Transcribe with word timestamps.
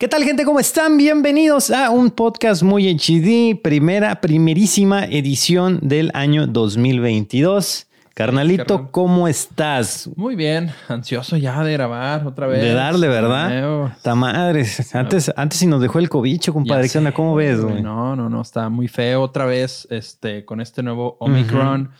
¿Qué 0.00 0.08
tal 0.08 0.24
gente? 0.24 0.46
¿Cómo 0.46 0.60
están? 0.60 0.96
Bienvenidos 0.96 1.70
a 1.70 1.90
un 1.90 2.10
podcast 2.10 2.62
muy 2.62 2.88
HD, 2.88 3.60
primera, 3.60 4.22
primerísima 4.22 5.04
edición 5.04 5.78
del 5.82 6.10
año 6.14 6.46
2022. 6.46 7.86
Carnalito, 8.14 8.90
¿cómo 8.90 9.28
estás? 9.28 10.10
Muy 10.16 10.36
bien, 10.36 10.70
ansioso 10.88 11.36
ya 11.36 11.62
de 11.64 11.72
grabar 11.72 12.26
otra 12.26 12.46
vez. 12.46 12.60
De 12.60 12.74
darle, 12.74 13.08
¿verdad? 13.08 13.92
Ta 14.02 14.14
madre. 14.14 14.66
Antes, 14.92 15.32
antes 15.36 15.58
si 15.58 15.66
nos 15.66 15.80
dejó 15.80 15.98
el 15.98 16.08
cobicho, 16.08 16.52
compadre. 16.52 16.88
¿Qué 16.88 16.98
onda? 16.98 17.12
¿Cómo 17.12 17.34
ves, 17.34 17.60
güey? 17.60 17.82
No, 17.82 18.16
no, 18.16 18.28
no, 18.28 18.42
está 18.42 18.68
muy 18.68 18.88
feo 18.88 19.22
otra 19.22 19.46
vez 19.46 19.86
este, 19.90 20.44
con 20.44 20.60
este 20.60 20.82
nuevo 20.82 21.16
Omicron. 21.20 21.90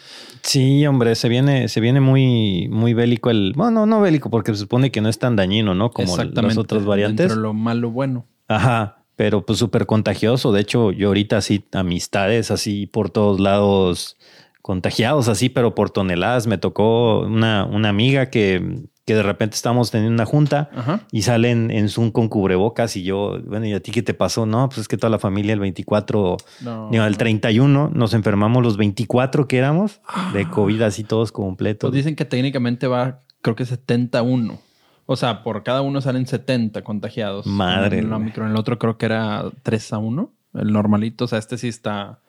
Sí, 0.42 0.86
hombre, 0.86 1.14
se 1.14 1.28
viene, 1.28 1.68
se 1.68 1.80
viene 1.80 2.00
muy, 2.00 2.68
muy 2.70 2.92
bélico 2.92 3.30
el. 3.30 3.52
Bueno, 3.56 3.86
no 3.86 4.00
bélico, 4.00 4.30
porque 4.30 4.52
se 4.52 4.58
supone 4.58 4.90
que 4.90 5.00
no 5.00 5.08
es 5.08 5.18
tan 5.18 5.36
dañino, 5.36 5.74
¿no? 5.74 5.90
Como 5.90 6.16
las 6.16 6.58
otras 6.58 6.84
variantes. 6.84 7.28
Pero 7.28 7.40
lo 7.40 7.54
malo, 7.54 7.90
bueno. 7.90 8.26
Ajá 8.48 8.96
pero 9.20 9.44
pues 9.44 9.58
súper 9.58 9.84
contagioso. 9.84 10.50
De 10.50 10.62
hecho, 10.62 10.92
yo 10.92 11.08
ahorita 11.08 11.36
así, 11.36 11.62
amistades 11.72 12.50
así 12.50 12.86
por 12.86 13.10
todos 13.10 13.38
lados 13.38 14.16
contagiados 14.62 15.28
así, 15.28 15.48
pero 15.48 15.74
por 15.74 15.90
toneladas. 15.90 16.46
Me 16.46 16.58
tocó 16.58 17.20
una, 17.20 17.64
una 17.64 17.88
amiga 17.88 18.30
que, 18.30 18.84
que 19.04 19.14
de 19.14 19.22
repente 19.22 19.56
estábamos 19.56 19.90
teniendo 19.90 20.14
una 20.14 20.26
junta 20.26 20.70
y 21.10 21.22
salen 21.22 21.70
en 21.70 21.88
Zoom 21.88 22.10
con 22.10 22.28
cubrebocas 22.28 22.96
y 22.96 23.02
yo, 23.02 23.40
bueno, 23.44 23.66
¿y 23.66 23.72
a 23.72 23.80
ti 23.80 23.90
qué 23.90 24.02
te 24.02 24.14
pasó? 24.14 24.46
No, 24.46 24.68
pues 24.68 24.82
es 24.82 24.88
que 24.88 24.96
toda 24.96 25.10
la 25.10 25.18
familia 25.18 25.52
el 25.52 25.60
24, 25.60 26.36
no, 26.62 27.06
el 27.06 27.16
31 27.16 27.90
nos 27.92 28.14
enfermamos 28.14 28.62
los 28.62 28.76
24 28.76 29.48
que 29.48 29.58
éramos 29.58 30.00
de 30.32 30.42
ah. 30.42 30.50
COVID 30.50 30.82
así 30.82 31.04
todos 31.04 31.32
completos. 31.32 31.90
Pues 31.90 31.96
dicen 31.96 32.16
que 32.16 32.24
técnicamente 32.24 32.86
va, 32.86 33.20
creo 33.42 33.56
que 33.56 33.66
71. 33.66 34.58
O 35.06 35.16
sea, 35.16 35.42
por 35.42 35.64
cada 35.64 35.82
uno 35.82 36.00
salen 36.00 36.28
70 36.28 36.82
contagiados. 36.82 37.44
Madre. 37.44 37.98
En 37.98 38.12
el, 38.12 38.32
el 38.36 38.56
otro 38.56 38.78
creo 38.78 38.96
que 38.96 39.06
era 39.06 39.44
3 39.64 39.92
a 39.94 39.98
1, 39.98 40.32
el 40.54 40.72
normalito. 40.72 41.24
O 41.24 41.26
sea, 41.26 41.40
este 41.40 41.58
sí 41.58 41.66
está 41.66 42.20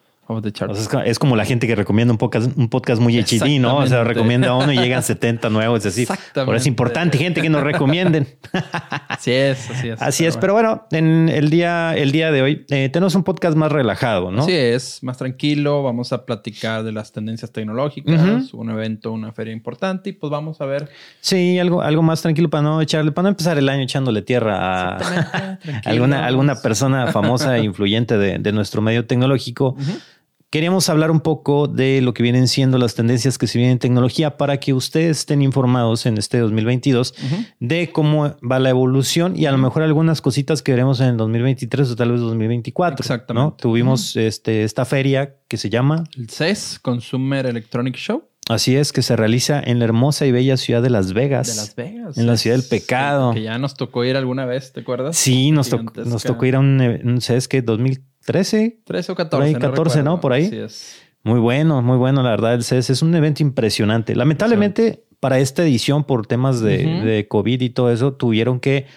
es, 1.05 1.19
como 1.19 1.35
la 1.35 1.45
gente 1.45 1.67
que 1.67 1.75
recomienda 1.75 2.11
un 2.11 2.17
podcast, 2.17 2.55
un 2.55 2.69
podcast 2.69 3.01
muy 3.01 3.17
HD, 3.17 3.59
¿no? 3.59 3.77
O 3.77 3.87
sea, 3.87 4.03
recomienda 4.03 4.53
uno 4.55 4.71
y 4.71 4.77
llegan 4.77 5.03
70 5.03 5.49
nuevos. 5.49 5.79
Es 5.79 5.95
decir, 5.95 6.07
por 6.33 6.55
eso 6.55 6.63
es 6.63 6.67
importante, 6.67 7.17
gente, 7.17 7.41
que 7.41 7.49
nos 7.49 7.63
recomienden. 7.63 8.27
así 9.07 9.31
es, 9.31 9.69
así 9.69 9.89
es. 9.89 10.01
Así 10.01 10.25
es, 10.25 10.37
pero 10.37 10.53
bueno, 10.53 10.85
en 10.91 11.29
el 11.29 11.49
día, 11.49 11.95
el 11.95 12.11
día 12.11 12.31
de 12.31 12.41
hoy 12.41 12.65
eh, 12.69 12.89
tenemos 12.91 13.15
un 13.15 13.23
podcast 13.23 13.55
más 13.57 13.71
relajado, 13.71 14.31
¿no? 14.31 14.45
Sí, 14.45 14.53
es 14.53 15.03
más 15.03 15.17
tranquilo. 15.17 15.83
Vamos 15.83 16.13
a 16.13 16.25
platicar 16.25 16.83
de 16.83 16.91
las 16.91 17.11
tendencias 17.11 17.51
tecnológicas, 17.51 18.53
un 18.53 18.69
evento, 18.69 19.11
una 19.11 19.31
feria 19.31 19.53
importante 19.53 20.11
y 20.11 20.13
pues 20.13 20.31
vamos 20.31 20.61
a 20.61 20.65
ver. 20.65 20.89
Sí, 21.19 21.59
algo, 21.59 21.81
algo 21.81 22.01
más 22.01 22.21
tranquilo 22.21 22.49
para 22.49 22.63
no 22.63 22.81
echarle, 22.81 23.11
para 23.11 23.23
no 23.23 23.29
empezar 23.29 23.57
el 23.57 23.69
año 23.69 23.83
echándole 23.83 24.21
tierra 24.21 24.97
a 24.97 25.59
alguna, 25.85 26.25
alguna 26.25 26.55
persona 26.55 27.11
famosa 27.11 27.57
e 27.57 27.63
influyente 27.63 28.17
de, 28.17 28.37
de 28.39 28.51
nuestro 28.51 28.81
medio 28.81 29.05
tecnológico. 29.05 29.75
Queríamos 30.51 30.89
hablar 30.89 31.11
un 31.11 31.21
poco 31.21 31.69
de 31.69 32.01
lo 32.01 32.13
que 32.13 32.23
vienen 32.23 32.49
siendo 32.49 32.77
las 32.77 32.93
tendencias 32.93 33.37
que 33.37 33.47
se 33.47 33.57
vienen 33.57 33.71
en 33.71 33.79
tecnología 33.79 34.35
para 34.35 34.59
que 34.59 34.73
ustedes 34.73 35.19
estén 35.19 35.41
informados 35.41 36.05
en 36.05 36.17
este 36.17 36.39
2022 36.39 37.15
de 37.61 37.93
cómo 37.93 38.35
va 38.39 38.59
la 38.59 38.69
evolución 38.69 39.37
y 39.37 39.45
a 39.45 39.53
lo 39.53 39.57
mejor 39.57 39.81
algunas 39.81 40.19
cositas 40.19 40.61
que 40.61 40.73
veremos 40.73 40.99
en 40.99 41.07
el 41.07 41.17
2023 41.17 41.91
o 41.91 41.95
tal 41.95 42.11
vez 42.11 42.19
2024. 42.19 43.01
Exactamente. 43.01 43.61
Tuvimos 43.61 44.17
este, 44.17 44.65
esta 44.65 44.83
feria 44.83 45.37
que 45.47 45.55
se 45.55 45.69
llama 45.69 46.03
el 46.17 46.29
CES, 46.29 46.79
Consumer 46.81 47.45
Electronic 47.45 47.95
Show. 47.95 48.27
Así 48.49 48.75
es, 48.75 48.91
que 48.91 49.03
se 49.03 49.15
realiza 49.15 49.61
en 49.63 49.79
la 49.79 49.85
hermosa 49.85 50.25
y 50.25 50.33
bella 50.33 50.57
ciudad 50.57 50.81
de 50.81 50.89
Las 50.89 51.13
Vegas. 51.13 51.47
De 51.47 51.55
Las 51.55 51.75
Vegas. 51.77 52.17
En 52.17 52.27
la 52.27 52.35
ciudad 52.35 52.57
del 52.57 52.67
pecado. 52.67 53.33
que 53.33 53.43
ya 53.43 53.57
nos 53.57 53.75
tocó 53.75 54.03
ir 54.03 54.17
alguna 54.17 54.45
vez, 54.45 54.73
¿te 54.73 54.81
acuerdas? 54.81 55.15
Sí, 55.15 55.51
nos, 55.51 55.69
tocó, 55.69 56.03
nos 56.03 56.23
tocó 56.23 56.45
ir 56.45 56.55
a 56.55 56.59
un, 56.59 56.81
un 56.81 57.21
CES 57.21 57.47
que 57.47 57.61
2000 57.61 58.10
13. 58.25 58.79
13 58.83 59.11
o 59.11 59.15
14. 59.15 59.59
14, 59.59 60.03
¿no? 60.03 60.19
Por 60.19 60.33
ahí. 60.33 60.49
es. 60.51 61.01
Muy 61.23 61.39
bueno, 61.39 61.81
muy 61.81 61.97
bueno, 61.97 62.23
la 62.23 62.31
verdad. 62.31 62.55
El 62.55 62.63
CES 62.63 62.89
es 62.89 63.01
un 63.01 63.13
evento 63.13 63.43
impresionante. 63.43 64.15
Lamentablemente, 64.15 65.03
para 65.19 65.39
esta 65.39 65.61
edición, 65.61 66.03
por 66.03 66.25
temas 66.25 66.61
de, 66.61 66.77
de 66.77 67.27
COVID 67.27 67.61
y 67.61 67.69
todo 67.69 67.91
eso, 67.91 68.13
tuvieron 68.13 68.59
que 68.59 68.87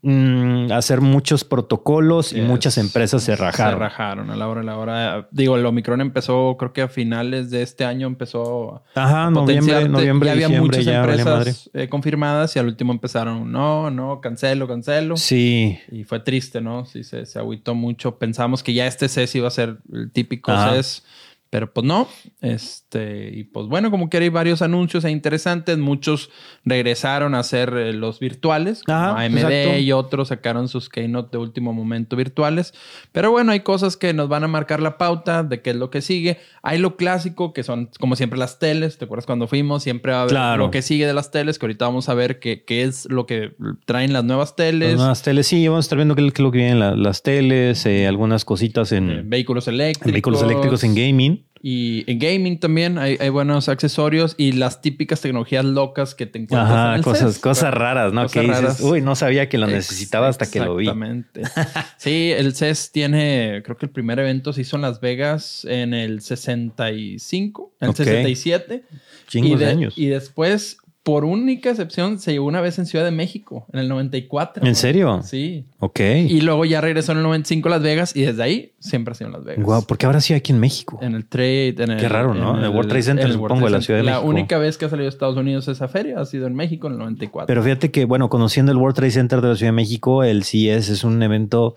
Mm, 0.00 0.70
hacer 0.70 1.00
muchos 1.00 1.42
protocolos 1.42 2.32
y 2.32 2.40
muchas 2.40 2.78
empresas 2.78 3.22
se 3.24 3.34
rajaron. 3.34 3.74
Se 3.74 3.78
rajaron 3.80 4.30
a 4.30 4.36
la 4.36 4.46
hora, 4.46 4.60
a 4.60 4.64
la 4.64 4.76
hora. 4.78 5.28
Digo, 5.32 5.56
el 5.56 5.66
Omicron 5.66 6.00
empezó, 6.00 6.56
creo 6.56 6.72
que 6.72 6.82
a 6.82 6.88
finales 6.88 7.50
de 7.50 7.62
este 7.62 7.84
año 7.84 8.06
empezó 8.06 8.84
Ajá, 8.94 9.30
noviembre, 9.30 9.88
noviembre, 9.88 10.28
ya 10.28 10.32
había 10.32 10.60
muchas 10.60 10.86
empresas 10.86 11.70
eh, 11.74 11.88
confirmadas 11.88 12.54
y 12.54 12.60
al 12.60 12.66
último 12.66 12.92
empezaron, 12.92 13.50
no, 13.50 13.90
no, 13.90 14.20
cancelo, 14.20 14.68
cancelo. 14.68 15.16
Sí. 15.16 15.78
Y 15.90 16.04
fue 16.04 16.20
triste, 16.20 16.60
¿no? 16.60 16.84
Sí, 16.84 17.02
se, 17.02 17.26
se 17.26 17.38
agüitó 17.40 17.74
mucho. 17.74 18.18
Pensamos 18.18 18.62
que 18.62 18.74
ya 18.74 18.86
este 18.86 19.08
CES 19.08 19.34
iba 19.34 19.48
a 19.48 19.52
ser 19.52 19.78
el 19.92 20.12
típico 20.12 20.52
CES 20.52 21.02
pero 21.50 21.72
pues 21.72 21.86
no, 21.86 22.08
este, 22.40 23.30
y 23.32 23.44
pues 23.44 23.66
bueno, 23.66 23.90
como 23.90 24.10
que 24.10 24.18
hay 24.18 24.28
varios 24.28 24.62
anuncios 24.62 25.04
interesantes, 25.04 25.78
muchos 25.78 26.30
regresaron 26.64 27.34
a 27.34 27.40
hacer 27.40 27.72
eh, 27.74 27.92
los 27.92 28.20
virtuales, 28.20 28.82
AMD 28.86 29.78
y 29.78 29.92
otros 29.92 30.28
sacaron 30.28 30.68
sus 30.68 30.88
keynote 30.88 31.36
de 31.36 31.42
último 31.42 31.72
momento 31.72 32.16
virtuales, 32.16 32.74
pero 33.12 33.30
bueno, 33.30 33.52
hay 33.52 33.60
cosas 33.60 33.96
que 33.96 34.12
nos 34.12 34.28
van 34.28 34.44
a 34.44 34.48
marcar 34.48 34.80
la 34.80 34.98
pauta 34.98 35.42
de 35.42 35.62
qué 35.62 35.70
es 35.70 35.76
lo 35.76 35.90
que 35.90 36.02
sigue, 36.02 36.38
hay 36.62 36.78
lo 36.78 36.96
clásico 36.96 37.52
que 37.52 37.62
son 37.62 37.90
como 37.98 38.16
siempre 38.16 38.38
las 38.38 38.58
teles, 38.58 38.98
¿te 38.98 39.06
acuerdas 39.06 39.26
cuando 39.26 39.48
fuimos? 39.48 39.82
Siempre 39.82 40.12
va 40.12 40.20
a 40.20 40.22
haber 40.22 40.58
lo 40.58 40.70
que 40.70 40.82
sigue 40.82 41.06
de 41.06 41.14
las 41.14 41.30
teles, 41.30 41.58
que 41.58 41.66
ahorita 41.66 41.86
vamos 41.86 42.08
a 42.08 42.14
ver 42.14 42.38
qué, 42.38 42.64
qué 42.64 42.82
es 42.82 43.08
lo 43.10 43.26
que 43.26 43.54
traen 43.86 44.12
las 44.12 44.24
nuevas 44.24 44.56
teles. 44.56 44.90
Las 44.90 44.98
nuevas 44.98 45.22
teles, 45.22 45.46
sí, 45.46 45.66
vamos 45.66 45.84
a 45.84 45.86
estar 45.86 45.96
viendo 45.96 46.14
qué 46.14 46.26
es 46.26 46.38
lo 46.38 46.50
que 46.50 46.58
vienen 46.58 47.02
las 47.02 47.22
teles, 47.22 47.86
eh, 47.86 48.06
algunas 48.06 48.44
cositas 48.44 48.92
en... 48.92 49.10
Eh, 49.10 49.22
vehículos 49.24 49.68
eléctricos. 49.68 50.12
vehículos 50.12 50.42
eléctricos 50.42 50.84
en 50.84 50.94
gaming. 50.94 51.37
Y 51.62 52.04
en 52.10 52.18
gaming 52.18 52.58
también 52.60 52.98
hay, 52.98 53.16
buenos 53.30 53.68
accesorios 53.68 54.34
y 54.38 54.52
las 54.52 54.80
típicas 54.80 55.20
tecnologías 55.20 55.64
locas 55.64 56.14
que 56.14 56.26
te 56.26 56.38
encuentras. 56.38 56.70
Ajá, 56.70 56.96
en 56.96 57.02
cosas, 57.02 57.38
cosas 57.38 57.74
raras, 57.74 58.12
¿no? 58.12 58.28
que 58.28 58.40
dices, 58.40 58.80
uy, 58.80 59.00
no 59.00 59.16
sabía 59.16 59.48
que 59.48 59.58
lo 59.58 59.66
necesitaba 59.66 60.28
hasta 60.28 60.50
que 60.50 60.60
lo 60.60 60.76
vi. 60.76 60.84
Exactamente. 60.84 61.42
sí, 61.96 62.32
el 62.32 62.54
CES 62.54 62.92
tiene, 62.92 63.62
creo 63.64 63.76
que 63.76 63.86
el 63.86 63.92
primer 63.92 64.18
evento 64.18 64.52
se 64.52 64.62
hizo 64.62 64.76
en 64.76 64.82
Las 64.82 65.00
Vegas 65.00 65.64
en 65.68 65.94
el 65.94 66.20
65, 66.20 67.72
en 67.80 67.88
el 67.88 67.94
67. 67.94 68.84
Chingos 69.26 69.62
años. 69.62 69.94
Y 69.96 70.06
después 70.06 70.78
por 71.08 71.24
única 71.24 71.70
excepción, 71.70 72.18
se 72.18 72.32
llevó 72.32 72.48
una 72.48 72.60
vez 72.60 72.78
en 72.78 72.84
Ciudad 72.84 73.02
de 73.02 73.10
México, 73.10 73.64
en 73.72 73.80
el 73.80 73.88
94. 73.88 74.66
¿En 74.66 74.74
serio? 74.74 75.22
Sí. 75.22 75.64
Ok. 75.78 76.00
Y 76.00 76.42
luego 76.42 76.66
ya 76.66 76.82
regresó 76.82 77.12
en 77.12 77.18
el 77.18 77.24
95 77.24 77.66
a 77.66 77.70
Las 77.70 77.82
Vegas 77.82 78.14
y 78.14 78.24
desde 78.24 78.42
ahí 78.42 78.72
siempre 78.78 79.12
ha 79.12 79.14
sido 79.14 79.28
en 79.28 79.32
Las 79.32 79.42
Vegas. 79.42 79.64
Wow, 79.64 79.86
¿por 79.86 79.96
qué 79.96 80.04
habrá 80.04 80.20
sido 80.20 80.36
aquí 80.36 80.52
en 80.52 80.60
México? 80.60 80.98
En 81.00 81.14
el 81.14 81.24
Trade. 81.24 81.76
En 81.78 81.96
Qué 81.96 82.10
raro, 82.10 82.34
¿no? 82.34 82.58
En 82.58 82.64
el, 82.64 82.68
World 82.68 82.90
Trade 82.90 83.02
Center, 83.04 83.32
supongo, 83.32 83.64
de 83.64 83.70
la 83.70 83.80
Ciudad 83.80 84.00
de 84.00 84.04
México. 84.04 84.22
La 84.22 84.28
única 84.28 84.58
vez 84.58 84.76
que 84.76 84.84
ha 84.84 84.90
salido 84.90 85.04
de 85.04 85.08
Estados 85.08 85.38
Unidos 85.38 85.66
esa 85.68 85.88
feria 85.88 86.20
ha 86.20 86.26
sido 86.26 86.46
en 86.46 86.54
México 86.54 86.88
en 86.88 86.92
el 86.92 86.98
94. 86.98 87.46
Pero 87.46 87.62
fíjate 87.62 87.90
que, 87.90 88.04
bueno, 88.04 88.28
conociendo 88.28 88.70
el 88.70 88.76
World 88.76 88.96
Trade 88.96 89.12
Center 89.12 89.40
de 89.40 89.48
la 89.48 89.56
Ciudad 89.56 89.72
de 89.72 89.76
México, 89.76 90.24
el 90.24 90.44
CES 90.44 90.90
es 90.90 91.04
un 91.04 91.22
evento 91.22 91.76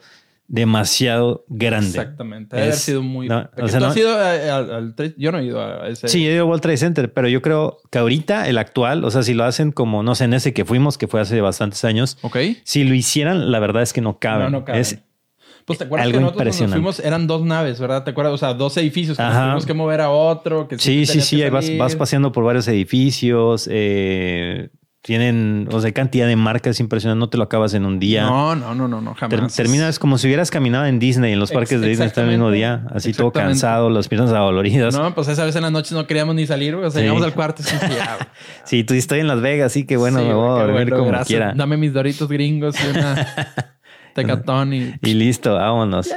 demasiado 0.51 1.45
grande. 1.47 1.87
Exactamente. 1.87 2.57
Haber 2.57 2.73
sido 2.73 3.01
muy. 3.01 3.29
No, 3.29 3.49
has 3.57 3.95
ido 3.95 4.17
al, 4.17 4.93
Yo 5.17 5.31
no 5.31 5.39
he 5.39 5.45
ido 5.45 5.61
a 5.61 5.87
ese. 5.87 6.09
Sí, 6.09 6.27
he 6.27 6.33
ido 6.33 6.43
al 6.43 6.49
World 6.49 6.61
Trade 6.61 6.77
Center, 6.77 7.13
pero 7.13 7.29
yo 7.29 7.41
creo 7.41 7.79
que 7.89 7.99
ahorita 7.99 8.49
el 8.49 8.57
actual, 8.57 9.05
o 9.05 9.11
sea, 9.11 9.23
si 9.23 9.33
lo 9.33 9.45
hacen 9.45 9.71
como, 9.71 10.03
no 10.03 10.13
sé, 10.13 10.25
en 10.25 10.33
ese 10.33 10.53
que 10.53 10.65
fuimos, 10.65 10.97
que 10.97 11.07
fue 11.07 11.21
hace 11.21 11.39
bastantes 11.39 11.85
años. 11.85 12.17
Ok. 12.21 12.37
Si 12.65 12.83
lo 12.83 12.93
hicieran, 12.93 13.49
la 13.49 13.59
verdad 13.59 13.81
es 13.81 13.93
que 13.93 14.01
no 14.01 14.19
cabe. 14.19 14.43
No, 14.43 14.49
no 14.49 14.65
cabe. 14.65 14.81
Es 14.81 14.99
pues 15.63 15.77
te 15.77 15.85
acuerdas 15.85 16.07
que 16.07 16.19
nosotros 16.19 16.57
cuando 16.57 16.73
fuimos 16.73 16.99
eran 16.99 17.27
dos 17.27 17.43
naves, 17.43 17.79
¿verdad? 17.79 18.03
¿Te 18.03 18.11
acuerdas? 18.11 18.33
O 18.33 18.37
sea, 18.37 18.53
dos 18.53 18.75
edificios 18.75 19.15
que 19.15 19.23
tuvimos 19.23 19.65
que 19.65 19.73
mover 19.73 20.01
a 20.01 20.09
otro. 20.09 20.67
Que 20.67 20.77
sí, 20.77 21.05
sí, 21.05 21.21
sí. 21.21 21.41
Ahí 21.41 21.49
vas, 21.49 21.77
vas, 21.77 21.95
paseando 21.95 22.31
por 22.33 22.43
varios 22.43 22.67
edificios. 22.67 23.69
Eh, 23.71 24.69
tienen, 25.01 25.67
o 25.71 25.81
sea, 25.81 25.91
cantidad 25.93 26.27
de 26.27 26.35
marcas 26.35 26.79
impresionantes, 26.79 27.19
no 27.19 27.29
te 27.29 27.37
lo 27.37 27.43
acabas 27.43 27.73
en 27.73 27.85
un 27.85 27.99
día. 27.99 28.23
No, 28.23 28.55
no, 28.55 28.75
no, 28.75 28.87
no, 28.87 29.01
no 29.01 29.15
jamás. 29.15 29.55
terminas 29.55 29.97
como 29.97 30.17
si 30.19 30.27
hubieras 30.27 30.51
caminado 30.51 30.85
en 30.85 30.99
Disney, 30.99 31.33
en 31.33 31.39
los 31.39 31.51
parques 31.51 31.81
de 31.81 31.87
Disney 31.87 32.07
está 32.07 32.21
el 32.21 32.29
mismo 32.29 32.51
día, 32.51 32.85
así 32.93 33.11
todo 33.11 33.31
cansado, 33.31 33.89
las 33.89 34.07
piernas 34.07 34.31
adoloridas. 34.31 34.95
No, 34.95 35.15
pues 35.15 35.27
esa 35.27 35.43
vez 35.43 35.55
en 35.55 35.63
la 35.63 35.71
noche 35.71 35.95
no 35.95 36.05
queríamos 36.05 36.35
ni 36.35 36.45
salir, 36.45 36.75
o 36.75 36.91
sea, 36.91 37.01
llegamos 37.01 37.23
al 37.23 37.33
cuarto 37.33 37.63
sin 37.63 37.79
Sí, 38.63 38.83
tú 38.83 38.93
estoy 38.93 39.21
en 39.21 39.27
Las 39.27 39.41
Vegas, 39.41 39.67
así 39.71 39.85
que 39.85 39.97
bueno, 39.97 40.19
me 40.19 40.33
voy 40.33 40.59
a 40.59 40.63
dormir 40.65 40.89
como 40.91 41.11
quiera. 41.23 41.53
Dame 41.55 41.77
mis 41.77 41.93
doritos 41.93 42.29
gringos 42.29 42.75
y 42.83 42.97
una 42.97 43.27
tecatón 44.13 44.73
y... 44.73 44.93
y 45.01 45.13
listo, 45.13 45.55
vámonos. 45.55 46.09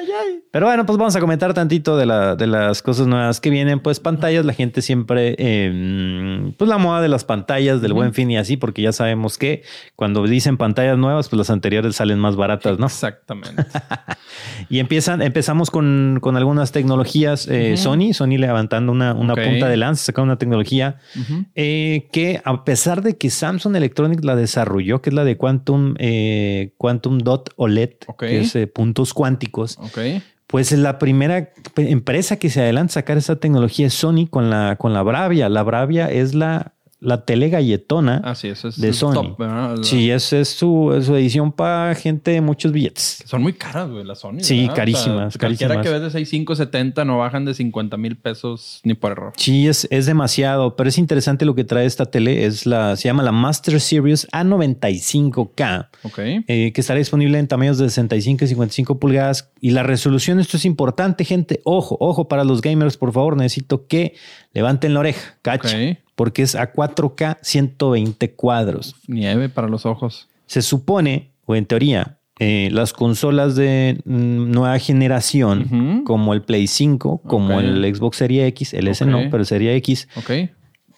Pero 0.55 0.67
bueno, 0.67 0.87
pues 0.87 0.96
vamos 0.99 1.17
a 1.17 1.20
comentar 1.20 1.52
tantito 1.52 1.96
de, 1.96 2.06
la, 2.06 2.37
de 2.37 2.46
las 2.46 2.81
cosas 2.81 3.08
nuevas 3.08 3.41
que 3.41 3.50
vienen. 3.50 3.81
Pues 3.81 3.99
pantallas, 3.99 4.44
la 4.44 4.52
gente 4.52 4.82
siempre, 4.82 5.35
eh, 5.37 6.52
pues 6.56 6.70
la 6.70 6.79
moda 6.79 7.00
de 7.00 7.08
las 7.08 7.25
pantallas, 7.25 7.82
del 7.82 7.93
buen 7.93 8.14
fin 8.14 8.31
y 8.31 8.37
así, 8.37 8.56
porque 8.56 8.81
ya 8.81 8.93
sabemos 8.93 9.37
que 9.37 9.64
cuando 9.96 10.23
dicen 10.23 10.56
pantallas 10.56 10.96
nuevas, 10.96 11.29
pues 11.29 11.38
las 11.38 11.50
anteriores 11.50 11.96
salen 11.96 12.20
más 12.20 12.37
baratas, 12.37 12.79
¿no? 12.79 12.87
Exactamente. 12.87 13.64
y 14.70 14.79
empiezan, 14.79 15.23
empezamos 15.23 15.73
con, 15.73 16.19
con 16.20 16.37
algunas 16.37 16.70
tecnologías. 16.70 17.49
Eh, 17.49 17.76
Sony, 17.76 18.12
Sony 18.12 18.38
levantando 18.38 18.93
una, 18.93 19.12
una 19.12 19.35
punta 19.35 19.69
de 19.69 19.76
lanza, 19.76 20.05
sacando 20.05 20.26
una 20.26 20.38
tecnología 20.38 20.99
eh, 21.56 22.06
que 22.12 22.41
a 22.44 22.62
pesar 22.62 23.02
de 23.02 23.17
que 23.17 23.29
Samsung 23.29 23.75
Electronics 23.75 24.25
la 24.25 24.37
desarrolló, 24.37 25.02
que 25.02 25.11
es 25.11 25.14
la 25.14 25.25
de 25.25 25.37
Quantum, 25.37 25.96
Quantum 26.76 27.19
Dot 27.19 27.50
OLED, 27.56 27.83
que 28.19 28.40
es 28.40 28.56
puntos 28.72 29.14
cuánticos. 29.14 29.78
Okay 29.78 30.22
pues 30.46 30.70
la 30.72 30.98
primera 30.98 31.52
empresa 31.76 32.36
que 32.36 32.50
se 32.50 32.60
adelanta 32.60 32.92
a 32.92 32.94
sacar 32.94 33.16
esa 33.16 33.36
tecnología 33.36 33.86
es 33.86 33.94
Sony 33.94 34.28
con 34.31 34.50
la, 34.50 34.76
con 34.76 34.92
la 34.92 35.02
Bravia. 35.02 35.48
La 35.48 35.62
Bravia 35.62 36.10
es 36.10 36.34
la 36.34 36.74
la 37.05 37.25
tele 37.25 37.51
galletona 37.51 38.21
ah, 38.25 38.35
sí, 38.35 38.49
eso 38.49 38.69
es 38.69 38.81
de 38.81 38.93
Sony. 38.93 39.37
Sí, 39.83 40.11
esa 40.11 40.39
es 40.39 40.49
su, 40.49 40.91
edición 40.93 41.53
para 41.53 41.95
gente 41.95 42.31
de 42.31 42.41
muchos 42.41 42.73
billetes. 42.73 43.23
Son 43.27 43.43
muy 43.43 43.53
caras, 43.53 43.91
güey, 43.91 44.05
las 44.05 44.21
Sony. 44.21 44.41
Sí, 44.41 44.69
carísimas. 44.75 45.37
cualquiera 45.37 45.83
que 45.83 45.91
ves 45.91 46.01
de 46.01 46.11
6570 46.11 47.05
no 47.05 47.19
bajan 47.19 47.45
de 47.45 47.55
50 47.55 47.97
mil 47.99 48.17
pesos 48.17 48.81
ni 48.85 48.95
por 48.95 49.12
error. 49.12 49.33
Sí, 49.37 49.69
es, 49.69 49.87
es 49.91 50.06
demasiado, 50.06 50.77
pero 50.77 50.89
es 50.89 50.99
interesante 50.99 51.45
lo 51.45 51.55
que 51.55 51.65
trae 51.65 51.85
esta 51.85 52.06
tele. 52.06 52.47
Es 52.47 52.65
la, 52.65 52.97
se 52.97 53.09
llama 53.09 53.23
la 53.23 53.33
Master 53.33 53.81
Series 53.81 54.27
A95K, 54.33 55.89
eh, 56.47 56.73
que 56.73 56.81
estará 56.81 56.99
disponible 56.99 57.39
en 57.39 57.49
tamaños 57.49 57.79
de 57.79 57.89
65 57.89 58.45
y 58.45 58.49
55 58.49 58.99
pulgadas. 58.99 59.51
Y 59.61 59.71
la 59.71 59.83
resolución, 59.83 60.41
esto 60.41 60.56
es 60.56 60.65
importante, 60.65 61.25
gente. 61.25 61.61
Ojo, 61.65 61.97
ojo 62.01 62.29
para 62.29 62.45
los 62.45 62.62
gamers, 62.62 62.97
por 62.97 63.12
favor, 63.12 63.37
necesito 63.37 63.87
que 63.87 64.15
levanten 64.53 64.95
la 64.95 65.01
oreja, 65.01 65.37
cacha 65.43 65.77
porque 66.14 66.43
es 66.43 66.55
a 66.55 66.72
4K 66.72 67.38
120 67.43 68.32
cuadros. 68.32 68.94
Nieve 69.08 69.49
para 69.49 69.69
los 69.69 69.87
ojos. 69.87 70.28
Se 70.46 70.62
supone, 70.62 71.31
o 71.46 71.56
en 71.56 71.66
teoría, 71.66 72.19
eh, 72.40 72.69
las 72.72 72.93
consolas 72.93 73.55
de 73.55 74.00
nueva 74.05 74.78
generación, 74.78 76.02
como 76.05 76.34
el 76.34 76.43
Play 76.43 76.66
5, 76.66 77.22
como 77.26 77.61
el 77.61 77.94
Xbox 77.94 78.16
Series 78.16 78.49
X, 78.49 78.75
el 78.75 78.88
S 78.88 79.05
no, 79.06 79.19
pero 79.31 79.38
el 79.38 79.46
Series 79.46 79.76
X, 79.78 80.08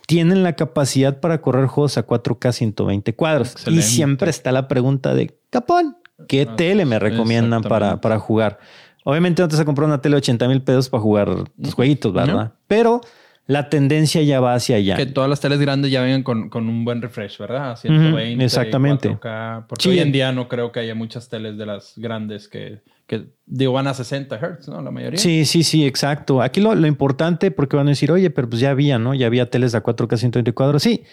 tienen 0.07 0.43
la 0.43 0.55
capacidad 0.55 1.21
para 1.21 1.43
correr 1.43 1.67
juegos 1.67 1.99
a 1.99 2.07
4K 2.07 2.53
120 2.53 3.15
cuadros. 3.15 3.55
Y 3.69 3.83
siempre 3.83 4.31
está 4.31 4.51
la 4.51 4.67
pregunta 4.67 5.15
de, 5.15 5.39
Capón, 5.51 5.99
¿qué 6.27 6.47
ah, 6.49 6.57
tele 6.57 6.85
me 6.87 6.99
recomiendan 6.99 7.63
para, 7.63 8.01
para 8.01 8.19
jugar? 8.19 8.59
Obviamente 9.05 9.43
no 9.43 9.49
te 9.49 9.57
vas 9.57 9.61
a 9.61 9.67
comprar 9.67 9.87
una 9.87 10.01
tele 10.01 10.15
de 10.15 10.19
80 10.19 10.49
mil 10.49 10.63
pesos 10.63 10.89
para 10.89 11.03
jugar 11.03 11.29
los 11.29 11.75
jueguitos, 11.75 12.13
¿verdad? 12.13 12.55
Pero 12.67 13.03
la 13.47 13.69
tendencia 13.69 14.23
ya 14.23 14.41
va 14.41 14.55
hacia 14.55 14.77
allá. 14.77 14.97
Que 14.97 15.07
todas 15.07 15.31
las 15.31 15.41
teles 15.41 15.61
grandes 15.61 15.91
ya 15.91 16.03
vengan 16.03 16.23
con, 16.23 16.69
un 16.69 16.85
buen 16.85 17.01
refresh, 17.01 17.39
¿verdad? 17.39 17.77
120, 17.77 18.45
exactamente. 18.45 19.11
4K. 19.11 19.67
Porque 19.69 19.89
hoy 19.89 20.01
en 20.01 20.13
día 20.13 20.33
no 20.33 20.49
creo 20.49 20.73
que 20.73 20.81
haya 20.81 20.95
muchas 20.95 21.29
teles 21.29 21.57
de 21.57 21.67
las 21.67 21.93
grandes 21.97 22.49
que, 22.49 22.81
que 23.07 23.27
digo, 23.47 23.73
van 23.73 23.87
a 23.87 23.95
60 23.95 24.37
Hz, 24.37 24.69
¿no? 24.69 24.83
La 24.83 24.91
mayoría. 24.91 25.19
Sí, 25.19 25.45
sí, 25.45 25.63
sí, 25.63 25.87
exacto. 25.87 26.43
Aquí 26.43 26.61
lo, 26.61 26.75
lo 26.75 26.89
importante, 26.89 27.53
porque 27.53 27.77
van 27.77 27.87
a 27.87 27.91
decir, 27.91 28.11
oye, 28.11 28.31
pero 28.31 28.49
pues 28.51 28.61
ya 28.61 28.71
había, 28.71 28.99
¿no? 28.99 29.15
Ya 29.15 29.27
había 29.27 29.49
teles 29.49 29.77
a 29.77 29.83
4K 29.83 30.17
120 30.17 30.53
cuadros. 30.53 30.83
Sí, 30.83 31.05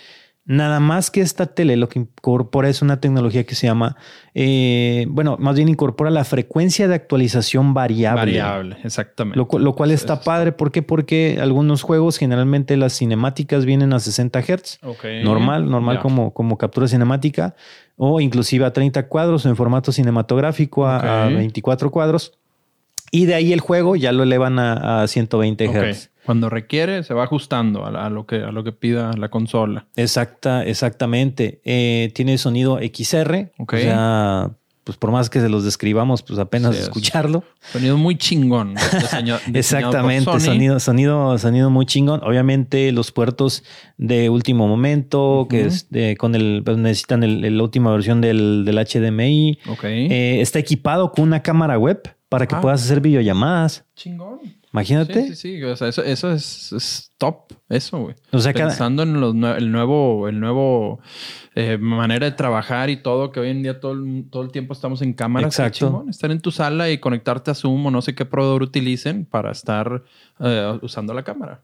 Nada 0.45 0.81
más 0.81 1.09
que 1.09 1.21
esta 1.21 1.45
tele 1.45 1.77
lo 1.77 1.87
que 1.87 1.99
incorpora 1.99 2.67
es 2.67 2.81
una 2.81 2.99
tecnología 2.99 3.45
que 3.45 3.55
se 3.55 3.65
llama, 3.67 3.95
eh, 4.33 5.05
bueno, 5.07 5.37
más 5.39 5.55
bien 5.55 5.69
incorpora 5.69 6.09
la 6.09 6.25
frecuencia 6.25 6.89
de 6.89 6.95
actualización 6.95 7.73
variable. 7.73 8.19
Variable, 8.19 8.77
exactamente. 8.83 9.37
Lo, 9.37 9.73
cual 9.73 9.91
está 9.91 10.19
padre. 10.19 10.51
¿Por 10.51 10.71
qué? 10.71 10.81
Porque 10.81 11.39
algunos 11.41 11.81
juegos, 11.81 12.17
generalmente 12.17 12.75
las 12.75 12.91
cinemáticas 12.91 13.63
vienen 13.63 13.93
a 13.93 13.99
60 13.99 14.41
Hz. 14.41 14.79
Normal, 15.23 15.69
normal 15.69 15.99
como, 16.01 16.33
como 16.33 16.57
captura 16.57 16.89
cinemática. 16.89 17.55
O 17.95 18.19
inclusive 18.19 18.65
a 18.65 18.73
30 18.73 19.07
cuadros 19.07 19.45
en 19.45 19.55
formato 19.55 19.93
cinematográfico 19.93 20.85
a, 20.85 21.27
24 21.27 21.89
cuadros. 21.89 22.33
Y 23.15 23.27
de 23.27 23.35
ahí 23.35 23.53
el 23.53 23.59
juego 23.59 23.95
ya 23.95 24.11
lo 24.11 24.23
elevan 24.23 24.57
a, 24.57 25.07
120 25.07 25.67
Hz. 25.67 26.09
Cuando 26.25 26.49
requiere, 26.49 27.03
se 27.03 27.13
va 27.13 27.25
ajustando 27.25 27.85
a, 27.85 28.09
lo, 28.09 28.25
que, 28.25 28.37
a 28.37 28.51
lo 28.51 28.63
que 28.63 28.71
pida 28.71 29.13
la 29.13 29.29
consola. 29.29 29.85
Exacta, 29.95 30.65
exactamente. 30.65 31.61
Eh, 31.63 32.11
tiene 32.15 32.39
sonido 32.39 32.79
XR. 32.79 33.51
O 33.59 33.67
sea, 33.69 34.49
pues 34.83 34.97
por 34.97 35.11
más 35.11 35.29
que 35.29 35.41
se 35.41 35.47
los 35.47 35.63
describamos, 35.63 36.23
pues 36.23 36.39
apenas 36.39 36.75
escucharlo. 36.75 37.43
Sonido 37.71 37.97
muy 37.97 38.17
chingón. 38.17 38.73
Exactamente, 39.53 40.39
sonido, 40.39 40.79
sonido, 40.79 41.37
sonido 41.37 41.69
muy 41.69 41.85
chingón. 41.85 42.19
Obviamente 42.23 42.91
los 42.93 43.11
puertos 43.11 43.63
de 43.97 44.31
último 44.31 44.67
momento, 44.67 45.45
que 45.51 45.67
es 45.67 45.87
con 46.17 46.33
el, 46.33 46.63
pues, 46.65 46.77
necesitan 46.79 47.21
la 47.21 47.63
última 47.63 47.91
versión 47.91 48.21
del, 48.21 48.65
HDMI. 48.65 49.59
Eh, 49.83 50.37
está 50.41 50.57
equipado 50.57 51.11
con 51.11 51.25
una 51.25 51.43
cámara 51.43 51.77
web 51.77 52.01
para 52.33 52.47
que 52.47 52.55
ah. 52.55 52.61
puedas 52.61 52.83
hacer 52.83 52.99
videollamadas. 52.99 53.85
Chingón. 53.95 54.39
Imagínate. 54.73 55.13
Sí, 55.13 55.35
sí, 55.35 55.57
sí. 55.59 55.63
O 55.63 55.75
sea, 55.75 55.89
eso, 55.89 56.03
eso 56.03 56.31
es, 56.31 57.11
top, 57.19 57.53
eso, 57.69 57.99
güey. 57.99 58.15
O 58.31 58.39
sea, 58.39 58.53
Pensando 58.53 59.03
en 59.03 59.09
el 59.45 59.71
nuevo, 59.71 60.27
el 60.27 60.39
nuevo 60.39 60.99
eh, 61.53 61.77
manera 61.77 62.25
de 62.25 62.31
trabajar 62.31 62.89
y 62.89 62.97
todo, 62.97 63.31
que 63.31 63.39
hoy 63.39 63.51
en 63.51 63.61
día 63.61 63.79
todo 63.79 63.91
el, 63.91 64.25
todo 64.31 64.41
el 64.41 64.51
tiempo 64.51 64.73
estamos 64.73 65.03
en 65.03 65.13
cámara. 65.13 65.45
Exacto. 65.45 66.05
Estar 66.09 66.31
en 66.31 66.41
tu 66.41 66.49
sala 66.49 66.89
y 66.89 66.97
conectarte 66.97 67.51
a 67.51 67.53
Zoom 67.53 67.85
o 67.85 67.91
no 67.91 68.01
sé 68.01 68.15
qué 68.15 68.25
proveedor 68.25 68.63
utilicen 68.63 69.25
para 69.25 69.51
estar 69.51 70.03
eh, 70.39 70.79
usando 70.81 71.13
la 71.13 71.21
cámara. 71.21 71.61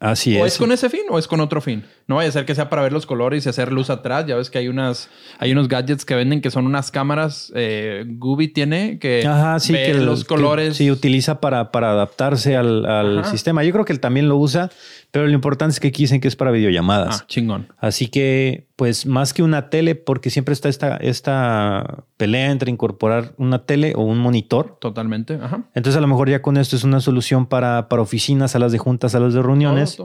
Así 0.00 0.36
es. 0.36 0.42
¿O 0.42 0.46
es 0.46 0.58
con 0.58 0.72
ese 0.72 0.90
fin 0.90 1.02
o 1.08 1.18
es 1.18 1.28
con 1.28 1.40
otro 1.40 1.60
fin? 1.60 1.84
No 2.06 2.16
vaya 2.16 2.28
a 2.28 2.32
ser 2.32 2.44
que 2.44 2.54
sea 2.54 2.68
para 2.68 2.82
ver 2.82 2.92
los 2.92 3.06
colores 3.06 3.46
y 3.46 3.48
hacer 3.48 3.72
luz 3.72 3.90
atrás. 3.90 4.26
Ya 4.26 4.34
ves 4.36 4.50
que 4.50 4.58
hay 4.58 4.68
unas, 4.68 5.08
hay 5.38 5.52
unos 5.52 5.68
gadgets 5.68 6.04
que 6.04 6.14
venden 6.14 6.40
que 6.40 6.50
son 6.50 6.66
unas 6.66 6.90
cámaras. 6.90 7.52
Eh, 7.54 8.04
Gubi 8.06 8.48
tiene 8.48 8.98
que 8.98 9.24
Ajá, 9.26 9.60
sí, 9.60 9.72
que 9.72 9.94
los 9.94 10.24
colores. 10.24 10.76
sí, 10.76 10.90
utiliza 10.90 11.40
para, 11.40 11.70
para 11.70 11.90
adaptarse 11.92 12.56
al, 12.56 12.86
al 12.86 13.24
sistema. 13.26 13.62
Yo 13.62 13.72
creo 13.72 13.84
que 13.84 13.92
él 13.92 14.00
también 14.00 14.28
lo 14.28 14.36
usa, 14.36 14.70
pero 15.10 15.26
lo 15.26 15.32
importante 15.32 15.72
es 15.72 15.80
que 15.80 15.88
aquí 15.88 16.02
dicen 16.02 16.20
que 16.20 16.28
es 16.28 16.36
para 16.36 16.50
videollamadas. 16.50 17.20
Ah, 17.22 17.24
chingón. 17.26 17.68
Así 17.78 18.08
que, 18.08 18.66
pues, 18.76 19.06
más 19.06 19.32
que 19.32 19.42
una 19.42 19.70
tele, 19.70 19.94
porque 19.94 20.28
siempre 20.28 20.52
está 20.52 20.68
esta, 20.68 20.96
esta 20.98 22.04
pelea 22.18 22.50
entre 22.50 22.70
incorporar 22.70 23.32
una 23.38 23.64
tele 23.64 23.94
o 23.96 24.02
un 24.02 24.18
monitor. 24.18 24.76
Totalmente. 24.80 25.38
Ajá. 25.40 25.64
Entonces, 25.74 25.96
a 25.96 26.02
lo 26.02 26.08
mejor 26.08 26.28
ya 26.28 26.42
con 26.42 26.58
esto 26.58 26.76
es 26.76 26.84
una 26.84 27.00
solución 27.00 27.46
para, 27.46 27.88
para 27.88 28.02
oficinas, 28.02 28.50
salas 28.50 28.70
de 28.70 28.78
juntas, 28.78 29.12
salas 29.12 29.32
de 29.32 29.40
reuniones. 29.40 29.98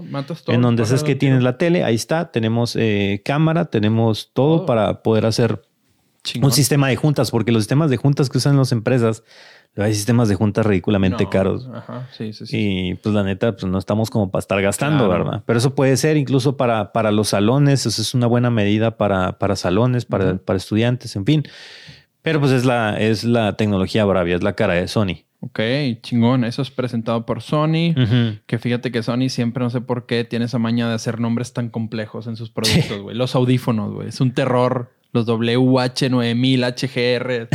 en 0.48 0.62
donde 0.62 0.84
es 0.84 1.04
que 1.04 1.16
tienes 1.16 1.44
la 1.44 1.58
tele, 1.58 1.84
ahí 1.84 1.96
está. 1.96 2.32
Tenemos 2.32 2.78
eh, 2.78 3.22
cámara, 3.26 3.66
tenemos 3.66 4.32
todo, 4.34 4.66
para 4.66 5.04
poder 5.04 5.26
hacer 5.26 5.64
un 6.42 6.52
sistema 6.52 6.88
de 6.88 6.96
juntas, 6.96 7.32
porque 7.32 7.52
los 7.52 7.64
sistemas 7.64 7.90
de 7.90 7.98
juntas 7.98 8.30
que 8.30 8.38
usan 8.38 8.58
las 8.58 8.72
empresas 8.72 9.24
hay 9.76 9.96
sistemas 9.96 10.30
de 10.30 10.36
juntas 10.36 10.66
ridículamente 10.66 11.28
caros. 11.28 11.68
Ajá, 11.74 12.08
sí, 12.16 12.32
sí, 12.34 12.46
sí. 12.46 12.58
Y 12.58 12.96
pues 12.96 13.16
la 13.16 13.24
neta, 13.24 13.54
pues 13.54 13.66
no 13.66 13.80
estamos 13.80 14.12
como 14.12 14.30
para 14.30 14.40
estar 14.40 14.62
gastando, 14.62 15.10
¿verdad? 15.10 15.44
Pero 15.48 15.58
eso 15.58 15.74
puede 15.74 15.98
ser 15.98 16.16
incluso 16.16 16.58
para, 16.58 16.92
para 16.92 17.12
los 17.12 17.30
salones, 17.30 17.86
eso 17.88 18.02
es 18.02 18.14
una 18.14 18.28
buena 18.28 18.52
medida 18.52 18.98
para, 18.98 19.40
para 19.40 19.56
salones, 19.56 20.06
para, 20.06 20.38
para 20.38 20.58
estudiantes, 20.58 21.16
en 21.16 21.26
fin. 21.26 21.44
Pero 22.22 22.40
pues 22.40 22.52
es 22.52 22.66
la, 22.66 23.00
es 23.00 23.24
la 23.24 23.58
tecnología 23.58 24.06
Bravia, 24.06 24.36
es 24.36 24.44
la 24.44 24.54
cara 24.54 24.76
de 24.76 24.88
Sony. 24.88 25.26
Ok, 25.40 25.60
chingón. 26.02 26.46
Eso 26.46 26.62
es 26.62 26.72
presentado 26.72 27.26
por 27.26 27.42
Sony. 27.42 27.96
Que 28.46 28.60
fíjate 28.60 28.92
que 28.92 29.04
Sony 29.04 29.28
siempre, 29.28 29.62
no 29.62 29.70
sé 29.70 29.82
por 29.82 30.06
qué, 30.06 30.24
tiene 30.24 30.46
esa 30.46 30.58
maña 30.58 30.88
de 30.88 30.94
hacer 30.94 31.20
nombres 31.20 31.52
tan 31.52 31.70
complejos 31.70 32.28
en 32.28 32.38
sus 32.38 32.50
productos, 32.50 33.02
güey. 33.02 33.18
Los 33.18 33.36
audífonos, 33.36 33.92
güey. 33.94 34.08
Es 34.08 34.22
un 34.22 34.34
terror 34.34 34.94
los 35.14 35.28
WH9000, 35.28 36.74
HGR. 36.74 37.48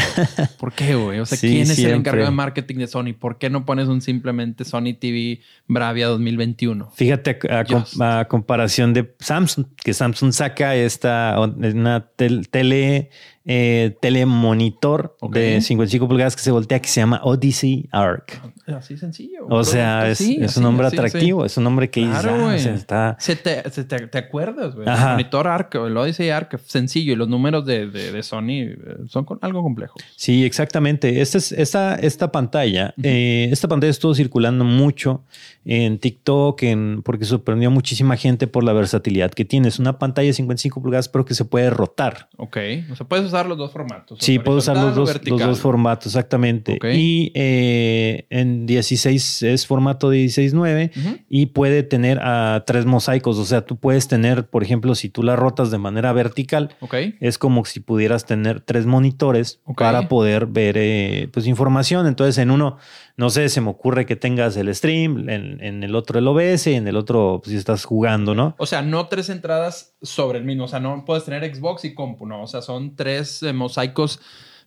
¿Por 0.59 0.73
qué, 0.73 0.95
güey? 0.95 1.19
O 1.19 1.27
sea, 1.27 1.37
¿quién 1.39 1.63
es 1.63 1.79
el 1.81 1.91
encargado 1.91 2.31
de 2.31 2.35
marketing 2.35 2.77
de 2.77 2.87
Sony? 2.87 3.15
¿Por 3.19 3.39
qué 3.39 3.51
no 3.51 3.67
pones 3.67 3.89
un 3.89 4.01
simplemente 4.01 4.65
Sony 4.65 4.95
TV 4.99 5.41
Bravia 5.67 6.07
2021? 6.07 6.93
Fíjate 6.95 7.39
a, 7.51 8.25
comparación 8.27 8.95
de 8.95 9.13
Samsung, 9.19 9.67
que 9.77 9.93
Samsung 9.93 10.33
saca 10.33 10.77
esta 10.77 11.37
una 11.39 12.09
tele 12.17 13.11
eh, 13.45 13.97
telemonitor 14.01 15.17
de 15.33 15.61
55 15.61 16.07
pulgadas 16.07 16.37
que 16.37 16.43
se 16.43 16.53
voltea 16.53 16.81
que 16.81 16.89
se 16.89 17.01
llama 17.01 17.21
Odyssey 17.25 17.89
Arc. 17.91 18.41
Así 18.77 18.97
sencillo. 18.97 19.47
O 19.49 19.65
sea, 19.65 20.09
es, 20.11 20.21
un 20.57 20.63
nombre 20.63 20.87
atractivo, 20.87 21.45
es 21.45 21.57
un 21.57 21.65
nombre 21.65 21.91
que 21.91 22.03
claro, 22.03 22.51
dice, 22.51 22.75
está... 22.75 23.17
se 23.19 23.37
te, 23.37 23.63
te, 23.63 24.19
acuerdas, 24.19 24.75
güey. 24.75 24.89
El 24.89 24.99
monitor 24.99 25.47
Arc, 25.47 25.75
el 25.77 25.97
Odyssey 25.97 26.31
Arc, 26.31 26.59
sencillo. 26.67 27.13
Y 27.13 27.17
los 27.17 27.29
números 27.29 27.65
de, 27.65 27.89
de, 27.89 28.23
Sony 28.23 28.63
eh, 28.63 28.77
son 29.09 29.27
algo 29.41 29.63
complejos. 29.63 30.03
Sí, 30.17 30.45
exactamente. 30.45 31.21
Esta, 31.21 31.39
es, 31.39 31.53
esta, 31.53 31.95
esta 31.95 32.31
pantalla, 32.33 32.95
eh, 33.03 33.49
esta 33.51 33.69
pantalla 33.69 33.91
estuvo 33.91 34.15
circulando 34.15 34.65
mucho 34.65 35.23
en 35.65 35.99
TikTok, 35.99 36.63
en, 36.63 37.03
porque 37.03 37.25
sorprendió 37.25 37.69
a 37.69 37.71
muchísima 37.71 38.17
gente 38.17 38.47
por 38.47 38.65
la 38.65 38.73
versatilidad 38.73 39.31
que 39.31 39.45
tiene. 39.45 39.69
Es 39.69 39.79
una 39.79 39.99
pantalla 39.99 40.29
de 40.29 40.33
55 40.33 40.81
pulgadas, 40.83 41.09
pero 41.09 41.25
que 41.25 41.35
se 41.35 41.45
puede 41.45 41.71
rotar. 41.71 42.29
Ok. 42.37 42.57
O 42.91 42.97
sea, 42.97 43.07
puedes 43.07 43.27
usar 43.27 43.47
los 43.47 43.59
dos 43.59 43.73
formatos. 43.73 44.19
Sí, 44.21 44.39
puedo 44.39 44.59
usar 44.59 44.77
los 44.77 44.95
dos, 44.95 45.21
los 45.27 45.41
dos, 45.41 45.61
formatos, 45.61 46.07
exactamente. 46.07 46.79
Y 46.95 47.33
eh, 47.35 48.27
en 48.31 48.58
16 48.67 49.43
es 49.43 49.67
formato 49.67 50.13
16.9 50.13 51.25
y 51.29 51.47
puede 51.47 51.83
tener 51.83 52.19
a 52.23 52.65
tres 52.67 52.87
mosaicos. 52.87 53.39
O 53.39 53.45
sea, 53.45 53.63
tú 53.63 53.77
puedes 53.77 54.09
tener, 54.09 54.49
por 54.49 54.63
ejemplo, 54.63 54.95
si 54.95 55.09
tú 55.09 55.23
la 55.23 55.37
rotas 55.37 55.71
de 55.71 55.79
manera 55.79 56.13
vertical, 56.13 56.75
es 57.21 57.39
como 57.39 57.65
si 57.65 57.81
pudieras 57.81 58.25
tener 58.27 58.61
tres 58.61 58.87
monitores 58.87 59.61
para 59.77 60.09
poder 60.09 60.47
ver 60.47 60.77
eh, 60.79 61.29
pues 61.33 61.47
información. 61.47 62.07
Entonces, 62.07 62.39
en 62.39 62.51
uno 62.51 62.79
no 63.19 63.31
sé, 63.31 63.49
se 63.49 63.61
me 63.61 63.71
ocurre 63.71 64.07
que 64.07 64.15
tengas 64.15 64.57
el 64.57 64.73
stream, 64.73 65.29
en, 65.29 65.83
el 65.83 65.97
otro 65.97 66.21
el 66.21 66.29
OBS 66.29 66.69
y 66.69 66.75
en 66.75 66.87
el 66.87 66.97
otro 66.97 67.41
pues, 67.43 67.51
si 67.51 67.57
estás 67.57 67.85
jugando, 67.85 68.33
¿no? 68.33 68.55
O 68.59 68.67
sea, 68.67 68.81
no 68.81 69.09
tres 69.09 69.29
entradas 69.29 69.97
sobre 70.03 70.39
el 70.39 70.45
mismo, 70.45 70.65
o 70.65 70.69
sea, 70.69 70.79
no 70.79 71.05
puedes 71.05 71.25
tener 71.25 71.45
Xbox 71.53 71.85
y 71.85 71.95
compu, 71.95 72.27
¿no? 72.27 72.45
O 72.45 72.47
sea, 72.47 72.63
son 72.63 72.95
tres 72.95 73.43
eh, 73.43 73.53
mosaicos 73.53 74.21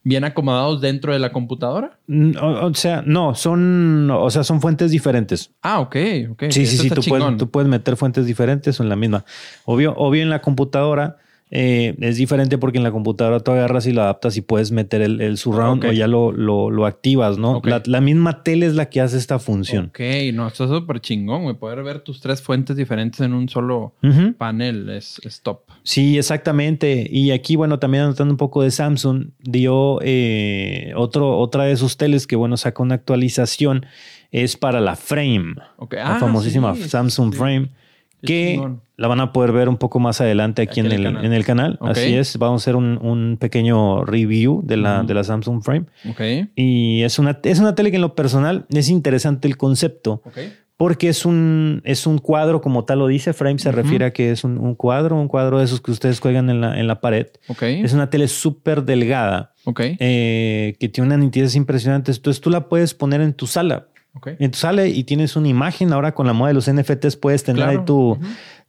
bien 0.03 0.23
acomodados 0.23 0.81
dentro 0.81 1.13
de 1.13 1.19
la 1.19 1.31
computadora? 1.31 1.97
O, 2.41 2.73
sea, 2.73 3.03
no, 3.05 3.35
son, 3.35 4.09
o 4.09 4.29
sea, 4.29 4.43
son 4.43 4.61
fuentes 4.61 4.91
diferentes. 4.91 5.51
Ah, 5.61 5.79
ok, 5.79 5.95
ok. 6.31 6.43
Sí, 6.49 6.65
sí, 6.65 6.77
sí, 6.77 6.89
tú 6.89 7.01
puedes, 7.07 7.37
tú 7.37 7.49
puedes, 7.49 7.69
meter 7.69 7.95
fuentes 7.95 8.25
diferentes 8.25 8.79
o 8.79 8.83
en 8.83 8.89
la 8.89 8.95
misma. 8.95 9.25
Obvio, 9.65 9.93
obvio 9.95 10.23
en 10.23 10.29
la 10.29 10.41
computadora 10.41 11.17
eh, 11.53 11.95
es 11.99 12.15
diferente 12.15 12.57
porque 12.57 12.77
en 12.77 12.85
la 12.85 12.91
computadora 12.91 13.41
tú 13.41 13.51
agarras 13.51 13.85
y 13.85 13.91
lo 13.91 14.01
adaptas 14.01 14.37
y 14.37 14.41
puedes 14.41 14.71
meter 14.71 15.01
el, 15.01 15.19
el 15.19 15.37
surround 15.37 15.83
o 15.83 15.91
ya 15.91 16.07
lo, 16.07 16.31
lo, 16.31 16.85
activas, 16.85 17.37
¿no? 17.37 17.61
La, 17.65 17.99
misma 17.99 18.41
tele 18.41 18.65
es 18.65 18.75
la 18.75 18.89
que 18.89 19.01
hace 19.01 19.17
esta 19.17 19.37
función. 19.37 19.87
Ok, 19.87 19.99
no, 20.33 20.47
esto 20.47 20.63
es 20.63 20.69
súper 20.69 21.01
chingón, 21.01 21.43
güey. 21.43 21.55
Poder 21.55 21.83
ver 21.83 21.99
tus 21.99 22.21
tres 22.21 22.41
fuentes 22.41 22.77
diferentes 22.77 23.19
en 23.19 23.33
un 23.33 23.49
solo 23.49 23.93
panel 24.37 24.89
es, 24.89 25.19
top. 25.43 25.63
Sí, 25.83 26.17
exactamente. 26.17 27.05
Y 27.11 27.31
aquí, 27.31 27.57
bueno, 27.57 27.79
también 27.79 28.05
anotando 28.05 28.33
un 28.33 28.37
poco 28.37 28.63
de 28.63 28.71
Samsung, 28.71 29.31
dio 29.39 29.99
eh, 30.03 30.93
otro, 30.95 31.37
otra 31.37 31.65
de 31.65 31.75
sus 31.75 31.97
teles 31.97 32.27
que, 32.27 32.37
bueno, 32.37 32.55
saca 32.55 32.81
una 32.81 32.95
actualización. 32.95 33.85
Es 34.31 34.55
para 34.55 34.79
la 34.79 34.95
Frame. 34.95 35.55
La 35.91 36.15
ah, 36.15 36.19
famosísima 36.19 36.73
Samsung 36.75 37.33
Frame 37.33 37.69
que 38.23 38.61
la 39.01 39.07
van 39.07 39.19
a 39.19 39.33
poder 39.33 39.51
ver 39.51 39.67
un 39.67 39.77
poco 39.77 39.99
más 39.99 40.21
adelante 40.21 40.61
aquí, 40.61 40.79
en, 40.79 40.85
el, 40.85 41.43
canal. 41.43 41.79
Así 41.81 42.13
es, 42.13 42.37
vamos 42.37 42.61
a 42.61 42.63
hacer 42.63 42.75
un, 42.75 43.37
pequeño 43.39 44.05
review 44.05 44.61
de 44.63 44.77
la, 44.77 45.01
de 45.01 45.15
la 45.15 45.23
Samsung 45.23 45.63
Frame. 45.63 45.85
Y 46.55 47.01
es 47.01 47.17
una, 47.17 47.39
es 47.41 47.57
una 47.57 47.73
tele 47.73 47.89
que 47.89 47.95
en 47.97 48.03
lo 48.03 48.13
personal 48.13 48.67
es 48.69 48.89
interesante 48.89 49.47
el 49.47 49.57
concepto. 49.57 50.21
Porque 50.77 51.09
es 51.09 51.25
un, 51.25 51.81
es 51.83 52.05
un 52.05 52.19
cuadro, 52.19 52.61
como 52.61 52.85
tal 52.85 52.99
lo 52.99 53.07
dice, 53.07 53.33
frame 53.33 53.57
se 53.57 53.71
refiere 53.71 54.05
a 54.05 54.13
que 54.13 54.31
es 54.31 54.43
un, 54.43 54.75
cuadro, 54.75 55.19
un 55.19 55.27
cuadro 55.27 55.57
de 55.57 55.65
esos 55.65 55.81
que 55.81 55.89
ustedes 55.89 56.19
cuelgan 56.19 56.51
en 56.51 56.61
la, 56.61 56.79
en 56.79 56.85
la 56.85 57.01
pared. 57.01 57.25
Es 57.59 57.93
una 57.93 58.11
tele 58.11 58.27
súper 58.27 58.83
delgada, 58.83 59.55
eh, 59.77 60.75
que 60.79 60.89
tiene 60.89 61.07
una 61.07 61.17
nitidez 61.17 61.55
impresionante. 61.55 62.11
Entonces 62.11 62.39
tú 62.39 62.51
la 62.51 62.69
puedes 62.69 62.93
poner 62.93 63.21
en 63.21 63.33
tu 63.33 63.47
sala. 63.47 63.87
Entonces 64.25 64.59
sale 64.59 64.89
y 64.89 65.05
tienes 65.05 65.35
una 65.35 65.47
imagen. 65.47 65.91
Ahora 65.91 66.13
con 66.13 66.27
la 66.27 66.33
moda 66.33 66.49
de 66.49 66.53
los 66.53 66.71
NFTs 66.71 67.15
puedes 67.15 67.43
tener 67.43 67.63
ahí 67.63 67.77
tu, 67.85 68.19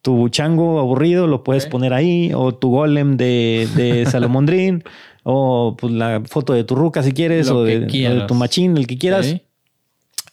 tu 0.03 0.29
chango 0.29 0.81
aburrido, 0.81 1.27
lo 1.29 1.45
puedes 1.45 1.67
poner 1.67 1.95
ahí, 1.95 2.33
o 2.35 2.53
tu 2.53 2.71
golem 2.71 3.17
de, 3.17 3.69
de 3.77 4.05
Salomondrín, 4.11 4.83
o 5.23 5.77
pues, 5.79 5.93
la 5.93 6.23
foto 6.27 6.53
de 6.53 6.65
tu 6.65 6.75
ruca 6.75 7.03
si 7.03 7.13
quieres, 7.13 7.49
o 7.49 7.65
de, 7.65 8.25
tu 8.27 8.35
machín, 8.35 8.77
el 8.77 8.87
que 8.87 8.99
quieras. 8.99 9.37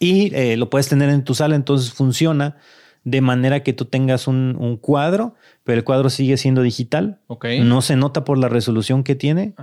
Y 0.00 0.34
eh, 0.34 0.56
lo 0.56 0.70
puedes 0.70 0.88
tener 0.88 1.08
en 1.10 1.24
tu 1.24 1.34
sala, 1.34 1.54
entonces 1.54 1.92
funciona 1.92 2.56
de 3.04 3.20
manera 3.20 3.62
que 3.62 3.72
tú 3.72 3.84
tengas 3.84 4.26
un, 4.26 4.56
un 4.58 4.76
cuadro, 4.76 5.34
pero 5.64 5.78
el 5.78 5.84
cuadro 5.84 6.10
sigue 6.10 6.36
siendo 6.36 6.62
digital. 6.62 7.20
No 7.62 7.80
se 7.80 7.96
nota 7.96 8.24
por 8.24 8.38
la 8.38 8.48
resolución 8.48 9.04
que 9.04 9.14
tiene. 9.14 9.54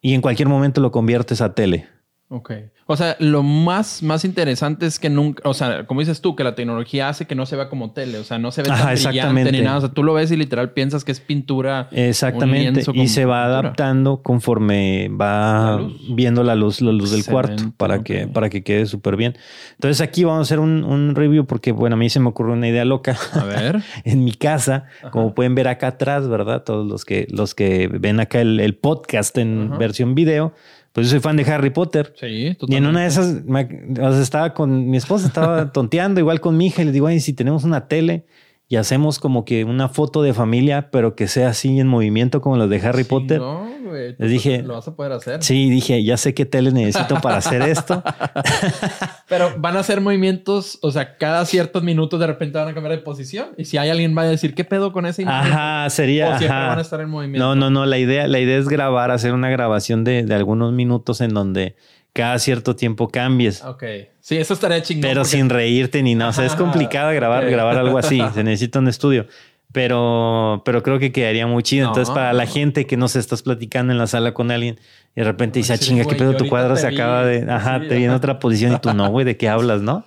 Y 0.00 0.14
en 0.14 0.22
cualquier 0.22 0.48
momento 0.48 0.80
lo 0.80 0.90
conviertes 0.90 1.40
a 1.40 1.54
tele. 1.54 1.86
Ok. 2.32 2.52
O 2.86 2.96
sea, 2.96 3.16
lo 3.18 3.42
más, 3.42 4.04
más 4.04 4.24
interesante 4.24 4.86
es 4.86 5.00
que 5.00 5.10
nunca, 5.10 5.48
o 5.48 5.52
sea, 5.52 5.86
como 5.86 5.98
dices 5.98 6.20
tú, 6.20 6.36
que 6.36 6.44
la 6.44 6.54
tecnología 6.54 7.08
hace 7.08 7.26
que 7.26 7.34
no 7.34 7.44
se 7.44 7.56
vea 7.56 7.68
como 7.68 7.90
tele, 7.90 8.18
o 8.18 8.24
sea, 8.24 8.38
no 8.38 8.52
se 8.52 8.62
ve 8.62 8.68
tan 8.68 8.94
brillante 8.94 9.50
ni 9.50 9.62
nada. 9.62 9.78
O 9.78 9.80
sea, 9.80 9.90
tú 9.90 10.04
lo 10.04 10.14
ves 10.14 10.30
y 10.30 10.36
literal 10.36 10.70
piensas 10.70 11.02
que 11.02 11.10
es 11.10 11.18
pintura. 11.18 11.88
Exactamente. 11.90 12.84
Y 12.94 13.08
se 13.08 13.24
va 13.24 13.46
adaptando 13.46 14.22
conforme 14.22 15.08
va 15.08 15.80
viendo 16.08 16.44
la 16.44 16.54
luz, 16.54 16.80
la 16.80 16.92
luz 16.92 17.10
del 17.10 17.24
cuarto 17.24 17.72
para 17.76 18.04
que, 18.04 18.28
para 18.28 18.48
que 18.48 18.62
quede 18.62 18.86
súper 18.86 19.16
bien. 19.16 19.36
Entonces 19.72 20.00
aquí 20.00 20.22
vamos 20.22 20.38
a 20.38 20.42
hacer 20.42 20.60
un, 20.60 21.14
review 21.16 21.46
porque, 21.46 21.72
bueno, 21.72 21.94
a 21.94 21.98
mí 21.98 22.10
se 22.10 22.20
me 22.20 22.28
ocurrió 22.28 22.52
una 22.52 22.68
idea 22.68 22.84
loca. 22.84 23.16
A 23.32 23.44
ver. 23.44 23.82
en 24.04 24.22
mi 24.22 24.34
casa, 24.34 24.84
como 25.10 25.34
pueden 25.34 25.56
ver 25.56 25.66
acá 25.66 25.88
atrás, 25.88 26.28
¿verdad? 26.28 26.62
Todos 26.62 26.86
los 26.86 27.04
que, 27.04 27.26
los 27.28 27.56
que 27.56 27.88
ven 27.88 28.20
acá 28.20 28.40
el, 28.40 28.76
podcast 28.80 29.36
en 29.36 29.76
versión 29.78 30.14
video 30.14 30.54
pues 30.92 31.06
yo 31.06 31.10
soy 31.12 31.20
fan 31.20 31.36
de 31.36 31.44
Harry 31.44 31.70
Potter. 31.70 32.12
Sí, 32.18 32.56
totalmente. 32.58 32.74
Y 32.74 32.76
en 32.76 32.86
una 32.86 33.02
de 33.02 33.06
esas, 33.06 33.42
estaba 34.20 34.54
con 34.54 34.90
mi 34.90 34.96
esposa, 34.96 35.26
estaba 35.26 35.72
tonteando 35.72 36.20
igual 36.20 36.40
con 36.40 36.56
mi 36.56 36.66
hija 36.66 36.82
y 36.82 36.86
le 36.86 36.92
digo, 36.92 37.06
ay, 37.06 37.20
si 37.20 37.32
tenemos 37.32 37.64
una 37.64 37.86
tele 37.86 38.24
y 38.70 38.76
hacemos 38.76 39.18
como 39.18 39.44
que 39.44 39.64
una 39.64 39.88
foto 39.88 40.22
de 40.22 40.32
familia, 40.32 40.92
pero 40.92 41.16
que 41.16 41.26
sea 41.26 41.48
así 41.48 41.80
en 41.80 41.88
movimiento 41.88 42.40
como 42.40 42.56
los 42.56 42.70
de 42.70 42.80
Harry 42.80 43.02
Potter. 43.02 43.40
No, 43.40 43.68
güey. 43.84 44.14
Les 44.16 44.30
dije, 44.30 44.62
lo 44.62 44.74
vas 44.74 44.86
a 44.86 44.94
poder 44.94 45.10
hacer. 45.10 45.42
Sí, 45.42 45.68
dije, 45.68 46.04
ya 46.04 46.16
sé 46.16 46.34
qué 46.34 46.46
tele 46.46 46.70
necesito 46.70 47.16
para 47.20 47.38
hacer 47.38 47.62
esto. 47.62 48.00
pero 49.28 49.52
van 49.58 49.76
a 49.76 49.80
hacer 49.80 50.00
movimientos, 50.00 50.78
o 50.82 50.92
sea, 50.92 51.16
cada 51.16 51.44
ciertos 51.46 51.82
minutos 51.82 52.20
de 52.20 52.28
repente 52.28 52.58
van 52.58 52.68
a 52.68 52.72
cambiar 52.72 52.94
de 52.94 53.02
posición. 53.02 53.48
Y 53.58 53.64
si 53.64 53.76
hay 53.76 53.90
alguien 53.90 54.16
va 54.16 54.22
a 54.22 54.26
decir, 54.26 54.54
¿qué 54.54 54.62
pedo 54.62 54.92
con 54.92 55.04
ese 55.04 55.24
Ajá, 55.26 55.90
sería. 55.90 56.36
O 56.36 56.38
siempre 56.38 56.56
van 56.56 56.78
a 56.78 56.82
estar 56.82 57.00
en 57.00 57.10
movimiento. 57.10 57.44
No, 57.44 57.56
no, 57.56 57.70
no. 57.70 57.86
La 57.86 57.98
idea, 57.98 58.28
la 58.28 58.38
idea 58.38 58.56
es 58.56 58.68
grabar, 58.68 59.10
hacer 59.10 59.32
una 59.32 59.50
grabación 59.50 60.04
de, 60.04 60.22
de 60.22 60.34
algunos 60.36 60.72
minutos 60.72 61.20
en 61.20 61.34
donde 61.34 61.74
cada 62.12 62.38
cierto 62.38 62.76
tiempo 62.76 63.08
cambies. 63.08 63.62
Ok. 63.64 63.84
Sí, 64.20 64.36
eso 64.36 64.54
estaría 64.54 64.82
chingón. 64.82 65.02
Pero 65.02 65.24
sin 65.24 65.48
reírte 65.48 66.02
ni 66.02 66.14
nada. 66.14 66.30
O 66.30 66.32
sea, 66.32 66.46
es 66.46 66.54
complicado 66.54 67.12
grabar, 67.12 67.48
grabar 67.50 67.78
algo 67.78 67.98
así. 67.98 68.20
Se 68.34 68.44
necesita 68.44 68.78
un 68.78 68.88
estudio. 68.88 69.26
Pero, 69.72 70.62
pero 70.64 70.82
creo 70.82 70.98
que 70.98 71.12
quedaría 71.12 71.46
muy 71.46 71.62
chido. 71.62 71.88
Entonces, 71.88 72.12
para 72.12 72.32
la 72.32 72.46
gente 72.46 72.86
que 72.86 72.96
no 72.96 73.06
se 73.06 73.20
estás 73.20 73.42
platicando 73.42 73.92
en 73.92 73.98
la 73.98 74.08
sala 74.08 74.34
con 74.34 74.50
alguien 74.50 74.80
y 75.14 75.20
de 75.20 75.24
repente 75.24 75.60
dice, 75.60 75.72
ah, 75.72 75.78
chinga, 75.78 76.04
qué 76.06 76.16
pedo, 76.16 76.36
tu 76.36 76.48
cuadro 76.48 76.76
se 76.76 76.88
acaba 76.88 77.24
de. 77.24 77.48
Ajá, 77.50 77.78
te 77.80 77.88
viene 77.88 78.06
en 78.06 78.10
otra 78.10 78.40
posición 78.40 78.72
y 78.72 78.78
tú 78.78 78.92
no, 78.94 79.08
güey, 79.10 79.24
¿de 79.24 79.36
qué 79.36 79.48
hablas, 79.48 79.80
no? 79.80 80.04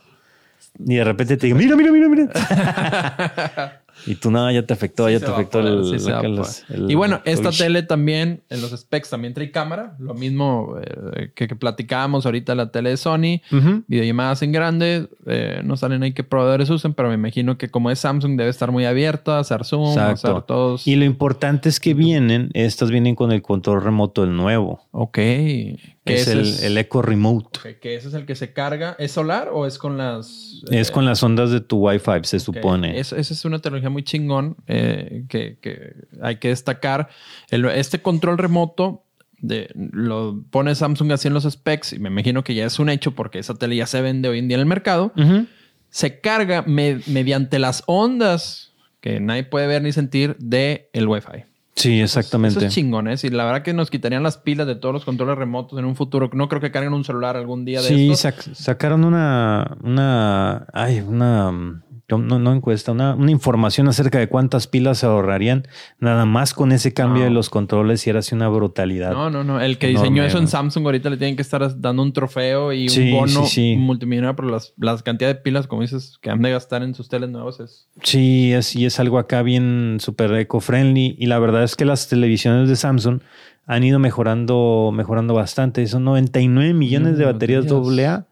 Y 0.79 0.95
de 0.95 1.03
repente 1.03 1.38
te 1.38 1.48
digo, 1.48 1.57
mira, 1.57 1.75
mira, 1.77 1.91
mira, 1.91 2.10
mira. 2.10 3.79
Y 4.05 4.15
tú 4.15 4.31
nada, 4.31 4.51
ya 4.51 4.65
te 4.65 4.74
afectó, 4.74 5.10
ya 5.10 5.19
te 5.19 5.27
afectó 5.27 5.60
el, 5.60 6.89
Y 6.89 6.95
bueno, 6.95 7.22
esta 7.25 7.51
tele 7.51 7.83
también, 7.83 8.43
en 8.50 8.62
los 8.62 8.72
specs 8.72 9.10
también 9.10 9.33
trae 9.33 9.51
cámara, 9.51 9.95
lo 10.00 10.13
mismo 10.13 10.75
eh, 10.81 11.31
que, 11.36 11.48
que, 11.48 11.55
platicábamos 11.55 12.25
ahorita 12.25 12.55
la 12.55 12.72
tele 12.72 12.91
de 12.91 12.98
Sony, 12.98 13.41
videollamadas 13.88 14.41
en 14.41 14.51
grande, 14.51 15.10
eh, 15.25 15.62
no 15.63 15.77
salen 15.77 16.03
ahí 16.03 16.13
que 16.13 16.24
proveedores 16.24 16.69
usen, 16.69 16.93
pero 16.93 17.10
me 17.10 17.15
imagino 17.15 17.57
que 17.57 17.69
como 17.69 17.91
es 17.91 18.00
Samsung 18.00 18.38
debe 18.38 18.50
estar 18.50 18.72
muy 18.72 18.86
abierta, 18.86 19.39
hacer 19.39 19.65
zoom, 19.65 19.98
hacer 19.98 20.41
todos. 20.41 20.86
Y 20.88 20.95
lo 20.95 21.05
importante 21.05 21.69
es 21.69 21.79
que 21.79 21.93
vienen, 21.93 22.50
estas 22.53 22.91
vienen 22.91 23.15
con 23.15 23.31
el 23.31 23.41
control 23.41 23.83
remoto 23.83 24.22
del 24.22 24.36
nuevo. 24.36 24.81
Ok. 24.91 25.19
Es, 26.05 26.27
el, 26.27 26.45
el, 26.63 26.77
Echo 26.77 27.01
Remote. 27.01 27.77
que 27.79 27.95
ese 27.95 28.10
es 28.10 28.13
el 28.13 28.25
que 28.25 28.36
se 28.36 28.51
carga. 28.51 28.95
¿Es 29.00 29.13
solar 29.13 29.50
o 29.53 29.65
es 29.65 29.77
con 29.77 29.98
las...? 29.98 30.62
Es 30.69 30.91
con 30.91 31.05
las 31.05 31.24
ondas 31.24 31.50
de 31.51 31.62
tu 31.62 31.77
Wi-Fi, 31.77 32.24
se 32.24 32.39
supone. 32.39 33.00
esa 33.00 33.17
es 33.17 33.45
una 33.45 33.60
tecnología 33.60 33.89
muy 33.89 34.03
chingón 34.03 34.57
eh, 34.67 35.24
que, 35.29 35.57
hay 36.22 36.38
que 36.38 36.50
destacar. 36.50 37.10
este 37.50 38.01
control 38.01 38.38
remoto 38.38 39.03
de, 39.38 39.69
lo 39.74 40.43
pone 40.50 40.75
Samsung 40.75 41.12
así 41.13 41.27
en 41.27 41.33
los 41.33 41.43
specs 41.43 41.93
y 41.93 42.00
me 42.00 42.10
imagino 42.10 42.43
que 42.43 42.53
ya 42.53 42.65
es 42.65 42.79
un 42.79 42.89
hecho 42.89 43.12
porque 43.12 43.39
esa 43.39 43.53
tele 43.53 43.75
ya 43.75 43.88
se 43.88 44.01
vende 44.01 44.29
hoy 44.29 44.39
en 44.39 44.48
día 44.48 44.55
en 44.55 44.62
el 44.62 44.65
mercado. 44.65 45.13
Se 45.89 46.19
carga 46.19 46.63
mediante 46.65 47.60
las 47.60 47.83
ondas 47.86 48.74
que 49.00 49.19
nadie 49.19 49.43
puede 49.43 49.67
ver 49.67 49.81
ni 49.83 49.91
sentir 49.91 50.36
de 50.39 50.89
el 50.93 51.07
Wi-Fi. 51.07 51.45
Sí, 51.75 52.01
exactamente. 52.01 52.60
Eso, 52.60 52.68
es 52.68 52.74
chingón, 52.74 53.08
¿eh? 53.08 53.15
Y 53.22 53.30
la 53.30 53.46
verdad 53.46 53.63
que 53.63 53.74
nos 53.74 53.89
quitarían 53.89 54.24
las 54.24 54.38
pilas 54.38 54.68
de 54.68 54.75
todos 54.75 54.94
los 54.94 55.06
controles 55.06 55.38
remotos 55.38 55.77
en 55.80 55.86
un 55.86 55.96
futuro. 55.96 56.30
No 56.34 56.48
creo 56.48 56.62
que 56.62 56.72
carguen 56.72 56.94
un 56.94 57.03
celular 57.03 57.36
algún 57.36 57.65
día 57.65 57.82
de 57.82 57.88
Sí, 57.88 58.13
sacaron 58.53 59.03
una, 59.03 59.77
una, 59.82 60.68
ay, 60.72 61.00
una 61.01 61.82
no, 62.17 62.39
no 62.39 62.53
encuesta, 62.53 62.91
una, 62.91 63.15
una, 63.15 63.32
información 63.32 63.88
acerca 63.88 64.20
de 64.20 64.27
cuántas 64.27 64.67
pilas 64.67 65.00
se 65.00 65.05
ahorrarían 65.05 65.67
nada 66.00 66.25
más 66.25 66.53
con 66.53 66.72
ese 66.72 66.93
cambio 66.93 67.24
de 67.24 67.29
los 67.29 67.50
controles 67.50 68.05
y 68.05 68.10
era 68.10 68.20
así 68.20 68.36
una 68.36 68.48
brutalidad. 68.48 69.12
No, 69.12 69.29
no, 69.29 69.43
no. 69.43 69.62
El 69.62 69.77
que 69.77 69.88
diseñó 69.88 70.24
eso 70.24 70.38
en 70.38 70.48
Samsung 70.48 70.86
ahorita 70.86 71.10
le 71.10 71.17
tienen 71.17 71.36
que 71.36 71.41
estar 71.41 71.79
dando 71.79 72.01
un 72.01 72.13
trofeo 72.13 72.74
y 72.74 72.88
un 72.88 73.12
bono 73.12 73.46
multimillonario 73.77 74.36
por 74.36 74.46
las, 74.46 74.74
las 74.77 75.03
cantidades 75.03 75.38
de 75.38 75.41
pilas, 75.41 75.67
como 75.67 75.82
dices, 75.82 76.17
que 76.22 76.29
han 76.29 76.41
de 76.41 76.51
gastar 76.51 76.84
en 76.84 76.93
sus 76.93 77.10
teles 77.10 77.29
nuevos. 77.29 77.60
Es... 77.60 77.88
Sí, 78.01 78.53
es, 78.53 78.75
y 78.75 78.86
es 78.86 79.00
algo 79.00 79.20
acá 79.20 79.41
bien 79.41 79.98
súper 80.00 80.34
eco-friendly. 80.34 81.15
Y 81.17 81.25
la 81.27 81.39
verdad 81.39 81.63
es 81.63 81.75
que 81.75 81.86
las 81.86 82.08
televisiones 82.08 82.70
de 82.70 82.75
Samsung 82.75 83.22
han 83.65 83.84
ido 83.84 84.00
mejorando, 84.00 84.91
mejorando 84.93 85.34
bastante. 85.34 85.86
Son 85.88 86.03
99 86.03 86.74
millones 86.74 87.17
de 87.17 87.25
baterías 87.25 87.65
AA 87.72 88.25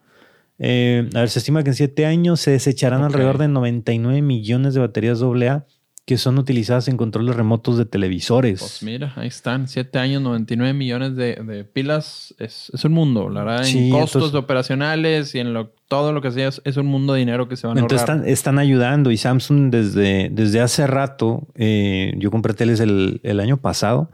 eh, 0.58 1.08
a 1.14 1.20
ver, 1.20 1.28
se 1.28 1.38
estima 1.38 1.62
que 1.62 1.70
en 1.70 1.76
siete 1.76 2.06
años 2.06 2.40
se 2.40 2.50
desecharán 2.52 3.02
alrededor 3.02 3.38
de 3.38 3.48
99 3.48 4.22
millones 4.22 4.74
de 4.74 4.80
baterías 4.80 5.22
AA 5.22 5.66
que 6.04 6.18
son 6.18 6.36
utilizadas 6.38 6.88
en 6.88 6.96
controles 6.96 7.36
remotos 7.36 7.78
de 7.78 7.84
televisores. 7.84 8.58
Pues 8.58 8.82
mira, 8.82 9.12
ahí 9.14 9.28
están, 9.28 9.68
siete 9.68 10.00
años, 10.00 10.20
99 10.20 10.74
millones 10.74 11.14
de, 11.14 11.64
pilas. 11.72 12.34
Es, 12.38 12.70
un 12.84 12.92
mundo, 12.92 13.28
la 13.28 13.44
verdad, 13.44 13.68
en 13.68 13.90
costos 13.90 14.34
operacionales 14.34 15.32
y 15.36 15.38
en 15.38 15.54
lo, 15.54 15.68
todo 15.86 16.12
lo 16.12 16.20
que 16.20 16.32
sea, 16.32 16.48
es, 16.48 16.76
un 16.76 16.86
mundo 16.86 17.12
de 17.12 17.20
dinero 17.20 17.48
que 17.48 17.56
se 17.56 17.68
van 17.68 17.78
a 17.78 17.82
ahorrar. 17.82 18.00
Entonces 18.00 18.32
están, 18.32 18.58
ayudando 18.58 19.12
y 19.12 19.16
Samsung 19.16 19.70
desde, 19.70 20.28
desde 20.30 20.60
hace 20.60 20.88
rato, 20.88 21.46
eh, 21.54 22.14
yo 22.18 22.32
compré 22.32 22.54
teles 22.54 22.80
el, 22.80 23.20
el 23.22 23.38
año 23.38 23.58
pasado 23.58 24.10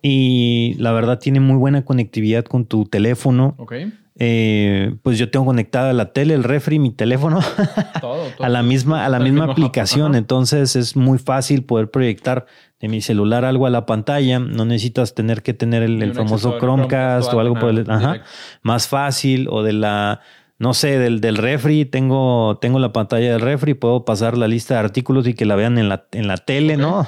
y 0.00 0.74
la 0.78 0.92
verdad 0.92 1.18
tiene 1.18 1.40
muy 1.40 1.56
buena 1.56 1.84
conectividad 1.84 2.44
con 2.44 2.64
tu 2.64 2.84
teléfono. 2.84 3.56
Ok. 3.58 3.74
Eh, 4.20 4.96
pues 5.02 5.16
yo 5.16 5.30
tengo 5.30 5.46
conectada 5.46 5.92
la 5.92 6.12
tele, 6.12 6.34
el 6.34 6.42
refri, 6.42 6.80
mi 6.80 6.90
teléfono 6.90 7.38
a 8.40 8.48
la 8.48 8.64
misma, 8.64 9.04
a 9.04 9.08
la 9.08 9.20
misma 9.20 9.44
aplicación. 9.44 10.16
Entonces 10.16 10.74
es 10.74 10.96
muy 10.96 11.18
fácil 11.18 11.64
poder 11.64 11.90
proyectar 11.90 12.46
de 12.80 12.88
mi 12.88 13.00
celular 13.00 13.44
algo 13.44 13.66
a 13.66 13.70
la 13.70 13.86
pantalla. 13.86 14.40
No 14.40 14.64
necesitas 14.64 15.14
tener 15.14 15.42
que 15.42 15.54
tener 15.54 15.84
el, 15.84 16.14
famoso 16.14 16.58
Chromecast, 16.58 17.32
o 17.32 17.38
algo 17.38 17.54
por 17.54 17.70
el, 17.70 17.88
ajá, 17.88 18.22
más 18.62 18.88
fácil 18.88 19.46
o 19.50 19.62
de 19.62 19.72
la 19.74 20.20
no 20.58 20.74
sé, 20.74 20.98
del, 20.98 21.20
del 21.20 21.36
refri, 21.36 21.84
tengo, 21.84 22.58
tengo 22.60 22.80
la 22.80 22.92
pantalla 22.92 23.30
del 23.30 23.40
refri, 23.40 23.74
puedo 23.74 24.04
pasar 24.04 24.36
la 24.36 24.48
lista 24.48 24.74
de 24.74 24.80
artículos 24.80 25.28
y 25.28 25.34
que 25.34 25.44
la 25.44 25.54
vean 25.54 25.78
en 25.78 25.88
la, 25.88 26.06
en 26.10 26.26
la 26.26 26.36
tele, 26.36 26.76
¿no? 26.76 27.06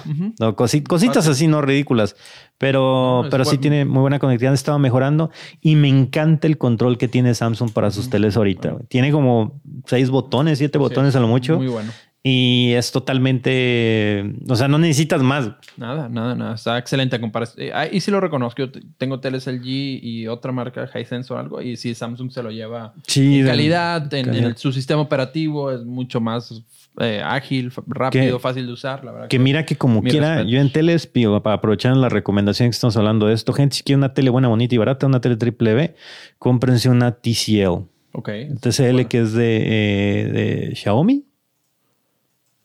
cositas 0.54 1.26
así, 1.26 1.48
no 1.48 1.60
ridículas. 1.60 2.14
Pero, 2.58 3.24
pero 3.30 3.44
sí 3.46 3.56
tiene 3.56 3.86
muy 3.86 4.02
buena 4.02 4.18
conectividad, 4.18 4.52
estaba 4.52 4.78
mejorando 4.78 5.30
y 5.62 5.76
me 5.76 5.88
encanta 5.88 6.46
el 6.46 6.58
control 6.58 6.98
que 6.98 7.08
tiene 7.08 7.34
Samsung 7.34 7.72
para 7.72 7.90
sus 7.90 8.10
teles 8.10 8.36
ahorita. 8.36 8.76
Tiene 8.88 9.10
como 9.10 9.60
seis 9.86 10.10
botones, 10.10 10.58
siete 10.58 10.76
botones 10.76 11.16
a 11.16 11.20
lo 11.20 11.26
mucho. 11.26 11.56
Muy 11.56 11.68
bueno. 11.68 11.90
Y 12.22 12.72
es 12.74 12.92
totalmente, 12.92 14.34
o 14.46 14.54
sea, 14.54 14.68
no 14.68 14.78
necesitas 14.78 15.22
más. 15.22 15.52
Nada, 15.78 16.10
nada, 16.10 16.34
nada. 16.34 16.54
Está 16.54 16.76
excelente 16.76 17.16
a 17.16 17.20
comparación. 17.20 17.68
Eh, 17.68 17.90
y 17.92 18.00
sí 18.00 18.10
lo 18.10 18.20
reconozco. 18.20 18.62
Yo 18.62 18.70
tengo 18.98 19.20
teles 19.20 19.46
LG 19.46 19.64
y 19.64 20.26
otra 20.26 20.52
marca, 20.52 20.86
Hisense 20.94 21.32
o 21.32 21.38
algo. 21.38 21.62
Y 21.62 21.78
sí, 21.78 21.94
Samsung 21.94 22.30
se 22.30 22.42
lo 22.42 22.50
lleva 22.50 22.92
en 23.16 23.46
calidad, 23.46 24.12
en, 24.12 24.54
su 24.58 24.70
sistema 24.70 25.00
operativo. 25.00 25.70
Es 25.70 25.82
mucho 25.82 26.20
más 26.20 26.62
eh, 27.00 27.22
ágil, 27.24 27.72
rápido, 27.86 28.38
fácil 28.38 28.66
de 28.66 28.72
usar. 28.74 29.02
La 29.02 29.12
verdad 29.12 29.28
que, 29.28 29.38
mira 29.38 29.64
que 29.64 29.76
como 29.76 30.02
quiera, 30.02 30.42
yo 30.42 30.60
en 30.60 30.70
teles, 30.70 31.06
para 31.06 31.54
aprovechar 31.54 31.96
la 31.96 32.10
recomendación 32.10 32.68
que 32.68 32.74
estamos 32.74 32.98
hablando 32.98 33.28
de 33.28 33.32
esto, 33.32 33.54
gente, 33.54 33.76
si 33.76 33.82
quiere 33.82 33.96
una 33.96 34.12
tele 34.12 34.28
buena, 34.28 34.48
bonita 34.48 34.74
y 34.74 34.78
barata, 34.78 35.06
una 35.06 35.22
tele 35.22 35.36
triple 35.36 35.72
B, 35.72 35.94
cómprense 36.38 36.90
una 36.90 37.12
TCL. 37.12 37.86
Ok. 38.12 38.28
TCL 38.60 39.06
que 39.06 39.20
es 39.20 39.32
de, 39.32 39.56
eh, 39.62 40.24
de 40.26 40.76
Xiaomi. 40.76 41.29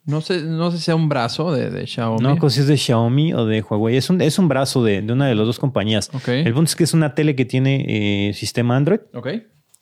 No 0.06 0.22
sé, 0.22 0.44
no 0.44 0.72
sé 0.72 0.78
si 0.78 0.84
sea 0.84 0.96
un 0.96 1.10
brazo 1.10 1.52
de, 1.52 1.72
de 1.72 1.88
Xiaomi. 1.88 2.22
No, 2.22 2.36
pues 2.36 2.54
si 2.54 2.62
es 2.62 2.68
de 2.68 2.78
Xiaomi 2.78 3.34
o 3.34 3.46
de 3.46 3.62
Huawei. 3.62 3.98
Es 3.98 4.10
un, 4.10 4.22
es 4.22 4.38
un 4.38 4.48
brazo 4.48 4.84
de, 4.84 5.02
de 5.02 5.14
una 5.14 5.28
de 5.28 5.36
las 5.36 5.48
dos 5.48 5.60
compañías. 5.60 6.12
El 6.28 6.54
punto 6.54 6.70
es 6.70 6.76
que 6.76 6.84
es 6.84 6.94
una 6.94 7.16
tele 7.16 7.36
que 7.36 7.46
tiene 7.46 8.30
eh, 8.30 8.34
sistema 8.34 8.76
Android. 8.76 9.00
Ok. 9.14 9.30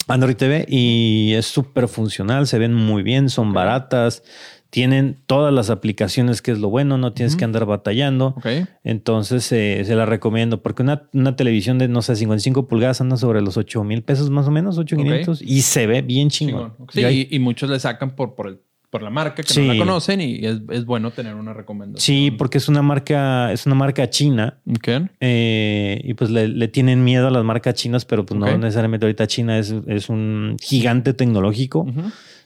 Android 0.07 0.35
TV 0.35 0.65
y 0.67 1.33
es 1.33 1.45
súper 1.45 1.87
funcional, 1.87 2.47
se 2.47 2.59
ven 2.59 2.73
muy 2.73 3.03
bien, 3.03 3.29
son 3.29 3.53
baratas, 3.53 4.23
tienen 4.69 5.17
todas 5.27 5.53
las 5.53 5.69
aplicaciones, 5.69 6.41
que 6.41 6.51
es 6.51 6.59
lo 6.59 6.69
bueno, 6.69 6.97
no 6.97 7.13
tienes 7.13 7.35
que 7.35 7.45
andar 7.45 7.65
batallando. 7.65 8.35
Entonces 8.83 9.51
eh, 9.51 9.83
se 9.85 9.95
la 9.95 10.05
recomiendo, 10.05 10.61
porque 10.61 10.81
una, 10.81 11.09
una, 11.13 11.35
televisión 11.35 11.77
de, 11.77 11.87
no 11.87 12.01
sé, 12.01 12.15
55 12.15 12.67
pulgadas 12.67 12.99
anda 12.99 13.17
sobre 13.17 13.41
los 13.41 13.55
8 13.55 13.83
mil 13.83 14.01
pesos 14.03 14.29
más 14.29 14.47
o 14.47 14.51
menos, 14.51 14.77
8,500 14.77 15.41
y 15.41 15.61
se 15.61 15.85
ve 15.87 16.01
bien 16.01 16.29
chingón. 16.29 16.73
Sí, 16.91 17.27
y, 17.29 17.39
muchos 17.39 17.69
le 17.69 17.79
sacan 17.79 18.15
por, 18.15 18.35
por 18.35 18.47
el 18.47 18.59
por 18.93 19.01
la 19.01 19.09
marca 19.09 19.41
que 19.41 19.59
no 19.59 19.73
la 19.73 19.79
conocen 19.79 20.21
y 20.21 20.45
es, 20.45 20.85
bueno 20.85 21.09
tener 21.09 21.33
una 21.33 21.51
recomendación. 21.51 21.99
Sí, 21.99 22.29
porque 22.29 22.59
es 22.59 22.67
una 22.67 22.83
marca, 22.83 23.51
es 23.51 23.65
una 23.65 23.73
marca 23.73 24.07
china. 24.07 24.59
Eh, 25.19 25.99
y 26.03 26.13
pues 26.13 26.29
le, 26.29 26.67
tienen 26.67 27.03
miedo 27.03 27.27
a 27.27 27.31
las 27.31 27.43
marcas 27.43 27.73
chinas, 27.73 28.05
pero 28.05 28.23
pues 28.23 28.39
no 28.39 28.55
necesariamente 28.55 29.07
ahorita 29.07 29.25
China 29.25 29.57
es, 29.57 29.71
un 30.09 30.57
gigante 30.61 31.15
tecnológico, 31.15 31.87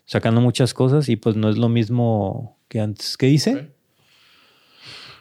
sacando 0.06 0.40
muchas 0.40 0.74
cosas 0.74 1.10
y 1.10 1.18
pues 1.18 1.36
no 1.36 1.50
es 1.50 1.58
lo 1.58 1.68
mismo 1.68 2.58
que 2.70 2.80
antes. 2.80 3.18
¿Qué 3.18 3.26
dice? 3.26 3.68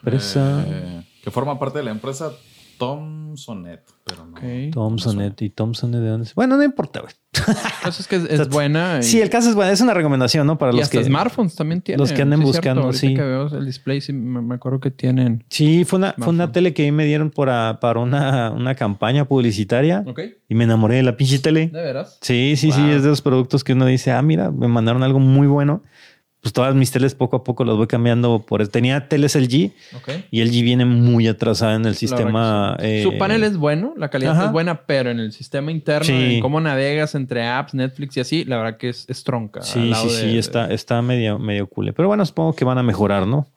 Empresa. 0.04 0.64
Eh, 0.64 1.02
que 1.24 1.32
forma 1.32 1.58
parte 1.58 1.78
de 1.78 1.86
la 1.86 1.90
empresa 1.90 2.30
Thomsonet, 2.78 3.82
pero 4.04 4.26
no. 4.26 4.36
Thomsonet 4.72 5.40
y 5.42 5.50
Thomsonet 5.50 6.00
de 6.00 6.08
dónde 6.08 6.30
Bueno, 6.34 6.56
no 6.56 6.62
importa, 6.62 7.00
güey. 7.00 7.12
Eso 7.86 8.02
es 8.02 8.06
que 8.06 8.16
es, 8.16 8.48
buena. 8.50 9.02
Sí, 9.02 9.20
el 9.20 9.30
caso 9.30 9.48
es 9.48 9.54
buena. 9.54 9.72
Es 9.72 9.80
una 9.80 9.94
recomendación, 9.94 10.46
¿no? 10.46 10.58
Para 10.58 10.72
los 10.72 10.88
que. 10.88 11.02
smartphones 11.04 11.54
también 11.54 11.82
tienen. 11.82 12.00
Los 12.00 12.12
que 12.12 12.22
anden 12.22 12.40
buscando, 12.40 12.92
sí. 12.92 13.14
que 13.14 13.22
veo 13.22 13.46
el 13.46 13.66
display, 13.66 14.00
sí, 14.00 14.12
me, 14.12 14.54
acuerdo 14.54 14.80
que 14.80 14.90
tienen. 14.90 15.44
Sí, 15.48 15.84
fue 15.84 15.98
una, 15.98 16.14
fue 16.18 16.28
una 16.28 16.52
tele 16.52 16.72
que 16.72 16.90
me 16.92 17.04
dieron 17.04 17.30
para, 17.30 17.78
para 17.80 18.00
una, 18.00 18.50
una 18.50 18.74
campaña 18.74 19.26
publicitaria. 19.26 20.04
Ok. 20.06 20.20
Y 20.48 20.54
me 20.54 20.64
enamoré 20.64 20.96
de 20.96 21.02
la 21.02 21.16
pinche 21.16 21.38
tele. 21.38 21.68
¿De 21.68 21.82
veras? 21.82 22.18
Sí, 22.20 22.54
sí, 22.56 22.72
sí. 22.72 22.90
Es 22.90 23.02
de 23.02 23.08
los 23.08 23.22
productos 23.22 23.64
que 23.64 23.72
uno 23.72 23.86
dice, 23.86 24.12
ah, 24.12 24.22
mira, 24.22 24.50
me 24.50 24.68
mandaron 24.68 25.02
algo 25.02 25.18
muy 25.18 25.46
bueno 25.46 25.82
pues 26.46 26.52
todas 26.52 26.76
mis 26.76 26.92
teles 26.92 27.16
poco 27.16 27.34
a 27.34 27.42
poco 27.42 27.64
las 27.64 27.74
voy 27.74 27.88
cambiando 27.88 28.38
por 28.38 28.64
tenía 28.68 29.08
teles 29.08 29.34
LG 29.34 29.72
y 30.30 30.44
LG 30.44 30.62
viene 30.62 30.84
muy 30.84 31.26
atrasada 31.26 31.74
en 31.74 31.86
el 31.86 31.96
sistema 31.96 32.76
eh, 32.78 33.00
su 33.02 33.18
panel 33.18 33.42
es 33.42 33.56
bueno 33.56 33.94
la 33.96 34.10
calidad 34.10 34.44
es 34.44 34.52
buena 34.52 34.82
pero 34.82 35.10
en 35.10 35.18
el 35.18 35.32
sistema 35.32 35.72
interno 35.72 36.14
en 36.14 36.40
cómo 36.40 36.60
navegas 36.60 37.16
entre 37.16 37.44
apps 37.44 37.74
Netflix 37.74 38.16
y 38.16 38.20
así 38.20 38.44
la 38.44 38.58
verdad 38.58 38.76
que 38.76 38.90
es, 38.90 39.24
tronca 39.24 39.62
sí 39.62 39.92
sí 39.92 40.08
sí 40.08 40.38
está 40.38 40.72
está 40.72 41.02
medio 41.02 41.36
medio 41.40 41.66
cool. 41.66 41.92
Pero 41.92 42.06
bueno 42.06 42.24
supongo 42.24 42.54
que 42.54 42.64
van 42.64 42.78
a 42.78 42.84
mejorar 42.84 43.26
no 43.26 43.48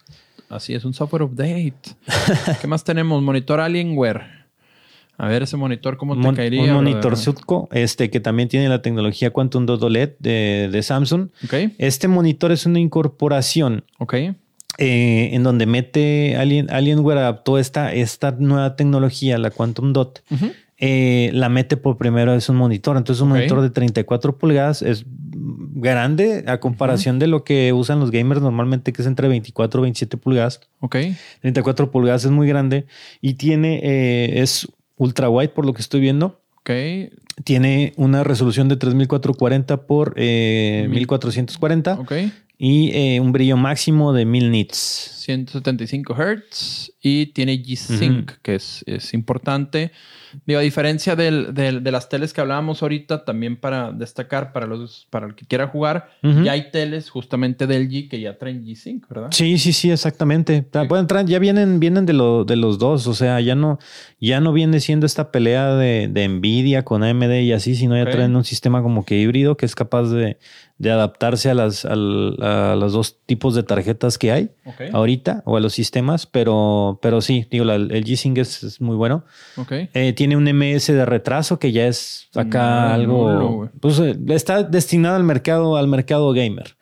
así 0.50 0.74
es 0.74 0.84
un 0.84 0.96
software 0.96 1.22
update. 1.22 1.76
Qué 2.60 2.66
más 2.66 2.84
tenemos 2.84 3.22
monitor 3.22 3.60
Alienware 3.60 4.39
a 5.20 5.28
ver 5.28 5.44
ese 5.44 5.58
monitor, 5.58 5.98
¿cómo 5.98 6.20
te 6.20 6.34
caería? 6.34 6.64
Un 6.64 6.72
monitor 6.72 7.18
Sutco, 7.18 7.68
este 7.74 8.10
que 8.10 8.22
también 8.22 8.48
tiene 8.48 8.70
la 8.70 8.82
tecnología 8.82 9.32
Quantum 9.32 9.66
Dot 9.66 9.84
OLED 9.84 10.12
de, 10.20 10.70
de 10.72 10.82
Samsung. 10.82 11.28
Okay. 11.44 11.76
Este 11.78 12.08
monitor 12.08 12.54
es 12.54 12.66
una 12.66 12.80
incorporación. 12.80 13.84
Ok. 13.98 14.14
Eh, 14.14 15.32
en 15.34 15.44
donde 15.44 15.66
mete 15.66 16.38
Alien, 16.38 16.72
Alienware 16.72 17.18
adaptó 17.18 17.58
esta, 17.58 17.94
esta 17.94 18.32
nueva 18.32 18.78
tecnología, 18.78 19.38
la 19.38 19.52
Quantum 19.52 19.92
Dot. 19.92 20.24
Eh, 20.78 21.32
la 21.34 21.50
mete 21.50 21.76
por 21.76 21.98
primera 21.98 22.32
vez 22.32 22.48
un 22.48 22.56
monitor. 22.56 22.96
Entonces, 22.96 23.22
un 23.22 23.28
monitor 23.28 23.60
de 23.62 23.72
34 23.72 24.38
pulgadas 24.38 24.82
es 24.82 25.06
grande 25.06 26.46
a 26.48 26.62
comparación 26.62 27.20
de 27.20 27.28
lo 27.28 27.44
que 27.44 27.74
usan 27.74 28.00
los 28.00 28.12
gamers 28.12 28.42
normalmente, 28.42 28.94
que 28.94 29.02
es 29.02 29.08
entre 29.08 29.28
24 29.28 29.82
y 29.82 29.84
27 29.84 30.16
pulgadas. 30.16 30.62
Ok. 30.80 30.96
34 31.42 31.92
pulgadas 31.92 32.24
es 32.24 32.32
muy 32.32 32.48
grande 32.48 32.86
y 33.20 33.34
tiene, 33.34 33.82
eh, 33.84 34.42
es 34.42 34.70
ultra 35.00 35.28
wide 35.30 35.50
por 35.50 35.66
lo 35.66 35.74
que 35.74 35.82
estoy 35.82 36.00
viendo. 36.02 36.40
Ok. 36.60 36.70
Tiene 37.44 37.94
una 37.96 38.24
resolución 38.24 38.70
de 38.70 38.76
3440 38.76 39.88
por 39.88 40.16
1440. 40.16 41.94
Ok. 42.00 42.14
Y 42.62 42.92
eh, 42.92 43.22
un 43.22 43.32
brillo 43.32 43.56
máximo 43.56 44.12
de 44.12 44.26
1000 44.26 44.52
nits. 44.52 45.16
175 45.20 46.14
Hz 46.14 46.92
y 47.02 47.28
tiene 47.28 47.64
G-Sync, 47.64 48.34
que 48.42 48.56
es, 48.56 48.84
es 48.86 49.14
importante. 49.14 49.92
Digo, 50.46 50.60
a 50.60 50.64
diferencia 50.64 51.16
de 51.16 51.82
las 51.92 52.10
teles 52.10 52.34
que 52.34 52.42
hablábamos 52.42 52.84
ahorita, 52.84 53.24
también 53.26 53.56
para 53.56 53.92
destacar 53.92 54.52
para 54.52 54.68
los 54.68 55.08
para 55.10 55.28
el 55.28 55.36
que 55.36 55.46
quiera 55.46 55.68
jugar, 55.68 56.12
ya 56.22 56.52
hay 56.52 56.70
teles 56.72 57.10
justamente 57.10 57.66
del 57.66 57.90
G 57.90 58.10
que 58.10 58.20
ya 58.20 58.38
traen 58.38 58.66
G-Sync, 58.66 59.08
¿verdad? 59.08 59.30
Sí, 59.32 59.58
sí, 59.58 59.72
sí, 59.72 59.92
exactamente. 59.92 60.64
Pueden 60.88 61.08
traer, 61.08 61.28
ya 61.28 61.40
vienen, 61.40 61.80
vienen 61.80 62.06
de, 62.06 62.14
lo, 62.14 62.44
de 62.44 62.58
los 62.58 62.78
dos. 62.78 63.08
O 63.08 63.14
sea, 63.14 63.40
ya 63.40 63.56
no, 63.56 63.80
ya 64.20 64.42
no 64.42 64.52
viene 64.52 64.82
siendo 64.82 65.06
esta 65.06 65.32
pelea 65.32 65.76
de, 65.76 66.10
de 66.10 66.28
Nvidia 66.28 66.84
con 66.84 67.04
AMD 67.04 67.42
y 67.42 67.54
así, 67.54 67.76
sino 67.76 67.96
ya 67.96 68.10
traen 68.10 68.36
un 68.36 68.44
sistema 68.44 68.82
como 68.84 69.06
que 69.06 69.18
híbrido 69.18 69.58
que 69.58 69.66
es 69.66 69.76
capaz 69.76 70.10
de, 70.10 70.38
de 70.80 70.92
adaptarse 70.92 71.50
a, 71.50 71.54
las, 71.54 71.86
a, 71.86 71.96
los 71.96 72.94
dos 72.94 73.18
tipos 73.26 73.54
de 73.54 73.64
tarjetas 73.64 74.18
que 74.18 74.32
hay 74.32 74.52
ahorita 74.94 75.44
o 75.46 75.58
a 75.58 75.60
los 75.60 75.74
sistemas, 75.74 76.26
pero, 76.26 77.00
pero 77.02 77.20
sí, 77.22 77.46
digo, 77.52 77.70
el 77.70 78.06
G-Sync 78.06 78.38
es, 78.38 78.82
muy 78.82 78.96
bueno. 78.96 79.26
Eh, 79.94 80.14
tiene 80.14 80.38
un 80.38 80.46
MS 80.46 80.88
de 80.88 81.06
retraso 81.06 81.60
que 81.60 81.74
ya 81.74 81.86
es 81.86 82.30
acá 82.34 82.94
algo. 82.94 83.70
pues 83.82 84.00
eh, 84.00 84.18
está 84.30 84.64
destinado 84.64 85.18
al 85.18 85.26
mercado, 85.26 85.76
al 85.76 85.90
mercado 85.90 86.32
gamer. 86.32 86.78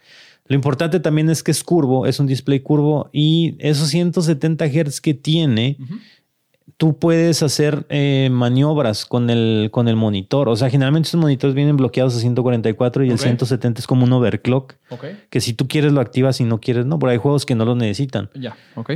Lo 0.45 0.55
importante 0.55 0.99
también 0.99 1.29
es 1.29 1.43
que 1.43 1.51
es 1.51 1.63
curvo, 1.63 2.05
es 2.05 2.19
un 2.19 2.27
display 2.27 2.59
curvo 2.61 3.09
y 3.11 3.55
esos 3.59 3.89
170 3.89 4.65
Hz 4.67 5.01
que 5.01 5.13
tiene 5.13 5.77
tú 6.77 6.97
puedes 6.97 7.43
hacer 7.43 7.85
eh, 7.89 8.29
maniobras 8.31 9.05
con 9.05 9.29
el, 9.29 9.69
con 9.71 9.87
el 9.87 9.95
monitor. 9.95 10.47
O 10.47 10.55
sea, 10.55 10.69
generalmente 10.69 11.07
estos 11.07 11.19
monitores 11.19 11.55
vienen 11.55 11.75
bloqueados 11.75 12.15
a 12.15 12.19
144 12.19 13.03
y 13.03 13.09
el 13.09 13.19
170 13.19 13.81
es 13.81 13.87
como 13.87 14.05
un 14.05 14.13
overclock. 14.13 14.75
Que 15.29 15.41
si 15.41 15.53
tú 15.53 15.67
quieres 15.67 15.91
lo 15.91 16.01
activas 16.01 16.39
y 16.39 16.43
no 16.43 16.59
quieres, 16.59 16.85
no. 16.85 16.99
Pero 16.99 17.11
hay 17.11 17.17
juegos 17.17 17.45
que 17.45 17.55
no 17.55 17.65
lo 17.65 17.75
necesitan. 17.75 18.29
Ya, 18.35 18.55
ok. 18.75 18.93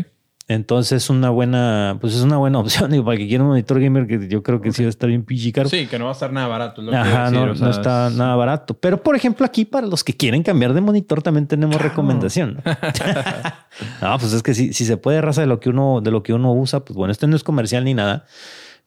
Entonces 0.54 1.04
es 1.04 1.10
una 1.10 1.30
buena, 1.30 1.98
pues 2.02 2.16
es 2.16 2.22
una 2.22 2.38
buena 2.38 2.60
opción. 2.60 2.94
Y 2.94 3.02
para 3.02 3.18
que 3.18 3.28
quiera 3.28 3.44
un 3.44 3.50
monitor 3.50 3.80
gamer 3.80 4.08
que 4.08 4.28
yo 4.28 4.44
creo 4.44 4.62
que 4.62 4.72
sí 4.72 4.84
va 4.84 4.88
a 4.88 4.90
estar 4.90 5.10
bien 5.10 5.24
pinche 5.24 5.52
caro. 5.52 5.70
Sí, 5.70 5.88
que 5.88 5.98
no 5.98 6.06
va 6.06 6.12
a 6.12 6.14
estar 6.14 6.32
nada 6.32 6.48
barato. 6.48 6.82
Ajá, 6.92 7.32
no, 7.32 7.54
no 7.54 7.70
está 7.70 8.10
nada 8.10 8.36
barato. 8.36 8.74
Pero 8.74 9.02
por 9.02 9.16
ejemplo, 9.16 9.46
aquí 9.46 9.66
para 9.66 9.88
los 9.88 10.04
que 10.04 10.16
quieren 10.16 10.44
cambiar 10.44 10.74
de 10.74 10.82
monitor 10.82 11.22
también 11.22 11.48
tenemos 11.48 11.82
recomendación. 11.82 12.62
no, 14.02 14.18
pues 14.20 14.34
es 14.34 14.44
que 14.44 14.54
si, 14.54 14.74
si 14.74 14.86
se 14.86 14.98
puede 14.98 15.22
raza 15.22 15.42
de 15.42 15.48
lo 15.48 15.60
que 15.60 15.70
uno, 15.70 16.02
de 16.02 16.12
lo 16.12 16.24
que 16.24 16.34
uno 16.34 16.54
usa, 16.54 16.84
pues 16.86 16.96
bueno, 16.96 17.12
este 17.12 17.28
no 17.28 17.36
es 17.36 17.44
comercial 17.44 17.84
ni 17.84 17.94
nada 17.94 18.26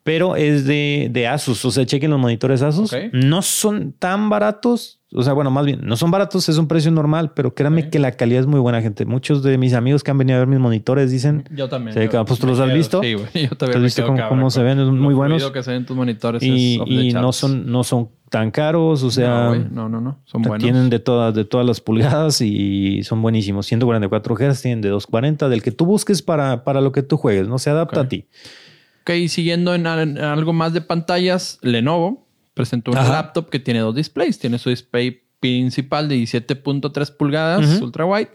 pero 0.05 0.37
es 0.37 0.67
de, 0.67 1.09
de, 1.11 1.27
Asus. 1.27 1.65
O 1.65 1.71
sea, 1.71 1.87
chequen 1.87 2.11
los 2.11 2.21
monitores 2.21 2.63
Asus. 2.63 2.95
No 3.13 3.43
son 3.43 3.93
tan 3.99 4.29
baratos. 4.29 5.01
O 5.17 5.23
sea, 5.23 5.33
bueno, 5.33 5.51
más 5.51 5.65
bien, 5.65 5.81
no 5.83 5.97
son 5.97 6.11
baratos, 6.11 6.49
es 6.49 6.59
un 6.59 6.67
precio 6.67 6.91
normal, 6.91 7.33
pero 7.35 7.55
créanme 7.55 7.89
que 7.89 8.01
la 8.01 8.13
calidad 8.13 8.41
es 8.41 8.47
muy 8.47 8.59
buena, 8.59 8.83
gente. 8.83 9.07
Muchos 9.07 9.45
de 9.45 9.57
mis 9.59 9.73
amigos 9.73 10.03
que 10.03 10.11
han 10.11 10.19
venido 10.19 10.37
a 10.37 10.41
ver 10.41 10.49
mis 10.49 10.59
monitores 10.59 11.11
dicen. 11.11 11.45
Yo 11.55 11.69
también. 11.69 12.11
pues 12.27 12.39
tú 12.39 12.47
los 12.47 12.61
has 12.61 12.73
visto. 12.73 13.01
Sí, 13.01 13.15
güey. 13.15 13.29
Yo 13.49 13.57
también. 13.57 13.79
¿Has 13.79 13.83
visto 13.85 14.05
cómo, 14.29 14.51
se 14.51 14.63
ven? 14.63 14.85
muy 14.95 15.15
buenos. 15.15 15.51
que 15.51 15.63
se 15.63 15.71
ven 15.71 15.87
tus 15.87 15.97
monitores. 15.97 16.43
Y, 16.43 16.81
y 16.85 17.13
no, 17.13 17.33
son, 17.33 17.71
no 17.71 17.83
son 17.85 18.11
tan 18.29 18.51
caros. 18.51 19.05
O 19.05 19.11
sea, 19.11 19.55
no, 19.71 19.89
no, 19.89 20.01
no, 20.01 20.19
Son 20.25 20.43
buenos. 20.43 20.63
Tienen 20.63 20.91
de 20.91 20.99
todas, 20.99 21.33
de 21.33 21.45
todas 21.45 21.65
las 21.65 21.81
pulgadas 21.81 22.41
y 22.41 23.03
son 23.05 23.23
buenísimos. 23.23 23.67
144 23.67 24.35
Hz, 24.35 24.61
tienen 24.61 24.81
de 24.83 24.89
240, 24.91 25.49
del 25.49 25.63
que 25.63 25.71
tú 25.71 25.87
busques 25.87 26.21
para, 26.21 26.65
para 26.65 26.81
lo 26.81 26.91
que 26.93 27.03
tú 27.03 27.17
juegues. 27.17 27.47
No 27.49 27.59
se 27.59 27.71
adapta 27.71 28.01
a 28.01 28.09
ti. 28.09 28.27
Ok, 29.05 29.29
siguiendo 29.29 29.75
en, 29.75 29.87
algo 29.87 30.55
más 30.55 30.73
de 30.73 30.81
pantallas, 30.81 31.59
Lenovo 31.61 32.27
presentó 32.55 32.93
un 32.93 32.97
laptop 32.97 33.51
que 33.51 33.59
tiene 33.59 33.81
dos 33.81 33.95
displays. 33.95 34.39
Tiene 34.39 34.59
su 34.59 34.71
display 34.71 35.23
principal 35.41 36.09
de 36.09 36.17
17.3 36.17 37.15
pulgadas, 37.15 37.83
ultra 37.83 38.07
wide. 38.07 38.31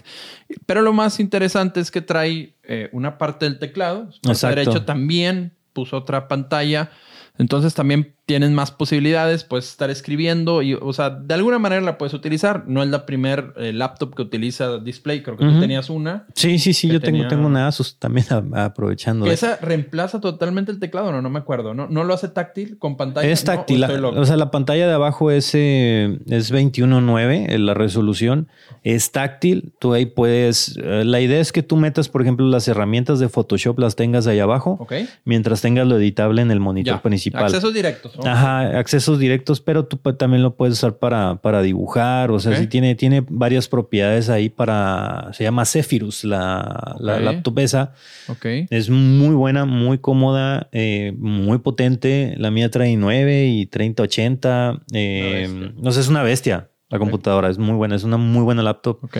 Pero 0.67 0.83
lo 0.83 0.93
más 0.93 1.19
interesante 1.19 1.79
es 1.79 1.89
que 1.89 2.01
trae 2.01 2.55
eh, 2.61 2.89
una 2.91 3.17
parte 3.17 3.45
del 3.45 3.57
teclado. 3.57 4.11
Su 4.11 4.47
derecho 4.47 4.85
también 4.85 5.53
puso 5.73 5.97
otra 5.97 6.27
pantalla 6.27 6.91
entonces 7.39 7.73
también 7.73 8.15
tienes 8.29 8.51
más 8.51 8.69
posibilidades, 8.69 9.43
puedes 9.43 9.67
estar 9.71 9.89
escribiendo 9.89 10.61
y, 10.61 10.75
o 10.75 10.93
sea, 10.93 11.09
de 11.09 11.33
alguna 11.33 11.57
manera 11.57 11.81
la 11.81 11.97
puedes 11.97 12.13
utilizar. 12.13 12.65
No 12.67 12.83
es 12.83 12.89
la 12.89 13.07
primer 13.07 13.55
eh, 13.57 13.73
laptop 13.73 14.13
que 14.13 14.21
utiliza 14.21 14.77
display, 14.77 15.23
creo 15.23 15.35
que 15.35 15.45
tú 15.45 15.59
tenías 15.59 15.89
una. 15.89 16.27
Sí, 16.35 16.59
sí, 16.59 16.73
sí, 16.73 16.89
yo 16.89 17.01
tengo, 17.01 17.27
tengo 17.27 17.47
una 17.47 17.65
Asus 17.65 17.97
también 17.97 18.27
aprovechando. 18.53 19.25
¿Esa 19.25 19.55
reemplaza 19.55 20.21
totalmente 20.21 20.71
el 20.71 20.77
teclado? 20.77 21.11
No, 21.11 21.23
no 21.23 21.31
me 21.31 21.39
acuerdo. 21.39 21.73
¿No, 21.73 21.87
no 21.87 22.03
lo 22.03 22.13
hace 22.13 22.27
táctil 22.27 22.77
con 22.77 22.97
pantalla? 22.97 23.27
Es 23.27 23.43
táctil. 23.43 23.83
o, 23.83 24.25
sea, 24.25 24.37
la 24.37 24.51
pantalla 24.51 24.85
de 24.85 24.93
abajo 24.93 25.31
es, 25.31 25.49
eh, 25.55 26.19
es 26.27 26.53
21.9, 26.53 27.57
la 27.57 27.73
resolución. 27.73 28.47
Es 28.83 29.11
táctil. 29.11 29.73
Tú 29.79 29.93
ahí 29.93 30.05
puedes... 30.05 30.77
Eh, 30.77 31.03
la 31.03 31.19
idea 31.19 31.39
es 31.39 31.51
que 31.51 31.63
tú 31.63 31.77
metas, 31.77 32.09
por 32.09 32.21
ejemplo, 32.21 32.45
las 32.45 32.67
herramientas 32.67 33.17
de 33.17 33.27
Photoshop, 33.27 33.79
las 33.79 33.95
tengas 33.95 34.27
ahí 34.27 34.37
abajo. 34.37 34.87
Mientras 35.25 35.61
tengas 35.61 35.87
lo 35.87 35.97
editable 35.97 36.43
en 36.43 36.51
el 36.51 36.59
monitor 36.59 37.01
principal. 37.01 37.45
Accesos 37.45 37.73
directos. 37.73 38.18
Ajá, 38.25 38.77
accesos 38.77 39.19
directos, 39.19 39.61
pero 39.61 39.85
tú 39.85 39.97
también 40.13 40.43
lo 40.43 40.55
puedes 40.55 40.73
usar 40.73 40.97
para, 40.97 41.35
para 41.41 41.61
dibujar. 41.61 42.31
O 42.31 42.39
sea, 42.39 42.57
sí 42.57 42.67
tiene, 42.67 42.95
tiene 42.95 43.23
varias 43.27 43.67
propiedades 43.67 44.29
ahí 44.29 44.49
para. 44.49 45.29
Se 45.33 45.43
llama 45.43 45.65
Zephyrus, 45.65 46.23
la, 46.23 46.95
la 46.99 47.19
laptop 47.19 47.59
esa. 47.59 47.93
Ok. 48.27 48.45
Es 48.69 48.89
muy 48.89 49.35
buena, 49.35 49.65
muy 49.65 49.97
cómoda, 49.97 50.69
eh, 50.71 51.13
muy 51.17 51.59
potente. 51.59 52.35
La 52.37 52.51
mía 52.51 52.69
trae 52.69 52.95
9 52.95 53.45
y 53.47 53.65
3080. 53.65 54.81
Eh, 54.93 55.71
no 55.77 55.91
sé, 55.91 55.99
es 56.01 56.07
una 56.07 56.23
bestia 56.23 56.69
la 56.89 56.99
computadora. 56.99 57.49
Es 57.49 57.57
muy 57.57 57.75
buena, 57.75 57.95
es 57.95 58.03
una 58.03 58.17
muy 58.17 58.43
buena 58.43 58.63
laptop. 58.63 59.03
Ok. 59.03 59.17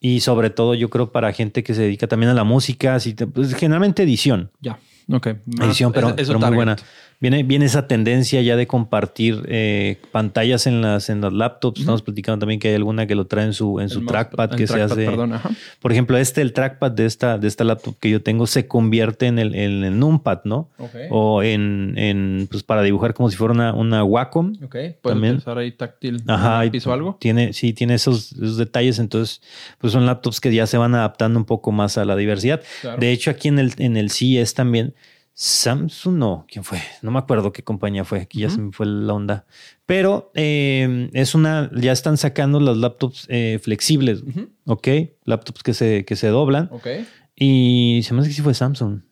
Y 0.00 0.20
sobre 0.20 0.50
todo, 0.50 0.74
yo 0.74 0.90
creo 0.90 1.10
para 1.10 1.32
gente 1.32 1.64
que 1.64 1.74
se 1.74 1.82
dedica 1.82 2.06
también 2.06 2.30
a 2.30 2.34
la 2.34 2.44
música, 2.44 2.98
pues, 3.32 3.54
generalmente 3.54 4.04
edición. 4.04 4.50
Ya. 4.60 4.78
Ok. 5.10 5.28
Edición, 5.60 5.92
pero, 5.92 6.14
pero 6.14 6.38
muy 6.38 6.54
buena. 6.54 6.76
Viene, 7.20 7.42
viene 7.42 7.64
esa 7.64 7.88
tendencia 7.88 8.40
ya 8.42 8.54
de 8.54 8.68
compartir 8.68 9.42
eh, 9.48 9.96
pantallas 10.12 10.68
en 10.68 10.80
las, 10.80 11.10
en 11.10 11.20
las 11.20 11.32
laptops. 11.32 11.80
Estamos 11.80 12.02
platicando 12.02 12.38
también 12.38 12.60
que 12.60 12.68
hay 12.68 12.76
alguna 12.76 13.08
que 13.08 13.16
lo 13.16 13.26
trae 13.26 13.44
en 13.44 13.54
su, 13.54 13.80
en 13.80 13.88
su 13.88 14.06
trackpad 14.06 14.50
que 14.50 14.68
se 14.68 14.80
hace. 14.80 15.08
Por 15.80 15.90
ejemplo, 15.90 16.16
este, 16.16 16.42
el 16.42 16.52
trackpad 16.52 16.92
de 16.92 17.06
esta, 17.06 17.36
de 17.36 17.48
esta 17.48 17.64
laptop 17.64 17.98
que 17.98 18.10
yo 18.10 18.22
tengo, 18.22 18.46
se 18.46 18.68
convierte 18.68 19.26
en 19.26 19.40
el, 19.40 19.56
en 19.56 19.82
el 19.82 19.98
numpad, 19.98 20.42
¿no? 20.44 20.70
O 21.10 21.42
en, 21.42 21.94
en, 21.96 22.46
pues 22.48 22.62
para 22.62 22.82
dibujar 22.82 23.14
como 23.14 23.30
si 23.30 23.36
fuera 23.36 23.52
una, 23.52 23.74
una 23.74 24.04
Wacom. 24.04 24.52
Ok, 24.62 24.76
puedes 25.02 25.38
usar 25.38 25.58
ahí 25.58 25.72
táctil 25.72 26.22
Ajá, 26.28 26.70
piso 26.70 26.92
algo. 26.92 27.16
Tiene, 27.18 27.52
sí, 27.52 27.72
tiene 27.72 27.94
esos, 27.94 28.56
detalles. 28.56 29.00
Entonces, 29.00 29.42
pues 29.78 29.92
son 29.92 30.06
laptops 30.06 30.40
que 30.40 30.54
ya 30.54 30.68
se 30.68 30.78
van 30.78 30.94
adaptando 30.94 31.40
un 31.40 31.46
poco 31.46 31.72
más 31.72 31.98
a 31.98 32.04
la 32.04 32.14
diversidad. 32.14 32.62
De 32.98 33.10
hecho, 33.10 33.32
aquí 33.32 33.48
en 33.48 33.58
el, 33.58 33.72
en 33.78 33.96
el 33.96 34.10
CES 34.10 34.54
también 34.54 34.94
Samsung, 35.40 36.16
no, 36.16 36.46
¿quién 36.50 36.64
fue? 36.64 36.82
No 37.00 37.12
me 37.12 37.20
acuerdo 37.20 37.52
qué 37.52 37.62
compañía 37.62 38.04
fue, 38.04 38.22
aquí 38.22 38.40
ya 38.40 38.50
se 38.50 38.58
me 38.58 38.72
fue 38.72 38.86
la 38.86 39.12
onda. 39.12 39.46
Pero 39.86 40.32
em, 40.34 41.10
es 41.12 41.36
una, 41.36 41.70
ya 41.76 41.92
están 41.92 42.16
sacando 42.16 42.58
las 42.58 42.76
laptops 42.76 43.24
eh, 43.28 43.60
flexibles, 43.62 44.24
¿ok? 44.66 44.88
Laptops 45.26 45.62
que 45.62 45.74
se, 45.74 46.04
que 46.04 46.16
se 46.16 46.26
doblan. 46.26 46.68
Ok. 46.72 46.88
Y 47.36 48.00
se 48.02 48.14
me 48.14 48.20
hace 48.20 48.30
que 48.30 48.34
sí 48.34 48.42
fue 48.42 48.52
Samsung. 48.52 49.02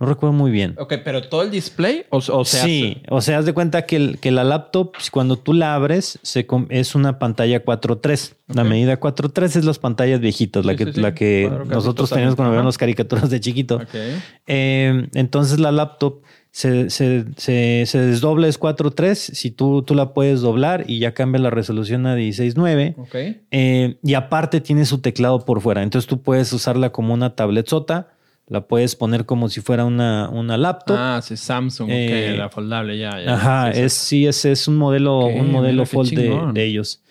No 0.00 0.06
recuerdo 0.06 0.32
muy 0.32 0.50
bien. 0.50 0.74
Ok, 0.78 0.94
pero 1.04 1.28
todo 1.28 1.42
el 1.42 1.52
display 1.52 2.04
o, 2.10 2.16
o 2.16 2.44
sea. 2.44 2.64
Sí, 2.64 3.00
o 3.08 3.20
sea, 3.20 3.38
haz 3.38 3.46
de 3.46 3.54
cuenta 3.54 3.86
que, 3.86 4.18
que 4.20 4.32
la 4.32 4.42
laptop, 4.42 4.92
cuando 5.12 5.36
tú 5.36 5.52
la 5.52 5.76
abres, 5.76 6.18
se, 6.22 6.48
es 6.70 6.96
una 6.96 7.20
pantalla 7.20 7.64
4.3. 7.64 8.34
La 8.48 8.64
medida 8.64 8.98
4.3 8.98 9.56
es 9.56 9.64
las 9.64 9.78
pantallas 9.78 10.18
viejitas, 10.18 10.64
la 10.64 10.74
que, 10.74 10.86
La 10.86 11.14
que 11.14 11.50
nosotros 11.66 12.10
teníamos 12.10 12.34
cuando 12.34 12.50
veíamos 12.50 12.76
caricaturas 12.76 13.30
de 13.30 13.38
chiquito. 13.38 13.80
Eh, 14.48 15.08
entonces 15.14 15.60
la 15.60 15.70
laptop 15.70 16.22
se, 16.50 16.90
se, 16.90 17.24
se, 17.36 17.98
desdobla, 17.98 18.48
es 18.48 18.58
4.3. 18.58 19.14
Si 19.14 19.52
tú, 19.52 19.82
tú 19.82 19.94
la 19.94 20.12
puedes 20.12 20.40
doblar 20.40 20.84
y 20.88 20.98
ya 20.98 21.14
cambia 21.14 21.40
la 21.40 21.50
resolución 21.50 22.06
a 22.06 22.16
16.9. 22.16 22.96
Okay. 22.98 23.42
Eh, 23.52 23.96
y 24.02 24.14
aparte 24.14 24.60
tiene 24.60 24.86
su 24.86 24.98
teclado 24.98 25.44
por 25.44 25.60
fuera. 25.60 25.84
Entonces 25.84 26.08
tú 26.08 26.20
puedes 26.20 26.52
usarla 26.52 26.90
como 26.90 27.14
una 27.14 27.36
tablet 27.36 27.68
sota 27.68 28.13
la 28.46 28.66
puedes 28.66 28.94
poner 28.94 29.24
como 29.24 29.48
si 29.48 29.60
fuera 29.60 29.84
una, 29.84 30.28
una 30.28 30.56
laptop. 30.56 30.96
Ah, 30.98 31.20
sí, 31.22 31.36
Samsung, 31.36 31.88
eh, 31.90 32.34
la 32.36 32.50
foldable, 32.50 32.98
ya. 32.98 33.22
ya 33.22 33.34
ajá, 33.34 33.70
es, 33.70 33.92
sí, 33.94 34.26
es, 34.26 34.44
es 34.44 34.68
un 34.68 34.76
modelo, 34.76 35.26
un 35.26 35.50
modelo 35.50 35.86
fold 35.86 36.10
de, 36.10 36.64
ellos. 36.64 37.02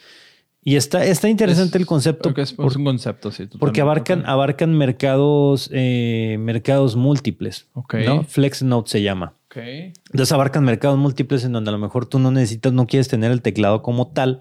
Y 0.66 0.78
está, 0.78 1.04
está 1.04 1.28
interesante 1.28 1.78
el 1.78 1.86
concepto. 1.86 2.30
Porque 2.30 2.42
es, 2.42 2.56
un 2.58 2.86
concepto, 2.86 3.32
sí. 3.32 3.48
Porque 3.60 3.82
abarcan, 3.82 4.24
abarcan 4.26 4.78
mercados, 4.78 5.70
eh, 5.74 6.38
mercados 6.40 6.96
múltiples. 6.96 7.68
¿no? 7.76 8.24
FlexNote 8.24 8.90
se 8.90 9.02
llama. 9.02 9.34
Okay. 9.48 9.92
Entonces 10.12 10.32
abarcan 10.32 10.64
mercados 10.64 10.98
múltiples 10.98 11.44
en 11.44 11.52
donde 11.52 11.70
a 11.70 11.74
lo 11.74 11.80
mejor 11.80 12.06
tú 12.06 12.18
no 12.18 12.32
necesitas, 12.32 12.72
no 12.72 12.88
quieres 12.88 13.10
tener 13.10 13.32
el 13.32 13.42
teclado 13.42 13.82
como 13.82 14.08
tal 14.08 14.40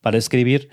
para 0.00 0.18
escribir, 0.18 0.70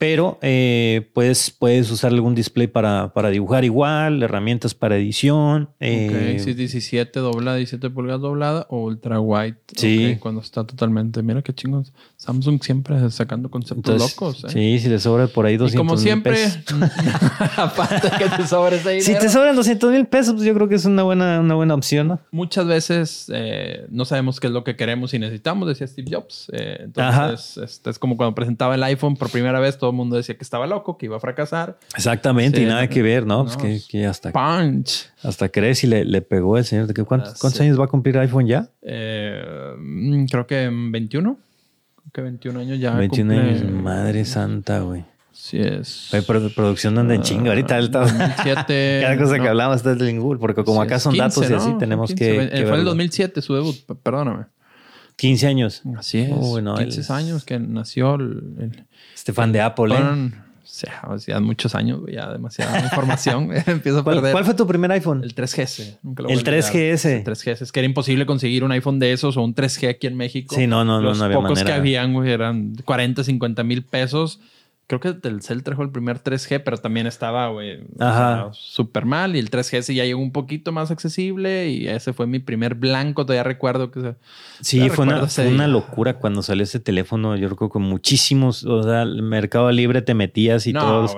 pero 0.00 0.38
eh, 0.40 1.10
puedes, 1.12 1.50
puedes 1.50 1.90
usar 1.90 2.10
algún 2.10 2.34
display 2.34 2.66
para, 2.66 3.12
para, 3.12 3.28
dibujar 3.28 3.66
igual, 3.66 4.22
herramientas 4.22 4.72
para 4.72 4.96
edición. 4.96 5.68
Eh, 5.78 6.38
si 6.42 6.52
es 6.52 6.56
17 6.56 7.20
doblada, 7.20 7.58
17 7.58 7.90
pulgadas 7.90 8.22
doblada 8.22 8.66
o 8.70 8.84
ultra 8.84 9.20
wide. 9.20 9.58
Sí. 9.76 10.16
cuando 10.18 10.40
está 10.40 10.64
totalmente. 10.64 11.22
Mira 11.22 11.42
qué 11.42 11.52
chingón. 11.52 11.84
Samsung 12.16 12.62
siempre 12.62 13.10
sacando 13.10 13.50
conceptos 13.50 13.98
locos. 13.98 14.44
¿eh? 14.44 14.48
Sí, 14.48 14.78
si 14.78 14.88
le 14.88 14.98
sobra 14.98 15.26
por 15.26 15.44
ahí 15.44 15.58
200 15.58 15.74
y 15.74 15.76
como 15.76 15.98
siempre, 15.98 16.46
aparte 17.58 18.10
que 18.16 18.24
te 18.38 18.46
sobre 18.46 18.76
ese 18.76 18.90
dinero. 18.92 19.04
Si 19.04 19.18
te 19.18 19.28
sobran 19.28 19.54
200 19.54 19.92
mil 19.92 20.06
pesos, 20.06 20.32
pues 20.32 20.46
yo 20.46 20.54
creo 20.54 20.66
que 20.66 20.76
es 20.76 20.86
una 20.86 21.02
buena, 21.02 21.40
una 21.40 21.54
buena 21.56 21.74
opción. 21.74 22.08
¿no? 22.08 22.20
Muchas 22.30 22.66
veces 22.66 23.30
eh, 23.34 23.84
no 23.90 24.06
sabemos 24.06 24.40
qué 24.40 24.46
es 24.46 24.52
lo 24.54 24.64
que 24.64 24.76
queremos 24.76 25.12
y 25.12 25.18
necesitamos, 25.18 25.68
decía 25.68 25.86
Steve 25.86 26.10
Jobs. 26.10 26.50
entonces, 26.54 27.58
este, 27.58 27.90
es 27.90 27.98
como 27.98 28.16
cuando 28.16 28.34
presentaba 28.34 28.76
el 28.76 28.82
iPhone 28.82 29.14
por 29.14 29.28
primera 29.30 29.60
vez, 29.60 29.76
todo 29.76 29.89
el 29.90 29.96
mundo 29.96 30.16
decía 30.16 30.36
que 30.36 30.44
estaba 30.44 30.66
loco, 30.66 30.98
que 30.98 31.06
iba 31.06 31.16
a 31.16 31.20
fracasar. 31.20 31.78
Exactamente, 31.94 32.62
y 32.62 32.66
nada 32.66 32.88
que 32.88 33.02
ver, 33.02 33.26
¿no? 33.26 33.44
pues 33.44 33.86
que, 33.86 34.06
hasta, 34.06 34.32
punch. 34.32 35.10
hasta 35.22 35.48
crees 35.48 35.84
y 35.84 35.86
le, 35.86 36.04
le 36.04 36.22
pegó 36.22 36.58
el 36.58 36.64
señor. 36.64 36.92
¿Cuántos, 37.04 37.38
¿Cuántos 37.38 37.60
años 37.60 37.78
va 37.78 37.84
a 37.84 37.88
cumplir 37.88 38.18
iPhone 38.18 38.46
ya? 38.46 38.68
Eh, 38.82 39.42
creo 40.30 40.46
que 40.46 40.70
21. 40.72 41.38
Creo 41.96 42.12
que 42.12 42.20
21 42.22 42.60
años 42.60 42.78
ya. 42.78 42.94
21 42.94 43.32
años, 43.32 43.70
madre 43.70 44.24
santa, 44.24 44.80
güey. 44.80 45.04
Sí 45.32 45.58
es. 45.58 46.10
producción 46.54 46.98
anda 46.98 47.14
en 47.14 47.22
chinga. 47.22 47.50
Ahorita 47.50 47.78
él 47.78 47.86
está. 47.86 48.00
2007. 48.00 49.00
Cada 49.02 49.18
cosa 49.18 49.38
que 49.38 49.48
hablamos 49.48 49.76
está 49.76 49.94
Google, 49.94 50.38
porque 50.38 50.64
como 50.64 50.82
acá 50.82 50.98
son 50.98 51.16
datos 51.16 51.48
y 51.48 51.54
así, 51.54 51.74
tenemos 51.78 52.14
que, 52.14 52.64
Fue 52.68 52.76
el 52.76 52.84
2007 52.84 53.40
su 53.40 53.54
debut, 53.54 53.76
perdóname. 54.02 54.46
15 55.16 55.46
años. 55.46 55.82
Así 55.96 56.20
es. 56.20 56.30
15 56.30 57.12
años 57.12 57.44
que 57.44 57.58
nació 57.58 58.14
el, 58.14 58.86
este 59.20 59.34
fan 59.34 59.52
de 59.52 59.60
Apple, 59.60 59.94
¿eh? 59.94 60.30
O 61.08 61.18
sea, 61.18 61.40
muchos 61.40 61.74
años, 61.74 62.00
ya 62.10 62.32
demasiada 62.32 62.80
información. 62.80 63.50
Empiezo 63.66 63.98
a 63.98 64.04
perder. 64.04 64.32
¿Cuál 64.32 64.44
fue 64.44 64.54
tu 64.54 64.66
primer 64.66 64.90
iPhone? 64.92 65.22
El 65.22 65.34
3GS. 65.34 65.98
Nunca 66.02 66.22
lo 66.22 66.30
el 66.30 66.42
3GS. 66.42 67.04
El 67.06 67.24
3GS. 67.24 67.62
Es 67.62 67.72
que 67.72 67.80
era 67.80 67.86
imposible 67.86 68.24
conseguir 68.24 68.64
un 68.64 68.72
iPhone 68.72 68.98
de 68.98 69.12
esos 69.12 69.36
o 69.36 69.42
un 69.42 69.54
3G 69.54 69.90
aquí 69.90 70.06
en 70.06 70.16
México. 70.16 70.54
Sí, 70.54 70.66
no, 70.66 70.84
no, 70.84 71.00
Los 71.00 71.18
no, 71.18 71.30
pocos 71.30 71.62
que 71.62 71.72
habían, 71.72 72.14
güey, 72.14 72.30
eran 72.30 72.74
40, 72.84 73.24
50 73.24 73.62
mil 73.64 73.82
pesos 73.82 74.40
creo 74.90 75.14
que 75.14 75.20
Telcel 75.20 75.62
trajo 75.62 75.84
el 75.84 75.90
primer 75.90 76.20
3G, 76.20 76.62
pero 76.64 76.76
también 76.76 77.06
estaba, 77.06 77.46
güey, 77.48 77.78
súper 78.50 79.04
mal. 79.04 79.36
Y 79.36 79.38
el 79.38 79.48
3G 79.48 79.82
sí 79.82 79.94
ya 79.94 80.04
llegó 80.04 80.20
un 80.20 80.32
poquito 80.32 80.72
más 80.72 80.90
accesible 80.90 81.68
y 81.68 81.86
ese 81.86 82.12
fue 82.12 82.26
mi 82.26 82.40
primer 82.40 82.74
blanco. 82.74 83.24
Todavía 83.24 83.44
recuerdo 83.44 83.92
que... 83.92 84.16
Sí, 84.60 84.88
fue 84.90 85.04
una, 85.04 85.28
una, 85.48 85.68
locura 85.68 86.14
cuando 86.14 86.42
salió 86.42 86.64
ese 86.64 86.80
teléfono. 86.80 87.36
Yo 87.36 87.46
creo 87.46 87.68
que 87.68 87.72
con 87.72 87.82
muchísimos, 87.82 88.64
o 88.64 88.82
sea, 88.82 89.02
el 89.02 89.22
Mercado 89.22 89.70
Libre 89.70 90.02
te 90.02 90.14
metías 90.14 90.66
y 90.66 90.72
todos 90.72 91.16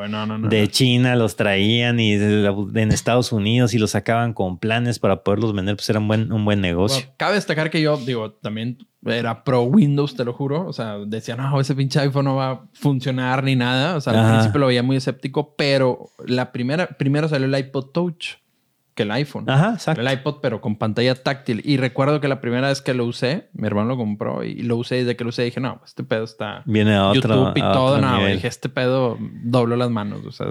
de 0.50 0.68
China 0.68 1.16
los 1.16 1.36
traían 1.36 1.98
y 1.98 2.12
en 2.12 2.92
Estados 2.92 3.32
Unidos 3.32 3.72
y 3.72 3.78
los 3.78 3.92
sacaban 3.92 4.34
con 4.34 4.58
planes 4.58 4.98
para 4.98 5.22
poderlos 5.22 5.54
vender, 5.54 5.76
pues 5.76 5.88
era 5.88 5.98
un 5.98 6.08
buen, 6.08 6.30
un 6.30 6.44
buen 6.44 6.60
negocio. 6.60 7.06
cabe 7.16 7.36
destacar 7.36 7.70
que 7.70 7.80
yo, 7.80 7.96
digo, 7.96 8.32
también 8.32 8.76
era 9.04 9.44
pro 9.44 9.62
Windows, 9.62 10.14
te 10.14 10.24
lo 10.24 10.32
juro. 10.32 10.66
O 10.66 10.72
sea, 10.72 10.98
decía, 10.98 11.36
no, 11.36 11.60
ese 11.60 11.74
pinche 11.74 12.00
iPhone 12.00 12.24
no 12.24 12.36
va 12.36 12.50
a 12.50 12.60
funcionar 12.72 13.42
ni 13.42 13.56
nada. 13.56 13.96
O 13.96 14.00
sea, 14.00 14.12
al 14.12 14.32
principio 14.34 14.60
lo 14.60 14.66
veía 14.68 14.82
muy 14.82 14.96
escéptico, 14.96 15.54
pero 15.56 16.10
la 16.26 16.52
primera, 16.52 16.86
primero 16.86 17.28
salió 17.28 17.46
el 17.46 17.58
iPod 17.58 17.86
Touch 17.86 18.42
que 18.94 19.04
el 19.04 19.10
iPhone. 19.10 19.48
Ajá, 19.48 19.74
exacto. 19.74 20.00
El 20.00 20.12
iPod, 20.12 20.36
pero 20.40 20.60
con 20.60 20.76
pantalla 20.76 21.14
táctil. 21.14 21.62
Y 21.64 21.78
recuerdo 21.78 22.20
que 22.20 22.28
la 22.28 22.40
primera 22.40 22.68
vez 22.68 22.82
que 22.82 22.94
lo 22.94 23.06
usé, 23.06 23.48
mi 23.54 23.66
hermano 23.66 23.88
lo 23.88 23.96
compró 23.96 24.44
y 24.44 24.62
lo 24.62 24.76
usé. 24.76 24.96
Y 24.96 24.98
desde 25.00 25.16
que 25.16 25.24
lo 25.24 25.30
usé 25.30 25.42
dije, 25.44 25.60
no, 25.60 25.80
este 25.84 26.04
pedo 26.04 26.24
está. 26.24 26.62
Viene 26.66 26.94
a 26.94 27.08
otro. 27.08 27.46
YouTube 27.46 27.56
y 27.56 27.60
todo. 27.60 27.98
no, 28.00 28.26
dije, 28.26 28.48
este 28.48 28.68
pedo 28.68 29.18
doblo 29.20 29.76
las 29.76 29.90
manos. 29.90 30.24
O 30.26 30.32
sea, 30.32 30.48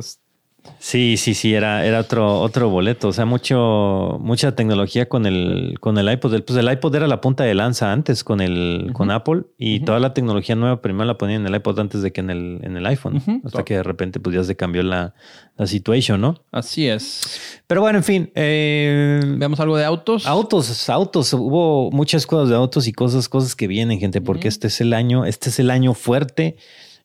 Sí, 0.80 1.16
sí, 1.18 1.36
sí, 1.36 1.54
era, 1.54 1.86
era 1.86 2.00
otro, 2.00 2.40
otro 2.40 2.70
boleto. 2.70 3.10
O 3.10 3.14
sea, 3.14 3.26
mucho, 3.26 4.18
mucha 4.20 4.56
tecnología 4.56 5.08
con 5.08 5.26
el, 5.26 5.78
con 5.80 5.98
el 5.98 6.12
iPod. 6.12 6.42
Pues 6.42 6.58
el 6.58 6.72
iPod 6.72 6.96
era 6.96 7.08
la 7.08 7.22
punta 7.22 7.44
de 7.44 7.54
lanza 7.54 7.92
antes 7.92 8.24
con 8.24 8.42
el, 8.42 8.90
con 8.94 9.12
Apple 9.12 9.44
y 9.58 9.82
toda 9.82 10.00
la 10.00 10.14
tecnología 10.14 10.56
nueva 10.56 10.82
primero 10.82 11.06
la 11.06 11.18
ponían 11.18 11.42
en 11.42 11.48
el 11.48 11.56
iPod 11.56 11.80
antes 11.80 12.02
de 12.02 12.12
que 12.12 12.22
en 12.22 12.32
el, 12.32 12.60
en 12.64 12.78
el 12.78 12.86
iPhone. 12.88 13.22
Hasta 13.46 13.64
que 13.64 13.76
de 13.76 13.84
repente 13.84 14.20
pues 14.20 14.36
ya 14.36 14.44
se 14.44 14.56
cambió 14.56 14.82
la, 14.82 15.14
la 15.56 15.68
situación, 15.68 16.22
¿no? 16.22 16.42
Así 16.52 16.88
es. 16.88 17.62
Pero 17.68 17.82
bueno, 17.82 18.00
en 18.00 18.04
fin. 18.04 18.32
Eh, 18.34 19.22
Veamos 19.38 19.60
algo 19.60 19.78
de 19.78 19.86
autos. 19.86 20.26
Autos, 20.26 20.90
autos. 20.90 21.34
Hubo 21.34 21.92
muchas 21.92 22.26
cosas 22.26 22.50
de 22.50 22.56
autos 22.56 22.88
y 22.88 22.94
cosas, 22.94 23.30
cosas 23.30 23.56
que 23.56 23.68
vienen, 23.68 24.00
gente, 24.00 24.20
porque 24.20 24.48
este 24.48 24.68
es 24.68 24.82
el 24.82 24.94
año, 24.94 25.26
este 25.26 25.50
es 25.50 25.60
el 25.60 25.70
año 25.70 25.94
fuerte 25.94 26.58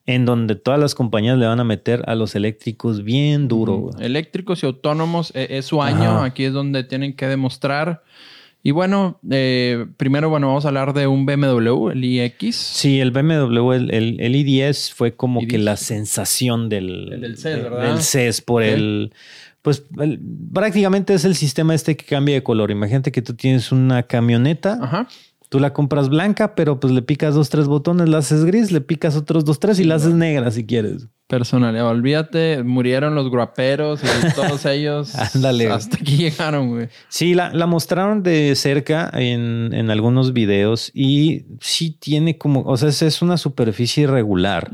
en 0.07 0.23
donde 0.25 0.55
todas 0.55 0.79
las 0.79 0.95
compañías 0.95 1.37
le 1.37 1.45
van 1.45 1.59
a 1.59 1.65
meter 1.65 2.01
a 2.07 2.15
los 2.15 2.33
eléctricos 2.33 3.03
bien 3.03 3.49
duro. 3.49 3.91
Eléctricos 3.99 4.63
y 4.63 4.65
autónomos 4.65 5.31
e, 5.35 5.47
es, 5.51 5.65
su 5.65 5.83
año. 5.83 6.23
Aquí 6.23 6.45
es 6.45 6.53
donde 6.53 6.85
tienen 6.85 7.13
que 7.13 7.27
demostrar. 7.27 8.03
Y 8.63 8.71
bueno, 8.71 9.19
eh, 9.29 9.85
primero, 9.97 10.29
bueno, 10.29 10.47
vamos 10.47 10.63
a 10.63 10.69
hablar 10.69 10.93
de 10.93 11.07
un 11.07 11.25
BMW, 11.25 11.89
el 11.89 12.03
iX. 12.03 12.55
Sí, 12.55 13.01
el 13.01 13.11
BMW, 13.11 13.73
el, 13.73 13.91
el, 13.91 14.35
i10 14.35 14.93
fue 14.93 15.15
como 15.15 15.45
que 15.45 15.57
la 15.57 15.75
sensación 15.75 16.69
del, 16.69 17.11
el 17.13 17.21
del 17.21 17.37
CES, 17.37 17.63
¿verdad? 17.63 17.83
Del 17.83 18.01
CES 18.01 18.41
por 18.41 18.63
el 18.63 19.13
pues 19.61 19.83
prácticamente 20.53 21.13
es 21.13 21.25
el 21.25 21.35
sistema 21.35 21.75
este 21.75 21.97
que 21.97 22.05
cambia 22.05 22.35
de 22.35 22.43
color. 22.43 22.71
Imagínate 22.71 23.11
que 23.11 23.21
tú 23.21 23.33
tienes 23.33 23.73
una 23.73 24.03
camioneta 24.03 24.79
Ajá. 24.81 25.07
Tú 25.49 25.59
la 25.59 25.71
compras 25.71 26.09
blanca, 26.09 26.55
pero 26.55 26.79
pues 26.79 26.91
le 26.93 27.01
picas 27.01 27.33
dos, 27.33 27.49
tres 27.49 27.67
botones, 27.67 28.09
la 28.09 28.17
haces 28.17 28.43
gris, 28.43 28.71
le 28.71 28.81
picas 28.81 29.15
otros 29.15 29.45
dos, 29.45 29.59
tres 29.59 29.79
y 29.79 29.85
la 29.85 29.95
haces 29.95 30.13
negra 30.13 30.51
si 30.51 30.65
quieres. 30.65 31.07
Personalidad, 31.27 31.87
olvídate, 31.87 32.63
murieron 32.63 33.15
los 33.15 33.29
guaperos 33.29 34.01
y 34.03 34.33
todos 34.35 34.65
ellos. 34.65 35.15
Ándale. 35.15 35.67
Hasta 35.67 35.97
aquí 35.97 36.17
llegaron, 36.17 36.69
güey. 36.69 36.89
Sí, 37.07 37.33
la, 37.33 37.53
la 37.53 37.65
mostraron 37.65 38.23
de 38.23 38.55
cerca 38.55 39.09
en, 39.13 39.73
en, 39.73 39.89
algunos 39.89 40.33
videos 40.33 40.91
y 40.93 41.45
sí 41.61 41.91
tiene 41.91 42.37
como, 42.37 42.61
o 42.61 42.75
sea, 42.77 42.89
es, 42.89 43.21
una 43.21 43.37
superficie 43.37 44.03
irregular 44.03 44.69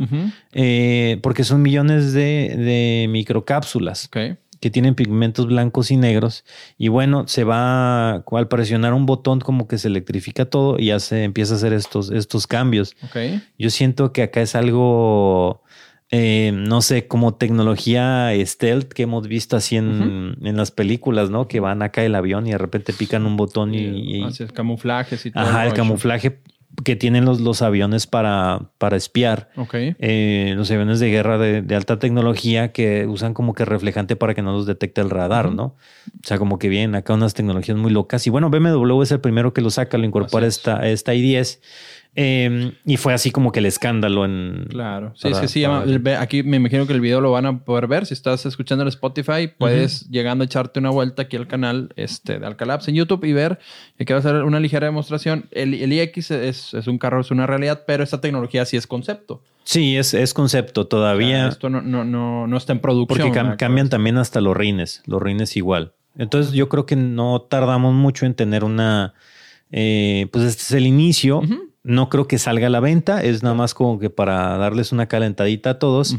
eh, 0.51 1.19
porque 1.21 1.43
son 1.43 1.61
millones 1.61 2.13
de, 2.13 2.55
de 2.57 3.07
microcápsulas. 3.09 4.05
Ok 4.05 4.37
que 4.63 4.71
tienen 4.71 4.95
pigmentos 4.95 5.47
blancos 5.47 5.91
y 5.91 5.97
negros. 5.97 6.45
Y 6.77 6.87
bueno, 6.87 7.27
se 7.27 7.43
va 7.43 8.13
al 8.13 8.47
presionar 8.47 8.93
un 8.93 9.05
botón 9.05 9.41
como 9.41 9.67
que 9.67 9.77
se 9.77 9.89
electrifica 9.89 10.45
todo 10.45 10.79
y 10.79 10.85
ya 10.85 11.01
se 11.01 11.25
empieza 11.25 11.55
a 11.55 11.57
hacer 11.57 11.73
estos, 11.73 12.11
estos 12.11 12.47
cambios. 12.47 12.95
Yo 13.59 13.69
siento 13.69 14.13
que 14.13 14.21
acá 14.21 14.41
es 14.41 14.55
algo, 14.55 15.63
eh, 16.11 16.53
no 16.55 16.81
sé, 16.81 17.09
como 17.09 17.33
tecnología 17.33 18.31
stealth 18.45 18.93
que 18.93 19.03
hemos 19.03 19.27
visto 19.27 19.57
así 19.57 19.75
en, 19.75 20.37
en, 20.41 20.55
las 20.55 20.71
películas, 20.71 21.29
¿no? 21.29 21.49
Que 21.49 21.59
van 21.59 21.81
acá 21.81 22.05
el 22.05 22.15
avión 22.15 22.47
y 22.47 22.51
de 22.51 22.57
repente 22.57 22.93
pican 22.93 23.25
un 23.25 23.35
botón 23.35 23.75
y... 23.75 23.79
y, 23.79 24.25
camuflajes 24.53 25.25
y 25.25 25.31
todo. 25.31 25.43
Ajá, 25.43 25.65
el 25.65 25.73
camuflaje 25.73 26.39
que 26.83 26.95
tienen 26.95 27.25
los, 27.25 27.41
los 27.41 27.61
aviones 27.61 28.07
para, 28.07 28.69
para 28.77 28.97
espiar. 28.97 29.49
Eh, 29.73 30.53
los 30.55 30.69
aviones 30.71 30.99
de 30.99 31.09
guerra 31.09 31.37
de, 31.37 31.75
alta 31.75 31.99
tecnología 31.99 32.71
que 32.71 33.05
usan 33.07 33.33
como 33.33 33.53
que 33.53 33.65
reflejante 33.65 34.15
para 34.15 34.33
que 34.33 34.41
no 34.41 34.51
los 34.51 34.65
detecte 34.65 35.01
el 35.01 35.09
radar, 35.09 35.51
¿no? 35.51 35.63
O 35.63 36.27
sea, 36.27 36.37
como 36.37 36.59
que 36.59 36.69
vienen 36.69 36.95
acá 36.95 37.13
unas 37.13 37.33
tecnologías 37.33 37.77
muy 37.77 37.91
locas. 37.91 38.27
Y 38.27 38.29
bueno, 38.29 38.49
BMW 38.49 39.01
es 39.01 39.11
el 39.11 39.19
primero 39.19 39.53
que 39.53 39.61
lo 39.61 39.69
saca, 39.69 39.97
lo 39.97 40.05
incorpora 40.05 40.47
esta, 40.47 40.87
esta 40.87 41.13
i10. 41.13 41.59
Em, 42.15 42.73
y 42.85 42.97
fue 42.97 43.13
así 43.13 43.31
como 43.31 43.51
que 43.51 43.59
el 43.59 43.65
escándalo 43.65 44.23
en. 44.23 44.67
Claro. 44.69 45.13
Sí, 45.15 45.33
sí, 45.33 45.47
sí. 45.47 45.65
aquí 45.65 46.43
me 46.43 46.57
imagino 46.57 46.85
que 46.85 46.93
el 46.93 47.01
video 47.01 47.21
lo 47.21 47.31
van 47.31 47.47
a 47.47 47.59
poder 47.59 47.87
ver. 47.87 48.05
Si 48.05 48.13
estás 48.13 48.45
escuchando 48.45 48.83
en 48.83 48.89
Spotify, 48.89 49.47
puedes 49.57 50.07
llegando 50.11 50.43
a 50.43 50.45
echarte 50.45 50.79
una 50.79 50.91
vuelta 50.91 51.23
aquí 51.23 51.37
al 51.37 51.47
canal 51.47 51.91
este, 51.95 52.37
de 52.37 52.45
Alcalabs 52.45 52.87
en 52.87 52.95
YouTube 52.95 53.25
y 53.25 53.33
ver. 53.33 53.57
Y 53.97 54.05
que 54.05 54.13
va 54.13 54.19
a 54.19 54.23
ser 54.23 54.43
una 54.43 54.59
ligera 54.59 54.85
demostración. 54.85 55.45
El, 55.49 55.73
el 55.73 55.91
iX 55.91 56.31
es, 56.31 56.73
es, 56.75 56.87
un 56.87 56.99
carro, 56.99 57.19
es 57.19 57.31
una 57.31 57.47
realidad, 57.47 57.83
pero 57.87 58.03
esta 58.03 58.21
tecnología 58.21 58.63
sí 58.65 58.77
es 58.77 58.85
concepto. 58.85 59.41
Sí, 59.63 59.97
es, 59.97 60.13
es 60.13 60.35
concepto 60.35 60.85
todavía. 60.85 61.47
esto 61.47 61.69
no, 61.69 61.81
no, 61.81 62.03
no, 62.03 62.45
no, 62.45 62.57
está 62.57 62.73
en 62.73 62.79
producción. 62.79 63.31
Porque 63.31 63.57
cambian 63.57 63.89
también 63.89 64.17
hasta 64.17 64.39
los 64.39 64.55
rines. 64.55 65.01
Los 65.07 65.19
rines 65.19 65.57
igual. 65.57 65.93
Entonces 66.15 66.53
yo 66.53 66.69
creo 66.69 66.85
que 66.85 66.95
no 66.95 67.41
tardamos 67.41 67.95
mucho 67.95 68.27
en 68.27 68.35
tener 68.35 68.63
una. 68.63 69.15
Eh, 69.71 70.27
pues 70.31 70.45
este 70.45 70.61
es 70.61 70.71
el 70.73 70.85
inicio. 70.85 71.41
No 71.83 72.09
creo 72.09 72.27
que 72.27 72.37
salga 72.37 72.67
a 72.67 72.69
la 72.69 72.79
venta, 72.79 73.21
es 73.21 73.43
nada 73.43 73.55
más 73.55 73.73
como 73.73 73.99
que 73.99 74.09
para 74.09 74.57
darles 74.57 74.91
una 74.91 75.07
calentadita 75.07 75.71
a 75.71 75.79
todos. 75.79 76.15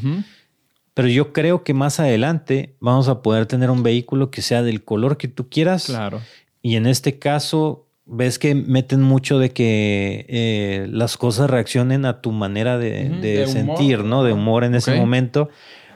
Pero 0.94 1.08
yo 1.08 1.32
creo 1.32 1.64
que 1.64 1.74
más 1.74 1.98
adelante 1.98 2.76
vamos 2.80 3.08
a 3.08 3.22
poder 3.22 3.46
tener 3.46 3.70
un 3.70 3.82
vehículo 3.82 4.30
que 4.30 4.42
sea 4.42 4.62
del 4.62 4.84
color 4.84 5.16
que 5.16 5.26
tú 5.26 5.48
quieras. 5.48 5.86
Claro. 5.86 6.20
Y 6.62 6.76
en 6.76 6.86
este 6.86 7.18
caso, 7.18 7.86
ves 8.06 8.38
que 8.38 8.54
meten 8.54 9.02
mucho 9.02 9.38
de 9.38 9.50
que 9.50 10.26
eh, 10.28 10.86
las 10.90 11.16
cosas 11.16 11.50
reaccionen 11.50 12.04
a 12.04 12.20
tu 12.20 12.30
manera 12.30 12.78
de, 12.78 13.46
sentir, 13.48 14.04
¿no? 14.04 14.22
De 14.22 14.32
humor 14.32 14.64
en 14.64 14.74
ese 14.74 14.94
momento. 14.94 15.48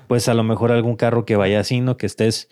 Pues 0.08 0.28
a 0.28 0.34
lo 0.34 0.42
mejor 0.42 0.72
algún 0.72 0.96
carro 0.96 1.26
que 1.26 1.36
vaya 1.36 1.60
así, 1.60 1.80
¿no? 1.80 1.98
Que 1.98 2.06
estés 2.06 2.48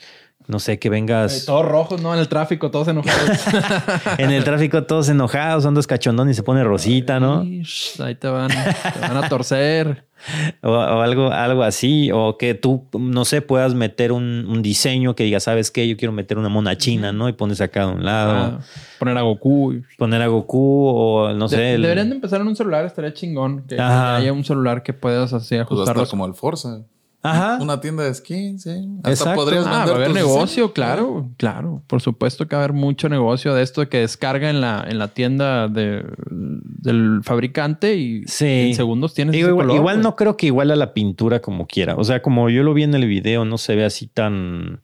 no 0.48 0.58
sé, 0.58 0.78
que 0.78 0.90
vengas. 0.90 1.44
todos 1.44 1.66
rojos, 1.66 2.00
¿no? 2.00 2.14
En 2.14 2.20
el 2.20 2.28
tráfico, 2.28 2.70
todos 2.70 2.88
enojados. 2.88 3.38
en 4.18 4.30
el 4.30 4.44
tráfico, 4.44 4.84
todos 4.84 5.08
enojados, 5.08 5.64
son 5.64 5.74
dos 5.74 5.86
cachondón 5.86 6.30
y 6.30 6.34
se 6.34 6.42
pone 6.42 6.62
rosita, 6.64 7.20
¿no? 7.20 7.40
Ahí 7.40 8.14
te 8.14 8.28
van, 8.28 8.48
te 8.48 9.00
van 9.00 9.16
a 9.16 9.28
torcer. 9.28 10.06
o, 10.62 10.74
algo, 10.74 11.30
algo 11.30 11.62
así, 11.62 12.10
o 12.12 12.36
que 12.38 12.54
tú, 12.54 12.84
no 12.98 13.24
sé, 13.24 13.42
puedas 13.42 13.74
meter 13.74 14.12
un, 14.12 14.62
diseño 14.62 15.14
que 15.14 15.24
diga, 15.24 15.40
¿sabes 15.40 15.70
qué? 15.70 15.86
Yo 15.86 15.96
quiero 15.96 16.12
meter 16.12 16.38
una 16.38 16.48
mona 16.48 16.76
china, 16.76 17.12
¿no? 17.12 17.28
Y 17.28 17.32
pones 17.32 17.60
acá 17.60 17.84
a 17.84 17.88
un 17.88 18.04
lado. 18.04 18.32
Ah, 18.32 18.60
poner 18.98 19.16
a 19.18 19.22
Goku. 19.22 19.82
Poner 19.98 20.22
a 20.22 20.26
Goku, 20.26 20.86
o 20.88 21.32
no 21.34 21.48
sé. 21.48 21.56
Deberían 21.56 22.08
de 22.08 22.16
empezar 22.16 22.40
en 22.40 22.48
un 22.48 22.56
celular, 22.56 22.84
estaría 22.84 23.12
chingón. 23.12 23.64
Que, 23.66 23.78
haya 23.78 24.32
un 24.32 24.44
celular 24.44 24.82
que 24.82 24.92
puedas 24.92 25.32
así 25.32 25.56
pues 25.56 25.62
ajustarlo. 25.62 26.06
como 26.06 26.26
el 26.26 26.34
Forza. 26.34 26.82
Ajá. 27.26 27.58
Una 27.60 27.80
tienda 27.80 28.04
de 28.04 28.14
skins, 28.14 28.62
sí. 28.62 28.70
Hasta 29.02 29.34
podrías 29.34 29.66
ah, 29.66 29.70
va 29.70 29.92
a 29.92 29.94
haber 29.96 30.10
negocio, 30.10 30.72
claro, 30.72 31.28
claro. 31.36 31.82
Por 31.86 32.00
supuesto 32.00 32.46
que 32.46 32.56
va 32.56 32.62
a 32.62 32.64
haber 32.64 32.76
mucho 32.76 33.08
negocio 33.08 33.54
de 33.54 33.62
esto 33.62 33.88
que 33.88 33.98
descarga 33.98 34.48
en 34.50 34.60
la, 34.60 34.84
en 34.88 34.98
la 34.98 35.08
tienda 35.08 35.68
de, 35.68 36.04
del 36.30 37.20
fabricante 37.22 37.96
y 37.96 38.24
en 38.40 38.74
segundos 38.74 39.14
tienes 39.14 39.34
igual, 39.34 39.70
igual 39.72 40.00
no 40.00 40.14
creo 40.16 40.36
que 40.36 40.46
igual 40.46 40.70
a 40.70 40.76
la 40.76 40.94
pintura 40.94 41.40
como 41.40 41.66
quiera. 41.66 41.96
O 41.96 42.04
sea, 42.04 42.22
como 42.22 42.48
yo 42.50 42.62
lo 42.62 42.74
vi 42.74 42.84
en 42.84 42.94
el 42.94 43.06
video, 43.06 43.44
no 43.44 43.58
se 43.58 43.74
ve 43.74 43.84
así 43.84 44.06
tan, 44.06 44.80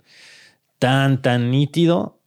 tan, 0.78 1.22
tan 1.22 1.50
nítido. 1.50 2.18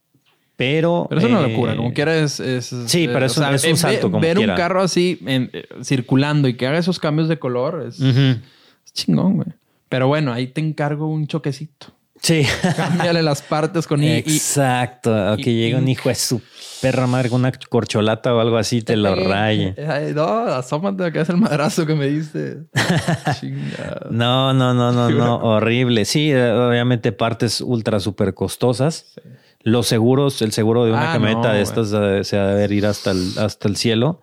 Pero. 0.56 1.06
Pero 1.10 1.20
es 1.20 1.26
una 1.26 1.42
locura, 1.42 1.76
como 1.76 1.92
quiera 1.92 2.16
es. 2.16 2.32
sí, 2.32 3.08
pero 3.08 3.26
es, 3.26 3.36
un, 3.36 3.76
salto. 3.76 4.10
como 4.10 4.20
ver 4.20 4.38
un 4.38 4.46
carro 4.46 4.80
así 4.80 5.20
eh, 5.26 5.66
circulando 5.82 6.48
y 6.48 6.54
que 6.54 6.66
haga 6.66 6.78
esos 6.78 6.98
cambios 6.98 7.28
de 7.28 7.38
color 7.38 7.84
es, 7.86 8.00
es 8.00 8.92
chingón, 8.94 9.36
güey. 9.36 9.48
Pero 9.88 10.08
bueno, 10.08 10.32
ahí 10.32 10.48
te 10.48 10.60
encargo 10.60 11.08
un 11.08 11.26
choquecito. 11.26 11.96
Sí. 12.20 12.46
Cámbiale 12.76 13.22
las 13.22 13.42
partes 13.42 13.86
con 13.86 14.02
Exacto. 14.02 15.36
que 15.36 15.54
llegue 15.54 15.76
un 15.76 15.88
hijo 15.88 16.08
de 16.08 16.14
su 16.14 16.40
perra 16.80 17.06
madre 17.06 17.30
con 17.30 17.40
una 17.40 17.52
corcholata 17.52 18.34
o 18.34 18.40
algo 18.40 18.56
así, 18.58 18.82
te 18.82 18.96
lo 18.96 19.14
raye. 19.14 19.74
no, 20.14 20.26
asómate 20.46 21.12
que 21.12 21.20
es 21.20 21.28
el 21.28 21.36
madrazo 21.36 21.86
que 21.86 21.94
me 21.94 22.06
diste. 22.08 22.64
no, 24.10 24.52
no, 24.52 24.74
no, 24.74 24.92
no, 24.92 25.10
no. 25.10 25.36
Horrible. 25.42 26.04
Sí, 26.04 26.32
obviamente 26.34 27.12
partes 27.12 27.60
ultra 27.60 28.00
súper 28.00 28.34
costosas. 28.34 29.14
Los 29.62 29.86
seguros, 29.86 30.42
el 30.42 30.52
seguro 30.52 30.84
de 30.84 30.92
una 30.92 31.10
ah, 31.10 31.12
camioneta 31.14 31.52
de 31.52 31.62
estas 31.62 31.92
eh, 31.92 32.22
se 32.24 32.38
ha 32.38 32.46
de 32.46 32.74
ir 32.74 32.86
hasta 32.86 33.10
el, 33.10 33.32
hasta 33.38 33.68
el 33.68 33.76
cielo. 33.76 34.22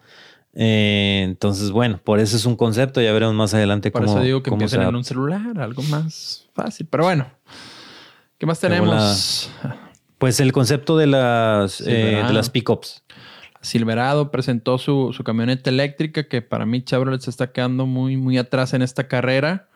Eh, 0.55 1.21
entonces, 1.23 1.71
bueno, 1.71 1.99
por 2.03 2.19
eso 2.19 2.35
es 2.35 2.45
un 2.45 2.55
concepto. 2.55 3.01
Ya 3.01 3.11
veremos 3.11 3.35
más 3.35 3.53
adelante 3.53 3.91
por 3.91 4.01
cómo. 4.01 4.13
Por 4.13 4.21
eso 4.21 4.25
digo 4.25 4.43
que 4.43 4.51
empiecen 4.51 4.81
en 4.81 4.95
un 4.95 5.03
celular, 5.03 5.59
algo 5.59 5.81
más 5.83 6.47
fácil. 6.53 6.87
Pero 6.89 7.03
bueno, 7.05 7.27
¿qué 8.37 8.45
más 8.45 8.59
tenemos? 8.59 9.49
Pues 10.17 10.39
el 10.39 10.53
concepto 10.53 10.97
de 10.97 11.07
las, 11.07 11.81
eh, 11.81 12.23
de 12.25 12.33
las 12.33 12.49
pickups. 12.49 13.03
Silverado 13.61 14.29
presentó 14.29 14.77
su, 14.77 15.13
su 15.13 15.23
camioneta 15.23 15.69
eléctrica 15.69 16.27
que 16.27 16.41
para 16.41 16.65
mí 16.65 16.83
Chevrolet 16.83 17.21
se 17.21 17.29
está 17.29 17.51
quedando 17.51 17.85
muy, 17.85 18.17
muy 18.17 18.37
atrás 18.37 18.73
en 18.73 18.81
esta 18.81 19.07
carrera. 19.07 19.69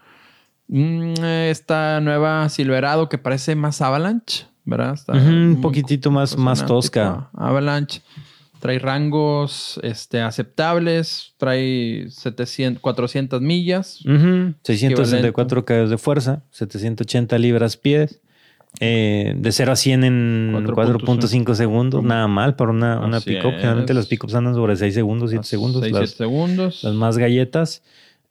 Mm, 0.67 1.13
esta 1.23 2.01
nueva 2.01 2.49
Silverado 2.49 3.07
que 3.07 3.17
parece 3.17 3.55
más 3.55 3.81
Avalanche, 3.81 4.45
¿verdad? 4.65 4.93
Está 4.93 5.13
Ujú, 5.13 5.21
un 5.29 5.51
muy 5.53 5.61
poquitito 5.61 6.11
más, 6.11 6.37
más 6.37 6.65
tosca. 6.65 7.29
Avalanche. 7.33 8.01
Trae 8.67 8.79
rangos 8.79 9.79
este, 9.81 10.19
aceptables, 10.19 11.35
trae 11.37 12.07
700, 12.09 12.81
400 12.81 13.41
millas. 13.41 14.01
Ujú, 14.05 14.55
664 14.61 15.63
caballos 15.63 15.89
de 15.89 15.97
fuerza, 15.97 16.43
780 16.51 17.37
libras 17.37 17.77
pies. 17.77 18.19
eh, 18.81 19.35
de 19.37 19.51
0 19.53 19.71
a 19.71 19.75
100 19.77 20.03
en 20.03 20.53
4.5 20.65 20.99
4.5 20.99 21.55
segundos, 21.55 22.03
nada 22.03 22.27
mal 22.27 22.57
para 22.57 22.71
una, 22.71 22.99
una 22.99 23.21
pickup. 23.21 23.51
Generalmente 23.53 23.93
las 23.93 24.07
pickups 24.07 24.35
andan 24.35 24.53
sobre 24.53 24.75
6 24.75 24.93
segundos, 24.93 25.29
7 25.29 25.45
segundos. 25.45 25.81
6 25.83 25.93
las, 25.93 26.09
segundos. 26.09 26.83
las 26.83 26.93
más 26.93 27.17
galletas. 27.17 27.83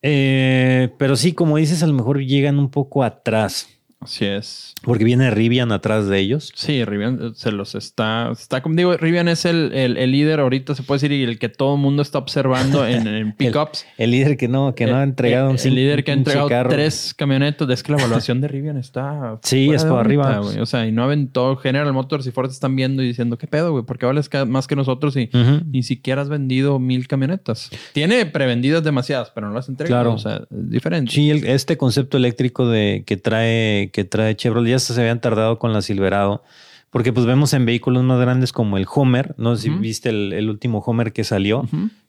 Eh, 0.03 0.91
pero 0.99 1.17
sí, 1.17 1.33
como 1.33 1.57
dices, 1.57 1.83
a 1.83 1.87
lo 1.87 1.95
mejor 1.95 2.21
llegan 2.23 2.59
un 2.59 2.71
poco 2.71 3.05
atrás. 3.05 3.71
Así 3.99 4.25
es. 4.27 4.75
Porque 4.83 5.05
viene 5.05 5.31
Rivian 5.31 5.73
atrás 5.73 6.07
de 6.07 6.19
ellos. 6.21 6.53
Sí, 6.55 6.85
Rivian 6.85 7.19
eh, 7.21 7.31
se 7.35 7.51
los 7.51 7.75
está. 7.75 8.31
Está 8.31 8.61
como 8.63 8.77
digo, 8.77 8.97
Rivian 8.97 9.27
es 9.27 9.45
el, 9.47 9.73
el- 9.73 9.97
el 9.97 10.13
líder 10.13 10.39
ahorita, 10.39 10.75
se 10.75 10.83
puede 10.83 10.99
decir, 11.01 11.13
y 11.13 11.25
el 11.25 11.39
que 11.39 11.49
todo 11.49 11.75
el 11.75 11.81
mundo 11.81 12.03
está 12.03 12.19
observando 12.19 12.87
en, 12.87 13.07
en 13.09 13.33
pickups. 13.33 13.85
El 13.97 14.11
líder 14.13 14.37
que 14.37 14.49
no, 14.49 14.75
que 14.75 14.87
no 14.87 14.97
ha 14.97 15.03
El- 15.03 15.09
entregado 15.09 15.51
el, 15.51 15.57
un 15.57 15.67
el 15.67 15.75
líder 15.75 16.05
que 16.05 16.11
ha 16.13 16.15
entregado 16.15 16.49
carro. 16.49 16.71
tres 16.71 17.15
camionetas. 17.15 17.69
Es 17.71 17.83
que 17.83 17.93
la 17.93 17.99
evaluación 17.99 18.41
de 18.41 18.49
Rivian 18.49 18.77
está. 18.77 19.39
Sí, 19.43 19.71
es 19.73 19.83
órbita, 19.85 19.99
arriba. 20.01 20.41
O 20.61 20.67
sea, 20.67 20.87
y 20.87 20.93
no 20.93 21.03
aventó 21.03 21.57
General 21.57 21.93
Motors 21.93 22.27
y 22.27 22.31
Ford 22.31 22.51
están 22.51 22.77
viendo 22.77 23.03
y 23.03 23.07
diciendo, 23.09 23.39
¿qué 23.39 23.47
pedo, 23.47 23.73
güey? 23.73 23.85
Porque 23.85 24.07
vales 24.07 24.29
más 24.47 24.67
que 24.69 24.77
nosotros 24.77 25.17
y 25.17 25.31
ni 25.71 25.83
siquiera 25.83 26.23
has 26.23 26.29
vendido 26.29 26.79
mil 26.79 27.09
camionetas. 27.09 27.71
Tiene 27.95 28.27
prevendidas 28.27 28.85
demasiadas, 28.85 29.33
pero 29.35 29.49
no 29.49 29.55
las 29.55 29.69
entrega. 29.69 29.89
Claro. 29.89 30.13
O 30.13 30.19
sea, 30.19 30.43
es 30.51 30.71
diferente. 30.71 31.11
Sí, 31.13 31.31
el- 31.31 31.45
este 31.47 31.77
concepto 31.77 32.19
eléctrico 32.19 32.69
de 32.69 33.03
que 33.07 33.17
trae, 33.17 33.86
que 33.89 34.05
trae 34.05 34.37
Chevrolet, 34.37 34.71
ya 34.71 34.79
se 34.79 34.99
habían 35.01 35.21
tardado 35.21 35.59
con 35.59 35.73
la 35.73 35.83
Silverado, 35.83 36.43
porque 36.91 37.13
pues 37.13 37.27
vemos 37.27 37.53
en 37.53 37.67
vehículos 37.67 38.05
más 38.05 38.21
grandes 38.21 38.53
como 38.53 38.77
el 38.77 38.87
Homer, 38.93 39.35
no 39.39 39.57
sé 39.57 39.63
si 39.63 39.71
viste 39.71 40.09
el, 40.09 40.33
el 40.33 40.49
último 40.49 40.79
Homer 40.79 41.13
que 41.13 41.25
salió, 41.25 41.69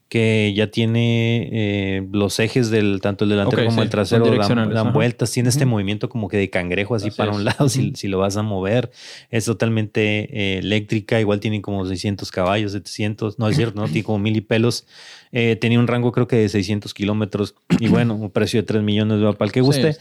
que 0.09 0.53
ya 0.55 0.67
tiene 0.67 1.49
eh, 1.51 2.07
los 2.11 2.39
ejes 2.39 2.69
del 2.69 3.01
tanto 3.01 3.25
el 3.25 3.31
delantero 3.31 3.65
como 3.65 3.79
sí, 3.79 3.83
el 3.83 3.89
trasero 3.89 4.25
dan, 4.69 4.93
vueltas, 4.93 5.31
tiene 5.31 5.49
este 5.49 5.65
movimiento 5.65 6.07
como 6.07 6.29
que 6.29 6.37
de 6.37 6.49
cangrejo 6.49 6.95
así, 6.95 7.09
Así 7.09 7.17
para 7.17 7.31
es. 7.31 7.37
un 7.37 7.43
lado 7.43 7.67
si, 7.67 8.07
lo 8.07 8.19
vas 8.19 8.37
a 8.37 8.43
mover, 8.43 8.89
es 9.29 9.45
totalmente 9.45 10.29
eh, 10.31 10.59
eléctrica, 10.59 11.19
igual 11.19 11.41
tiene 11.41 11.61
como 11.61 11.85
600 11.85 12.31
caballos, 12.31 12.71
700, 12.71 13.37
no 13.37 13.49
es 13.49 13.57
cierto, 13.57 13.81
no 13.81 13.87
tiene 13.87 14.03
como 14.03 14.19
mil 14.19 14.37
y 14.37 14.41
pelos, 14.41 14.85
Eh, 15.33 15.57
tenía 15.57 15.77
un 15.77 15.87
rango 15.87 16.13
creo 16.13 16.25
que 16.25 16.37
de 16.37 16.47
600 16.47 16.93
kilómetros. 16.93 17.55
Y 17.79 17.89
bueno, 17.89 18.15
un 18.15 18.31
precio 18.31 18.61
de 18.61 18.65
3 18.65 18.81
millones 18.81 19.19
de 19.19 19.33
para 19.33 19.45
el 19.45 19.51
que 19.51 19.59
guste. 19.59 19.97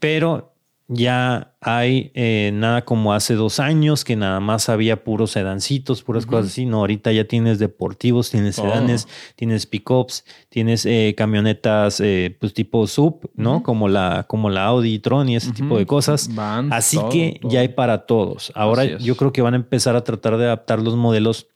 pero 0.00 0.52
ya 0.90 1.54
hay 1.60 2.10
eh, 2.14 2.50
nada 2.54 2.86
como 2.86 3.12
hace 3.12 3.34
dos 3.34 3.60
años 3.60 4.04
que 4.04 4.16
nada 4.16 4.40
más 4.40 4.70
había 4.70 5.04
puros 5.04 5.32
sedancitos, 5.32 6.02
puras 6.02 6.24
cosas 6.24 6.46
así. 6.52 6.64
No, 6.64 6.78
ahorita 6.78 7.12
ya 7.12 7.24
tienes 7.24 7.58
deportivos, 7.58 8.30
tienes 8.30 8.56
Todo. 8.56 8.70
sedanes, 8.70 9.06
tienes 9.36 9.66
pickups, 9.66 10.24
tienes 10.48 10.86
eh, 10.86 11.14
camionetas 11.16 12.00
eh, 12.00 12.34
pues 12.40 12.54
tipo 12.54 12.86
sub, 12.86 13.30
¿no? 13.34 13.62
Como 13.62 13.88
la 13.88 14.24
como 14.28 14.48
la 14.48 14.64
Audi 14.64 14.98
Tron 14.98 15.28
y 15.28 15.36
ese 15.36 15.52
tipo 15.52 15.76
de 15.76 15.84
cosas. 15.84 16.30
Así 16.70 16.96
todo, 16.96 17.10
que 17.10 17.38
todo. 17.42 17.50
ya 17.50 17.60
hay 17.60 17.68
para 17.68 18.06
todos. 18.06 18.50
Ahora 18.54 18.84
yo 18.84 19.14
creo 19.16 19.32
que 19.32 19.42
van 19.42 19.52
a 19.52 19.58
empezar 19.58 19.94
a 19.94 20.04
tratar 20.04 20.38
de 20.38 20.46
adaptar 20.46 20.80
los 20.80 20.96
modelos 20.96 21.48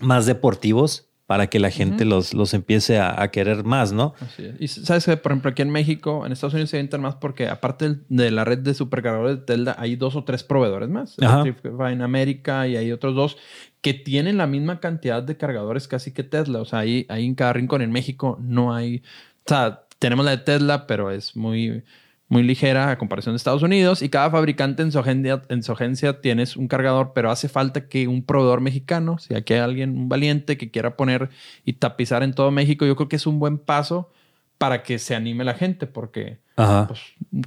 más 0.00 0.26
deportivos 0.26 1.05
para 1.26 1.48
que 1.48 1.58
la 1.58 1.70
gente 1.70 2.04
los, 2.04 2.34
los 2.34 2.54
empiece 2.54 2.98
a, 2.98 3.20
a 3.20 3.30
querer 3.32 3.64
más, 3.64 3.92
¿no? 3.92 4.14
Así 4.20 4.44
es. 4.44 4.60
Y 4.60 4.68
sabes 4.68 5.04
que, 5.04 5.16
por 5.16 5.32
ejemplo, 5.32 5.50
aquí 5.50 5.62
en 5.62 5.70
México, 5.70 6.24
en 6.24 6.32
Estados 6.32 6.54
Unidos 6.54 6.70
se 6.70 6.76
avientan 6.76 7.00
más 7.00 7.16
porque 7.16 7.48
aparte 7.48 7.96
de 8.08 8.30
la 8.30 8.44
red 8.44 8.58
de 8.58 8.74
supercargadores 8.74 9.38
de 9.38 9.44
Tesla, 9.44 9.74
hay 9.78 9.96
dos 9.96 10.14
o 10.14 10.22
tres 10.22 10.44
proveedores 10.44 10.88
más. 10.88 11.16
Electrify 11.18 11.92
en 11.92 12.02
América 12.02 12.68
y 12.68 12.76
hay 12.76 12.92
otros 12.92 13.16
dos 13.16 13.36
que 13.80 13.92
tienen 13.92 14.36
la 14.36 14.46
misma 14.46 14.78
cantidad 14.78 15.22
de 15.22 15.36
cargadores 15.36 15.88
casi 15.88 16.12
que 16.12 16.22
Tesla. 16.22 16.60
O 16.60 16.64
sea, 16.64 16.80
ahí, 16.80 17.06
ahí 17.08 17.26
en 17.26 17.34
cada 17.34 17.52
rincón 17.52 17.82
en 17.82 17.90
México 17.90 18.38
no 18.40 18.72
hay... 18.72 19.02
O 19.44 19.48
sea, 19.48 19.82
tenemos 19.98 20.24
la 20.24 20.32
de 20.32 20.38
Tesla, 20.38 20.86
pero 20.86 21.10
es 21.10 21.36
muy, 21.36 21.82
muy 22.28 22.42
ligera 22.42 22.90
a 22.90 22.98
comparación 22.98 23.34
de 23.34 23.36
Estados 23.36 23.62
Unidos 23.62 24.02
y 24.02 24.08
cada 24.08 24.30
fabricante 24.30 24.82
en 24.82 24.90
su, 24.90 24.98
agencia, 24.98 25.42
en 25.48 25.62
su 25.62 25.72
agencia 25.72 26.20
tienes 26.20 26.56
un 26.56 26.66
cargador, 26.66 27.12
pero 27.14 27.30
hace 27.30 27.48
falta 27.48 27.88
que 27.88 28.08
un 28.08 28.24
proveedor 28.24 28.60
mexicano, 28.60 29.18
si 29.18 29.34
aquí 29.34 29.54
hay 29.54 29.60
alguien, 29.60 29.90
un 29.96 30.08
valiente 30.08 30.56
que 30.56 30.70
quiera 30.70 30.96
poner 30.96 31.30
y 31.64 31.74
tapizar 31.74 32.22
en 32.22 32.34
todo 32.34 32.50
México, 32.50 32.84
yo 32.84 32.96
creo 32.96 33.08
que 33.08 33.16
es 33.16 33.26
un 33.26 33.38
buen 33.38 33.58
paso 33.58 34.10
para 34.58 34.82
que 34.82 34.98
se 34.98 35.14
anime 35.14 35.44
la 35.44 35.54
gente, 35.54 35.86
porque 35.86 36.38
pues, 36.56 37.00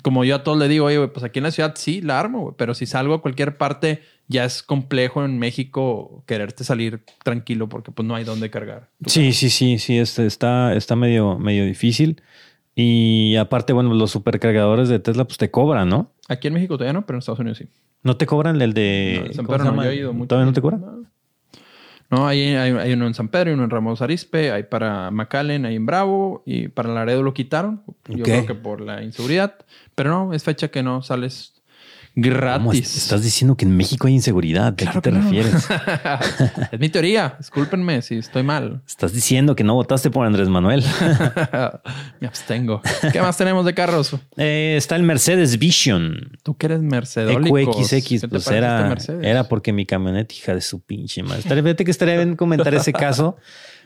como 0.04 0.24
yo 0.24 0.36
a 0.36 0.44
todos 0.44 0.58
le 0.58 0.68
digo, 0.68 0.86
oye, 0.86 1.08
pues 1.08 1.26
aquí 1.26 1.40
en 1.40 1.44
la 1.44 1.52
ciudad 1.52 1.74
sí 1.76 2.02
la 2.02 2.20
armo, 2.20 2.56
pero 2.56 2.76
si 2.76 2.86
salgo 2.86 3.16
a 3.16 3.22
cualquier 3.22 3.58
parte 3.58 4.02
ya 4.28 4.46
es 4.46 4.62
complejo 4.62 5.26
en 5.26 5.40
México 5.40 6.24
quererte 6.28 6.64
salir 6.64 7.02
tranquilo 7.24 7.68
porque 7.68 7.92
pues 7.92 8.08
no 8.08 8.14
hay 8.14 8.24
dónde 8.24 8.52
cargar. 8.52 8.90
Sí, 9.08 9.34
sí, 9.34 9.50
sí, 9.50 9.80
sí, 9.80 9.98
este 9.98 10.28
está, 10.28 10.76
está 10.76 10.96
medio, 10.96 11.40
medio 11.40 11.66
difícil. 11.66 12.22
Y 12.82 13.36
aparte, 13.36 13.74
bueno, 13.74 13.94
los 13.94 14.10
supercargadores 14.12 14.88
de 14.88 15.00
Tesla 15.00 15.26
pues 15.26 15.38
te 15.38 15.52
cobran, 15.52 15.90
¿no? 15.90 16.12
Aquí 16.30 16.48
en 16.48 16.54
México 16.54 16.78
todavía 16.78 16.94
no, 16.94 17.06
pero 17.06 17.18
en 17.18 17.20
Estados 17.20 17.40
Unidos 17.40 17.58
sí. 17.58 17.68
No 18.04 18.16
te 18.16 18.26
cobran 18.26 18.62
el 18.62 18.74
de... 18.74 19.24
No, 19.28 19.34
San 19.34 19.46
¿cómo 19.46 19.58
Pedro 19.58 19.72
no, 19.74 19.84
yo 19.84 19.90
he 19.90 19.96
ido 19.98 20.14
mucho. 20.14 20.30
¿Todavía 20.30 20.46
no 20.46 20.54
te 20.54 20.62
cobran? 20.62 20.86
No, 22.10 22.26
hay, 22.26 22.42
hay, 22.56 22.72
hay 22.72 22.94
uno 22.94 23.06
en 23.06 23.14
San 23.14 23.28
Pedro 23.28 23.52
y 23.52 23.54
uno 23.56 23.66
en 23.66 23.70
Ramos 23.70 24.02
Arispe, 24.02 24.52
hay 24.54 24.64
para 24.64 25.12
McAllen, 25.12 25.66
hay 25.66 25.76
en 25.76 25.86
Bravo 25.86 26.42
y 26.46 26.70
para 26.70 26.94
Laredo 26.94 27.22
lo 27.22 27.34
quitaron. 27.34 27.84
Yo 28.08 28.24
creo 28.24 28.46
que 28.46 28.56
por 28.56 28.80
la 28.80 29.04
inseguridad, 29.04 29.56
pero 29.94 30.10
no, 30.12 30.34
es 30.34 30.46
fecha 30.46 30.70
que 30.70 30.82
no 30.82 31.02
sales 31.02 31.56
¿Cómo 31.56 31.56
es- 31.56 31.59
gratis. 32.22 32.98
Estás 32.98 33.24
diciendo 33.24 33.56
que 33.56 33.66
en 33.66 33.76
México 33.76 34.08
hay 34.08 34.14
inseguridad. 34.14 34.68
¿A 34.68 34.76
Claro 34.76 35.02
qué 35.02 35.10
te 35.10 35.16
no. 35.18 35.22
refieres? 35.24 35.68
es 36.72 36.80
mi 36.80 36.90
teoría, 36.90 37.36
discúlpenme 37.38 38.02
si 38.02 38.18
estoy 38.18 38.44
mal. 38.44 38.82
Estás 38.88 39.14
diciendo 39.14 39.56
que 39.56 39.64
no 39.64 39.74
votaste 39.76 40.10
por 40.10 40.26
Andrés 40.26 40.50
Manuel. 40.50 40.84
Me 42.20 42.28
abstengo. 42.28 42.82
¿Qué 43.12 43.22
más 43.22 43.38
tenemos 43.38 43.66
de 43.66 43.74
carros? 43.74 44.16
Eh, 44.38 44.76
está 44.78 44.96
el 44.96 45.04
Mercedes 45.04 45.58
Vision. 45.58 46.38
Tú 46.44 46.56
que 46.56 46.68
eres 46.68 46.82
mercedólicos. 46.82 47.92
EQXX, 47.92 48.10
¿Qué 48.10 48.20
te 48.20 48.28
pues 48.28 48.48
era, 48.48 48.78
este 48.78 48.90
Mercedes? 48.90 49.26
era 49.26 49.44
porque 49.46 49.74
mi 49.74 49.86
camioneta, 49.86 50.34
hija 50.34 50.54
de 50.54 50.62
su 50.62 50.82
pinche 50.82 51.24
madre. 51.24 51.42
Fíjate 51.42 51.86
que 51.86 51.92
estaría 51.92 52.16
bien 52.16 52.36
comentar 52.36 52.74
ese 52.74 52.94
caso 52.94 53.38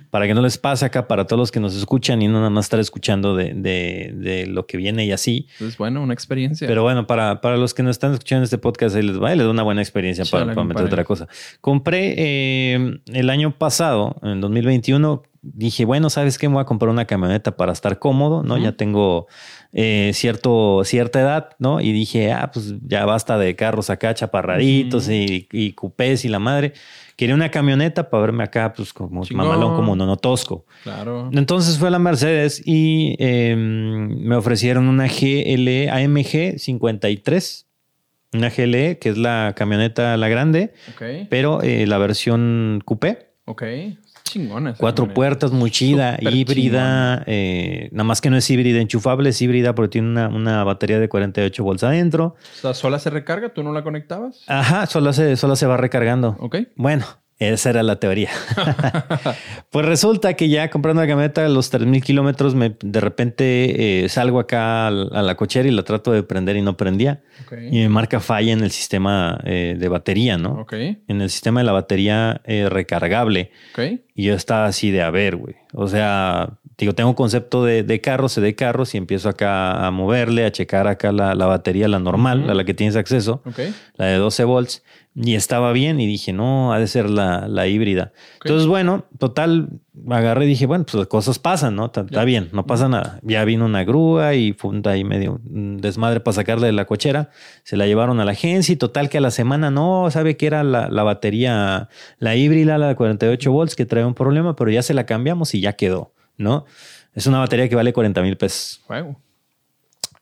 para 0.10 0.28
que 0.28 0.34
no 0.34 0.42
les 0.42 0.58
pase 0.58 0.86
acá 0.86 1.08
para 1.08 1.26
todos 1.26 1.40
los 1.40 1.52
que 1.52 1.60
nos 1.60 1.76
escuchan 1.76 2.22
y 2.22 2.28
no 2.28 2.36
nada 2.40 2.50
más 2.50 2.66
estar 2.66 2.80
escuchando 2.80 3.36
de, 3.36 3.54
de- 3.54 4.14
de 4.16 4.46
lo 4.48 4.66
que 4.66 4.78
viene 4.78 5.06
y 5.06 5.12
así. 5.12 5.48
Es 5.60 5.78
bueno, 5.78 6.02
una 6.02 6.14
experiencia. 6.14 6.68
Pero 6.68 6.84
bueno, 6.84 7.08
para, 7.08 7.42
para 7.42 7.58
los 7.58 7.74
que 7.74 7.84
no 7.84 7.90
están 7.90 8.14
escuchando 8.14 8.44
este 8.44 8.58
podcast, 8.58 8.96
ahí 8.96 9.04
les 9.04 9.22
va, 9.22 9.30
les 9.36 9.46
da 9.46 9.50
una 9.52 9.64
buena 9.64 9.82
experiencia 9.82 10.24
para, 10.26 10.46
para 10.54 10.64
meter 10.66 10.86
otra 10.86 11.04
cosa. 11.04 11.28
Compré 11.62 12.16
eh, 12.18 13.00
el 13.14 13.30
año 13.30 13.58
pasado, 13.58 14.16
en 14.24 14.42
2021, 14.42 15.24
dije, 15.44 15.84
bueno, 15.86 16.10
¿sabes 16.10 16.38
qué? 16.38 16.48
Me 16.48 16.56
voy 16.56 16.62
a 16.62 16.66
comprar 16.66 16.90
una 16.90 17.06
camioneta 17.06 17.56
para 17.56 17.74
estar 17.74 18.00
cómodo, 18.00 18.44
¿no? 18.44 18.58
Ya 18.58 18.72
tengo 18.72 19.28
eh, 19.74 20.12
cierto, 20.14 20.84
cierta 20.86 21.20
edad, 21.20 21.50
¿no? 21.60 21.82
Y 21.82 21.92
dije, 21.92 22.32
ah, 22.32 22.50
pues 22.52 22.74
ya 22.82 23.06
basta 23.06 23.38
de 23.38 23.56
carros 23.56 23.90
acá 23.90 24.14
chaparraditos 24.14 25.10
y, 25.10 25.48
y 25.52 25.74
cupés 25.74 26.24
y 26.26 26.30
la 26.30 26.40
madre. 26.40 26.74
Quería 27.18 27.36
una 27.36 27.52
camioneta 27.52 28.10
para 28.10 28.22
verme 28.22 28.44
acá, 28.44 28.74
pues 28.74 28.94
como 28.94 29.24
Chingón. 29.24 29.48
mamalón, 29.48 29.76
como 29.76 29.96
nonotosco. 29.96 30.66
claro. 30.84 31.30
Entonces 31.34 31.78
fue 31.78 31.90
a 31.90 31.92
la 31.92 32.00
Mercedes 32.00 32.62
y 32.66 33.16
eh, 33.20 33.56
me 33.56 34.36
ofrecieron 34.36 34.88
una 34.88 35.08
GL 35.08 35.90
AMG 35.90 36.58
53. 36.58 37.68
Una 38.34 38.50
GLE, 38.50 38.98
que 38.98 39.10
es 39.10 39.18
la 39.18 39.54
camioneta 39.56 40.18
la 40.18 40.28
grande, 40.28 40.74
pero 41.30 41.62
eh, 41.62 41.86
la 41.86 42.00
versión 42.00 42.82
coupé. 42.84 43.34
Ok. 43.46 43.62
Chingona. 44.34 44.72
esa 44.72 44.80
Cuatro 44.80 45.04
camioneta. 45.06 45.16
puertas, 45.16 45.52
muy 45.52 45.70
chida, 45.72 46.18
híbrida. 46.22 47.24
eh, 47.28 47.90
nada 47.92 48.04
más 48.04 48.22
que 48.22 48.30
no 48.30 48.38
es 48.38 48.50
híbrida 48.50 48.80
enchufable, 48.82 49.30
es 49.30 49.42
híbrida 49.42 49.76
porque 49.76 49.90
tiene 49.90 50.08
una, 50.10 50.28
una 50.30 50.64
batería 50.64 51.00
de 51.00 51.08
48 51.10 51.64
volts 51.64 51.84
adentro. 51.84 52.36
O 52.58 52.62
sea, 52.62 52.74
¿sola 52.74 53.00
se 53.00 53.10
recarga? 53.10 53.54
¿Tú 53.54 53.64
no 53.64 53.72
la 53.74 53.84
conectabas? 53.84 54.44
Ajá, 54.48 54.86
solo 54.88 55.14
se, 55.14 55.36
solo 55.38 55.56
se 55.56 55.66
va 55.68 55.78
recargando. 55.78 56.36
Ok. 56.40 56.58
Bueno, 56.76 57.06
Esa 57.52 57.70
era 57.70 57.84
la 57.84 57.98
teoría. 57.98 58.30
pues 59.70 59.86
resulta 59.86 60.36
que 60.36 60.50
ya 60.50 60.70
comprando 60.70 61.02
la 61.02 61.08
camioneta 61.08 61.46
a 61.46 61.50
los 61.50 61.70
3000 61.70 62.04
kilómetros, 62.04 62.56
de 62.56 63.00
repente 63.00 64.04
eh, 64.04 64.10
salgo 64.10 64.40
acá 64.40 64.88
a 64.88 64.92
la 64.92 65.36
cochera 65.36 65.68
y 65.68 65.72
la 65.72 65.84
trato 65.84 66.12
de 66.12 66.24
prender 66.24 66.56
y 66.56 66.62
no 66.62 66.78
prendía. 66.78 67.22
Y 67.72 67.80
me 67.80 67.90
marca 67.90 68.20
falla 68.20 68.54
en 68.54 68.62
el 68.62 68.72
sistema 68.72 69.40
eh, 69.44 69.76
de 69.78 69.88
batería, 69.88 70.38
¿no? 70.38 70.66
En 71.08 71.22
el 71.22 71.30
sistema 71.30 71.60
de 71.60 71.66
la 71.66 71.72
batería 71.72 72.42
eh, 72.46 72.68
recargable. 72.70 73.52
Y 74.16 74.26
yo 74.26 74.36
estaba 74.36 74.66
así 74.66 74.92
de 74.92 75.02
a 75.02 75.12
ver, 75.12 75.36
güey. 75.36 75.56
O 75.74 75.88
sea, 75.88 76.60
digo, 76.78 76.94
tengo 76.94 77.16
concepto 77.16 77.66
de, 77.66 77.84
de 77.84 78.02
carros, 78.02 78.36
de 78.36 78.56
carros 78.56 78.94
y 78.94 78.98
empiezo 78.98 79.30
acá 79.30 79.86
a 79.86 79.92
moverle, 79.92 80.46
a 80.46 80.52
checar 80.52 80.88
acá 80.88 81.12
la, 81.12 81.34
batería, 81.34 81.88
la 81.88 82.00
normal, 82.00 82.50
a 82.50 82.54
la 82.54 82.64
que 82.64 82.74
tienes 82.74 82.96
acceso, 82.96 83.42
la 83.96 84.06
de 84.06 84.18
12 84.18 84.44
volts. 84.44 84.84
Y 85.16 85.36
estaba 85.36 85.72
bien 85.74 86.00
y 86.00 86.08
dije, 86.08 86.34
no, 86.34 86.74
ha 86.74 86.80
de 86.80 86.88
ser 86.88 87.08
la, 87.08 87.48
la 87.48 87.68
híbrida. 87.68 88.14
Entonces, 88.44 88.68
bueno, 88.68 89.06
total, 89.20 89.70
agarré 90.10 90.46
y 90.46 90.48
dije, 90.48 90.66
bueno, 90.66 90.86
pues 90.86 90.96
las 90.96 91.06
cosas 91.06 91.38
pasan, 91.38 91.76
¿no? 91.76 91.86
Está, 91.86 92.24
bien, 92.24 92.50
no 92.52 92.66
pasa 92.66 92.90
nada. 92.90 93.20
Ya 93.22 93.46
vino 93.46 93.66
una 93.66 93.84
grúa 93.84 94.34
y 94.34 94.54
funda 94.54 94.92
ahí 94.92 95.04
medio 95.04 95.40
desmadre 95.44 96.20
para 96.20 96.34
sacarle 96.34 96.66
de 96.66 96.74
la 96.74 96.86
cochera. 96.86 97.30
Se 97.64 97.78
la 97.78 97.86
llevaron 97.86 98.20
a 98.20 98.26
la 98.26 98.32
agencia 98.32 98.74
y 98.74 98.76
total 98.76 99.10
que 99.10 99.20
a 99.20 99.22
la 99.22 99.30
semana 99.30 99.70
no, 99.70 100.10
sabe 100.10 100.36
que 100.36 100.48
era 100.48 100.64
la, 100.64 100.90
la 100.90 101.04
batería, 101.04 101.90
la 102.18 102.36
híbrida, 102.36 102.80
la 102.80 102.88
de 102.88 102.96
48 102.96 103.52
volts, 103.52 103.76
que 103.76 103.86
trae 103.86 104.06
un 104.06 104.16
problema, 104.16 104.56
pero 104.56 104.72
ya 104.72 104.82
se 104.82 104.96
la 104.96 105.06
cambiamos 105.06 105.54
y 105.54 105.62
ya 105.62 105.74
quedó, 105.74 106.12
¿no? 106.38 106.66
Es 107.14 107.28
una 107.28 107.38
batería 107.38 107.70
que 107.70 107.76
vale 107.76 107.94
40 107.94 108.20
mil 108.24 108.36
pesos. 108.36 108.84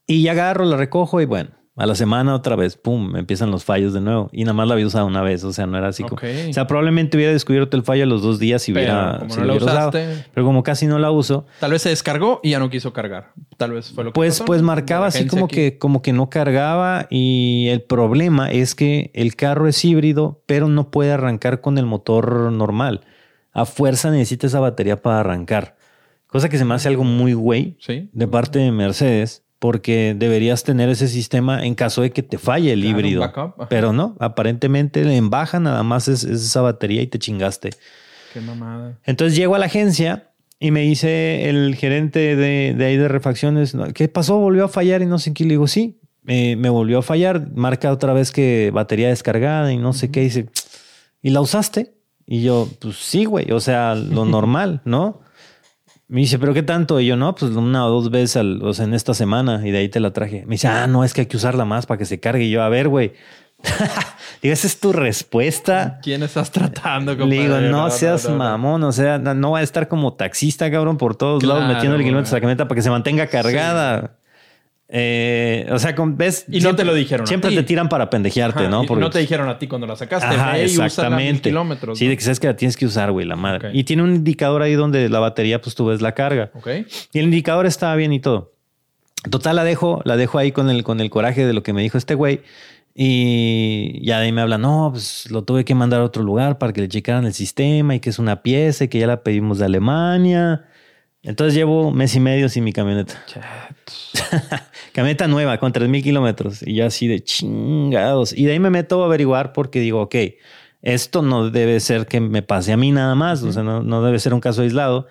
Y 0.06 0.24
ya 0.24 0.32
agarro, 0.32 0.66
la 0.66 0.76
recojo 0.76 1.22
y 1.22 1.26
bueno, 1.26 1.52
a 1.82 1.88
la 1.88 1.96
semana 1.96 2.36
otra 2.36 2.56
vez, 2.56 2.78
pum, 2.78 3.16
empiezan 3.16 3.50
los 3.50 3.64
fallos 3.64 3.92
de 3.92 4.02
nuevo. 4.02 4.30
Y 4.32 4.44
nada 4.44 4.54
más 4.54 4.68
la 4.68 4.76
había 4.76 4.86
usado 4.86 5.08
una 5.08 5.24
vez, 5.24 5.44
o 5.44 5.52
sea, 5.52 5.66
no 5.66 5.80
era 5.80 5.88
así 5.88 6.04
como... 6.04 6.16
O 6.16 6.54
sea, 6.54 6.68
probablemente 6.68 7.18
hubiera 7.18 7.34
descubierto 7.34 7.76
el 7.76 7.82
fallo 7.82 8.04
a 8.04 8.06
los 8.06 8.22
dos 8.22 8.38
días 8.38 8.62
si 8.62 8.72
hubiera, 8.72 9.18
como 9.22 9.36
no 9.36 9.46
la 9.46 9.54
usado. 9.56 9.90
Pero 9.92 10.46
como 10.46 10.62
casi 10.62 10.86
no 10.86 11.00
la 11.00 11.10
uso... 11.10 11.48
Tal 11.60 11.72
vez 11.72 11.82
se 11.82 11.90
descargó 11.90 12.40
y 12.44 12.52
ya 12.52 12.60
no 12.60 12.70
quiso 12.70 12.94
cargar. 12.94 13.34
Tal 13.58 13.72
vez 13.72 13.90
fue 13.94 14.04
lo 14.04 14.12
que 14.12 14.14
Pues, 14.14 14.44
pues 14.46 14.62
marcaba 14.62 15.08
así 15.08 15.26
como 15.26 15.48
que, 15.48 15.80
como 15.80 16.04
que 16.04 16.14
no 16.14 16.30
cargaba 16.30 17.08
y 17.10 17.70
el 17.70 17.82
problema 17.82 18.52
es 18.52 18.76
que 18.76 19.10
el 19.16 19.36
carro 19.36 19.68
es 19.68 19.84
híbrido, 19.84 20.44
pero 20.46 20.68
no 20.68 20.92
puede 20.92 21.12
arrancar 21.12 21.62
con 21.62 21.80
el 21.80 21.88
motor 21.88 22.52
normal. 22.52 23.02
A 23.54 23.66
fuerza 23.66 24.12
necesita 24.12 24.46
esa 24.46 24.60
batería 24.60 25.02
para 25.02 25.22
arrancar. 25.22 25.78
Cosa 26.28 26.48
que 26.48 26.60
se 26.60 26.64
me 26.64 26.76
hace 26.76 26.90
algo 26.90 27.04
muy 27.04 27.34
güey 27.34 27.76
de 28.14 28.28
parte 28.28 28.60
de 28.60 28.72
Mercedes 28.72 29.46
porque 29.62 30.16
deberías 30.18 30.64
tener 30.64 30.90
ese 30.90 31.08
sistema 31.08 31.64
en 31.64 31.76
caso 31.76 32.02
de 32.02 32.10
que 32.10 32.24
te 32.24 32.40
falle 32.40 32.74
el 32.74 32.84
híbrido. 32.84 33.32
Pero 33.70 33.94
no, 33.94 34.16
aparentemente 34.18 35.04
en 35.16 35.30
baja 35.30 35.60
nada 35.60 35.84
más 35.84 36.08
es, 36.08 36.24
esa 36.24 36.62
batería 36.62 37.04
y 37.04 37.06
te 37.06 37.20
chingaste. 37.20 37.70
Qué 38.34 38.42
mamada. 38.42 38.98
Entonces 39.06 39.38
llego 39.38 39.54
a 39.54 39.60
la 39.60 39.68
agencia 39.68 40.32
y 40.60 40.72
me 40.72 40.82
dice 40.82 41.48
el 41.48 41.76
gerente 41.76 42.36
de, 42.36 42.76
ahí 42.84 42.98
de 42.98 43.08
refacciones, 43.08 43.78
¿qué 43.94 44.08
pasó? 44.08 44.40
¿Volvió 44.40 44.66
a 44.66 44.68
fallar? 44.68 45.04
Y 45.04 45.06
no 45.06 45.20
sé 45.20 45.32
qué. 45.32 45.44
Le 45.44 45.52
digo, 45.52 45.68
sí, 45.68 46.02
me 46.24 46.70
volvió 46.70 46.98
a 46.98 47.04
fallar. 47.04 47.52
Marca 47.54 47.92
otra 47.92 48.14
vez 48.14 48.32
que 48.32 48.72
batería 48.74 49.10
descargada 49.10 49.72
y 49.72 49.78
no 49.78 49.94
sé 49.94 50.10
qué. 50.10 50.22
Dice, 50.22 50.50
¿y 51.22 51.30
la 51.30 51.40
usaste? 51.40 51.94
Y 52.26 52.42
yo, 52.42 52.68
pues 52.80 52.96
sí, 52.96 53.26
güey, 53.26 53.52
o 53.52 53.60
sea, 53.60 53.94
lo 53.94 54.26
normal, 54.26 54.82
¿no? 54.86 55.22
Me 56.12 56.20
dice, 56.20 56.38
¿pero 56.40 56.54
qué 56.54 56.62
tanto? 56.62 57.00
Y 57.00 57.06
yo, 57.06 57.16
no, 57.16 57.34
pues 57.36 57.54
una 57.54 57.86
o 57.86 57.90
dos 57.90 58.12
veces 58.12 58.36
al, 58.36 58.62
o 58.64 58.74
sea, 58.74 58.84
en 58.84 58.94
esta 58.94 59.14
semana 59.14 59.66
y 59.66 59.72
de 59.72 59.78
ahí 59.78 59.88
te 59.88 60.02
la 60.02 60.12
traje. 60.12 60.44
Me 60.46 60.56
dice, 60.56 60.68
ah, 60.68 60.86
no, 60.86 61.06
es 61.06 61.14
que 61.14 61.22
hay 61.22 61.28
que 61.28 61.38
usarla 61.38 61.64
más 61.64 61.86
para 61.86 61.98
que 61.98 62.04
se 62.04 62.20
cargue. 62.20 62.44
Y 62.44 62.50
yo, 62.52 62.62
a 62.64 62.68
ver, 62.68 62.90
güey. 62.90 63.14
digo, 64.42 64.52
esa 64.52 64.68
es 64.68 64.78
tu 64.78 64.92
respuesta. 64.92 66.02
¿Quién 66.04 66.22
estás 66.24 66.52
tratando? 66.52 67.16
Le 67.16 67.44
digo, 67.44 67.62
no, 67.62 67.90
seas 67.92 68.30
mamón, 68.30 68.84
o 68.84 68.92
sea, 68.92 69.20
no, 69.20 69.52
va 69.52 69.60
a 69.60 69.62
estar 69.62 69.88
como 69.88 70.12
taxista, 70.12 70.70
cabrón, 70.70 70.98
por 70.98 71.16
todos 71.16 71.44
lados 71.44 71.66
metiendo 71.66 71.96
el 71.96 72.04
kilómetro 72.04 72.30
de 72.30 72.36
la 72.36 72.42
camioneta 72.42 72.68
para 72.68 72.76
que 72.76 72.82
se 72.82 72.90
mantenga 72.90 73.28
cargada. 73.28 74.18
Eh, 74.94 75.68
o 75.72 75.80
sea, 75.80 75.96
ves. 75.98 76.46
Y 76.52 76.60
no 76.60 76.76
te 76.76 76.84
lo 76.84 76.94
dijeron. 76.94 77.26
Siempre 77.26 77.56
te 77.56 77.64
tiran 77.64 77.88
para 77.88 78.10
pendejearte, 78.10 78.68
¿no? 78.68 78.84
Porque... 78.84 79.00
no 79.00 79.10
te 79.10 79.20
dijeron 79.20 79.48
a 79.48 79.58
ti 79.58 79.68
cuando 79.68 79.88
la 79.88 79.96
sacaste. 79.96 80.28
Ajá, 80.28 80.60
exactamente. 80.60 81.50
kilómetros. 81.50 81.98
Sí, 81.98 82.08
de 82.08 82.18
que 82.18 82.24
sabes 82.24 82.42
que 82.42 82.48
la 82.48 82.58
tienes 82.58 82.76
que 82.76 82.86
usar, 82.86 83.12
güey, 83.12 83.26
la 83.26 83.38
madre. 83.38 83.70
Y 83.74 83.86
tiene 83.86 84.04
un 84.04 84.16
indicador 84.16 84.62
ahí 84.62 84.74
donde 84.74 85.08
la 85.08 85.20
batería, 85.20 85.62
pues 85.62 85.76
tú 85.76 85.86
ves 85.86 86.02
la 86.02 86.14
carga. 86.14 86.52
Ok. 86.56 86.68
Y 87.14 87.20
el 87.20 87.26
indicador 87.26 87.66
está 87.66 87.96
bien 87.96 88.12
y 88.12 88.20
todo. 88.20 88.52
Total, 89.30 89.56
la 89.56 89.64
dejo, 89.64 90.02
la 90.04 90.18
dejo 90.18 90.38
ahí 90.40 90.52
con 90.52 90.70
el, 90.70 90.84
con 90.84 91.00
el 91.00 91.10
coraje 91.10 91.46
de 91.46 91.54
lo 91.54 91.64
que 91.64 91.72
me 91.72 91.82
dijo 91.82 91.98
este 91.98 92.16
güey. 92.16 92.42
Y 92.94 94.06
ya 94.06 94.20
de 94.20 94.26
ahí 94.26 94.32
me 94.34 94.42
habla, 94.42 94.58
no, 94.58 94.90
pues 94.92 95.32
lo 95.32 95.44
tuve 95.44 95.64
que 95.64 95.74
mandar 95.74 96.02
a 96.02 96.04
otro 96.04 96.24
lugar 96.24 96.58
para 96.58 96.74
que 96.74 96.82
le 96.82 96.90
checaran 96.90 97.26
el 97.26 97.34
sistema 97.34 97.96
y 97.96 98.02
que 98.02 98.10
es 98.10 98.20
una 98.20 98.42
pieza 98.42 98.84
y 98.84 98.88
que 98.90 99.00
ya 99.00 99.08
la 99.08 99.24
pedimos 99.24 99.60
de 99.60 99.66
Alemania. 99.66 100.66
Entonces 101.24 101.54
llevo 101.54 101.92
mes 101.92 102.16
y 102.16 102.20
medio 102.20 102.50
sin 102.50 102.64
mi 102.64 102.74
camioneta. 102.74 103.24
camioneta 104.94 105.28
nueva 105.28 105.60
con 105.60 105.72
3.000 105.72 106.04
kilómetros. 106.04 106.64
Y 106.66 106.76
yo 106.76 106.86
así 106.86 107.08
de 107.08 107.24
chingados. 107.24 108.34
Y 108.36 108.46
de 108.46 108.54
ahí 108.54 108.60
me 108.60 108.72
meto 108.72 109.04
a 109.04 109.06
averiguar 109.06 109.54
porque 109.54 109.80
digo, 109.80 110.02
ok, 110.02 110.16
esto 110.82 111.22
no 111.22 111.52
debe 111.52 111.80
ser 111.80 112.08
que 112.08 112.20
me 112.20 112.42
pase 112.42 112.74
a 112.74 112.78
mí 112.78 112.92
nada 112.92 113.14
más. 113.14 113.44
O 113.44 113.52
sea, 113.52 113.62
no, 113.62 114.04
debe 114.04 114.18
ser 114.18 114.34
un 114.34 114.40
caso 114.40 114.64
aislado. 114.64 115.08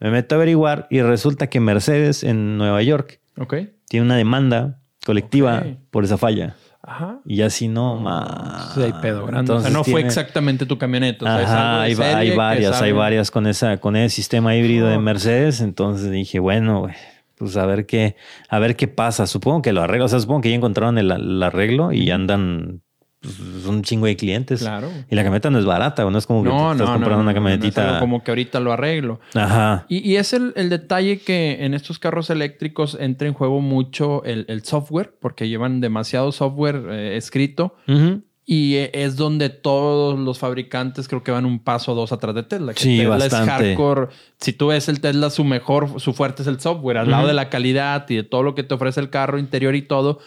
Me 0.00 0.10
meto 0.10 0.34
a 0.34 0.38
averiguar 0.38 0.88
y 0.90 1.00
resulta 1.00 1.48
que 1.48 1.60
Mercedes 1.60 2.24
en 2.24 2.58
Nueva 2.58 2.82
York 2.82 3.20
tiene 3.88 4.06
una 4.06 4.16
demanda 4.16 4.80
colectiva 5.04 5.64
por 5.90 6.04
esa 6.04 6.18
falla. 6.18 6.56
Ajá. 6.82 7.20
Y 7.24 7.42
así 7.42 7.68
no, 7.68 7.96
más. 7.96 8.76
hay 8.76 8.92
pedo 9.00 9.24
grande. 9.26 9.52
o 9.52 9.60
sea, 9.60 9.70
no 9.70 9.84
fue 9.84 10.00
exactamente 10.00 10.66
tu 10.66 10.78
camioneta. 10.78 11.24
Ajá, 11.24 11.82
hay, 11.82 11.94
varias, 11.94 12.82
hay 12.82 12.92
varias 12.92 13.30
con 13.30 13.46
esa, 13.46 13.78
con 13.78 13.94
ese 13.94 14.16
sistema 14.16 14.56
híbrido 14.56 14.88
de 14.88 14.98
Mercedes. 14.98 15.60
Entonces 15.60 16.10
dije, 16.10 16.40
bueno, 16.40 16.88
pues 17.36 17.56
a 17.56 17.66
ver 17.66 17.86
qué, 17.86 18.16
a 18.48 18.58
ver 18.58 18.74
qué 18.74 18.88
pasa. 18.88 19.26
Supongo 19.28 19.62
que 19.62 19.72
lo 19.72 19.82
arreglo. 19.82 20.06
O 20.06 20.08
sea, 20.08 20.18
supongo 20.18 20.40
que 20.40 20.50
ya 20.50 20.56
encontraron 20.56 20.98
el 20.98 21.42
arreglo 21.42 21.92
y 21.92 22.10
andan 22.10 22.82
pues, 23.22 23.66
un 23.66 23.82
chingo 23.82 24.06
de 24.06 24.16
clientes. 24.16 24.60
Claro. 24.60 24.90
Y 25.08 25.14
la 25.14 25.22
camioneta 25.22 25.48
no 25.48 25.58
es 25.58 25.64
barata, 25.64 26.04
no 26.04 26.18
es 26.18 26.26
como 26.26 26.42
que 26.42 26.48
estás 26.48 26.90
comprando 26.90 27.20
una 27.20 27.32
camionetita. 27.32 28.00
como 28.00 28.22
que 28.24 28.32
ahorita 28.32 28.58
lo 28.58 28.72
arreglo. 28.72 29.20
Ajá. 29.34 29.86
Y, 29.88 30.16
es 30.16 30.32
el, 30.32 30.52
detalle 30.68 31.20
que 31.20 31.64
en 31.64 31.74
estos 31.74 31.98
carros 31.98 32.30
eléctricos 32.30 32.96
entra 32.98 33.28
en 33.28 33.34
juego 33.34 33.60
mucho 33.60 34.24
el, 34.24 34.62
software, 34.64 35.14
porque 35.20 35.48
llevan 35.48 35.80
demasiado 35.80 36.32
software 36.32 36.84
eh, 36.90 37.16
escrito. 37.16 37.76
Y 38.44 38.74
e, 38.74 38.90
es 38.92 39.14
donde 39.14 39.50
todos 39.50 40.18
los 40.18 40.40
fabricantes 40.40 41.06
creo 41.06 41.22
que 41.22 41.30
van 41.30 41.46
un 41.46 41.60
paso 41.60 41.92
o 41.92 41.94
dos 41.94 42.10
atrás 42.10 42.34
de 42.34 42.42
Tesla. 42.42 42.72
sí, 42.74 42.98
Tesla 42.98 43.16
bastante. 43.16 43.52
es 43.52 43.78
hardcore. 43.78 44.08
Si 44.40 44.52
tú 44.52 44.68
ves 44.68 44.88
el 44.88 45.00
Tesla, 45.00 45.30
su 45.30 45.44
mejor, 45.44 46.00
su 46.00 46.12
fuerte 46.12 46.42
es 46.42 46.48
el 46.48 46.58
software. 46.58 46.98
Al 46.98 47.10
lado 47.10 47.28
de 47.28 47.34
la 47.34 47.48
calidad 47.50 48.04
y 48.08 48.16
de 48.16 48.24
todo 48.24 48.42
lo 48.42 48.56
que 48.56 48.64
te 48.64 48.74
ofrece 48.74 48.98
el 48.98 49.10
carro 49.10 49.38
interior 49.38 49.76
y 49.76 49.82
todo 49.82 50.18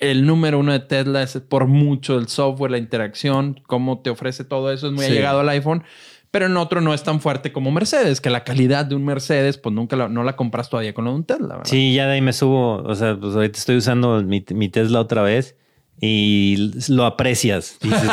el 0.00 0.26
número 0.26 0.58
uno 0.58 0.72
de 0.72 0.80
Tesla 0.80 1.22
es 1.22 1.38
por 1.48 1.66
mucho 1.66 2.18
el 2.18 2.28
software, 2.28 2.70
la 2.70 2.78
interacción, 2.78 3.60
cómo 3.66 4.00
te 4.00 4.10
ofrece 4.10 4.44
todo 4.44 4.72
eso, 4.72 4.88
es 4.88 4.92
muy 4.92 5.04
allegado 5.04 5.40
al 5.40 5.48
iPhone. 5.48 5.84
Pero 6.30 6.46
en 6.46 6.56
otro 6.56 6.80
no 6.80 6.94
es 6.94 7.02
tan 7.02 7.20
fuerte 7.20 7.52
como 7.52 7.70
Mercedes, 7.70 8.22
que 8.22 8.30
la 8.30 8.42
calidad 8.42 8.86
de 8.86 8.94
un 8.94 9.04
Mercedes, 9.04 9.58
pues 9.58 9.74
nunca 9.74 9.96
la, 9.96 10.08
no 10.08 10.24
la 10.24 10.34
compras 10.34 10.70
todavía 10.70 10.94
con 10.94 11.06
un 11.06 11.24
Tesla. 11.24 11.60
Sí, 11.64 11.92
ya 11.92 12.06
de 12.06 12.14
ahí 12.14 12.20
me 12.22 12.32
subo. 12.32 12.76
O 12.76 12.94
sea, 12.94 13.18
pues 13.20 13.34
ahorita 13.34 13.58
estoy 13.58 13.76
usando 13.76 14.22
mi, 14.22 14.42
mi 14.54 14.70
Tesla 14.70 15.00
otra 15.00 15.20
vez 15.20 15.56
y 16.04 16.72
lo 16.88 17.06
aprecias. 17.06 17.78
Dices, 17.80 18.10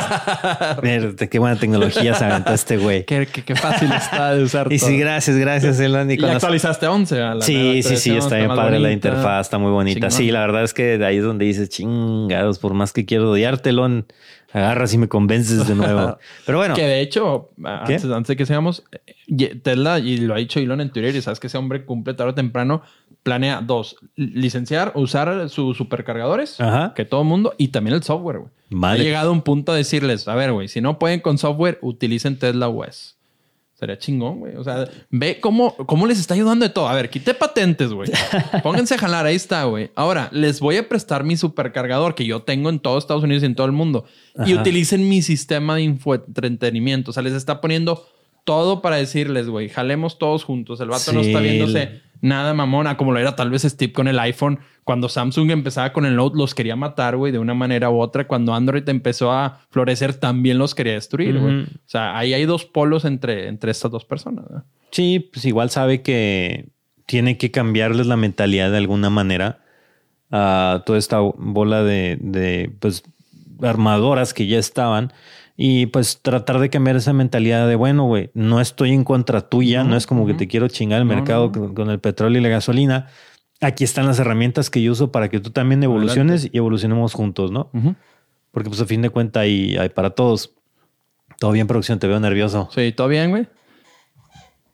qué 1.31 1.39
buena 1.39 1.59
tecnología 1.59 2.13
se 2.13 2.23
aventó 2.23 2.53
este 2.53 2.77
güey. 2.77 3.03
Qué, 3.03 3.25
fácil 3.55 3.91
está 3.91 4.35
de 4.35 4.43
usar. 4.43 4.67
y 4.71 4.77
sí, 4.77 4.95
gracias, 4.99 5.35
gracias, 5.35 5.79
Elon. 5.79 6.11
Y, 6.11 6.23
actualizaste 6.23 6.85
11. 6.85 7.19
A 7.19 7.33
la 7.33 7.41
sí, 7.41 7.81
sí, 7.81 7.97
sí, 7.97 8.15
está 8.15 8.35
bien 8.35 8.49
padre 8.49 8.79
la 8.79 8.91
interfaz, 8.91 9.47
está 9.47 9.57
muy 9.57 9.71
bonita. 9.71 10.11
Sí, 10.11 10.29
la 10.29 10.41
verdad 10.41 10.63
es 10.63 10.75
que 10.75 10.99
de 10.99 11.05
ahí 11.05 11.17
es 11.17 11.23
donde 11.23 11.45
dices, 11.45 11.69
chingados, 11.69 12.59
por 12.59 12.75
más 12.75 12.93
que 12.93 13.05
quiero 13.05 13.31
odiártelo, 13.31 14.03
agarras 14.53 14.93
y 14.93 14.97
me 14.97 15.07
convences 15.07 15.67
de 15.67 15.75
nuevo. 15.75 16.17
Pero 16.45 16.57
bueno. 16.57 16.75
Que 16.75 16.83
de 16.83 17.01
hecho, 17.01 17.49
antes, 17.63 18.27
de 18.27 18.35
que 18.35 18.45
seamos, 18.45 18.83
Tesla, 19.63 19.99
y 19.99 20.17
lo 20.17 20.33
ha 20.33 20.37
dicho 20.37 20.59
Elon 20.59 20.81
en 20.81 20.89
Twitter, 20.89 21.15
y 21.15 21.21
sabes 21.21 21.39
que 21.39 21.47
ese 21.47 21.57
hombre 21.57 21.85
cumple 21.85 22.13
tarde 22.13 22.31
o 22.31 22.35
temprano, 22.35 22.81
planea 23.23 23.61
dos, 23.61 23.97
licenciar, 24.15 24.91
usar 24.95 25.49
sus 25.49 25.77
supercargadores, 25.77 26.57
que 26.95 27.05
todo 27.05 27.21
el 27.21 27.27
mundo, 27.27 27.53
y 27.57 27.69
también 27.69 27.95
el 27.95 28.03
software, 28.03 28.39
güey. 28.39 28.51
Ha 28.83 28.95
llegado 28.95 29.29
a 29.29 29.33
un 29.33 29.41
punto 29.41 29.71
a 29.71 29.75
decirles, 29.75 30.27
a 30.27 30.35
ver, 30.35 30.51
güey, 30.51 30.67
si 30.67 30.81
no 30.81 30.99
pueden 30.99 31.19
con 31.19 31.37
software, 31.37 31.79
utilicen 31.81 32.37
Tesla 32.37 32.69
OS. 32.69 33.18
Sería 33.79 33.97
chingón, 33.97 34.39
güey. 34.39 34.57
O 34.57 34.63
sea, 34.65 34.89
ve 35.09 35.39
cómo, 35.39 35.73
cómo 35.85 36.05
les 36.05 36.19
está 36.19 36.33
ayudando 36.33 36.65
de 36.65 36.69
todo. 36.69 36.89
A 36.89 36.93
ver, 36.93 37.09
quité 37.09 37.33
patentes, 37.33 37.93
güey. 37.93 38.11
Pónganse 38.61 38.95
a 38.95 38.97
jalar, 38.97 39.25
ahí 39.25 39.37
está, 39.37 39.63
güey. 39.63 39.89
Ahora, 39.95 40.27
les 40.33 40.59
voy 40.59 40.75
a 40.75 40.89
prestar 40.89 41.23
mi 41.23 41.37
supercargador 41.37 42.13
que 42.13 42.25
yo 42.25 42.41
tengo 42.41 42.69
en 42.69 42.79
todos 42.79 43.05
Estados 43.05 43.23
Unidos 43.23 43.41
y 43.43 43.45
en 43.45 43.55
todo 43.55 43.67
el 43.67 43.71
mundo. 43.71 44.03
Y 44.45 44.53
utilicen 44.53 45.07
mi 45.07 45.21
sistema 45.21 45.77
de 45.77 45.83
entretenimiento. 45.83 47.11
O 47.11 47.13
sea, 47.13 47.23
les 47.23 47.31
está 47.31 47.61
poniendo 47.61 48.05
todo 48.43 48.81
para 48.81 48.97
decirles, 48.97 49.47
güey, 49.47 49.69
jalemos 49.69 50.19
todos 50.19 50.43
juntos. 50.43 50.81
El 50.81 50.89
vato 50.89 51.13
no 51.13 51.21
está 51.21 51.39
viéndose 51.39 52.01
nada 52.21 52.53
mamona, 52.53 52.97
como 52.97 53.11
lo 53.11 53.19
era 53.19 53.35
tal 53.35 53.49
vez 53.49 53.63
Steve 53.63 53.93
con 53.93 54.07
el 54.07 54.19
iPhone. 54.19 54.59
Cuando 54.83 55.09
Samsung 55.09 55.51
empezaba 55.51 55.93
con 55.93 56.05
el 56.05 56.15
Note, 56.15 56.37
los 56.37 56.55
quería 56.55 56.75
matar, 56.75 57.15
güey, 57.15 57.31
de 57.31 57.39
una 57.39 57.53
manera 57.53 57.89
u 57.89 57.99
otra. 57.99 58.27
Cuando 58.27 58.53
Android 58.53 58.87
empezó 58.89 59.31
a 59.31 59.59
florecer, 59.69 60.15
también 60.15 60.57
los 60.57 60.73
quería 60.73 60.93
destruir, 60.93 61.39
güey. 61.39 61.63
O 61.63 61.67
sea, 61.85 62.17
ahí 62.17 62.33
hay 62.33 62.45
dos 62.45 62.65
polos 62.65 63.05
entre, 63.05 63.47
entre 63.47 63.71
estas 63.71 63.91
dos 63.91 64.05
personas. 64.05 64.45
Sí, 64.91 65.29
pues 65.31 65.45
igual 65.45 65.69
sabe 65.69 66.01
que 66.01 66.69
tiene 67.05 67.37
que 67.37 67.51
cambiarles 67.51 68.07
la 68.07 68.17
mentalidad 68.17 68.71
de 68.71 68.77
alguna 68.77 69.09
manera 69.09 69.59
a 70.31 70.83
toda 70.85 70.99
esta 70.99 71.19
bola 71.19 71.83
de, 71.83 72.17
de 72.21 72.71
pues, 72.79 73.03
armadoras 73.61 74.33
que 74.33 74.47
ya 74.47 74.59
estaban 74.59 75.11
y 75.61 75.87
pues 75.87 76.21
tratar 76.21 76.59
de 76.59 76.69
cambiar 76.69 76.95
esa 76.95 77.11
mentalidad 77.11 77.67
de, 77.67 77.75
bueno, 77.75 78.05
güey, 78.05 78.31
no 78.33 78.61
estoy 78.61 78.93
en 78.93 79.03
contra 79.03 79.41
tuya, 79.41 79.83
no, 79.83 79.97
es 79.97 80.07
como 80.07 80.25
que 80.25 80.33
te 80.33 80.47
quiero 80.47 80.69
chingar 80.69 80.99
el 80.99 81.05
mercado 81.05 81.51
con, 81.51 81.89
el 81.89 81.99
petróleo 81.99 82.39
y 82.39 82.41
la 82.41 82.47
gasolina. 82.47 83.07
Aquí 83.59 83.83
están 83.83 84.07
las 84.07 84.17
herramientas 84.19 84.69
que 84.69 84.81
yo 84.81 84.93
uso 84.93 85.11
para 85.11 85.27
que 85.27 85.41
tú 85.41 85.49
también 85.49 85.83
evoluciones 85.83 86.47
y 86.49 86.57
evolucionemos 86.57 87.11
juntos, 87.11 87.51
¿no? 87.51 87.69
Porque 88.51 88.69
pues 88.69 88.79
a 88.79 88.85
fin 88.85 89.01
de 89.01 89.09
cuentas 89.09 89.41
hay, 89.41 89.75
hay 89.75 89.89
para 89.89 90.11
todos. 90.11 90.53
Todo 91.39 91.51
bien, 91.51 91.67
producción, 91.67 91.99
te 91.99 92.07
veo 92.07 92.21
nervioso. 92.21 92.69
Sí, 92.73 92.93
¿todo 92.93 93.09
bien, 93.09 93.29
güey? 93.29 93.45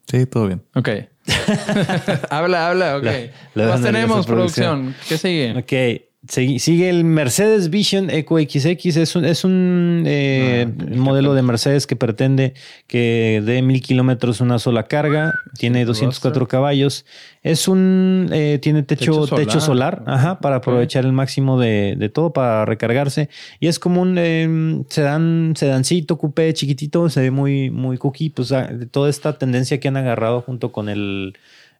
Sí, 0.05 0.27
todo 0.27 0.45
bien. 0.45 0.61
Ok. 0.75 0.89
habla, 2.29 2.69
habla, 2.69 2.97
ok. 2.97 3.03
¿Qué 3.55 3.81
tenemos, 3.81 4.27
producción? 4.27 4.93
¿Qué 5.09 5.17
sigue? 5.17 5.57
Ok. 5.57 6.05
Sigue 6.27 6.89
el 6.89 7.03
Mercedes 7.03 7.69
Vision 7.69 8.09
Eco 8.09 8.39
XX. 8.39 8.65
Es 8.97 9.15
un, 9.15 9.25
es 9.25 9.43
un 9.43 10.03
eh, 10.05 10.67
ah, 10.67 10.83
modelo 10.95 11.33
de 11.33 11.41
Mercedes 11.41 11.85
que 11.85 11.95
pretende 11.95 12.53
que 12.87 13.43
dé 13.45 13.61
mil 13.61 13.81
kilómetros 13.81 14.41
una 14.41 14.57
sola 14.57 14.83
carga. 14.83 15.33
Tiene 15.57 15.85
204 15.85 16.47
caballos. 16.47 17.05
Es 17.43 17.67
un. 17.67 18.29
Eh, 18.31 18.59
tiene 18.61 18.83
techo, 18.83 19.27
techo 19.27 19.59
solar, 19.59 20.03
ajá, 20.07 20.39
para 20.39 20.57
aprovechar 20.57 21.05
el 21.05 21.11
máximo 21.11 21.59
de, 21.59 22.09
todo, 22.13 22.33
para 22.33 22.65
recargarse. 22.65 23.29
Y 23.59 23.67
es 23.67 23.77
como 23.77 24.01
un 24.01 24.15
eh, 24.17 24.83
sedán, 24.89 25.53
sedancito, 25.55 26.17
coupé 26.17 26.53
chiquitito. 26.53 27.09
Se 27.09 27.21
ve 27.21 27.31
muy, 27.31 27.69
muy 27.69 27.97
cookie. 27.97 28.31
Pues 28.31 28.51
ah, 28.51 28.69
toda 28.89 29.09
esta 29.09 29.37
tendencia 29.37 29.79
que 29.79 29.87
han 29.87 29.97
agarrado 29.97 30.41
junto 30.41 30.71
con 30.71 30.89
el, 30.89 31.37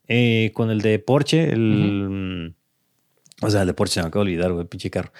eh, 0.07 0.51
con 0.53 0.69
el 0.69 0.81
de 0.81 0.99
Porsche, 0.99 1.51
el. 1.51 2.53
O 3.45 3.49
sea, 3.51 3.61
el 3.61 3.67
de 3.67 3.73
Porsche 3.73 3.95
se 3.95 4.01
me 4.01 4.07
acaba 4.07 4.23
de 4.25 4.31
olvidar, 4.31 4.51
güey, 4.51 4.65
pinche 4.65 4.89
carro. 4.89 5.11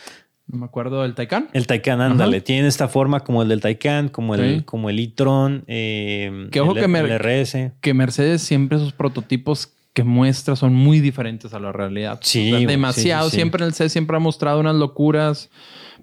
No 0.48 0.60
me 0.60 0.66
acuerdo 0.66 1.02
del 1.02 1.16
Taycan. 1.16 1.50
El 1.54 1.66
Taycan, 1.66 2.02
ándale. 2.02 2.40
Tiene 2.42 2.68
esta 2.68 2.88
forma 2.88 3.22
como 3.22 3.42
el 3.42 3.50
del 3.50 3.62
Taycan, 3.62 4.10
como 4.10 4.36
el, 4.36 4.64
como 4.64 4.90
el 4.90 5.00
e-tron, 5.00 5.64
eh, 5.68 6.50
que 6.52 6.62
ojo 6.62 6.76
el, 6.76 6.92
que, 6.92 7.18
RS. 7.18 7.72
Que 7.82 7.94
Mercedes 7.96 8.44
siempre 8.44 8.78
esos 8.78 8.94
prototipos 8.94 9.74
que 9.94 10.04
muestra 10.04 10.56
son 10.56 10.74
muy 10.74 11.00
diferentes 11.00 11.54
a 11.54 11.60
la 11.60 11.72
realidad. 11.72 12.20
Sí. 12.22 12.66
demasiado. 12.66 13.30
siempre 13.30 13.64
en 13.64 13.70
el 13.70 13.74
C 13.74 13.90
siempre 13.90 14.18
ha 14.18 14.20
mostrado 14.20 14.60
unas 14.60 14.76
locuras. 14.76 15.50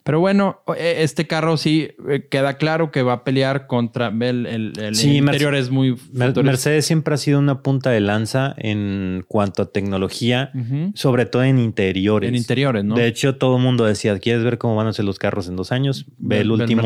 Pero 0.05 0.21
bueno, 0.21 0.61
e, 0.77 1.03
este 1.03 1.27
carro 1.27 1.57
sí 1.57 1.89
eh, 2.09 2.27
queda 2.31 2.55
claro 2.55 2.91
que 2.91 3.03
va 3.03 3.13
a 3.13 3.25
pelear 3.25 3.67
contra 3.67 4.09
el, 4.09 4.47
el, 4.47 4.73
interior 5.05 5.55
es 5.55 5.71
muy 5.71 5.97
Mercedes 6.13 6.87
siempre 6.87 7.15
ha 7.15 7.17
sido 7.17 7.39
una 7.39 7.63
punta 7.63 7.91
de 7.91 8.01
lanza 8.01 8.55
en 8.59 9.25
cuanto 9.29 9.63
a 9.63 9.67
tecnología, 9.67 10.51
sobre 10.95 11.27
todo 11.27 11.45
en 11.45 11.59
interiores. 11.59 12.29
En 12.29 12.37
interiores, 12.37 12.85
¿no? 12.85 12.95
De 12.95 13.07
hecho, 13.07 13.37
todo 13.37 13.57
el 13.57 13.63
mundo 13.63 13.85
decía, 13.85 14.19
¿quieres 14.19 14.45
ver 14.45 14.59
cómo 14.59 14.77
van 14.77 14.87
a 14.87 14.93
ser 14.93 15.05
los 15.05 15.19
carros 15.19 15.49
en 15.49 15.57
dos 15.57 15.73
años? 15.73 16.07
Ve 16.19 16.41
el 16.41 16.51
último 16.51 16.83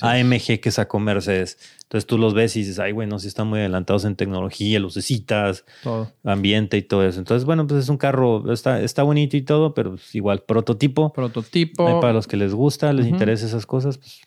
AMG 0.00 0.60
que 0.60 0.70
sacó 0.70 0.98
Mercedes. 0.98 1.58
Entonces 1.92 2.06
tú 2.06 2.16
los 2.16 2.32
ves 2.32 2.56
y 2.56 2.60
dices, 2.60 2.78
ay, 2.78 2.92
bueno, 2.92 3.18
sí 3.18 3.28
están 3.28 3.48
muy 3.48 3.58
adelantados 3.58 4.06
en 4.06 4.16
tecnología, 4.16 4.80
lucecitas, 4.80 5.66
todo. 5.82 6.10
ambiente 6.24 6.78
y 6.78 6.82
todo 6.82 7.06
eso. 7.06 7.18
Entonces, 7.18 7.44
bueno, 7.44 7.66
pues 7.66 7.82
es 7.82 7.90
un 7.90 7.98
carro, 7.98 8.50
está, 8.50 8.80
está 8.80 9.02
bonito 9.02 9.36
y 9.36 9.42
todo, 9.42 9.74
pero 9.74 9.90
pues 9.90 10.14
igual, 10.14 10.40
prototipo. 10.40 11.12
Prototipo. 11.12 12.00
para 12.00 12.14
los 12.14 12.26
que 12.26 12.38
les 12.38 12.51
gusta, 12.54 12.92
les 12.92 13.06
interesa 13.06 13.46
esas 13.46 13.66
cosas, 13.66 13.98
pues. 13.98 14.20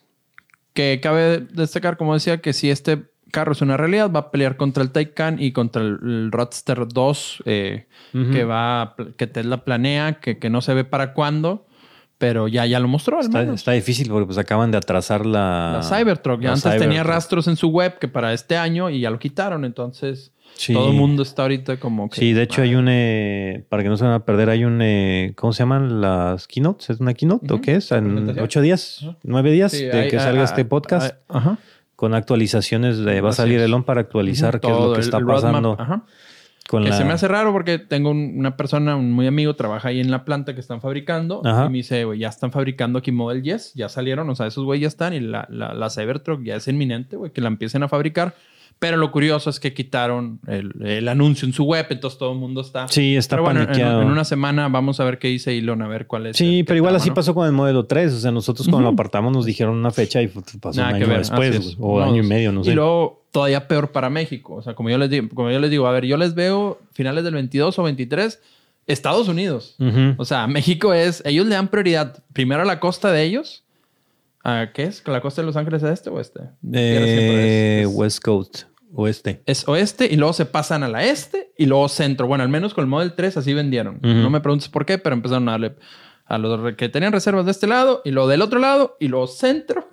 Que 0.74 1.00
cabe 1.02 1.40
destacar, 1.40 1.96
como 1.96 2.14
decía, 2.14 2.42
que 2.42 2.52
si 2.52 2.70
este 2.70 3.06
carro 3.32 3.54
es 3.54 3.62
una 3.62 3.78
realidad, 3.78 4.12
va 4.12 4.20
a 4.20 4.32
pelear 4.32 4.58
contra 4.58 4.84
el 4.84 4.92
Taycan 4.92 5.42
y 5.42 5.52
contra 5.54 5.82
el, 5.82 6.32
Roadster 6.32 6.88
2, 6.88 7.44
eh, 7.46 7.88
que 8.12 8.44
va, 8.44 8.96
que 9.18 9.28
Tesla 9.28 9.64
planea, 9.64 10.20
que, 10.20 10.38
que 10.38 10.50
no 10.50 10.62
se 10.62 10.74
ve 10.74 10.84
para 10.84 11.14
cuándo 11.14 11.66
pero 12.18 12.48
ya, 12.48 12.66
ya 12.66 12.80
lo 12.80 12.88
mostró. 12.88 13.20
Está, 13.20 13.42
está, 13.42 13.74
difícil 13.74 14.10
porque 14.10 14.26
pues 14.26 14.38
acaban 14.38 14.72
de 14.72 14.78
atrasar 14.78 15.26
la... 15.26 15.82
La 15.82 15.84
Cybertruck. 15.84 16.42
Ya 16.42 16.54
antes 16.54 16.78
tenía 16.78 17.04
rastros 17.04 17.48
en 17.48 17.58
su 17.58 17.70
web 17.70 18.00
que 18.00 18.08
para 18.08 18.34
este 18.34 18.58
año 18.58 18.90
y 18.90 19.02
ya 19.02 19.10
lo 19.10 19.20
quitaron. 19.20 19.66
Entonces 19.66 20.32
todo 20.74 20.92
el 20.92 20.96
mundo 20.96 21.24
está 21.24 21.44
ahorita 21.44 21.78
como 21.78 22.10
que... 22.10 22.20
Sí, 22.20 22.34
de 22.34 22.44
hecho 22.44 22.62
hay 22.62 22.76
un... 22.76 22.88
Eh, 22.90 23.66
para 23.70 23.84
que 23.84 23.90
no 23.90 23.98
se 23.98 24.06
van 24.06 24.14
a 24.14 24.26
perder, 24.26 24.50
hay 24.50 24.66
un... 24.66 24.82
Eh, 24.82 25.34
¿Cómo 25.36 25.54
se 25.54 25.60
llaman 25.60 26.02
las 26.02 26.48
keynotes? 26.48 26.90
¿Es 26.90 27.00
una 27.00 27.14
keynote 27.14 27.54
o 27.54 27.62
qué 27.62 27.76
es? 27.76 27.92
En 27.92 28.40
ocho 28.40 28.62
días, 28.62 29.06
nueve 29.24 29.52
días 29.52 29.72
de 29.72 30.08
que 30.10 30.20
salga 30.20 30.44
este 30.44 30.66
podcast. 30.66 31.16
Ajá. 31.30 31.58
Con 31.96 32.14
actualizaciones. 32.14 32.98
De, 32.98 33.22
va 33.22 33.30
a 33.30 33.34
salir 33.34 33.60
el 33.60 33.74
ON 33.74 33.84
para 33.84 34.02
actualizar 34.02 34.60
qué 34.60 34.68
es 34.68 34.78
lo 34.78 34.94
que 34.94 35.02
está 35.02 35.20
pasando. 35.20 35.78
Ajá 35.80 36.06
que 36.68 36.92
se 36.94 37.06
me 37.06 37.14
hace 37.14 37.28
raro 37.28 37.52
porque 37.52 37.78
tengo 37.78 38.10
una 38.10 38.58
persona, 38.58 38.96
un 38.96 39.12
muy 39.12 39.28
amigo, 39.28 39.56
trabaja 39.56 39.90
ahí 39.90 40.00
en 40.00 40.10
la 40.10 40.26
planta 40.26 40.56
que 40.56 40.60
están 40.60 40.82
fabricando. 40.82 41.42
Y 41.44 41.70
me 41.70 41.78
dice, 41.78 42.06
güey, 42.06 42.20
ya 42.20 42.30
están 42.30 42.52
fabricando 42.52 43.00
aquí 43.00 43.12
Model 43.12 43.44
Yes, 43.44 43.74
ya 43.76 43.88
salieron, 43.88 44.30
o 44.30 44.36
sea, 44.36 44.48
esos 44.48 44.64
güey 44.66 44.80
ya 44.80 44.88
están 44.88 45.14
y 45.14 45.20
la, 45.20 45.48
la, 45.50 45.74
la 45.74 45.90
Cybertruck 45.90 46.44
ya 46.44 46.56
es 46.56 46.68
inminente, 46.68 47.18
güey, 47.18 47.32
que 47.32 47.42
la 47.42 47.48
empiecen 47.48 47.84
a 47.84 47.88
fabricar. 47.88 48.34
Pero 48.78 48.98
lo 48.98 49.12
curioso 49.12 49.50
es 49.50 49.60
que 49.60 49.74
quitaron 49.74 50.40
el, 50.48 51.08
anuncio 51.08 51.48
en 51.48 51.54
su 51.54 51.64
web, 51.64 51.88
entonces 51.90 52.20
todo 52.20 52.34
el 52.34 52.40
mundo 52.40 52.62
está. 52.62 52.88
Sí, 52.90 53.16
está 53.16 53.38
pero 53.38 53.50
En, 53.52 54.08
una 54.08 54.26
semana 54.26 54.68
vamos 54.68 55.00
a 55.00 55.06
ver 55.06 55.18
qué 55.18 55.30
dice 55.30 55.58
Elon, 55.58 55.82
a 55.82 55.88
ver 55.88 56.08
cuál 56.08 56.28
es. 56.28 56.38
Sí, 56.38 56.64
pero 56.64 56.78
igual 56.78 56.96
así 56.96 57.10
pasó 57.12 57.34
con 57.34 57.46
el 57.48 57.54
modelo 57.54 57.86
3. 57.86 58.14
O 58.14 58.20
sea, 58.20 58.32
nosotros 58.32 58.68
cuando 58.68 58.90
lo 58.90 58.94
apartamos 58.94 59.32
nos 59.32 59.46
dijeron 59.46 59.76
una 59.76 59.92
fecha 59.92 60.22
y 60.22 60.28
pasó 60.28 60.82
un 60.82 60.88
año 60.88 61.08
después, 61.08 61.78
o 61.80 62.02
año 62.02 62.22
y 62.22 62.28
medio, 62.28 62.52
no 62.52 62.64
sé. 62.64 62.72
Y 62.72 62.76
luego 62.76 63.24
todavía 63.32 63.68
peor 63.68 63.92
para 63.92 64.10
México. 64.10 64.56
O 64.56 64.62
sea, 64.62 64.76
como 64.76 64.90
yo 64.90 64.98
les 64.98 65.10
digo, 65.10 65.30
como 65.34 65.50
yo 65.50 65.60
les 65.60 65.72
digo, 65.72 65.88
a 65.88 65.92
ver, 65.92 66.06
yo 66.06 66.18
les 66.18 66.36
veo 66.36 66.80
finales 66.94 67.24
del 67.24 67.34
22 67.34 67.80
o 67.80 67.84
23. 67.84 68.40
Estados 68.88 69.28
Unidos. 69.28 69.76
O 70.18 70.26
sea, 70.26 70.46
México 70.48 70.94
es, 70.94 71.24
ellos 71.26 71.48
le 71.48 71.56
dan 71.56 71.70
prioridad 71.70 72.24
primero 72.34 72.62
a 72.62 72.66
la 72.66 72.80
costa 72.80 73.12
de 73.12 73.24
ellos 73.24 73.65
¿Qué 74.74 74.84
es? 74.84 75.08
¿La 75.08 75.22
costa 75.22 75.42
de 75.42 75.48
Los 75.48 75.56
Ángeles 75.56 75.82
es 75.84 75.92
este 75.92 76.10
o 76.10 76.20
este? 76.20 76.42
Eh, 76.74 77.86
West 77.90 78.24
Coast. 78.24 78.64
Oeste. 78.98 79.42
Es 79.46 79.68
oeste 79.68 80.08
y 80.10 80.16
luego 80.16 80.32
se 80.32 80.46
pasan 80.46 80.84
a 80.84 80.88
la 80.88 81.04
este 81.04 81.52
y 81.58 81.66
luego 81.66 81.90
centro. 81.90 82.28
Bueno, 82.28 82.44
al 82.44 82.50
menos 82.50 82.74
con 82.74 82.84
el 82.84 82.90
Model 82.90 83.14
3 83.14 83.38
así 83.38 83.54
vendieron. 83.54 84.00
No 84.02 84.30
me 84.30 84.40
preguntes 84.40 84.70
por 84.70 84.86
qué, 84.86 84.98
pero 84.98 85.16
empezaron 85.16 85.50
a 85.50 85.54
darle 85.54 85.76
a 86.28 86.40
los 86.40 86.74
que 86.76 86.90
tenían 86.90 87.14
reservas 87.14 87.46
de 87.46 87.52
este 87.52 87.68
lado 87.68 88.02
y 88.04 88.10
lo 88.10 88.28
del 88.28 88.42
otro 88.42 88.60
lado 88.60 88.98
y 89.00 89.10
lo 89.10 89.28
centro. 89.28 89.88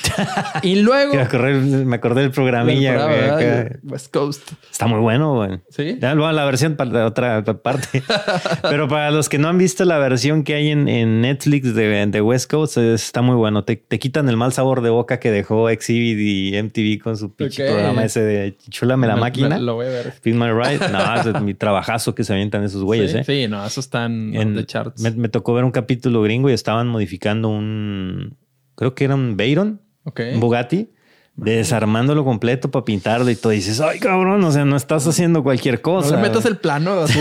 y 0.62 0.76
luego. 0.76 1.14
me 1.14 1.96
acordé 1.96 2.22
del 2.22 2.30
programilla. 2.30 3.68
West 3.82 4.12
Coast. 4.12 4.52
Está 4.70 4.86
muy 4.86 5.00
bueno, 5.00 5.34
güey. 5.34 5.60
Sí. 5.70 5.98
Ya 6.00 6.14
la 6.14 6.44
versión 6.44 6.76
para 6.76 6.90
la 6.90 7.06
otra 7.06 7.42
parte. 7.42 8.02
Pero 8.62 8.88
para 8.88 9.10
los 9.10 9.28
que 9.28 9.38
no 9.38 9.48
han 9.48 9.58
visto 9.58 9.84
la 9.84 9.98
versión 9.98 10.44
que 10.44 10.54
hay 10.54 10.70
en, 10.70 10.88
en 10.88 11.20
Netflix 11.20 11.74
de, 11.74 12.06
de, 12.06 12.20
West 12.20 12.50
Coast, 12.50 12.76
está 12.78 13.22
muy 13.22 13.34
bueno. 13.34 13.64
Te, 13.64 13.76
te, 13.76 13.98
quitan 13.98 14.28
el 14.28 14.36
mal 14.36 14.52
sabor 14.52 14.80
de 14.80 14.90
boca 14.90 15.18
que 15.18 15.30
dejó 15.32 15.68
Exhibit 15.70 16.18
y 16.20 16.62
MTV 16.62 17.02
con 17.02 17.16
su 17.16 17.34
pinche 17.34 17.66
programa 17.66 18.04
ese 18.04 18.20
de 18.20 18.56
Chulame 18.70 19.08
la 19.08 19.16
máquina. 19.16 19.58
lo 19.58 19.74
voy 19.74 19.86
a 19.86 19.90
ver. 19.90 20.12
Feel 20.12 20.36
My 20.36 20.50
Ride. 20.50 20.88
No, 20.90 21.14
es 21.14 21.42
mi 21.42 21.54
trabajazo 21.54 22.14
que 22.14 22.22
se 22.22 22.32
avientan 22.32 22.62
esos 22.62 22.84
güeyes, 22.84 23.10
sí, 23.10 23.18
¿eh? 23.18 23.24
Sí, 23.24 23.48
no, 23.48 23.64
esos 23.64 23.86
están 23.86 24.34
en 24.34 24.54
the 24.54 24.64
charts. 24.64 25.02
Me, 25.02 25.10
me 25.10 25.28
tocó 25.28 25.52
ver 25.54 25.63
un 25.64 25.72
capítulo 25.72 26.22
gringo 26.22 26.50
y 26.50 26.52
estaban 26.52 26.88
modificando 26.88 27.48
un, 27.48 28.36
creo 28.74 28.94
que 28.94 29.04
era 29.04 29.14
un 29.14 29.36
Veyron, 29.36 29.80
un 30.04 30.40
Bugatti, 30.40 30.90
desarmándolo 31.36 32.24
completo 32.24 32.70
para 32.70 32.84
pintarlo 32.84 33.28
y 33.30 33.36
todo. 33.36 33.52
Y 33.52 33.56
dices, 33.56 33.80
ay, 33.80 33.98
cabrón, 33.98 34.44
o 34.44 34.52
sea, 34.52 34.64
no 34.64 34.76
estás 34.76 35.06
haciendo 35.06 35.42
cualquier 35.42 35.80
cosa. 35.80 36.16
No 36.16 36.22
metas 36.22 36.44
el 36.44 36.56
plano 36.58 37.00
así 37.00 37.18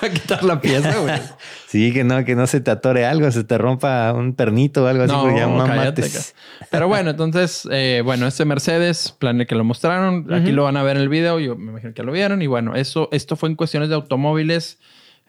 para 0.00 0.12
quitar 0.14 0.44
la 0.44 0.60
pieza, 0.60 0.96
güey. 0.98 1.14
Sí, 1.66 1.92
que 1.92 2.02
no, 2.02 2.24
que 2.24 2.34
no 2.34 2.48
se 2.48 2.60
te 2.60 2.72
atore 2.72 3.06
algo, 3.06 3.30
se 3.30 3.44
te 3.44 3.56
rompa 3.56 4.12
un 4.12 4.34
pernito 4.34 4.82
o 4.82 4.86
algo 4.88 5.04
así. 5.04 5.12
No, 5.12 5.36
ya 5.36 5.94
Pero 6.68 6.88
bueno, 6.88 7.10
entonces, 7.10 7.68
eh, 7.70 8.02
bueno, 8.04 8.26
este 8.26 8.44
Mercedes, 8.44 9.14
plan 9.16 9.46
que 9.46 9.54
lo 9.54 9.62
mostraron, 9.62 10.34
aquí 10.34 10.50
lo 10.50 10.64
van 10.64 10.76
a 10.76 10.82
ver 10.82 10.96
en 10.96 11.02
el 11.02 11.08
video, 11.08 11.38
yo 11.38 11.54
me 11.54 11.70
imagino 11.70 11.94
que 11.94 12.02
lo 12.02 12.10
vieron. 12.10 12.42
Y 12.42 12.48
bueno, 12.48 12.74
eso, 12.74 13.08
esto 13.12 13.36
fue 13.36 13.50
en 13.50 13.54
cuestiones 13.54 13.88
de 13.88 13.94
automóviles. 13.94 14.80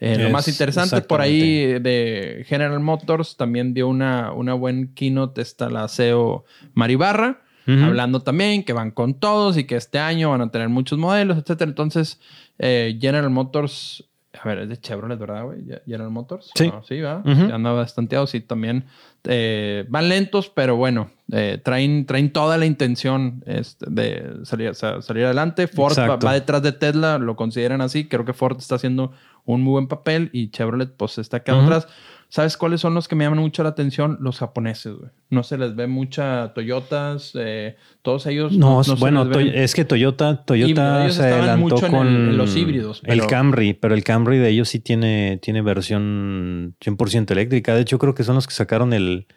Eh, 0.04 0.18
lo 0.18 0.32
más 0.32 0.48
interesante 0.48 1.00
por 1.02 1.22
ahí 1.22 1.80
de 1.80 2.44
General 2.48 2.80
Motors 2.80 3.38
también 3.38 3.76
dio 3.76 3.88
una, 3.88 4.34
una 4.34 4.56
buen 4.56 4.96
keynote, 4.96 5.42
está 5.42 5.70
la 5.70 5.88
CEO 5.88 6.44
Maribarra, 6.74 7.42
hablando 7.68 8.22
también 8.22 8.64
que 8.64 8.74
van 8.74 8.90
con 8.90 9.14
todos 9.14 9.58
y 9.58 9.66
que 9.66 9.76
este 9.76 10.00
año 10.00 10.32
van 10.32 10.42
a 10.42 10.50
tener 10.50 10.70
muchos 10.70 10.98
modelos, 10.98 11.38
etcétera. 11.38 11.70
Entonces, 11.70 12.20
eh, 12.58 12.98
General 13.00 13.30
Motors 13.30 14.04
A 14.42 14.48
ver, 14.48 14.60
es 14.60 14.70
de 14.70 14.78
Chevrolet, 14.78 15.20
¿verdad, 15.20 15.44
güey? 15.44 15.60
¿General 15.86 16.10
Motors? 16.10 16.50
Sí. 16.56 16.72
sí, 16.88 17.00
va. 17.00 17.22
Anda 17.24 17.72
bastante 17.72 18.18
sí, 18.26 18.42
también. 18.42 18.86
Eh, 19.24 19.86
van 19.88 20.10
lentos, 20.10 20.50
pero 20.50 20.78
bueno, 20.78 21.12
eh, 21.32 21.60
traen, 21.64 22.06
traen 22.06 22.34
toda 22.34 22.58
la 22.58 22.66
intención 22.66 23.44
este, 23.46 23.86
de 23.90 24.46
salir, 24.46 24.74
salir 24.74 25.26
adelante. 25.26 25.68
Ford 25.68 25.96
va, 25.98 26.34
detrás 26.34 26.64
de 26.64 26.72
Tesla, 26.72 27.20
lo 27.20 27.36
consideran 27.36 27.82
así. 27.82 28.08
Creo 28.08 28.26
que 28.26 28.34
Ford 28.34 28.58
está 28.58 28.76
haciendo 28.76 29.12
un 29.46 29.62
muy 29.62 29.72
buen 29.72 29.88
papel 29.88 30.30
y 30.34 30.50
Chevrolet, 30.50 30.96
pues, 30.96 31.18
está 31.18 31.44
quedando 31.44 31.66
atrás. 31.66 31.88
¿Sabes 32.32 32.56
cuáles 32.56 32.80
son 32.80 32.94
los 32.94 33.10
que 33.10 33.16
me 33.16 33.26
llaman 33.26 33.40
mucho 33.40 33.62
la 33.62 33.70
atención? 33.70 34.18
Los 34.22 34.40
japoneses, 34.40 34.94
güey. 34.94 35.12
No 35.30 35.44
se 35.44 35.58
les 35.58 35.76
ve 35.76 35.88
mucha 35.88 36.54
Toyotas, 36.54 37.34
eh, 37.36 37.76
todos 38.02 38.26
ellos. 38.26 38.54
No, 38.54 38.82
bueno, 39.00 39.30
es 39.30 39.76
que 39.76 39.84
Toyota, 39.84 40.46
Toyota 40.46 41.10
se 41.10 41.24
adelantó 41.24 41.76
con 41.90 42.38
los 42.38 42.56
híbridos. 42.56 43.02
El 43.04 43.28
Camry, 43.28 43.74
pero 43.74 43.94
el 43.94 44.06
Camry 44.06 44.38
de 44.38 44.48
ellos 44.48 44.70
sí 44.70 44.80
tiene, 44.80 45.40
tiene 45.42 45.62
versión 45.62 46.76
100% 46.80 47.32
eléctrica. 47.32 47.76
De 47.76 47.82
hecho, 47.82 48.00
creo 48.00 48.16
que 48.16 48.24
son 48.24 48.36
los 48.36 48.48
que 48.48 48.54
sacaron 48.54 48.94
el, 48.94 49.28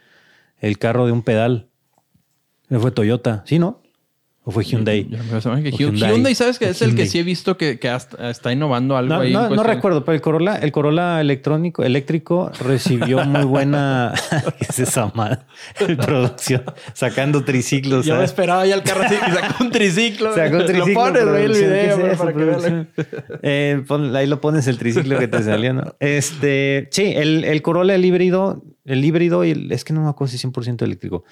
el 0.61 0.79
carro 0.79 1.05
de 1.07 1.11
un 1.11 1.23
pedal. 1.23 1.67
Fue 2.71 2.93
Toyota, 2.93 3.43
¿sí, 3.45 3.59
no? 3.59 3.83
¿O 4.47 4.51
fue 4.51 4.63
Hyundai? 4.63 5.09
Hyundai. 5.09 6.35
¿sabes 6.35 6.59
que 6.59 6.69
Es 6.69 6.83
el 6.83 6.95
que 6.95 7.07
sí 7.07 7.19
he 7.19 7.23
visto 7.23 7.57
que, 7.57 7.79
está 8.21 8.53
innovando 8.53 8.95
algo 8.95 9.15
no, 9.15 9.21
ahí. 9.21 9.33
No, 9.33 9.49
no 9.49 9.63
recuerdo, 9.63 10.05
pero 10.05 10.15
el 10.15 10.21
Corolla, 10.21 10.57
el 10.57 10.71
Corolla 10.71 11.19
electrónico, 11.23 11.83
eléctrico 11.83 12.51
recibió 12.61 13.25
muy 13.25 13.45
buena... 13.47 14.13
¿Qué 14.59 14.67
es 14.69 14.79
esa 14.81 15.11
madre? 15.15 15.39
producción. 16.05 16.63
Sacando 16.93 17.43
triciclos. 17.43 18.05
Yo 18.05 18.17
me 18.17 18.25
esperaba 18.25 18.67
ya 18.67 18.75
el 18.75 18.83
carro 18.83 19.05
así 19.05 19.15
y 19.15 19.31
sacó 19.33 19.65
un 19.65 19.71
triciclo. 19.71 20.35
Sacó 20.35 20.57
un 20.59 20.67
triciclo. 20.67 20.87
Lo 20.89 20.95
pones, 20.95 21.25
güey, 21.27 21.45
el 21.45 21.53
video, 21.53 22.19
para 22.19 22.33
que 22.35 22.87
eh, 23.43 23.83
ahí 24.15 24.27
lo 24.27 24.43
pones 24.43 24.67
el 24.67 24.77
triciclo 24.77 25.19
que 25.19 25.29
te 25.29 25.43
salió, 25.43 25.73
¿no? 25.73 25.95
Este... 26.01 26.89
Sí, 26.91 27.15
el, 27.17 27.45
el 27.45 27.63
Corolla, 27.63 27.95
el 27.95 28.05
híbrido... 28.05 28.63
El 28.85 29.03
híbrido, 29.03 29.47
y 29.47 29.69
es 29.71 29.83
que 29.83 29.95
no 29.95 30.03
me 30.03 30.11
acuerdo 30.11 30.33
si 30.33 30.37
es 30.37 30.45
100% 30.45 30.83
eléctrico 30.83 31.25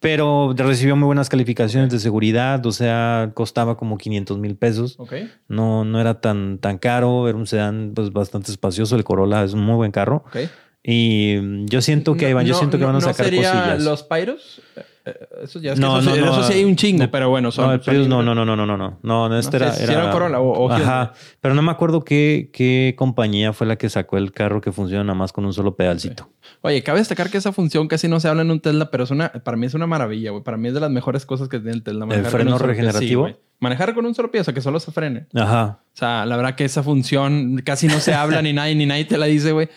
pero 0.00 0.54
recibió 0.56 0.94
muy 0.94 1.06
buenas 1.06 1.28
calificaciones 1.28 1.90
de 1.90 1.98
seguridad, 1.98 2.64
o 2.64 2.72
sea, 2.72 3.32
costaba 3.34 3.76
como 3.76 3.98
500 3.98 4.38
mil 4.38 4.56
pesos. 4.56 4.94
Okay. 4.98 5.30
No, 5.48 5.84
no 5.84 6.00
era 6.00 6.20
tan, 6.20 6.58
tan 6.58 6.78
caro, 6.78 7.28
era 7.28 7.36
un 7.36 7.46
sedán 7.46 7.92
pues, 7.94 8.12
bastante 8.12 8.50
espacioso. 8.52 8.94
El 8.94 9.04
Corolla 9.04 9.42
es 9.42 9.54
un 9.54 9.60
muy 9.60 9.74
buen 9.74 9.90
carro. 9.90 10.24
Okay. 10.28 10.48
Y 10.84 11.66
yo 11.66 11.82
siento 11.82 12.14
que, 12.16 12.30
yo 12.44 12.54
siento 12.54 12.78
que 12.78 12.84
van 12.84 12.96
a 12.96 13.00
sacar 13.00 13.26
¿no 13.26 13.32
sería 13.32 13.52
cosillas. 13.52 13.82
¿Los 13.82 14.02
Pyros? 14.04 14.62
Eh, 15.08 15.28
eso 15.44 15.60
ya 15.60 15.72
es 15.72 15.78
no, 15.78 15.94
que 15.94 16.00
eso, 16.00 16.16
no, 16.16 16.32
eso 16.32 16.42
sí 16.44 16.54
hay 16.54 16.64
un 16.64 16.76
chingo, 16.76 17.10
pero 17.10 17.28
bueno, 17.28 17.50
son. 17.50 17.80
No, 17.86 18.22
no, 18.22 18.34
no, 18.34 18.34
no, 18.34 18.44
no, 18.44 18.56
no, 18.56 18.66
no, 18.66 18.76
no. 18.76 18.98
No, 19.02 19.38
este 19.38 19.56
era. 19.56 19.72
Si 19.72 19.84
era, 19.84 20.10
Corolla 20.10 20.40
o, 20.40 20.70
Ajá. 20.70 21.12
Pero 21.40 21.54
no 21.54 21.62
me 21.62 21.70
acuerdo 21.70 22.04
qué, 22.04 22.50
qué 22.52 22.94
compañía 22.96 23.52
fue 23.52 23.66
la 23.66 23.76
que 23.76 23.88
sacó 23.88 24.18
el 24.18 24.32
carro 24.32 24.60
que 24.60 24.72
funciona 24.72 25.04
nada 25.04 25.18
más 25.18 25.32
con 25.32 25.44
un 25.44 25.52
solo 25.52 25.76
pedalcito. 25.76 26.28
Oye, 26.62 26.82
cabe 26.82 26.98
destacar 26.98 27.30
que 27.30 27.38
esa 27.38 27.52
función 27.52 27.88
casi 27.88 28.08
no 28.08 28.20
se 28.20 28.28
habla 28.28 28.42
en 28.42 28.50
un 28.50 28.60
Tesla, 28.60 28.90
pero 28.90 29.04
es 29.04 29.10
una, 29.10 29.30
para 29.30 29.56
mí 29.56 29.66
es 29.66 29.74
una 29.74 29.86
maravilla, 29.86 30.30
güey. 30.30 30.42
Para 30.42 30.56
mí 30.56 30.68
es 30.68 30.74
de 30.74 30.80
las 30.80 30.90
mejores 30.90 31.24
cosas 31.24 31.48
que 31.48 31.58
tiene 31.58 31.72
el 31.72 31.82
Tesla. 31.82 32.06
¿El 32.10 32.24
freno 32.24 32.58
regenerativo? 32.58 33.28
Manejar 33.60 33.94
con 33.94 34.06
un 34.06 34.14
solo 34.14 34.30
pie, 34.30 34.40
o 34.40 34.44
sea, 34.44 34.54
que 34.54 34.60
solo 34.60 34.78
se 34.78 34.92
frene. 34.92 35.26
Ajá. 35.34 35.80
O 35.94 35.96
sea, 35.96 36.26
la 36.26 36.36
verdad 36.36 36.54
que 36.54 36.64
esa 36.64 36.82
función 36.82 37.60
casi 37.64 37.88
no 37.88 37.98
se 38.00 38.14
habla 38.14 38.40
ni 38.42 38.52
nadie, 38.52 38.74
ni 38.74 38.86
nadie 38.86 39.04
te 39.04 39.18
la 39.18 39.26
dice, 39.26 39.52
güey. 39.52 39.68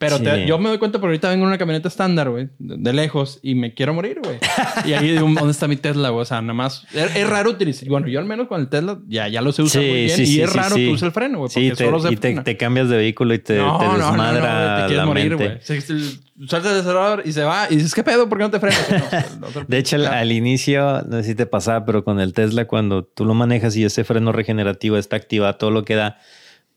Pero 0.00 0.16
yo 0.46 0.58
me 0.58 0.70
doy 0.70 0.78
cuenta 0.78 0.98
porque 0.98 1.10
ahorita 1.10 1.28
vengo 1.28 1.44
en 1.44 1.48
una 1.48 1.58
camioneta 1.58 1.86
estándar, 1.86 2.30
güey, 2.30 2.48
de, 2.58 2.92
lejos 2.94 3.38
y 3.42 3.54
me 3.54 3.74
quiero 3.74 3.92
morir, 3.92 4.18
güey. 4.24 4.38
y 4.86 4.94
ahí 4.94 5.10
digo, 5.10 5.28
¿dónde 5.28 5.50
está 5.50 5.68
mi 5.68 5.76
Tesla, 5.76 6.08
güey? 6.08 6.22
O 6.22 6.24
sea, 6.24 6.40
nada 6.40 6.54
más. 6.54 6.86
Es, 6.94 7.28
raro 7.28 7.50
utilizar. 7.50 7.86
Bueno, 7.86 8.08
yo 8.08 8.18
al 8.18 8.24
menos 8.24 8.48
con 8.48 8.62
el 8.62 8.68
Tesla 8.68 8.98
ya, 9.06 9.28
ya 9.28 9.42
lo 9.42 9.52
sé 9.52 9.60
usar 9.60 9.82
muy 9.82 10.04
bien. 10.06 10.24
y 10.24 10.40
es 10.40 10.52
raro 10.54 10.74
que 10.74 10.88
use 10.88 11.04
el 11.04 11.12
freno, 11.12 11.40
güey. 11.40 11.50
Sí, 11.50 11.68
te, 11.76 11.84
solo 11.84 12.00
se 12.00 12.14
y 12.14 12.16
te, 12.16 12.56
cambias 12.56 12.88
de 12.88 12.96
vehículo 12.96 13.34
y 13.34 13.40
te, 13.40 13.56
te 13.56 13.60
desmadra. 13.60 14.70
No, 14.70 14.80
te 14.80 14.86
quieres 14.88 15.04
morir, 15.04 15.36
güey. 15.36 15.58
Sueltas 16.48 16.72
el 16.72 16.80
acelerador 16.80 17.22
y 17.26 17.32
se 17.32 17.42
va 17.42 17.66
y 17.68 17.76
dices, 17.76 17.94
¿qué 17.94 18.02
pedo? 18.02 18.26
¿Por 18.26 18.38
qué 18.38 18.44
no 18.44 18.50
te 18.50 18.58
frenas? 18.58 19.68
de 19.68 19.78
hecho, 19.78 19.96
al, 19.96 20.32
inicio, 20.32 21.02
no 21.02 21.18
sé 21.18 21.24
si 21.24 21.34
te 21.34 21.44
pasaba, 21.44 21.84
pero 21.84 22.04
con 22.04 22.20
el 22.20 22.32
Tesla, 22.32 22.66
cuando 22.66 23.04
tú 23.04 23.26
lo 23.26 23.34
manejas 23.34 23.76
y 23.76 23.84
ese 23.84 24.04
freno 24.04 24.32
regenerativo 24.32 24.96
está 24.96 25.16
activado, 25.16 25.56
todo 25.56 25.70
lo 25.70 25.84
que 25.84 25.94
da 25.94 26.16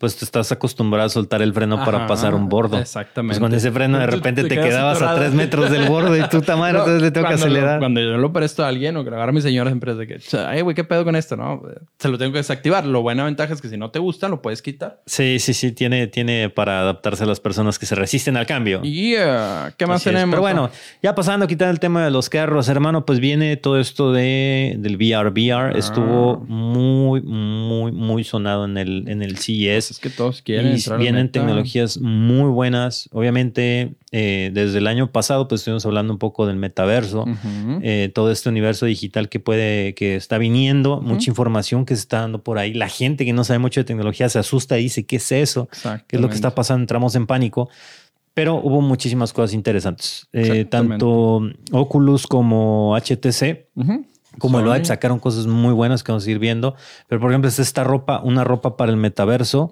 pues 0.04 0.18
te 0.18 0.26
estás 0.26 0.52
acostumbrado 0.52 1.06
a 1.06 1.10
soltar 1.10 1.42
el 1.42 1.54
freno 1.54 1.78
para 1.86 2.08
pasar 2.08 2.36
un 2.36 2.50
bordo. 2.50 2.78
Exactamente. 2.78 3.40
Pues 3.40 3.50
con 3.50 3.58
ese 3.58 3.72
freno 3.72 3.98
de 4.00 4.08
repente 4.08 4.44
te, 4.44 4.60
quedabas 4.60 5.02
a 5.02 5.16
tres 5.16 5.32
metros 5.32 5.72
del 5.72 5.88
borde 5.88 6.20
y 6.20 6.28
tú 6.28 6.44
madre, 6.58 6.78
entonces 6.78 7.02
le 7.02 7.12
tengo 7.12 7.30
que 7.30 7.36
acelerar. 7.36 7.80
cuando 7.80 8.02
yo 8.02 8.18
lo 8.18 8.34
presto 8.34 8.66
a 8.66 8.68
alguien 8.68 8.98
o 8.98 9.06
grabar 9.06 9.30
a 9.30 9.32
mi 9.32 9.40
señora 9.40 9.70
siempre 9.70 9.96
de 9.96 10.06
que, 10.06 10.20
ay, 10.46 10.60
güey, 10.60 10.76
¿qué 10.76 10.84
pedo 10.84 11.06
con 11.06 11.16
esto? 11.16 11.38
No, 11.38 11.62
se 11.98 12.10
lo 12.10 12.18
tengo 12.18 12.34
que 12.34 12.40
desactivar. 12.40 12.86
Lo 12.86 13.02
buena 13.02 13.24
ventaja 13.24 13.54
es 13.54 13.62
que 13.62 13.70
si 13.70 13.78
no 13.78 13.92
te 13.92 14.00
gusta, 14.00 14.28
lo 14.28 14.42
puedes 14.42 14.62
quitar. 14.62 15.00
Sí, 15.06 15.40
sí, 15.40 15.54
sí, 15.54 15.72
tiene, 15.72 16.08
tiene 16.08 16.50
para 16.50 16.82
adaptarse 16.82 17.24
a 17.24 17.26
las 17.26 17.40
personas 17.40 17.80
que 17.80 17.86
se 17.86 17.96
resisten 17.96 18.36
al 18.36 18.46
cambio. 18.46 18.82
Y 18.84 19.14
¿qué 19.78 19.88
más 19.88 20.04
tenemos? 20.04 20.32
Pero 20.32 20.42
bueno, 20.42 20.70
ya 21.02 21.16
pasando 21.16 21.46
a 21.46 21.48
quitar 21.48 21.70
el 21.70 21.80
tema 21.80 22.04
de 22.04 22.12
los 22.12 22.30
carros, 22.30 22.68
hermano, 22.68 23.06
pues 23.06 23.22
viene 23.22 23.56
todo 23.56 23.80
esto 23.80 24.12
de, 24.12 24.76
del 24.80 24.98
VR. 24.98 25.30
VR 25.30 25.80
estuvo 25.80 26.42
ah. 26.42 26.46
muy, 26.46 27.22
muy, 27.22 27.94
muy 27.94 28.26
sonado 28.26 28.66
en 28.66 28.78
el, 28.78 29.08
en 29.08 29.22
el 29.22 29.38
CES. 29.38 29.93
Es 29.94 30.00
que 30.00 30.10
todos 30.10 30.42
quieren 30.42 30.76
vienen 30.98 31.32
tecnologías 31.32 32.00
muy 32.00 32.50
buenas. 32.50 33.08
Obviamente, 33.12 33.94
eh, 34.12 34.50
desde 34.54 34.80
el 34.80 34.88
año 34.88 35.12
pasado, 35.12 35.48
pues 35.48 35.62
estuvimos 35.62 35.86
hablando 35.86 36.12
un 36.14 36.20
poco 36.20 36.48
del 36.48 36.56
metaverso, 36.56 37.26
eh, 37.84 38.12
todo 38.14 38.32
este 38.32 38.50
universo 38.50 38.88
digital 38.88 39.30
que 39.30 39.40
puede, 39.40 39.94
que 39.94 40.16
está 40.16 40.40
viniendo, 40.40 41.00
mucha 41.02 41.30
información 41.30 41.86
que 41.86 41.96
se 41.96 42.02
está 42.02 42.22
dando 42.22 42.42
por 42.42 42.58
ahí. 42.58 42.74
La 42.74 42.90
gente 42.90 43.24
que 43.24 43.34
no 43.34 43.44
sabe 43.44 43.60
mucho 43.60 43.82
de 43.82 43.86
tecnología 43.86 44.28
se 44.30 44.40
asusta 44.40 44.80
y 44.80 44.84
dice, 44.84 45.06
¿qué 45.06 45.18
es 45.18 45.32
eso? 45.32 45.70
¿Qué 46.08 46.16
es 46.16 46.22
lo 46.22 46.30
que 46.30 46.36
está 46.36 46.56
pasando? 46.56 46.82
Entramos 46.82 47.16
en 47.16 47.28
pánico. 47.28 47.70
Pero 48.34 48.56
hubo 48.56 48.82
muchísimas 48.82 49.32
cosas 49.32 49.54
interesantes. 49.54 50.28
Eh, 50.34 50.66
tanto 50.66 51.42
Oculus 51.72 52.26
como 52.26 52.98
HTC 52.98 53.68
como 54.40 54.62
lo 54.62 54.72
hay, 54.72 54.84
sacaron 54.86 55.20
cosas 55.20 55.48
muy 55.48 55.74
buenas 55.74 56.04
que 56.04 56.12
vamos 56.12 56.26
a 56.26 56.32
ir 56.32 56.40
viendo. 56.40 56.76
Pero, 57.08 57.22
por 57.22 57.32
ejemplo, 57.32 57.50
es 57.50 57.60
esta 57.60 57.84
ropa, 57.84 58.22
una 58.24 58.44
ropa 58.44 58.78
para 58.78 58.92
el 58.92 58.98
metaverso 58.98 59.70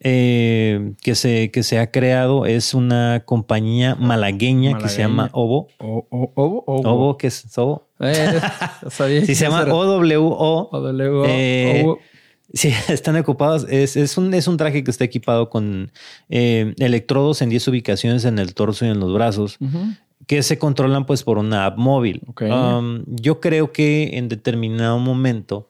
eh, 0.00 0.92
que, 1.02 1.14
se, 1.14 1.50
que 1.50 1.62
se 1.62 1.78
ha 1.78 1.90
creado. 1.90 2.46
Es 2.46 2.74
una 2.74 3.22
compañía 3.24 3.94
malagueña, 3.96 4.78
que 4.78 4.88
se 4.88 4.98
llama 5.02 5.30
Ovo. 5.32 5.68
¿Ovo? 5.78 6.06
¿Ovo? 6.10 6.64
Ovo, 6.66 7.18
¿qué 7.18 7.28
es 7.28 7.58
Ovo? 7.58 7.88
Eh, 8.00 8.40
sí, 9.26 9.34
se 9.34 9.44
llama 9.44 9.62
OWO. 9.62 10.68
OWO. 10.70 11.24
Eh, 11.26 11.84
sí, 12.52 12.72
están 12.88 13.16
ocupados. 13.16 13.66
Es, 13.68 13.96
es, 13.96 14.16
un, 14.16 14.32
es 14.34 14.46
un 14.46 14.56
traje 14.56 14.84
que 14.84 14.90
está 14.90 15.04
equipado 15.04 15.50
con 15.50 15.90
electrodos 16.28 17.42
en 17.42 17.50
10 17.50 17.68
ubicaciones 17.68 18.24
en 18.24 18.38
el 18.38 18.54
torso 18.54 18.84
y 18.84 18.88
en 18.88 19.00
los 19.00 19.12
brazos 19.12 19.58
que 20.26 20.42
se 20.42 20.58
controlan 20.58 21.06
pues 21.06 21.22
por 21.22 21.38
una 21.38 21.66
app 21.66 21.78
móvil. 21.78 22.22
Um, 22.40 23.04
yo 23.06 23.40
creo 23.40 23.72
que 23.72 24.16
en 24.16 24.28
determinado 24.28 24.98
momento 24.98 25.68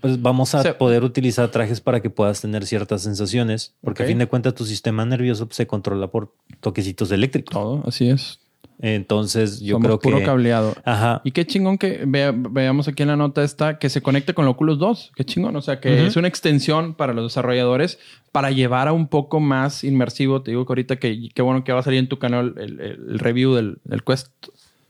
pues, 0.00 0.20
vamos 0.20 0.54
a 0.54 0.78
poder 0.78 1.04
utilizar 1.04 1.50
trajes 1.50 1.80
para 1.80 2.00
que 2.00 2.10
puedas 2.10 2.40
tener 2.40 2.66
ciertas 2.66 3.02
sensaciones, 3.02 3.74
porque 3.80 4.04
a 4.04 4.06
fin 4.06 4.18
de 4.18 4.26
cuentas 4.26 4.54
tu 4.54 4.64
sistema 4.64 5.04
nervioso 5.04 5.48
se 5.50 5.66
controla 5.66 6.08
por 6.08 6.32
toquecitos 6.60 7.10
eléctricos. 7.10 7.52
Todo, 7.52 7.82
así 7.86 8.08
es. 8.08 8.40
Entonces, 8.82 9.60
yo 9.60 9.78
creo 9.78 10.00
que. 10.00 10.10
puro 10.10 10.24
cableado. 10.24 10.74
Ajá. 10.84 11.20
Y 11.24 11.30
qué 11.30 11.46
chingón 11.46 11.78
que 11.78 12.02
veamos 12.04 12.88
aquí 12.88 13.04
en 13.04 13.10
la 13.10 13.16
nota 13.16 13.44
esta 13.44 13.78
que 13.78 13.88
se 13.88 14.02
conecte 14.02 14.34
con 14.34 14.44
el 14.44 14.50
Oculus 14.50 14.76
2. 14.80 15.12
Qué 15.14 15.24
chingón. 15.24 15.54
O 15.54 15.62
sea, 15.62 15.78
que 15.78 16.04
es 16.04 16.16
una 16.16 16.26
extensión 16.26 16.94
para 16.94 17.12
los 17.12 17.32
desarrolladores 17.32 18.00
para 18.32 18.50
llevar 18.50 18.88
a 18.88 18.92
un 18.92 19.06
poco 19.06 19.38
más 19.38 19.84
inmersivo. 19.84 20.42
Te 20.42 20.50
digo 20.50 20.66
que 20.66 20.72
ahorita 20.72 20.96
que 20.96 21.28
qué 21.32 21.42
bueno 21.42 21.62
que 21.62 21.72
va 21.72 21.78
a 21.78 21.82
salir 21.84 22.00
en 22.00 22.08
tu 22.08 22.18
canal 22.18 22.54
el, 22.58 23.20
review 23.20 23.54
del, 23.54 23.78
Quest 24.04 24.28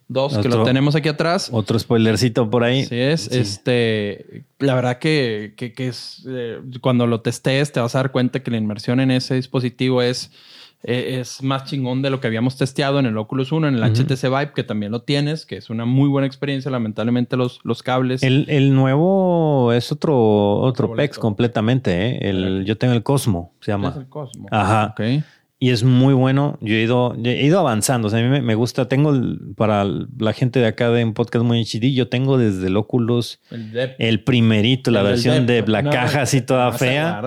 2, 0.09 0.38
que 0.38 0.49
lo 0.49 0.62
tenemos 0.62 0.95
aquí 0.95 1.11
atrás. 1.11 1.51
Otro 1.53 1.78
spoilercito 1.78 2.49
por 2.49 2.64
ahí. 2.64 2.86
Sí 2.86 2.99
es. 2.99 3.30
Este, 3.30 4.45
la 4.59 4.74
verdad 4.74 5.01
que, 5.01 5.53
que, 5.55 5.74
es 5.86 6.24
eh, 6.26 6.61
cuando 6.80 7.07
lo 7.07 7.20
testes 7.20 7.72
te 7.72 7.80
vas 7.80 7.95
a 7.95 7.99
dar 7.99 8.11
cuenta 8.11 8.43
que 8.43 8.51
la 8.51 8.57
inmersión 8.57 9.01
en 9.01 9.11
ese 9.11 9.34
dispositivo 9.34 10.01
es 10.01 10.30
eh, 10.85 11.20
es 11.20 11.43
más 11.43 11.64
chingón 11.64 12.03
de 12.03 12.11
lo 12.11 12.20
que 12.20 12.26
habíamos 12.26 12.57
testeado 12.57 12.99
en 12.99 13.07
el 13.07 13.16
Oculus 13.16 13.53
1, 13.53 13.68
en 13.68 13.74
el 13.76 13.83
HTC 13.83 14.22
Vive, 14.24 14.53
que 14.55 14.64
también 14.64 14.91
lo 14.93 15.03
tienes, 15.03 15.47
que 15.47 15.57
es 15.57 15.70
una 15.70 15.85
muy 15.85 16.09
buena 16.09 16.26
experiencia. 16.26 16.70
Lamentablemente 16.70 17.37
los, 17.37 17.61
los 17.62 17.83
cables. 17.83 18.22
El, 18.22 18.74
nuevo 18.74 19.72
es 19.72 19.93
otro, 19.93 20.61
otro 20.61 20.95
PEX 20.95 21.18
completamente. 21.18 22.09
¿eh? 22.09 22.18
El, 22.22 22.64
yo 22.64 22.76
tengo 22.76 22.95
el 22.95 23.03
Cosmo, 23.03 23.53
se 23.61 23.72
llama. 23.72 23.91
Es 23.91 23.97
el 23.97 24.09
Cosmo. 24.09 24.49
Ajá. 24.51 24.87
Okay 24.93 25.22
y 25.63 25.71
es 25.71 25.85
muy 25.85 26.13
bueno. 26.13 26.59
Yo 26.61 26.75
he 26.75 26.83
ido, 26.83 27.15
he 27.25 27.47
ido 27.47 27.61
avanzando. 27.61 28.09
O 28.09 28.11
sea, 28.11 28.19
a 28.19 28.23
mí 28.29 28.41
me, 28.41 28.55
gusta. 28.57 28.89
Tengo 28.89 29.15
para 29.57 29.85
la 29.85 30.33
gente 30.33 30.59
de 30.59 30.67
acá 30.67 30.91
de 30.91 31.05
un 31.05 31.15
podcast 31.15 31.45
muy 31.45 31.63
HD, 31.63 31.95
yo 31.95 32.09
tengo 32.09 32.37
desde 32.37 32.67
el 32.67 32.77
Oculus 32.77 33.39
el, 33.99 34.25
primerito, 34.25 34.91
la 34.91 35.05
versión 35.05 35.47
de 35.47 35.63
la 35.65 35.85
caja 35.85 36.23
así 36.23 36.41
toda 36.41 36.73
fea. 36.73 37.23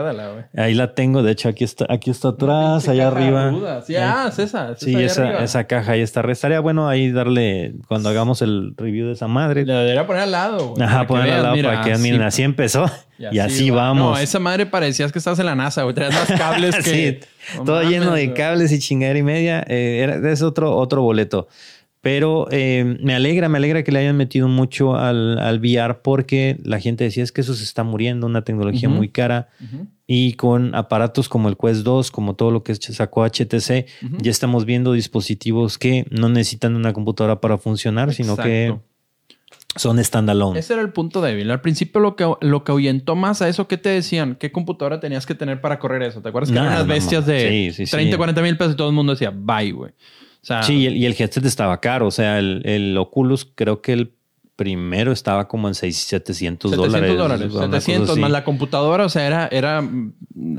Ahí 0.54 0.74
la 0.74 0.94
tengo. 0.94 1.24
De 1.24 1.32
hecho, 1.32 1.48
aquí 1.48 1.64
está, 1.64 1.86
aquí 1.88 2.12
está 2.12 2.28
atrás, 2.28 2.90
allá 2.90 3.08
arriba. 3.08 3.82
Sí, 3.88 3.96
ah, 3.96 4.26
es 4.28 4.38
esa. 4.38 4.76
sí, 4.76 4.94
esa, 4.96 5.42
esa, 5.42 5.64
caja 5.64 5.94
ahí 5.94 6.02
está. 6.02 6.20
Estaría 6.30 6.60
bueno 6.60 6.90
ahí 6.90 7.14
darle, 7.14 7.76
cuando 7.88 8.10
hagamos 8.10 8.42
el 8.42 8.74
review 8.76 9.08
de 9.08 9.14
esa 9.14 9.30
madre. 9.30 9.66
Le 9.66 9.72
debería 9.72 10.06
poner 10.06 10.24
al 10.24 10.32
lado. 10.34 10.74
Ajá, 10.78 11.08
poner 11.08 11.32
al 11.32 11.44
lado 11.44 11.56
para 11.64 11.84
que 11.84 11.98
miren, 12.00 12.24
así 12.24 12.44
empezó. 12.44 12.86
Y 13.18 13.40
así, 13.40 13.70
vamos. 13.70 14.18
No, 14.18 14.22
esa 14.22 14.40
madre 14.40 14.66
parecías 14.66 15.14
que 15.14 15.20
estabas 15.20 15.40
en 15.40 15.46
la 15.46 15.56
NASA, 15.56 15.84
güey. 15.84 15.96
Más 15.96 16.28
cables 16.38 16.76
que. 16.84 16.84
sí, 16.84 17.20
todo 17.66 17.84
lleno 17.84 18.14
de 18.14 18.34
cables 18.34 18.72
y 18.72 18.80
chingadera 18.80 19.20
y 19.20 19.24
media. 19.24 19.66
Eh, 19.68 20.00
era, 20.04 20.32
es 20.32 20.42
otro, 20.42 20.76
otro 20.76 21.02
boleto. 21.02 21.48
Pero 22.02 22.48
eh, 22.52 23.00
me 23.02 23.16
alegra, 23.16 23.50
me 23.50 23.58
alegra 23.58 23.82
que 23.82 23.92
le 23.92 23.98
hayan 23.98 24.16
metido 24.16 24.48
mucho 24.48 24.96
al, 24.96 25.40
al, 25.40 25.60
VR 25.60 26.02
porque 26.04 26.56
la 26.64 26.80
gente 26.80 27.04
decía 27.04 27.24
es 27.24 27.32
que 27.32 27.42
eso 27.42 27.56
se 27.56 27.64
está 27.64 27.84
muriendo, 27.84 28.28
una 28.28 28.44
tecnología 28.44 28.90
muy 28.90 29.10
cara. 29.10 29.50
Y 30.06 30.34
con 30.34 30.76
aparatos 30.76 31.28
como 31.28 31.50
el 31.50 31.58
Quest 31.58 31.82
2, 31.82 32.12
como 32.12 32.36
todo 32.36 32.52
lo 32.52 32.62
que 32.62 32.76
sacó 32.76 33.26
HTC, 33.26 33.88
ya 34.22 34.30
estamos 34.30 34.66
viendo 34.66 34.94
dispositivos 34.94 35.80
que 35.80 36.06
no 36.12 36.30
necesitan 36.30 36.76
una 36.76 36.94
computadora 36.94 37.42
para 37.42 37.58
funcionar, 37.58 38.14
sino 38.14 38.38
que 38.38 38.76
son 39.76 40.04
standalone. 40.04 40.60
Ese 40.60 40.74
era 40.74 40.82
el 40.82 40.92
punto 40.92 41.22
débil. 41.22 41.52
Al 41.52 41.62
principio 41.62 42.00
lo 42.02 42.16
que, 42.16 42.30
lo 42.42 42.64
que 42.64 42.72
ahuyentó 42.72 43.16
más 43.16 43.42
a 43.42 43.50
eso, 43.50 43.68
¿qué 43.68 43.78
te 43.78 43.90
decían? 43.90 44.36
¿Qué 44.36 44.52
computadora 44.52 45.00
tenías 45.00 45.26
que 45.26 45.36
tener 45.36 45.62
para 45.62 45.80
correr 45.80 46.04
eso? 46.04 46.22
¿Te 46.22 46.30
acuerdas 46.30 46.52
que 46.52 46.58
eran 46.58 46.68
unas 46.68 46.88
bestias 46.88 47.26
de 47.26 47.74
30, 47.90 48.18
40 48.18 48.42
mil 48.42 48.58
pesos 48.58 48.74
y 48.74 48.78
todo 48.78 48.90
el 48.90 48.96
mundo 48.96 49.14
decía, 49.14 49.32
bye, 49.36 49.72
güey? 49.72 49.92
sí, 50.62 50.76
y 50.76 50.86
el, 50.86 50.96
y 50.98 51.06
el, 51.06 51.16
headset 51.18 51.46
estaba 51.46 51.82
caro. 51.82 52.08
O 52.08 52.12
sea, 52.12 52.40
el, 52.40 52.62
el 52.66 52.98
Oculus 52.98 53.52
creo 53.56 53.82
que 53.82 53.94
el 53.94 54.14
primero 54.56 55.12
estaba 55.12 55.48
como 55.48 55.68
en 55.68 55.76
600, 55.76 56.36
700 56.36 56.72
dólares. 56.72 57.10
700 57.10 57.52
dólares. 57.52 57.54
700 57.84 58.18
más 58.18 58.32
la 58.32 58.44
computadora, 58.44 59.06
o 59.06 59.10
sea, 59.10 59.28
era... 59.28 59.48
era 59.48 59.88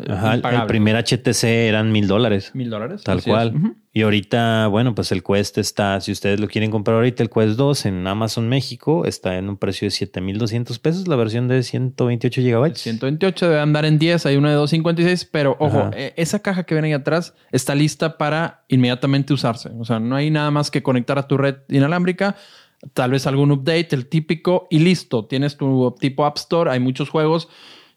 Ajá, 0.08 0.34
el 0.34 0.66
primer 0.66 0.96
HTC 0.96 1.44
eran 1.44 1.92
mil 1.92 2.06
dólares. 2.06 2.50
Mil 2.54 2.70
dólares. 2.70 3.02
Tal 3.02 3.22
cual. 3.22 3.74
Y 3.96 4.02
ahorita, 4.02 4.66
bueno, 4.66 4.94
pues 4.94 5.10
el 5.10 5.22
Quest 5.22 5.56
está, 5.56 5.98
si 6.02 6.12
ustedes 6.12 6.38
lo 6.38 6.48
quieren 6.48 6.70
comprar 6.70 6.96
ahorita, 6.96 7.22
el 7.22 7.30
Quest 7.30 7.56
2 7.56 7.86
en 7.86 8.06
Amazon 8.06 8.46
México 8.46 9.06
está 9.06 9.38
en 9.38 9.48
un 9.48 9.56
precio 9.56 9.86
de 9.86 9.90
7200 9.90 10.78
pesos, 10.78 11.08
la 11.08 11.16
versión 11.16 11.48
de 11.48 11.62
128 11.62 12.42
gigabytes. 12.42 12.82
128 12.82 13.48
debe 13.48 13.60
andar 13.60 13.86
en 13.86 13.98
10, 13.98 14.26
hay 14.26 14.36
una 14.36 14.50
de 14.50 14.56
256, 14.56 15.30
pero 15.32 15.56
ojo, 15.58 15.90
e, 15.94 16.12
esa 16.18 16.40
caja 16.40 16.64
que 16.64 16.74
ven 16.74 16.84
ahí 16.84 16.92
atrás 16.92 17.32
está 17.52 17.74
lista 17.74 18.18
para 18.18 18.64
inmediatamente 18.68 19.32
usarse. 19.32 19.70
O 19.78 19.86
sea, 19.86 19.98
no 19.98 20.14
hay 20.14 20.30
nada 20.30 20.50
más 20.50 20.70
que 20.70 20.82
conectar 20.82 21.18
a 21.18 21.26
tu 21.26 21.38
red 21.38 21.56
inalámbrica 21.68 22.36
tal 22.92 23.10
vez 23.10 23.26
algún 23.26 23.50
update, 23.52 23.88
el 23.90 24.06
típico, 24.06 24.66
y 24.70 24.78
listo. 24.78 25.24
Tienes 25.26 25.56
tu 25.56 25.94
tipo 25.98 26.24
App 26.24 26.36
Store, 26.36 26.70
hay 26.70 26.80
muchos 26.80 27.08
juegos. 27.08 27.48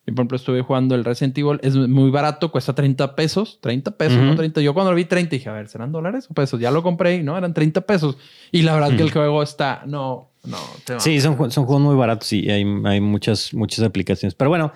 Yo, 0.06 0.16
por 0.16 0.22
ejemplo, 0.22 0.38
estuve 0.38 0.62
jugando 0.62 0.96
el 0.96 1.06
Resident 1.06 1.38
Evil, 1.38 1.60
es 1.62 1.76
muy 1.76 2.10
barato, 2.10 2.52
cuesta 2.52 2.74
30 2.74 3.16
pesos, 3.16 3.60
30 3.62 3.92
pesos, 3.92 4.18
no 4.18 4.36
30. 4.36 4.62
Yo 4.62 4.74
cuando 4.74 4.92
lo 4.92 4.96
vi 4.96 5.06
30 5.06 5.36
dije, 5.36 5.50
a 5.50 5.54
ver, 5.54 5.68
¿serán 5.68 5.92
dólares 5.92 6.28
o 6.30 6.34
pesos? 6.34 6.60
Ya 6.60 6.72
lo 6.72 6.82
compré 6.82 7.18
y 7.18 7.24
no, 7.24 7.38
eran 7.38 7.54
30 7.54 7.82
pesos. 7.82 8.18
Y 8.52 8.64
la 8.64 8.74
verdad 8.74 8.96
que 8.96 9.04
el 9.04 9.12
juego 9.12 9.44
está, 9.44 9.84
no, 9.86 10.32
no. 10.46 10.58
sí, 11.00 11.22
son, 11.22 11.52
son 11.52 11.66
juegos 11.66 11.82
muy 11.82 11.96
baratos 11.96 12.32
y 12.34 12.50
hay, 12.50 12.66
hay 12.86 13.02
muchas, 13.02 13.54
muchas 13.54 13.86
aplicaciones. 13.86 14.34
Pero 14.34 14.50
bueno, 14.50 14.72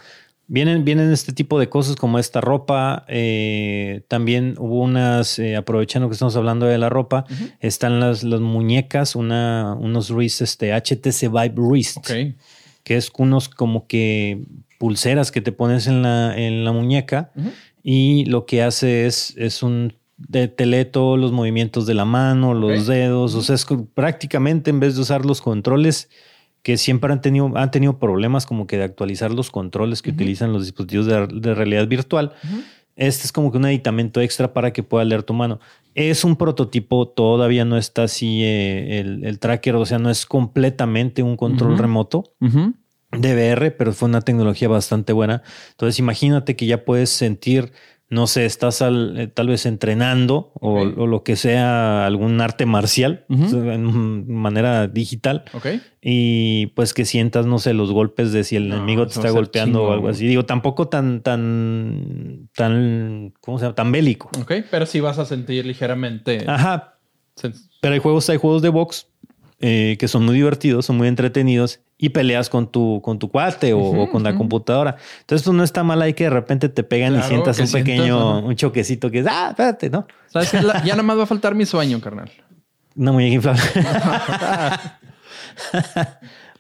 Vienen, 0.48 0.84
vienen 0.84 1.12
este 1.12 1.32
tipo 1.32 1.60
de 1.60 1.70
cosas 1.70 1.96
como 1.96 2.20
esta 2.20 2.42
ropa. 2.42 3.06
Eh, 3.08 4.04
también 4.08 4.56
hubo 4.58 4.82
unas, 4.82 5.40
eh, 5.40 5.56
aprovechando 5.56 6.10
que 6.10 6.14
estamos 6.14 6.36
hablando 6.36 6.66
de 6.66 6.78
la 6.78 6.90
ropa, 6.90 7.26
están 7.60 8.00
las, 8.00 8.24
las 8.24 8.42
muñecas, 8.42 9.16
una, 9.16 9.76
unos 9.80 10.12
wrists, 10.12 10.42
este 10.42 10.74
HTC 10.74 11.32
Vibe 11.32 11.56
Wrist, 11.56 12.10
que 12.84 12.98
es 12.98 13.12
unos 13.18 13.50
como 13.50 13.88
que 13.88 14.44
pulseras 14.78 15.32
que 15.32 15.42
te 15.42 15.54
pones 15.54 15.88
en 15.88 16.02
la, 16.02 16.38
en 16.38 16.66
la 16.66 16.74
muñeca 16.74 17.32
y 17.84 18.26
lo 18.26 18.46
que 18.46 18.64
hace 18.64 19.06
es, 19.06 19.34
es 19.38 19.64
un 19.64 19.94
de, 20.18 20.48
te 20.48 20.66
lee 20.66 20.86
todos 20.86 21.20
los 21.20 21.32
movimientos 21.32 21.86
de 21.86 21.94
la 21.94 22.06
mano, 22.06 22.54
los 22.54 22.88
dedos, 22.88 23.36
o 23.36 23.42
sea, 23.42 23.56
es 23.56 23.66
prácticamente 23.94 24.70
en 24.70 24.80
vez 24.80 24.96
de 24.96 25.02
usar 25.02 25.26
los 25.26 25.42
controles, 25.42 26.10
que 26.64 26.78
siempre 26.78 27.12
han 27.12 27.22
tenido, 27.22 27.52
han 27.56 27.72
tenido 27.72 28.00
problemas 28.00 28.46
como 28.46 28.66
que 28.66 28.78
de 28.78 28.84
actualizar 28.84 29.32
los 29.32 29.52
controles 29.52 30.02
que 30.02 30.12
utilizan 30.12 30.54
los 30.54 30.64
dispositivos 30.64 31.06
de, 31.06 31.54
realidad 31.54 31.88
virtual. 31.88 32.32
Este 32.96 33.26
es 33.26 33.32
como 33.32 33.52
que 33.52 33.58
un 33.58 33.66
aditamento 33.66 34.22
extra 34.22 34.54
para 34.54 34.72
que 34.72 34.82
pueda 34.82 35.04
leer 35.04 35.24
tu 35.24 35.34
mano. 35.34 35.60
Es 35.94 36.24
un 36.24 36.38
prototipo, 36.38 37.08
todavía 37.08 37.66
no 37.66 37.78
está 37.78 38.04
así 38.04 38.44
eh, 38.44 39.00
el, 39.24 39.40
tracker, 39.40 39.76
o 39.76 39.86
sea, 39.86 40.00
no 40.00 40.10
es 40.10 40.26
completamente 40.26 41.22
un 41.22 41.36
control 41.36 41.78
remoto 41.78 42.34
de 42.40 43.34
VR, 43.36 43.72
pero 43.72 43.94
fue 43.94 44.08
una 44.08 44.22
tecnología 44.22 44.70
bastante 44.70 45.12
buena. 45.12 45.44
Entonces, 45.72 46.00
imagínate 46.00 46.56
que 46.56 46.66
ya 46.66 46.86
puedes 46.86 47.10
sentir 47.10 47.74
no 48.10 48.28
sé, 48.28 48.46
estás 48.46 48.82
eh, 48.82 49.28
tal 49.34 49.48
vez 49.48 49.66
entrenando 49.66 50.52
o, 50.56 50.86
lo 50.86 51.24
que 51.24 51.36
sea, 51.36 52.06
algún 52.06 52.40
arte 52.42 52.66
marcial 52.66 53.26
en 53.30 54.32
manera 54.32 54.88
digital. 54.88 55.46
Y 56.02 56.68
pues 56.68 56.94
que 56.94 57.06
sientas, 57.06 57.46
no 57.46 57.60
sé, 57.60 57.74
los 57.74 57.92
golpes 57.92 58.32
de 58.32 58.44
si 58.44 58.56
el 58.56 58.72
enemigo 58.72 59.08
te 59.08 59.14
está 59.14 59.32
golpeando 59.32 59.84
o 59.84 59.94
algo 59.94 60.10
así. 60.10 60.28
Digo, 60.28 60.46
tampoco 60.46 60.90
tan, 60.90 61.22
tan, 61.22 62.50
tan, 62.56 63.34
¿cómo 63.42 63.58
se 63.58 63.66
llama? 63.66 63.76
Tan 63.76 63.92
bélico. 63.92 64.30
Ok, 64.40 64.54
pero 64.70 64.86
sí 64.86 65.00
vas 65.00 65.18
a 65.18 65.26
sentir 65.26 65.66
ligeramente. 65.66 66.44
Ajá. 66.48 67.00
Pero 67.82 67.94
hay 67.94 68.00
juegos, 68.00 68.30
hay 68.30 68.38
juegos 68.38 68.62
de 68.62 68.70
box 68.70 69.08
eh, 69.60 69.96
que 70.00 70.08
son 70.08 70.26
muy 70.26 70.36
divertidos, 70.36 70.86
son 70.86 70.98
muy 70.98 71.08
entretenidos 71.08 71.80
y 72.04 72.10
peleas 72.10 72.50
con 72.50 72.70
tu, 72.70 73.02
con 73.02 73.18
tu 73.18 73.30
cuate 73.30 73.72
o, 73.72 74.10
con 74.12 74.24
la 74.24 74.36
computadora. 74.36 74.98
Entonces, 75.22 75.46
pues 75.46 75.56
no 75.56 75.64
está 75.64 75.84
mal 75.84 76.02
ahí 76.02 76.14
que 76.14 76.26
de 76.26 76.32
repente 76.32 76.68
te 76.68 76.84
pegan 76.84 77.18
y 77.18 77.22
sientas 77.22 77.58
un 77.60 77.72
pequeño, 77.72 78.40
un 78.40 78.58
choquecito 78.58 79.10
que 79.10 79.20
es, 79.20 79.26
ah, 79.26 79.52
espérate, 79.52 79.90
¿no? 79.90 80.06
¿Sabes 80.28 80.52
ya 80.52 80.84
nada 80.84 81.04
más 81.04 81.18
va 81.18 81.24
a 81.24 81.26
faltar 81.26 81.56
mi 81.56 81.66
sueño, 81.66 82.02
carnal. 82.02 82.30
Una 82.98 83.14
muñeca 83.14 83.36
inflable. 83.36 83.64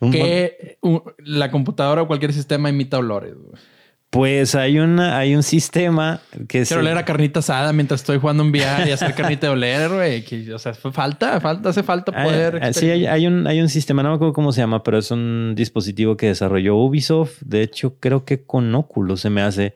que 0.13 0.77
la 1.17 1.51
computadora 1.51 2.03
o 2.03 2.07
cualquier 2.07 2.31
sistema 2.31 2.69
imita 2.69 2.97
olores. 2.99 3.33
Pues 4.13 4.53
hay, 4.53 4.77
una, 4.77 5.17
hay 5.17 5.35
un 5.35 5.41
sistema 5.41 6.21
que 6.47 6.61
Quiero 6.61 6.81
oler 6.81 6.99
a 6.99 7.03
carnita 7.03 7.39
asada 7.39 7.73
mientras 7.73 8.01
estoy 8.01 8.19
jugando 8.19 8.43
un 8.43 8.51
VR 8.51 8.87
y 8.87 8.91
hacer 8.91 9.15
carnita 9.15 9.47
de 9.47 9.53
oler, 9.53 9.89
güey. 9.89 10.51
O 10.51 10.59
sea, 10.59 10.75
falta, 10.75 11.41
falta, 11.41 11.69
hace 11.69 11.81
falta 11.81 12.11
poder... 12.11 12.75
sí, 12.75 12.91
hay, 12.91 13.25
un, 13.25 13.47
hay 13.47 13.59
un 13.59 13.69
sistema, 13.69 14.03
no 14.03 14.09
me 14.09 14.15
acuerdo 14.15 14.33
cómo 14.33 14.51
se 14.51 14.61
llama, 14.61 14.83
pero 14.83 14.99
es 14.99 15.09
un 15.09 15.53
dispositivo 15.55 16.15
que 16.15 16.27
desarrolló 16.27 16.75
Ubisoft. 16.75 17.41
De 17.41 17.63
hecho, 17.63 17.95
creo 17.99 18.23
que 18.23 18.45
con 18.45 18.75
Oculus 18.75 19.21
se 19.21 19.31
me 19.31 19.41
hace... 19.41 19.73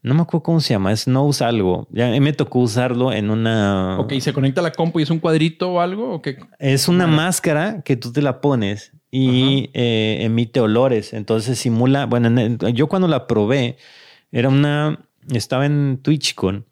No 0.00 0.14
me 0.14 0.22
acuerdo 0.22 0.44
cómo 0.44 0.60
se 0.60 0.74
llama, 0.74 0.92
es 0.92 1.08
Nose 1.08 1.42
algo. 1.42 1.88
Ya 1.90 2.08
me 2.20 2.32
tocó 2.32 2.60
usarlo 2.60 3.12
en 3.12 3.30
una... 3.30 3.98
Ok, 3.98 4.12
¿se 4.20 4.32
conecta 4.32 4.60
a 4.60 4.64
la 4.64 4.70
compu 4.70 5.00
y 5.00 5.02
es 5.02 5.10
un 5.10 5.18
cuadrito 5.18 5.72
o 5.72 5.80
algo? 5.80 6.14
¿o 6.14 6.22
qué? 6.22 6.38
Es 6.60 6.86
una 6.86 7.08
máscara 7.08 7.82
que 7.82 7.96
tú 7.96 8.12
te 8.12 8.22
la 8.22 8.40
pones 8.40 8.92
y 9.12 9.70
eh, 9.74 10.18
emite 10.22 10.58
olores. 10.58 11.12
Entonces 11.12 11.58
simula, 11.58 12.06
bueno, 12.06 12.28
yo 12.70 12.88
cuando 12.88 13.06
la 13.06 13.28
probé, 13.28 13.76
era 14.32 14.48
una, 14.48 15.06
estaba 15.30 15.66
en 15.66 16.00
TwitchCon, 16.02 16.64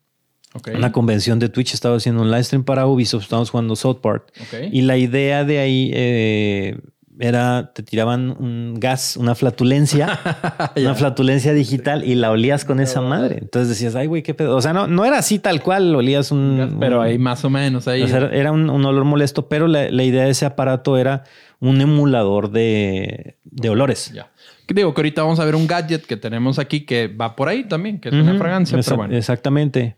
una 0.75 0.91
convención 0.91 1.39
de 1.39 1.49
Twitch, 1.49 1.75
estaba 1.75 1.97
haciendo 1.97 2.23
un 2.23 2.31
live 2.31 2.43
stream 2.43 2.65
para 2.65 2.87
Ubisoft, 2.87 3.23
estábamos 3.23 3.51
jugando 3.51 3.77
South 3.77 4.01
Park. 4.01 4.33
Y 4.73 4.83
la 4.83 4.97
idea 4.97 5.45
de 5.45 5.59
ahí 5.59 5.91
eh, 5.95 6.81
era, 7.21 7.73
te 7.75 7.83
tiraban 7.83 8.31
un 8.31 8.75
gas, 8.79 9.17
una 9.17 9.35
flatulencia, 9.35 10.19
una 10.77 10.95
flatulencia 10.95 11.53
digital 11.53 12.03
y 12.05 12.15
la 12.15 12.31
olías 12.31 12.65
con 12.65 12.81
esa 12.81 13.01
madre. 13.01 13.39
Entonces 13.41 13.69
decías, 13.69 13.95
ay, 13.95 14.07
güey, 14.07 14.23
qué 14.23 14.35
pedo. 14.35 14.57
O 14.57 14.63
sea, 14.63 14.73
no, 14.73 14.87
no 14.87 15.05
era 15.05 15.19
así 15.19 15.39
tal 15.39 15.63
cual, 15.63 15.95
olías 15.95 16.33
un... 16.33 16.79
Pero 16.81 17.03
ahí 17.03 17.19
más 17.19 17.45
o 17.45 17.51
menos. 17.51 17.87
Ahí. 17.89 18.03
era 18.03 18.53
un, 18.53 18.69
olor 18.71 19.05
molesto, 19.05 19.49
pero 19.49 19.69
la, 19.69 20.03
idea 20.03 20.25
de 20.25 20.31
ese 20.31 20.47
aparato 20.47 20.97
era 20.97 21.25
un 21.61 21.81
emulador 21.81 22.51
de, 22.51 23.37
olores. 23.69 24.13
Ya. 24.15 24.30
Digo 24.75 24.95
que 24.95 25.01
ahorita 25.01 25.23
vamos 25.23 25.41
a 25.41 25.45
ver 25.45 25.57
un 25.57 25.67
gadget 25.67 26.07
que 26.07 26.17
tenemos 26.17 26.59
aquí 26.61 26.83
que 26.83 27.09
va 27.09 27.35
por 27.35 27.49
ahí 27.49 27.65
también, 27.65 27.99
que 27.99 28.09
es 28.09 28.15
una 28.15 28.39
fragancia, 28.39 28.79
pero 28.83 28.97
bueno. 28.97 29.17
Exactamente. 29.17 29.97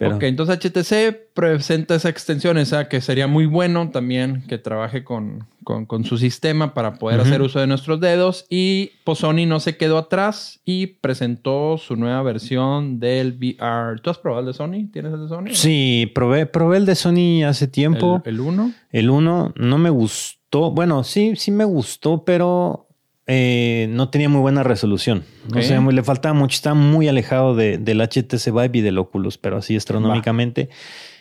Ok, 0.00 0.22
entonces 0.24 0.58
HTC 0.58 1.34
presenta 1.34 1.94
esa 1.94 2.08
extensión, 2.08 2.58
esa 2.58 2.88
que 2.88 3.00
sería 3.00 3.26
muy 3.26 3.46
bueno 3.46 3.90
también 3.90 4.44
que 4.48 4.58
trabaje 4.58 5.04
con, 5.04 5.46
con, 5.62 6.04
su 6.04 6.18
sistema 6.18 6.74
para 6.74 6.94
poder 6.94 7.20
hacer 7.20 7.42
uso 7.42 7.60
de 7.60 7.66
nuestros 7.66 8.00
dedos. 8.00 8.46
Y 8.48 8.92
pues 9.04 9.18
Sony 9.18 9.46
no 9.46 9.60
se 9.60 9.76
quedó 9.76 9.98
atrás 9.98 10.60
y 10.64 10.86
presentó 10.86 11.78
su 11.78 11.96
nueva 11.96 12.22
versión 12.22 13.00
del 13.00 13.32
VR. 13.32 14.00
¿Tú 14.00 14.10
has 14.10 14.18
probado 14.18 14.40
el 14.40 14.46
de 14.46 14.54
Sony? 14.54 14.90
¿Tienes 14.92 15.12
el 15.12 15.22
de 15.22 15.28
Sony? 15.28 15.52
Sí, 15.52 16.10
probé, 16.14 16.46
probé 16.46 16.78
el 16.78 16.86
de 16.86 16.94
Sony 16.94 17.44
hace 17.46 17.68
tiempo. 17.68 18.22
¿El 18.24 18.40
1? 18.40 18.72
El 18.90 19.10
1 19.10 19.54
no 19.56 19.78
me 19.78 19.90
gustó. 19.90 20.70
Bueno, 20.70 21.04
sí, 21.04 21.34
sí 21.36 21.50
me 21.50 21.64
gustó, 21.64 22.24
pero 22.24 22.83
eh, 23.26 23.86
no 23.90 24.10
tenía 24.10 24.28
muy 24.28 24.40
buena 24.40 24.62
resolución. 24.62 25.24
O 25.54 25.62
sea, 25.62 25.80
le 25.80 26.02
faltaba 26.02 26.34
mucho. 26.34 26.54
Estaba 26.54 26.74
muy 26.74 27.08
alejado 27.08 27.54
de, 27.54 27.78
del 27.78 28.00
HTC 28.00 28.46
Vive 28.46 28.78
y 28.78 28.80
del 28.80 28.98
Oculus, 28.98 29.38
pero 29.38 29.56
así 29.56 29.76
astronómicamente. 29.76 30.68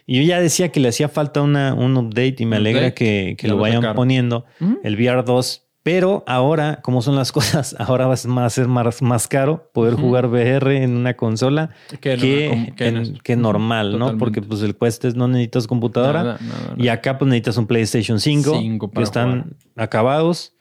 Y 0.06 0.18
yo 0.18 0.24
ya 0.24 0.42
decía 0.42 0.70
que 0.70 0.82
le 0.82 0.90
hacía 0.90 1.08
falta 1.08 1.42
una, 1.42 1.74
un 1.74 1.96
update 1.96 2.36
y 2.40 2.46
me 2.46 2.58
alegra 2.58 2.92
que, 2.92 3.38
lo 3.44 3.58
vayan 3.58 3.96
poniendo. 3.96 4.46
El 4.84 4.96
VR 4.96 5.24
2. 5.24 5.62
Pero 5.82 6.24
ahora, 6.28 6.80
como 6.82 7.02
son 7.02 7.16
las 7.16 7.32
cosas, 7.34 7.76
ahora 7.78 8.08
va 8.08 8.14
a 8.14 8.50
ser 8.50 8.68
más, 8.68 9.02
más 9.02 9.28
caro 9.28 9.70
poder 9.74 9.96
jugar 9.96 10.28
VR 10.28 10.82
en 10.82 10.96
una 10.96 11.16
consola 11.16 11.72
que, 12.00 12.74
que, 13.22 13.36
normal, 13.36 14.00
¿no? 14.00 14.18
Porque 14.18 14.42
pues 14.42 14.62
el 14.62 14.76
Quest 14.76 15.06
es 15.06 15.16
no 15.16 15.28
necesitas 15.28 15.68
computadora 15.68 16.38
y 16.78 16.88
acá 16.88 17.18
pues 17.18 17.28
necesitas 17.28 17.58
un 17.58 17.68
PlayStation 17.68 18.20
5, 18.20 18.92
que 18.92 19.04
están 19.04 19.58
acabados 19.76 20.54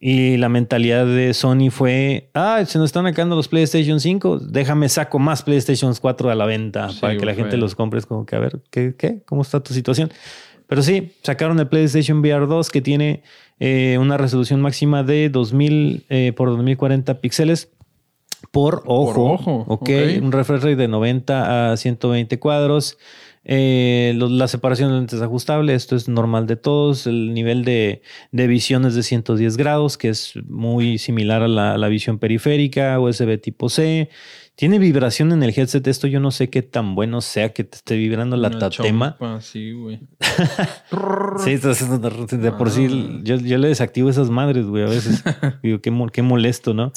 Y 0.00 0.36
la 0.36 0.48
mentalidad 0.48 1.06
de 1.06 1.34
Sony 1.34 1.70
fue, 1.70 2.30
ah, 2.34 2.62
se 2.64 2.78
nos 2.78 2.86
están 2.86 3.06
acabando 3.06 3.34
los 3.34 3.48
PlayStation 3.48 3.98
5, 3.98 4.38
déjame 4.38 4.88
saco 4.88 5.18
más 5.18 5.42
PlayStation 5.42 5.92
4 6.00 6.30
a 6.30 6.34
la 6.36 6.46
venta 6.46 6.90
para 7.00 7.16
que 7.16 7.26
la 7.26 7.34
gente 7.34 7.56
los 7.56 7.74
compre. 7.74 7.98
Es 7.98 8.06
como 8.06 8.24
que, 8.24 8.36
a 8.36 8.38
ver, 8.38 8.60
¿qué, 8.70 8.94
¿qué? 8.96 9.22
¿Cómo 9.26 9.42
está 9.42 9.60
tu 9.60 9.74
situación? 9.74 10.12
Pero 10.68 10.82
sí, 10.82 11.14
sacaron 11.22 11.58
el 11.58 11.66
PlayStation 11.66 12.20
VR 12.20 12.46
2 12.46 12.70
que 12.70 12.80
tiene 12.80 13.22
eh, 13.58 13.96
una 13.98 14.16
resolución 14.18 14.60
máxima 14.60 15.02
de 15.02 15.30
2000 15.30 16.04
eh, 16.10 16.32
por 16.36 16.50
2040 16.50 17.20
píxeles 17.20 17.70
por 18.52 18.82
ojo. 18.86 19.14
Por 19.14 19.32
ojo. 19.32 19.64
Okay. 19.66 20.18
Un 20.18 20.30
refresh 20.30 20.60
rate 20.60 20.76
de 20.76 20.88
90 20.88 21.72
a 21.72 21.76
120 21.76 22.38
cuadros. 22.38 22.98
Eh, 23.44 24.14
la 24.16 24.48
separación 24.48 24.90
de 24.90 24.96
lentes 24.96 25.22
ajustable, 25.22 25.74
esto 25.74 25.96
es 25.96 26.08
normal 26.08 26.46
de 26.46 26.56
todos. 26.56 27.06
El 27.06 27.32
nivel 27.32 27.64
de, 27.64 28.02
visión 28.32 28.84
es 28.84 28.94
de 28.94 29.02
110 29.02 29.56
grados, 29.56 29.96
que 29.96 30.10
es 30.10 30.34
muy 30.46 30.98
similar 30.98 31.42
a 31.42 31.48
la, 31.48 31.88
visión 31.88 32.18
periférica, 32.18 32.98
USB 33.00 33.40
tipo 33.40 33.68
C. 33.68 34.10
Tiene 34.54 34.80
vibración 34.80 35.30
en 35.32 35.42
el 35.44 35.56
headset. 35.56 35.86
Esto 35.86 36.08
yo 36.08 36.18
no 36.18 36.32
sé 36.32 36.50
qué 36.50 36.62
tan 36.62 36.96
bueno 36.96 37.20
sea 37.20 37.52
que 37.52 37.62
te 37.62 37.76
esté 37.76 37.96
vibrando 37.96 38.36
la 38.36 38.50
tatema. 38.50 39.16
sí, 39.40 39.72
güey. 39.72 40.00
sí, 41.44 41.56
de 41.56 42.52
por 42.52 42.70
sí 42.70 42.88
ah. 42.90 43.20
yo, 43.22 43.36
le 43.36 43.68
desactivo 43.68 44.10
esas 44.10 44.30
madres, 44.30 44.66
güey, 44.66 44.82
a 44.82 44.88
veces. 44.88 45.22
Digo, 45.62 45.80
qué, 45.80 45.92
qué 46.12 46.22
molesto, 46.22 46.74
¿no? 46.74 46.92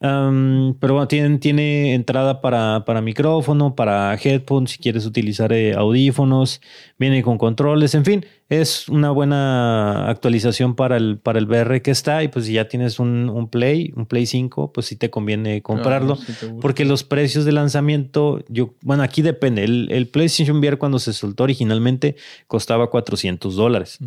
Pero 0.00 0.94
bueno, 0.94 1.08
tiene, 1.08 1.38
tiene 1.38 1.94
entrada 1.94 2.40
para, 2.40 2.86
para, 2.86 3.02
micrófono, 3.02 3.74
para 3.74 4.14
headphones, 4.14 4.70
si 4.70 4.78
quieres 4.78 5.04
utilizar 5.04 5.52
eh, 5.52 5.74
audífonos, 5.74 6.62
viene 6.98 7.22
con 7.22 7.36
controles, 7.36 7.94
en 7.94 8.06
fin, 8.06 8.24
es 8.48 8.88
una 8.88 9.10
buena 9.10 10.08
actualización 10.08 10.74
para 10.74 10.96
el, 10.96 11.18
para 11.18 11.38
el 11.38 11.46
VR 11.46 11.82
que 11.82 11.90
está. 11.90 12.22
Y 12.24 12.28
pues 12.28 12.46
si 12.46 12.54
ya 12.54 12.66
tienes 12.66 12.98
un, 12.98 13.48
Play, 13.50 13.92
un 13.94 14.06
Play 14.06 14.24
5, 14.24 14.72
pues 14.72 14.86
sí 14.86 14.96
te 14.96 15.10
conviene 15.10 15.60
comprarlo. 15.60 16.18
porque 16.62 16.86
los 16.86 17.04
precios 17.04 17.44
de 17.44 17.52
lanzamiento, 17.52 18.42
yo, 18.48 18.74
bueno, 18.80 19.02
aquí 19.02 19.20
depende. 19.20 19.64
El, 19.64 19.88
el, 19.92 20.08
PlayStation 20.08 20.58
VR 20.58 20.78
cuando 20.78 20.98
se 20.98 21.12
soltó 21.12 21.44
originalmente 21.44 22.16
costaba 22.46 22.88
400 22.88 23.54
dólares. 23.54 23.98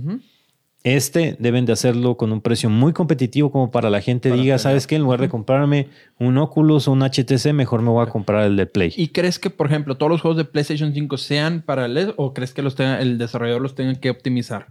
Este 0.83 1.37
deben 1.39 1.65
de 1.65 1.71
hacerlo 1.71 2.17
con 2.17 2.33
un 2.33 2.41
precio 2.41 2.69
muy 2.69 2.91
competitivo 2.91 3.51
como 3.51 3.71
para 3.71 3.89
la 3.89 4.01
gente 4.01 4.31
diga, 4.31 4.57
¿sabes 4.57 4.85
qué? 4.85 4.95
En 4.95 5.03
lugar 5.03 5.21
de 5.21 5.29
comprarme 5.29 5.87
un 6.19 6.37
Oculus 6.37 6.89
o 6.89 6.91
un 6.91 7.03
HTC, 7.03 7.53
mejor 7.53 7.81
me 7.81 7.89
voy 7.89 8.05
a 8.05 8.09
comprar 8.09 8.43
el 8.43 8.57
de 8.57 8.65
Play. 8.65 8.93
¿Y 8.97 9.07
crees 9.07 9.39
que, 9.39 9.49
por 9.49 9.67
ejemplo, 9.67 9.95
todos 9.95 10.11
los 10.11 10.21
juegos 10.21 10.37
de 10.37 10.43
PlayStation 10.43 10.93
5 10.93 11.17
sean 11.17 11.61
para 11.61 11.85
el 11.85 12.13
o 12.17 12.33
crees 12.33 12.53
que 12.53 12.61
los 12.61 12.75
tenga, 12.75 12.99
el 12.99 13.17
desarrollador 13.17 13.61
los 13.61 13.75
tenga 13.75 13.95
que 13.95 14.09
optimizar? 14.09 14.67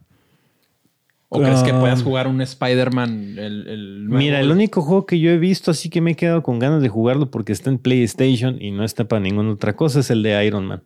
¿O 1.30 1.40
crees 1.40 1.62
que 1.62 1.72
puedas 1.72 2.00
ah. 2.00 2.04
jugar 2.04 2.26
un 2.26 2.42
Spider-Man? 2.42 3.38
El, 3.38 4.04
Mira, 4.06 4.38
el 4.38 4.50
único 4.50 4.82
juego 4.82 5.06
que 5.06 5.18
yo 5.18 5.30
he 5.30 5.38
visto 5.38 5.70
así 5.70 5.88
que 5.88 6.02
me 6.02 6.10
he 6.10 6.14
quedado 6.14 6.42
con 6.42 6.58
ganas 6.58 6.82
de 6.82 6.90
jugarlo 6.90 7.30
porque 7.30 7.52
está 7.52 7.70
en 7.70 7.78
PlayStation 7.78 8.60
y 8.60 8.70
no 8.70 8.84
está 8.84 9.08
para 9.08 9.20
ninguna 9.20 9.52
otra 9.52 9.74
cosa 9.74 10.00
es 10.00 10.10
el 10.10 10.22
de 10.22 10.44
Iron 10.44 10.66
Man. 10.66 10.82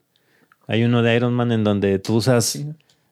Hay 0.69 0.85
uno 0.85 1.03
de 1.03 1.17
Iron 1.17 1.35
Man 1.35 1.51
en 1.51 1.65
donde 1.65 1.99
tú 1.99 2.15
usas 2.15 2.65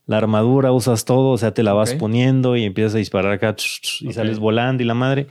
la 0.07 0.19
armadura, 0.19 0.73
usas 0.73 1.05
todo, 1.05 1.31
o 1.31 1.39
sea, 1.39 1.55
te 1.55 1.63
la 1.63 1.73
vas 1.73 1.95
poniendo 1.95 2.57
y 2.57 2.65
empiezas 2.65 2.95
a 2.95 2.99
disparar 2.99 3.33
acá 3.33 3.57
y 4.01 4.13
sales 4.13 4.39
volando 4.39 4.83
y 4.83 4.87
la 4.87 4.95
madre. 4.95 5.27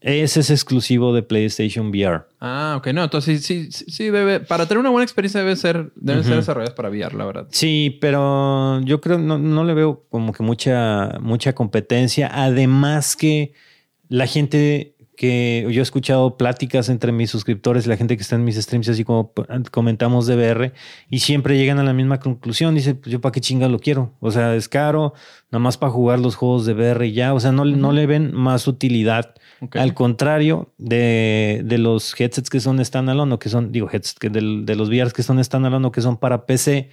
Ese 0.00 0.40
es 0.40 0.50
exclusivo 0.50 1.14
de 1.14 1.22
PlayStation 1.22 1.88
VR. 1.88 2.26
Ah, 2.40 2.76
ok, 2.78 2.88
no, 2.88 3.04
entonces 3.04 3.44
sí, 3.44 3.72
sí, 3.72 3.84
sí 3.88 4.10
debe, 4.10 4.40
para 4.40 4.66
tener 4.66 4.78
una 4.78 4.90
buena 4.90 5.04
experiencia 5.04 5.40
debe 5.40 5.56
ser, 5.56 5.90
deben 5.96 6.22
ser 6.22 6.36
desarrolladas 6.36 6.74
para 6.74 6.90
VR, 6.90 7.14
la 7.16 7.24
verdad. 7.24 7.46
Sí, 7.50 7.98
pero 8.00 8.80
yo 8.82 9.00
creo, 9.00 9.18
no, 9.18 9.38
no 9.38 9.64
le 9.64 9.74
veo 9.74 10.04
como 10.10 10.32
que 10.32 10.42
mucha, 10.42 11.18
mucha 11.20 11.54
competencia. 11.54 12.30
Además 12.32 13.16
que 13.16 13.52
la 14.08 14.26
gente 14.26 14.95
que 15.16 15.66
yo 15.70 15.80
he 15.80 15.82
escuchado 15.82 16.36
pláticas 16.36 16.88
entre 16.90 17.10
mis 17.10 17.30
suscriptores 17.30 17.86
y 17.86 17.88
la 17.88 17.96
gente 17.96 18.16
que 18.16 18.22
está 18.22 18.36
en 18.36 18.44
mis 18.44 18.56
streams, 18.56 18.88
así 18.88 19.02
como 19.02 19.32
comentamos 19.72 20.26
de 20.26 20.36
VR, 20.36 20.72
y 21.08 21.20
siempre 21.20 21.56
llegan 21.56 21.78
a 21.78 21.82
la 21.82 21.94
misma 21.94 22.20
conclusión. 22.20 22.74
Dice, 22.74 22.94
pues 22.94 23.10
yo 23.10 23.20
para 23.20 23.32
qué 23.32 23.40
chinga 23.40 23.68
lo 23.68 23.78
quiero. 23.78 24.12
O 24.20 24.30
sea, 24.30 24.54
es 24.54 24.68
caro, 24.68 25.14
nada 25.50 25.60
más 25.60 25.78
para 25.78 25.90
jugar 25.90 26.18
los 26.20 26.36
juegos 26.36 26.66
de 26.66 26.74
VR 26.74 27.06
y 27.06 27.12
ya. 27.12 27.32
O 27.32 27.40
sea, 27.40 27.50
no, 27.50 27.64
no 27.64 27.92
le 27.92 28.06
ven 28.06 28.34
más 28.34 28.68
utilidad. 28.68 29.34
Al 29.72 29.94
contrario 29.94 30.72
de, 30.76 31.62
de, 31.64 31.78
los 31.78 32.18
headsets 32.20 32.50
que 32.50 32.60
son 32.60 32.84
standalone 32.84 33.34
o 33.34 33.38
que 33.38 33.48
son, 33.48 33.72
digo, 33.72 33.88
headsets 33.90 34.18
que 34.18 34.28
de, 34.28 34.42
los 34.76 34.90
VRs 34.90 35.14
que 35.14 35.22
son 35.22 35.42
standalone 35.42 35.86
o 35.86 35.92
que 35.92 36.02
son 36.02 36.18
para 36.18 36.44
PC, 36.44 36.90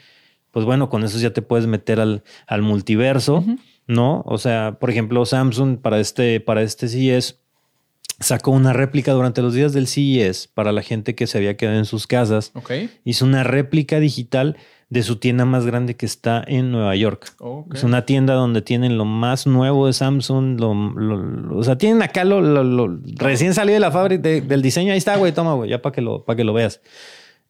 pues 0.52 0.66
bueno, 0.66 0.90
con 0.90 1.04
eso 1.04 1.20
ya 1.20 1.34
te 1.34 1.42
puedes 1.42 1.68
meter 1.68 2.00
al, 2.00 2.24
al 2.48 2.62
multiverso, 2.62 3.44
¿no? 3.86 4.24
O 4.26 4.38
sea, 4.38 4.78
por 4.80 4.90
ejemplo, 4.90 5.26
Samsung 5.26 5.80
para 5.80 6.00
este, 6.00 6.40
para 6.40 6.62
este 6.62 6.88
CES 6.88 7.43
sacó 8.24 8.52
una 8.52 8.74
réplica 8.74 9.12
durante 9.12 9.42
los 9.42 9.54
días 9.54 9.74
del 9.74 9.88
CES 9.88 10.48
para 10.48 10.72
la 10.72 10.82
gente 10.82 11.16
que 11.16 11.28
se 11.28 11.38
había 11.38 11.56
quedado 11.56 11.78
en 11.78 11.86
sus 11.86 12.08
casas. 12.08 12.52
Hizo 13.04 13.26
una 13.26 13.44
réplica 13.44 14.00
digital 14.00 14.58
de 14.90 15.02
su 15.02 15.16
tienda 15.16 15.46
más 15.46 15.66
grande 15.66 15.96
que 15.96 16.06
está 16.06 16.44
en 16.46 16.72
Nueva 16.72 16.96
York. 16.96 17.36
Es 17.74 17.84
una 17.84 18.06
tienda 18.06 18.36
donde 18.36 18.62
tienen 18.62 18.98
lo 18.98 19.06
más 19.06 19.48
nuevo 19.48 19.88
de 19.88 19.94
Samsung. 19.94 20.62
o 21.52 21.64
sea, 21.64 21.78
tienen 21.78 22.02
acá 22.02 22.24
lo, 22.24 23.00
recién 23.16 23.54
salido 23.54 23.74
de 23.74 23.80
la 23.80 23.92
fábrica 23.92 24.22
del 24.22 24.62
diseño. 24.62 24.92
Ahí 24.92 24.98
está, 24.98 25.18
güey, 25.18 25.32
toma, 25.32 25.54
güey, 25.54 25.70
ya 25.70 25.82
para 25.82 25.94
que, 25.94 26.02
lo, 26.02 26.24
que 26.26 26.44
lo 26.44 26.54
veas. 26.54 26.80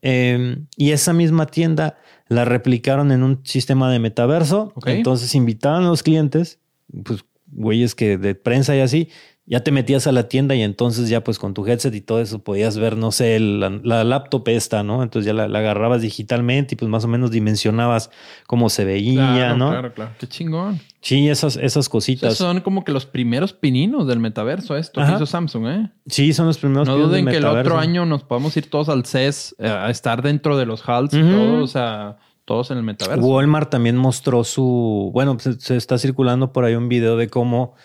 Em, 0.01 0.67
y 0.77 0.91
esa 0.91 1.13
misma 1.13 1.45
tienda 1.45 1.97
la 2.29 2.45
replicaron 2.45 3.11
en 3.11 3.23
un 3.23 3.41
sistema 3.43 3.91
de 3.91 3.99
metaverso. 3.99 4.73
Entonces 4.85 5.35
invitaban 5.35 5.83
a 5.83 5.87
los 5.87 6.01
clientes, 6.01 6.59
pues 7.03 7.25
güeyes 7.55 7.95
que 7.95 8.17
de 8.17 8.35
prensa 8.35 8.75
y 8.75 8.79
así, 8.79 9.09
ya 9.45 9.61
te 9.61 9.71
metías 9.71 10.07
a 10.07 10.13
la 10.13 10.29
tienda 10.29 10.55
y 10.55 10.61
entonces 10.61 11.09
ya 11.09 11.21
pues 11.21 11.37
con 11.37 11.53
tu 11.53 11.67
headset 11.67 11.93
y 11.93 11.99
todo 11.99 12.21
eso 12.21 12.39
podías 12.39 12.77
ver, 12.77 12.95
no 12.95 13.11
sé, 13.11 13.39
la, 13.39 14.03
laptop 14.03 14.47
esta, 14.47 14.83
¿no? 14.83 15.03
Entonces 15.03 15.25
ya 15.25 15.33
la, 15.33 15.59
agarrabas 15.59 16.01
digitalmente 16.01 16.75
y 16.75 16.77
pues 16.77 16.89
más 16.89 17.03
o 17.03 17.09
menos 17.09 17.29
dimensionabas 17.29 18.09
cómo 18.47 18.69
se 18.69 18.85
veía, 18.85 19.53
¿no? 19.55 19.71
Claro, 19.71 19.93
claro. 19.93 20.11
Qué 20.17 20.27
chingón. 20.27 20.79
Sí, 21.01 21.27
esas, 21.27 21.57
esas 21.57 21.89
cositas. 21.89 22.37
son 22.37 22.61
como 22.61 22.85
que 22.85 22.93
los 22.93 23.05
primeros 23.05 23.51
pininos 23.51 24.07
del 24.07 24.19
metaverso 24.19 24.77
esto 24.77 25.01
que 25.01 25.11
hizo 25.11 25.25
Samsung, 25.25 25.67
¿eh? 25.67 25.89
Sí, 26.07 26.31
son 26.31 26.47
los 26.47 26.57
primeros 26.57 26.87
no 26.87 26.97
duden 26.97 27.25
que 27.25 27.37
el 27.37 27.45
otro 27.45 27.77
año 27.77 28.05
nos 28.05 28.23
podamos 28.23 28.55
ir 28.55 28.69
todos 28.69 28.87
al 28.87 29.05
CES 29.05 29.55
eh, 29.59 29.67
a 29.67 29.89
estar 29.89 30.21
dentro 30.21 30.57
de 30.57 30.65
los 30.65 30.87
halls 30.87 31.13
y 31.13 31.21
todo, 31.21 31.63
o 31.63 31.67
sea 31.67 32.17
todos 32.45 32.71
en 32.71 32.77
el 32.77 32.83
metaverso. 32.83 33.25
Walmart 33.25 33.69
también 33.69 33.95
mostró 33.95 34.43
su, 34.43 35.11
bueno, 35.13 35.37
se, 35.39 35.77
está 35.77 35.97
circulando 35.97 36.51
por 36.51 36.65
ahí 36.65 36.75
un 36.75 36.89
video 36.89 37.15
de 37.15 37.29
cómo 37.29 37.75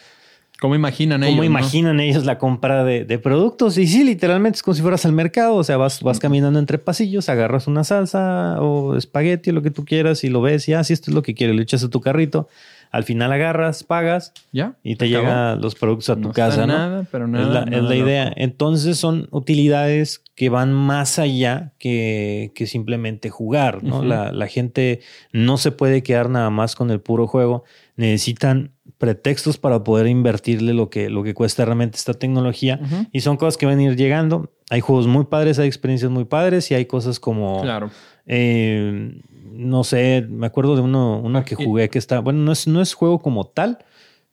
¿Cómo 0.61 0.74
imaginan 0.74 1.22
ellos? 1.22 1.36
¿Cómo 1.36 1.44
imaginan 1.44 2.00
ellos 2.00 2.24
la 2.24 2.38
compra 2.38 2.82
de, 2.82 3.18
productos? 3.18 3.78
Y 3.78 3.86
sí, 3.86 4.02
literalmente 4.02 4.56
es 4.56 4.62
como 4.62 4.74
si 4.74 4.82
fueras 4.82 5.06
al 5.06 5.12
mercado. 5.12 5.54
O 5.54 5.62
sea, 5.62 5.76
vas, 5.76 6.02
vas 6.02 6.18
caminando 6.18 6.59
entre 6.59 6.78
pasillos, 6.78 7.28
agarras 7.28 7.68
una 7.68 7.84
salsa 7.84 8.61
o 8.61 8.96
espagueti 8.96 9.50
o 9.50 9.52
lo 9.52 9.62
que 9.62 9.70
tú 9.70 9.84
quieras 9.84 10.24
y 10.24 10.28
lo 10.28 10.42
ves 10.42 10.68
y 10.68 10.72
así 10.72 10.92
ah, 10.92 10.94
esto 10.94 11.11
es 11.11 11.14
lo 11.14 11.22
que 11.22 11.34
quieres. 11.34 11.54
Le 11.54 11.62
echas 11.62 11.84
a 11.84 11.90
tu 11.90 12.00
carrito. 12.00 12.48
Al 12.90 13.04
final 13.04 13.30
agarras, 13.32 13.84
pagas 13.84 14.32
¿Ya? 14.50 14.76
y 14.82 14.96
te 14.96 15.09
llegan 15.11 15.61
los 15.61 15.74
productos 15.74 16.09
a 16.09 16.16
tu 16.16 16.32
casa. 16.32 16.66
¿no? 16.66 16.72
Nada, 16.72 17.06
pero 17.12 17.28
nada. 17.28 17.64
Es 17.70 17.82
la, 17.82 17.94
idea. 17.94 18.32
Entonces 18.34 18.96
son 18.96 19.28
utilidades 19.30 20.22
que 20.34 20.48
van 20.48 20.72
más 20.72 21.18
allá 21.18 21.72
que, 21.78 22.50
que 22.54 22.66
simplemente 22.66 23.28
jugar. 23.28 23.84
¿no? 23.84 24.02
la, 24.02 24.32
la 24.32 24.46
gente 24.46 25.00
no 25.32 25.59
se 25.59 25.70
puede 25.70 26.02
quedar 26.02 26.30
nada 26.30 26.48
más 26.48 26.74
con 26.74 26.90
el 26.90 27.00
puro 27.00 27.26
juego. 27.26 27.64
Necesitan 27.99 28.72
pretextos 28.96 29.59
para 29.59 29.84
poder 29.84 30.07
invertirle 30.07 30.72
lo 30.72 30.88
que, 30.88 31.11
lo 31.11 31.22
que 31.22 31.34
cuesta 31.34 31.64
realmente 31.64 31.99
esta 31.99 32.14
tecnología. 32.14 32.80
Y 33.12 33.20
son 33.20 33.36
cosas 33.36 33.57
que 33.57 33.66
van 33.66 33.78
a 33.78 33.82
ir 33.82 33.96
llegando. 33.96 34.53
Hay 34.70 34.80
juegos 34.80 35.07
muy 35.07 35.24
padres, 35.24 35.59
hay 35.59 35.66
experiencias 35.66 36.11
muy 36.11 36.24
padres 36.24 36.70
y 36.70 36.74
hay 36.74 36.86
cosas 36.86 37.20
como... 37.20 37.61
Claro. 37.61 37.90
Eh, 38.26 39.20
no 39.53 39.82
sé, 39.82 40.24
me 40.28 40.46
acuerdo 40.46 40.76
de 40.76 40.82
uno, 40.82 41.20
uno 41.22 41.44
que 41.44 41.57
jugué 41.57 41.90
que 41.90 41.99
está... 41.99 42.20
Bueno, 42.20 42.38
no 42.40 42.53
es, 42.53 42.66
no 42.66 42.80
es 42.80 42.94
juego 42.94 43.18
como 43.18 43.46
tal, 43.46 43.78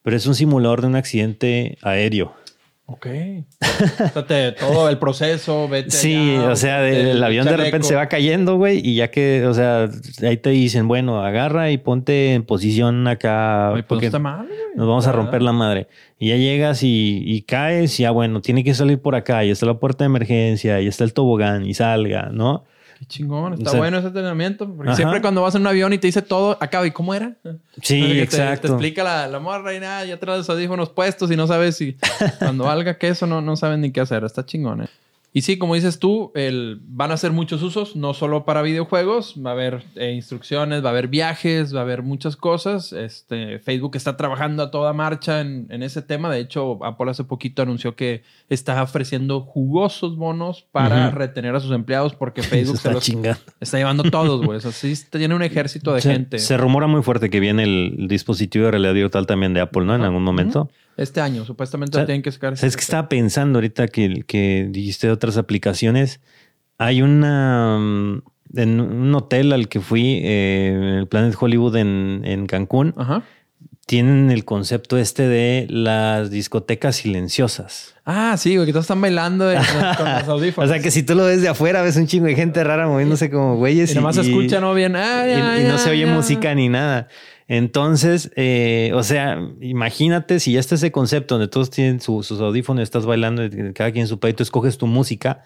pero 0.03 0.15
es 0.15 0.27
un 0.27 0.35
simulador 0.35 0.81
de 0.81 0.87
un 0.87 0.95
accidente 0.95 1.77
aéreo. 1.81 2.33
Ok. 2.87 3.07
todo 4.59 4.89
el 4.89 4.99
proceso, 4.99 5.67
vete. 5.67 5.89
Sí, 5.89 6.35
o 6.37 6.55
sea, 6.55 6.87
el, 6.87 7.23
avión 7.23 7.45
de 7.45 7.57
repente 7.57 7.87
se 7.87 7.95
va 7.95 8.07
cayendo, 8.07 8.57
güey, 8.57 8.79
y 8.83 8.95
ya 8.95 9.09
que, 9.09 9.43
o 9.47 9.53
sea, 9.55 9.89
ahí 10.21 10.37
te 10.37 10.51
dicen, 10.51 10.87
bueno, 10.87 11.23
agarra 11.23 11.71
y 11.71 11.79
ponte 11.79 12.33
en 12.35 12.43
posición 12.43 13.07
acá. 13.07 13.69
Pues 13.71 13.85
porque 13.85 14.05
está 14.05 14.19
mal, 14.19 14.47
nos 14.75 14.87
vamos 14.87 15.07
a 15.07 15.11
romper 15.11 15.41
la 15.41 15.51
madre. 15.51 15.87
Y 16.19 16.29
ya 16.29 16.37
llegas 16.37 16.81
y, 16.83 17.43
caes, 17.47 17.99
y 17.99 18.03
ya 18.03 18.11
bueno, 18.11 18.41
tiene 18.41 18.63
que 18.63 18.75
salir 18.75 19.01
por 19.01 19.15
acá, 19.15 19.43
y 19.43 19.49
está 19.49 19.65
la 19.65 19.79
puerta 19.79 20.03
de 20.03 20.07
emergencia, 20.07 20.79
y 20.79 20.87
está 20.87 21.03
el 21.03 21.13
tobogán, 21.13 21.65
y 21.65 21.73
salga, 21.73 22.29
¿no? 22.31 22.65
Qué 22.97 23.05
chingón, 23.05 23.53
está 23.53 23.75
bueno 23.75 23.97
ese 23.97 24.07
entrenamiento. 24.07 24.73
Porque 24.73 24.95
siempre 24.95 25.21
cuando 25.21 25.41
vas 25.41 25.53
en 25.55 25.61
un 25.61 25.67
avión 25.67 25.91
y 25.91 25.97
te 25.97 26.07
dice 26.07 26.21
todo, 26.21 26.57
acaba, 26.61 26.87
¿y 26.87 26.91
cómo 26.91 27.13
era? 27.13 27.35
Sí, 27.81 28.19
exacto. 28.19 28.67
Te, 28.67 28.73
explica 28.73 29.03
la, 29.03 29.27
la 29.27 29.39
morra 29.39 29.73
y 29.73 29.79
nada, 29.81 30.05
ya 30.05 30.17
traes 30.17 30.39
los 30.39 30.49
audífonos 30.49 30.89
puestos 30.89 31.29
y 31.29 31.35
no 31.35 31.45
sabes 31.45 31.75
si 31.75 31.97
cuando 32.39 32.63
valga 32.63 32.97
queso 32.97 33.27
no, 33.27 33.41
no 33.41 33.57
saben 33.57 33.81
ni 33.81 33.91
qué 33.91 33.99
hacer. 33.99 34.23
Está 34.23 34.45
chingón, 34.45 34.83
¿eh? 34.83 34.89
Y 35.35 35.41
sí, 35.41 35.57
como 35.57 35.75
dices 35.75 35.99
tú, 35.99 36.31
el, 36.33 36.79
van 36.87 37.11
a 37.11 37.17
ser 37.17 37.33
muchos 37.33 37.61
usos, 37.61 37.97
no 37.97 38.13
solo 38.13 38.45
para 38.45 38.61
videojuegos, 38.61 39.35
va 39.45 39.49
a 39.49 39.53
haber 39.53 39.83
eh, 39.97 40.13
instrucciones, 40.13 40.81
va 40.81 40.87
a 40.87 40.91
haber 40.91 41.09
viajes, 41.09 41.75
va 41.75 41.79
a 41.79 41.83
haber 41.83 42.03
muchas 42.03 42.37
cosas. 42.37 42.93
Este, 42.93 43.59
Facebook 43.59 43.97
está 43.97 44.15
trabajando 44.15 44.63
a 44.63 44.71
toda 44.71 44.93
marcha 44.93 45.41
en, 45.41 45.67
en 45.69 45.83
ese 45.83 46.01
tema. 46.01 46.31
De 46.31 46.39
hecho, 46.39 46.79
Apple 46.85 47.11
hace 47.11 47.25
poquito 47.25 47.61
anunció 47.61 47.97
que 47.97 48.23
está 48.47 48.81
ofreciendo 48.81 49.41
jugosos 49.41 50.15
bonos 50.15 50.67
para 50.71 51.11
retener 51.11 51.53
a 51.53 51.59
sus 51.59 51.73
empleados 51.73 52.15
porque 52.15 52.41
Facebook 52.41 52.77
se, 52.77 52.89
está, 52.89 53.37
está 53.59 53.77
llevando 53.77 54.03
todos, 54.03 54.41
güey. 54.41 54.59
Así 54.59 54.93
tiene 55.09 55.35
un 55.35 55.43
ejército 55.43 55.93
de 55.93 56.01
gente. 56.01 56.39
Se 56.39 56.55
rumora 56.55 56.87
muy 56.87 57.03
fuerte 57.03 57.29
que 57.29 57.41
viene 57.41 57.63
el 57.63 58.07
dispositivo 58.07 58.67
de 58.67 58.71
realidad 58.71 58.93
virtual 58.93 59.27
también 59.27 59.53
de 59.53 59.59
Apple, 59.59 59.83
¿no? 59.83 59.95
En 59.95 60.03
algún 60.03 60.23
momento. 60.23 60.69
Este 60.97 61.21
año, 61.21 61.45
supuestamente 61.45 62.03
tienen 62.05 62.21
que 62.21 62.31
sacar. 62.31 62.53
Es 62.53 62.75
que 62.75 62.81
estaba 62.81 63.09
pensando 63.09 63.57
ahorita 63.57 63.87
que, 63.87 64.23
que 64.25 64.67
dijiste 64.69 65.07
de 65.07 65.13
otras 65.13 65.37
aplicaciones. 65.37 66.21
Hay 66.77 67.01
una. 67.01 67.77
Mm, 67.79 68.21
en 68.55 68.79
un 68.79 69.13
hotel 69.13 69.51
al 69.51 69.67
que 69.67 69.81
fui, 69.81 70.21
eh, 70.23 70.71
en 70.73 70.83
el 70.83 71.07
Planet 71.07 71.35
Hollywood 71.37 71.75
en, 71.75 72.21
en 72.23 72.45
Cancún, 72.45 72.93
tienen 73.85 74.31
el 74.31 74.45
concepto 74.45 74.97
este 74.97 75.27
de 75.27 75.67
las 75.69 76.31
discotecas 76.31 76.95
silenciosas. 76.95 77.95
Ah, 78.03 78.35
sí, 78.37 78.55
güey, 78.55 78.65
que 78.65 78.71
todos 78.71 78.85
están 78.85 79.01
bailando 79.01 79.45
con 79.97 80.09
los 80.09 80.27
audífonos. 80.27 80.69
o 80.69 80.73
sea, 80.73 80.81
que 80.81 80.89
si 80.89 81.03
tú 81.03 81.15
lo 81.15 81.25
ves 81.25 81.41
de 81.41 81.49
afuera, 81.49 81.81
ves 81.81 81.95
un 81.97 82.07
chingo 82.07 82.25
de 82.25 82.35
gente 82.35 82.63
rara 82.63 82.87
moviéndose 82.87 83.29
como 83.29 83.57
güeyes. 83.57 83.93
Y, 83.93 83.99
y 83.99 84.13
se 84.13 84.21
escucha, 84.21 84.59
¿no? 84.59 84.73
Bien. 84.73 84.95
Ah, 84.95 85.59
y, 85.59 85.63
no 85.65 85.77
se 85.77 85.91
oye 85.91 86.05
música 86.05 86.53
ni 86.55 86.69
nada. 86.69 87.07
Entonces, 87.47 88.31
eh, 88.35 88.91
o 88.95 89.03
sea, 89.03 89.39
imagínate 89.61 90.39
si 90.39 90.53
ya 90.53 90.59
está 90.59 90.75
ese 90.75 90.91
concepto 90.91 91.35
donde 91.35 91.47
todos 91.47 91.69
tienen 91.69 91.99
sus 91.99 92.31
audífonos, 92.31 92.81
estás 92.81 93.05
bailando, 93.05 93.43
cada 93.73 93.91
quien 93.91 94.03
en 94.03 94.07
su 94.07 94.19
tú 94.19 94.41
escoges 94.41 94.77
tu 94.77 94.87
música 94.87 95.43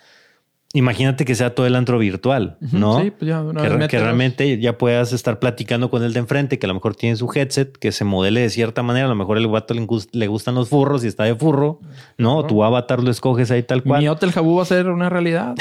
Imagínate 0.74 1.26
que 1.26 1.34
sea 1.34 1.56
todo 1.56 1.66
el 1.66 1.76
antro 1.76 1.98
virtual, 1.98 2.58
¿no? 2.60 3.02
Sí, 3.02 3.10
pues 3.10 3.28
ya, 3.28 3.44
que, 3.44 3.88
que 3.88 4.00
realmente 4.00 4.60
ya 4.60 4.78
puedas 4.78 5.14
estar 5.14 5.40
platicando 5.40 5.90
con 5.90 6.04
el 6.04 6.14
de 6.14 6.20
enfrente, 6.20 6.60
que 6.60 6.68
a 6.68 6.70
lo 6.70 6.76
mejor 6.76 6.96
tiene 6.96 7.16
su 7.16 7.28
headset, 7.34 7.76
que 7.76 7.92
se 7.92 8.06
modele 8.06 8.42
de 8.42 8.52
cierta 8.52 8.84
manera. 8.84 9.08
A 9.08 9.10
lo 9.10 9.16
mejor 9.16 9.40
el 9.40 9.48
vato 9.48 9.74
le, 9.74 10.28
gustan 10.28 10.54
los 10.54 10.70
furros 10.70 11.04
y 11.04 11.08
está 11.08 11.24
de 11.24 11.34
furro, 11.34 11.80
¿no? 12.20 12.46
Tu 12.46 12.64
avatar 12.64 13.02
lo 13.02 13.10
escoges 13.10 13.50
ahí 13.50 13.64
tal 13.64 13.82
cual. 13.82 14.00
Mi 14.00 14.10
Hotel 14.10 14.32
Jabú 14.32 14.58
va 14.58 14.62
a 14.62 14.66
ser 14.66 14.90
una 14.90 15.10
realidad. 15.10 15.56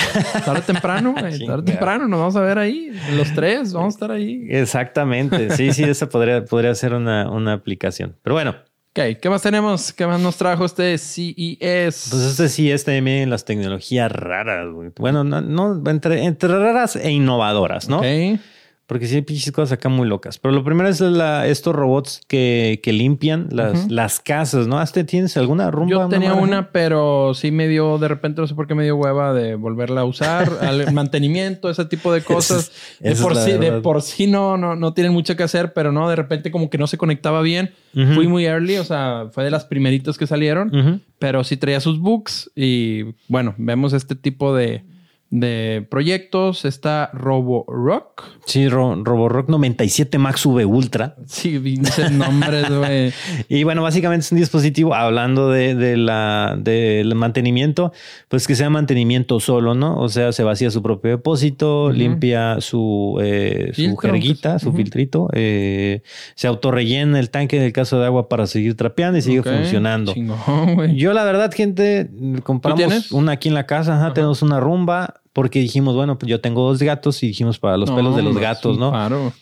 Tarde 0.45 0.61
temprano, 0.61 1.15
Tarde 1.47 1.63
temprano 1.63 2.07
nos 2.07 2.21
vamos 2.21 2.37
a 2.37 2.43
ver 2.43 2.59
ahí. 2.59 2.93
Los 3.17 3.33
tres, 3.33 3.73
vamos 3.73 3.95
a 3.95 3.97
estar 3.97 4.11
ahí. 4.11 4.47
Exactamente. 4.51 5.57
Sí, 5.57 5.73
sí, 5.73 5.85
esa 5.85 6.11
podría, 6.11 6.45
podría 6.45 6.75
ser 6.75 6.93
una, 6.93 7.31
una 7.31 7.55
aplicación. 7.55 8.15
Pero 8.23 8.35
bueno, 8.35 8.57
¿qué 9.21 9.31
más 9.31 9.43
tenemos? 9.43 9.93
¿Qué 9.93 10.07
más 10.07 10.21
nos 10.21 10.37
trajo 10.37 10.65
este 10.65 10.99
CES? 10.99 12.09
Pues 12.11 12.23
este 12.23 12.49
CES 12.49 12.85
también 12.85 13.31
las 13.31 13.45
tecnologías 13.45 14.11
raras. 14.11 14.67
Bueno, 14.99 15.25
no, 15.25 15.83
entre, 15.89 16.25
entre, 16.25 16.49
raras 16.49 16.97
e 16.97 17.11
innovadoras, 17.11 17.89
¿no? 17.89 17.99
Ok. 17.99 18.41
Porque 18.89 19.07
sí 19.07 19.17
hay 19.17 19.21
pinches 19.21 19.53
cosas 19.53 19.73
acá 19.73 19.91
muy 19.91 20.09
locas. 20.09 20.39
Pero 20.39 20.55
lo 20.55 20.65
primero 20.65 20.89
es 20.89 20.99
la, 21.03 21.47
estos 21.47 21.77
robots 21.77 22.23
que, 22.27 22.81
que 22.83 22.95
limpian 22.95 23.49
las, 23.51 23.91
las 23.91 24.19
casas, 24.19 24.67
¿no? 24.67 24.79
¿Hasta 24.79 25.05
tienes 25.05 25.37
alguna 25.37 25.71
rumba? 25.71 25.91
Yo 25.91 26.09
tenía 26.09 26.33
una, 26.33 26.73
pero 26.73 27.35
sí 27.35 27.51
me 27.51 27.69
dio, 27.69 27.99
de 27.99 28.09
repente, 28.09 28.41
no 28.41 28.47
sé 28.47 28.55
por 28.55 28.67
qué 28.67 28.75
me 28.75 28.85
dio 28.85 28.97
hueva 28.97 29.35
de 29.35 29.57
volverla 29.57 30.01
a 30.01 30.05
usar. 30.07 30.51
al 30.63 30.91
mantenimiento, 30.95 31.69
ese 31.69 31.85
tipo 31.85 32.11
de 32.15 32.23
cosas. 32.23 32.73
de, 33.01 33.15
por 33.17 33.37
sí, 33.37 33.53
de 33.53 33.73
por 33.83 34.01
sí 34.01 34.27
no, 34.27 34.57
no, 34.57 34.75
no 34.75 34.95
tienen 34.95 35.13
mucho 35.13 35.37
que 35.37 35.43
hacer, 35.43 35.75
pero 35.75 35.93
no, 35.93 36.09
de 36.09 36.17
repente 36.17 36.51
como 36.51 36.71
que 36.71 36.79
no 36.79 36.87
se 36.87 36.97
conectaba 36.97 37.43
bien. 37.43 37.75
Fui 37.93 38.27
muy 38.27 38.47
early, 38.47 38.79
o 38.79 38.85
sea, 38.85 39.27
fue 39.33 39.45
de 39.45 39.51
las 39.51 39.67
primeritas 39.67 40.17
que 40.17 40.27
salieron, 40.27 41.03
pero 41.19 41.45
sí 41.45 41.59
traía 41.59 41.81
sus 41.81 42.01
bugs 42.01 42.51
y 42.57 43.03
bueno, 43.29 43.55
vemos 43.59 43.93
este 43.93 44.15
tipo 44.15 44.57
de 44.57 44.83
de 45.31 45.87
proyectos. 45.91 46.65
Está 46.65 47.11
Roborock. 47.13 48.25
Sí, 48.47 48.69
Roborock 48.69 49.49
97 49.49 50.19
Max 50.19 50.47
V 50.47 50.65
Ultra. 50.65 51.17
Sí, 51.27 51.63
ese 51.83 52.11
nombre, 52.11 52.63
güey. 52.71 53.13
y 53.49 53.65
bueno, 53.65 53.83
básicamente 53.83 54.25
es 54.25 54.33
un 54.33 54.39
dispositivo, 54.39 54.95
hablando 54.95 55.51
de, 55.51 55.97
la, 55.97 56.57
del 56.59 57.15
mantenimiento, 57.15 57.93
pues 58.29 58.47
que 58.47 58.55
sea 58.55 58.71
mantenimiento 58.71 59.41
solo, 59.41 59.75
¿no? 59.75 59.99
O 59.99 60.09
sea, 60.09 60.33
se 60.33 60.43
vacía 60.43 60.71
su 60.71 60.83
propio 60.83 61.11
depósito, 61.11 61.91
limpia 61.93 62.61
su, 62.61 63.19
eh, 63.23 63.73
su 63.75 63.97
jerguita, 63.97 64.59
su 64.59 64.73
filtrito, 64.73 65.29
eh, 65.35 66.03
se 66.35 66.47
autorrellena 66.47 67.19
el 67.19 67.31
tanque 67.31 67.57
en 67.57 67.63
el 67.63 67.73
caso 67.73 68.01
de 68.01 68.07
agua 68.07 68.29
para 68.29 68.47
seguir 68.47 68.77
trapeando 68.77 69.19
y 69.19 69.23
sigue 69.23 69.43
funcionando. 69.43 70.15
Yo, 70.95 71.13
la 71.13 71.25
verdad, 71.25 71.53
gente, 71.53 72.11
compramos 72.43 73.13
una 73.13 73.33
aquí 73.33 73.49
en 73.49 73.55
la 73.55 73.67
casa, 73.67 74.11
tenemos 74.15 74.43
una 74.43 74.61
rumba 74.61 75.18
porque 75.39 75.61
dijimos, 75.61 75.95
bueno, 75.95 76.19
pues 76.19 76.29
yo 76.29 76.41
tengo 76.41 76.67
dos 76.67 76.83
gatos 76.83 77.23
y 77.23 77.29
dijimos 77.29 77.61
para 77.61 77.77
los 77.77 77.89
pelos 77.93 78.17
de 78.17 78.23
los 78.23 78.37
gatos, 78.37 78.77
¿no? 78.77 78.91
Claro. 78.91 79.33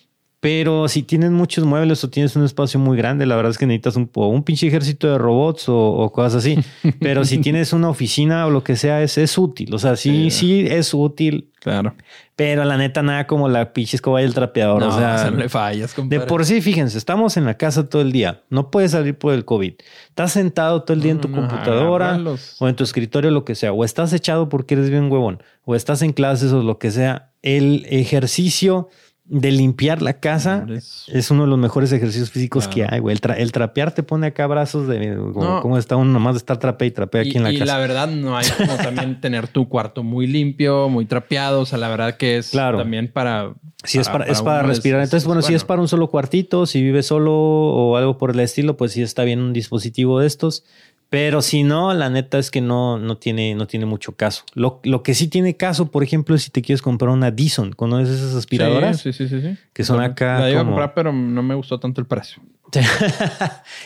Pero 0.41 0.87
si 0.89 1.03
tienes 1.03 1.31
muchos 1.31 1.65
muebles 1.65 2.05
o 2.05 2.11
tienes 2.11 2.37
un 2.37 2.45
espacio 2.45 2.79
muy 2.79 2.97
grande, 2.97 3.25
la 3.25 3.37
verdad 3.37 3.51
es 3.51 3.59
que 3.59 3.67
necesitas 3.67 3.97
un, 3.97 4.11
un 4.15 4.43
pinche 4.43 4.67
ejército 4.67 5.11
de 5.11 5.17
robots 5.17 5.65
o, 5.69 6.13
cosas 6.13 6.35
así. 6.35 6.59
Pero 7.01 7.25
si 7.25 7.39
tienes 7.39 7.73
una 7.73 7.89
oficina 7.89 8.47
o 8.47 8.51
lo 8.51 8.63
que 8.63 8.77
sea, 8.77 9.03
es, 9.03 9.17
es 9.17 9.39
útil. 9.39 9.75
O 9.75 9.79
sea, 9.79 9.97
sí, 9.97 10.31
sí, 10.31 10.67
es 10.69 10.93
útil. 10.93 11.51
Claro. 11.59 11.95
Pero 12.37 12.65
la 12.65 12.77
neta, 12.77 13.03
nada 13.03 13.27
como 13.27 13.49
la 13.49 13.73
pinche 13.73 13.97
escoba 13.97 14.21
y 14.21 14.25
el 14.25 14.35
trapeador. 14.35 14.83
o 14.83 14.97
sea, 14.97 15.31
no 15.31 15.39
le 15.39 15.49
fallas, 15.49 15.95
De 16.05 16.21
por 16.21 16.45
sí, 16.45 16.61
fíjense, 16.61 16.99
estamos 16.99 17.37
en 17.39 17.47
la 17.47 17.55
casa 17.55 17.89
todo 17.89 18.03
el 18.03 18.13
día. 18.13 18.43
No 18.51 18.71
puedes 18.71 18.93
salir 18.93 19.17
por 19.17 19.33
el 19.33 19.45
COVID. 19.47 19.73
Estás 20.11 20.33
sentado 20.33 20.83
todo 20.83 20.93
el 20.93 21.03
día 21.03 21.13
en 21.13 21.21
tu 21.21 21.33
computadora 21.33 22.21
o 22.61 22.69
en 22.69 22.77
tu 22.77 22.85
escritorio, 22.85 23.31
lo 23.31 23.45
que 23.45 23.55
sea. 23.55 23.73
O 23.73 23.85
estás 23.85 24.13
echado 24.13 24.51
porque 24.51 24.75
eres 24.75 24.91
bien 24.91 25.11
huevón. 25.11 25.43
O 25.65 25.75
estás 25.75 26.03
en 26.03 26.13
clases 26.13 26.53
o 26.53 26.63
lo 26.63 26.79
que 26.79 26.91
sea. 26.91 27.31
El 27.43 27.87
ejercicio 27.89 28.91
de 29.29 29.51
limpiar 29.51 30.03
la 30.03 30.21
casa 30.21 30.67
es 31.09 31.31
uno 31.31 31.43
de 31.43 31.49
los 31.49 31.59
mejores 31.59 31.91
ejercicios 31.91 32.31
físicos 32.31 32.69
que 32.69 32.87
hay, 32.89 33.01
güey. 33.01 33.17
El, 33.39 33.53
trapear 33.53 33.93
te 33.93 34.03
pone 34.05 34.29
acá 34.29 34.47
brazos 34.47 34.87
de 34.87 35.17
como, 35.33 35.79
está 35.79 35.97
uno 35.97 36.13
nomás 36.13 36.35
de 36.35 36.39
estar 36.39 36.59
trape 36.59 36.87
y 36.87 36.91
trapea 36.93 37.23
aquí 37.23 37.37
en 37.37 37.43
la 37.43 37.51
casa. 37.51 37.65
Y 37.65 37.67
la 37.67 37.79
verdad, 37.79 38.09
no 38.09 38.37
hay 38.37 38.47
como 38.57 38.77
también 38.77 39.21
tener 39.21 39.49
tu 39.49 39.69
cuarto 39.69 40.05
muy 40.05 40.27
limpio, 40.27 40.89
muy 40.89 41.07
trapeado. 41.07 41.63
O 41.63 41.67
sea, 41.67 41.79
la 41.79 41.89
verdad 41.89 42.17
que 42.17 42.39
es 42.39 42.53
también 42.53 43.09
para. 43.09 43.53
Sí, 43.83 43.99
es 43.99 44.09
para, 44.09 44.25
es 44.27 44.43
para 44.43 44.63
respirar. 44.63 45.03
Entonces, 45.03 45.27
bueno, 45.27 45.43
si 45.43 45.55
es 45.55 45.65
para 45.65 45.81
un 45.81 45.89
solo 45.89 46.09
cuartito, 46.09 46.67
si 46.67 46.83
vives 46.83 47.07
solo 47.07 47.33
o 47.35 47.97
algo 47.97 48.19
por 48.19 48.31
el 48.31 48.41
estilo, 48.41 48.77
pues 48.77 48.93
sí 48.93 49.03
está 49.03 49.25
bien 49.25 49.41
un 49.41 49.53
dispositivo 49.53 50.21
de 50.21 50.27
estos. 50.27 50.65
Pero 51.09 51.41
si 51.41 51.63
no, 51.63 51.95
la 51.95 52.11
neta 52.11 52.39
es 52.39 52.51
que 52.51 52.61
no, 52.61 52.99
no, 52.99 53.17
tiene, 53.17 53.55
no 53.55 53.67
tiene 53.67 53.87
mucho 53.87 54.13
caso. 54.13 54.45
Lo, 54.55 54.81
lo, 54.83 55.03
que 55.03 55.15
sí 55.15 55.29
tiene 55.29 55.57
caso, 55.57 55.91
por 55.91 56.03
ejemplo, 56.03 56.35
es 56.35 56.43
si 56.43 56.51
te 56.51 56.63
quieres 56.63 56.83
comprar 56.83 57.11
una 57.11 57.31
Dyson, 57.31 57.73
¿conoces 57.73 58.17
esas 58.17 58.35
aspiradoras? 58.35 59.01
Sí, 59.01 59.13
sí, 59.13 59.29
sí, 59.29 59.41
sí. 59.41 59.57
Que 59.73 59.85
son 59.85 60.01
acá. 60.01 60.41
La 60.41 60.51
iba 60.51 60.63
a 60.63 60.65
comprar, 60.65 60.95
pero 60.95 61.13
no 61.13 61.43
me 61.43 61.55
gustó 61.55 61.79
tanto 61.79 62.01
el 62.01 62.07
precio. 62.07 62.43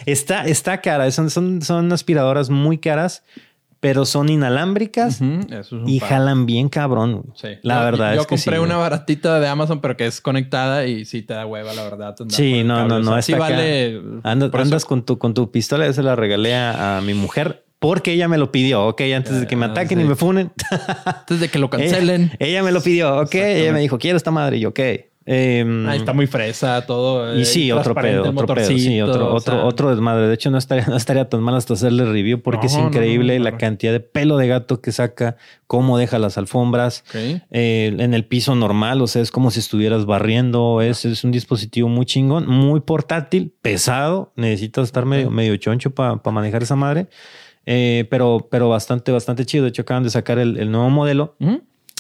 está, 0.07 0.47
está 0.47 0.81
cara. 0.81 1.11
Son, 1.11 1.29
son, 1.29 1.61
son 1.61 1.93
aspiradoras 1.93 2.49
muy 2.49 2.79
caras 2.79 3.23
pero 3.81 4.05
son 4.05 4.29
inalámbricas 4.29 5.21
y 5.87 6.01
jalan 6.01 6.45
bien 6.45 6.69
cabrón. 6.69 7.33
Sí. 7.35 7.49
La 7.63 7.83
verdad 7.83 8.15
yo 8.15 8.21
es 8.21 8.27
que 8.27 8.37
compré 8.37 8.61
una 8.61 8.77
baratita 8.77 9.41
de 9.41 9.49
Amazon, 9.49 9.81
pero 9.81 9.97
que 9.97 10.07
es 10.07 10.21
conectada 10.21 10.87
y 10.87 11.07
sí 11.07 11.23
te 11.23 11.33
da 11.33 11.47
hueva, 11.47 11.73
la 11.73 11.85
verdad. 11.85 12.15
Sí, 12.29 12.63
no, 12.63 12.87
no, 12.87 13.01
no. 13.01 13.21
sí 13.23 13.33
vale. 13.33 14.01
Andas, 14.23 14.85
con, 14.85 15.05
tu, 15.05 15.19
con 15.19 15.33
tu 15.33 15.51
pistola, 15.51 15.87
yo 15.87 15.95
se 15.95 16.03
la 16.03 16.15
regalé 16.15 16.55
a, 16.55 17.01
mi 17.03 17.15
mujer. 17.15 17.65
Porque 17.79 18.13
ella 18.13 18.29
me 18.29 18.37
lo 18.37 18.53
pidió, 18.53 18.89
ok, 18.89 19.01
antes 19.17 19.41
de 19.41 19.47
que 19.47 19.57
me 19.57 19.65
ah, 19.65 19.71
ataquen 19.71 19.99
y 20.03 20.05
me 20.05 20.15
funen. 20.15 20.53
antes 21.07 21.41
de 21.41 21.49
que 21.49 21.59
lo 21.59 21.71
cancelen. 21.71 22.31
Ella, 22.39 22.63
me 22.63 22.73
lo 22.73 22.83
pidió, 22.83 23.21
ok. 23.21 23.35
Ella 23.37 23.73
me 23.73 23.81
dijo, 23.81 23.99
quiero 23.99 24.19
esta 24.19 24.31
madre. 24.31 24.59
Y 24.59 24.61
yo, 24.61 24.69
ok. 24.69 24.81
Ahí 25.27 25.99
está 25.99 26.13
muy 26.13 26.27
fresa 26.27 26.85
todo. 26.87 27.39
Y 27.39 27.45
sí, 27.45 27.71
otro 27.71 27.95
pedo, 27.95 28.31
otro 28.31 28.55
pedo. 28.55 28.67
Sí, 28.67 29.01
otro, 29.01 29.35
otro, 29.35 29.67
otro 29.67 29.91
desmadre. 29.91 30.27
De 30.27 30.35
hecho, 30.35 30.51
no 30.51 30.59
estaría, 30.59 30.87
no 30.89 30.97
estaría 30.97 31.29
tan 31.29 31.43
mal 31.43 31.55
hasta 31.55 31.75
hacerle 31.75 32.05
review 32.05 32.41
porque 32.41 32.67
es 32.67 32.77
increíble 32.77 33.39
la 33.39 33.59
cantidad 33.59 33.93
de 33.93 34.01
pelo 34.01 34.39
de 34.39 34.49
gato 34.49 34.81
que 34.81 34.93
saca, 34.93 35.37
cómo 35.67 35.99
deja 35.99 36.19
las 36.19 36.39
alfombras 36.39 37.05
eh, 37.15 37.95
en 37.99 38.15
el 38.15 38.25
piso 38.25 38.55
normal. 38.55 39.03
O 39.03 39.07
sea, 39.07 39.23
es 39.23 39.31
como 39.31 39.51
si 39.51 39.61
estuvieras 39.61 40.07
barriendo. 40.07 40.81
Es, 40.81 41.05
es 41.05 41.23
un 41.23 41.33
dispositivo 41.33 41.89
muy 41.89 42.07
chingón, 42.07 42.47
muy 42.49 42.81
portátil, 42.81 43.53
pesado. 43.63 44.33
Necesitas 44.37 44.85
estar 44.85 45.05
medio, 45.05 45.31
medio 45.31 45.57
choncho 45.57 45.91
para 45.91 46.21
manejar 46.33 46.63
esa 46.63 46.77
madre. 46.77 47.09
Eh, 47.67 48.07
pero, 48.11 48.49
pero 48.51 48.69
bastante, 48.69 49.13
bastante 49.13 49.45
chido. 49.45 49.65
De 49.65 49.71
hecho, 49.71 49.83
acaban 49.83 50.03
de 50.03 50.11
sacar 50.11 50.39
el, 50.39 50.71
nuevo 50.71 50.91
modelo 50.91 51.37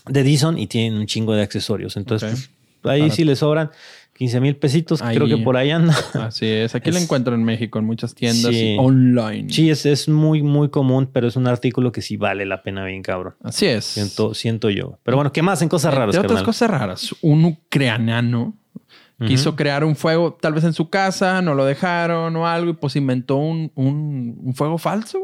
de 0.06 0.22
Dyson 0.22 0.58
y 0.58 0.66
tienen 0.66 0.98
un 0.98 1.06
chingo 1.06 1.34
de 1.34 1.42
accesorios. 1.42 1.96
Entonces, 1.96 2.30
pues, 2.30 2.50
ahí 2.84 3.10
sí 3.10 3.24
le 3.24 3.36
sobran 3.36 3.70
15 4.20 4.40
mil 4.40 4.56
pesitos, 4.56 5.00
creo 5.00 5.26
que 5.26 5.38
por 5.38 5.56
ahí 5.56 5.70
anda. 5.70 5.96
Así 6.14 6.46
es, 6.46 6.74
aquí 6.74 6.90
lo 6.90 6.98
encuentro 6.98 7.34
en 7.34 7.42
México, 7.42 7.78
en 7.78 7.86
muchas 7.86 8.14
tiendas 8.14 8.54
online. 8.78 9.50
Sí, 9.50 9.70
es, 9.70 9.86
es 9.86 10.08
muy, 10.10 10.42
muy 10.42 10.68
común, 10.68 11.08
pero 11.10 11.26
es 11.26 11.36
un 11.36 11.46
artículo 11.46 11.90
que 11.90 12.02
sí 12.02 12.18
vale 12.18 12.44
la 12.44 12.62
pena 12.62 12.84
bien, 12.84 13.02
cabrón. 13.02 13.34
Así 13.42 13.64
es. 13.64 13.86
Siento, 13.86 14.34
siento 14.34 14.68
yo. 14.68 14.98
Pero 15.04 15.16
bueno, 15.16 15.32
¿qué 15.32 15.40
más 15.40 15.62
en 15.62 15.70
cosas 15.70 15.94
raras? 15.94 16.14
De 16.14 16.20
otras 16.20 16.42
cosas 16.42 16.68
raras, 16.68 17.14
un 17.22 17.46
ucraniano 17.46 18.54
quiso 19.26 19.56
crear 19.56 19.84
un 19.84 19.96
fuego, 19.96 20.36
tal 20.40 20.52
vez 20.52 20.64
en 20.64 20.72
su 20.72 20.88
casa, 20.88 21.42
no 21.42 21.54
lo 21.54 21.64
dejaron 21.64 22.34
o 22.36 22.46
algo, 22.46 22.70
y 22.70 22.74
pues 22.74 22.96
inventó 22.96 23.36
un, 23.36 23.72
un, 23.74 24.54
fuego 24.54 24.78
falso. 24.78 25.18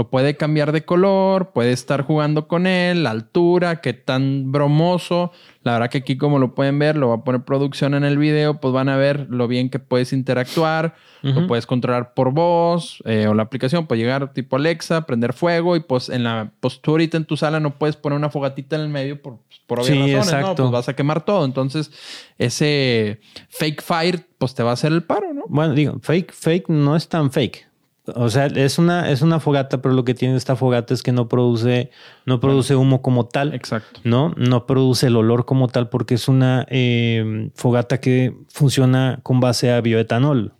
Lo 0.00 0.08
puede 0.08 0.34
cambiar 0.34 0.72
de 0.72 0.86
color, 0.86 1.52
puede 1.52 1.72
estar 1.72 2.00
jugando 2.04 2.48
con 2.48 2.66
él, 2.66 3.02
la 3.02 3.10
altura, 3.10 3.82
qué 3.82 3.92
tan 3.92 4.50
bromoso. 4.50 5.30
La 5.62 5.72
verdad 5.72 5.90
que 5.90 5.98
aquí 5.98 6.16
como 6.16 6.38
lo 6.38 6.54
pueden 6.54 6.78
ver, 6.78 6.96
lo 6.96 7.10
va 7.10 7.16
a 7.16 7.22
poner 7.22 7.42
producción 7.42 7.92
en 7.92 8.04
el 8.04 8.16
video, 8.16 8.60
pues 8.60 8.72
van 8.72 8.88
a 8.88 8.96
ver 8.96 9.26
lo 9.28 9.46
bien 9.46 9.68
que 9.68 9.78
puedes 9.78 10.14
interactuar, 10.14 10.94
lo 11.20 11.46
puedes 11.46 11.66
controlar 11.66 12.14
por 12.14 12.32
voz 12.32 13.02
eh, 13.04 13.26
o 13.26 13.34
la 13.34 13.42
aplicación, 13.42 13.86
puede 13.86 14.00
llegar 14.00 14.32
tipo 14.32 14.56
Alexa, 14.56 15.04
prender 15.04 15.34
fuego 15.34 15.76
y 15.76 15.80
pues 15.80 16.08
en 16.08 16.24
la, 16.24 16.50
pues 16.60 16.80
tú 16.80 16.92
ahorita 16.92 17.18
en 17.18 17.26
tu 17.26 17.36
sala 17.36 17.60
no 17.60 17.76
puedes 17.76 17.96
poner 17.96 18.16
una 18.16 18.30
fogatita 18.30 18.76
en 18.76 18.82
el 18.82 18.88
medio 18.88 19.20
por, 19.20 19.36
por 19.66 19.80
obvias 19.80 20.30
razones, 20.30 20.46
¿no? 20.46 20.54
Pues 20.54 20.70
vas 20.70 20.88
a 20.88 20.96
quemar 20.96 21.26
todo. 21.26 21.44
Entonces 21.44 21.90
ese 22.38 23.20
fake 23.50 23.82
fire 23.82 24.26
pues 24.38 24.54
te 24.54 24.62
va 24.62 24.70
a 24.70 24.72
hacer 24.72 24.92
el 24.92 25.02
paro, 25.02 25.34
¿no? 25.34 25.42
Bueno, 25.46 25.74
digo, 25.74 25.98
fake, 26.00 26.32
fake 26.32 26.70
no 26.70 26.96
es 26.96 27.06
tan 27.06 27.30
fake. 27.30 27.69
O 28.16 28.30
sea, 28.30 28.46
es 28.46 28.78
una, 28.78 29.10
es 29.10 29.22
una 29.22 29.40
fogata, 29.40 29.82
pero 29.82 29.94
lo 29.94 30.04
que 30.04 30.14
tiene 30.14 30.36
esta 30.36 30.56
fogata 30.56 30.94
es 30.94 31.02
que 31.02 31.12
no 31.12 31.28
produce, 31.28 31.90
no 32.26 32.40
produce 32.40 32.76
humo 32.76 33.02
como 33.02 33.26
tal. 33.26 33.54
Exacto. 33.54 34.00
¿no? 34.04 34.34
No 34.36 34.66
produce 34.66 35.08
el 35.08 35.16
olor 35.16 35.44
como 35.44 35.68
tal 35.68 35.88
porque 35.88 36.14
es 36.14 36.28
una 36.28 36.66
eh, 36.70 37.50
fogata 37.54 38.00
que 38.00 38.34
funciona 38.48 39.20
con 39.22 39.40
base 39.40 39.70
a 39.72 39.80
bioetanol. 39.80 40.52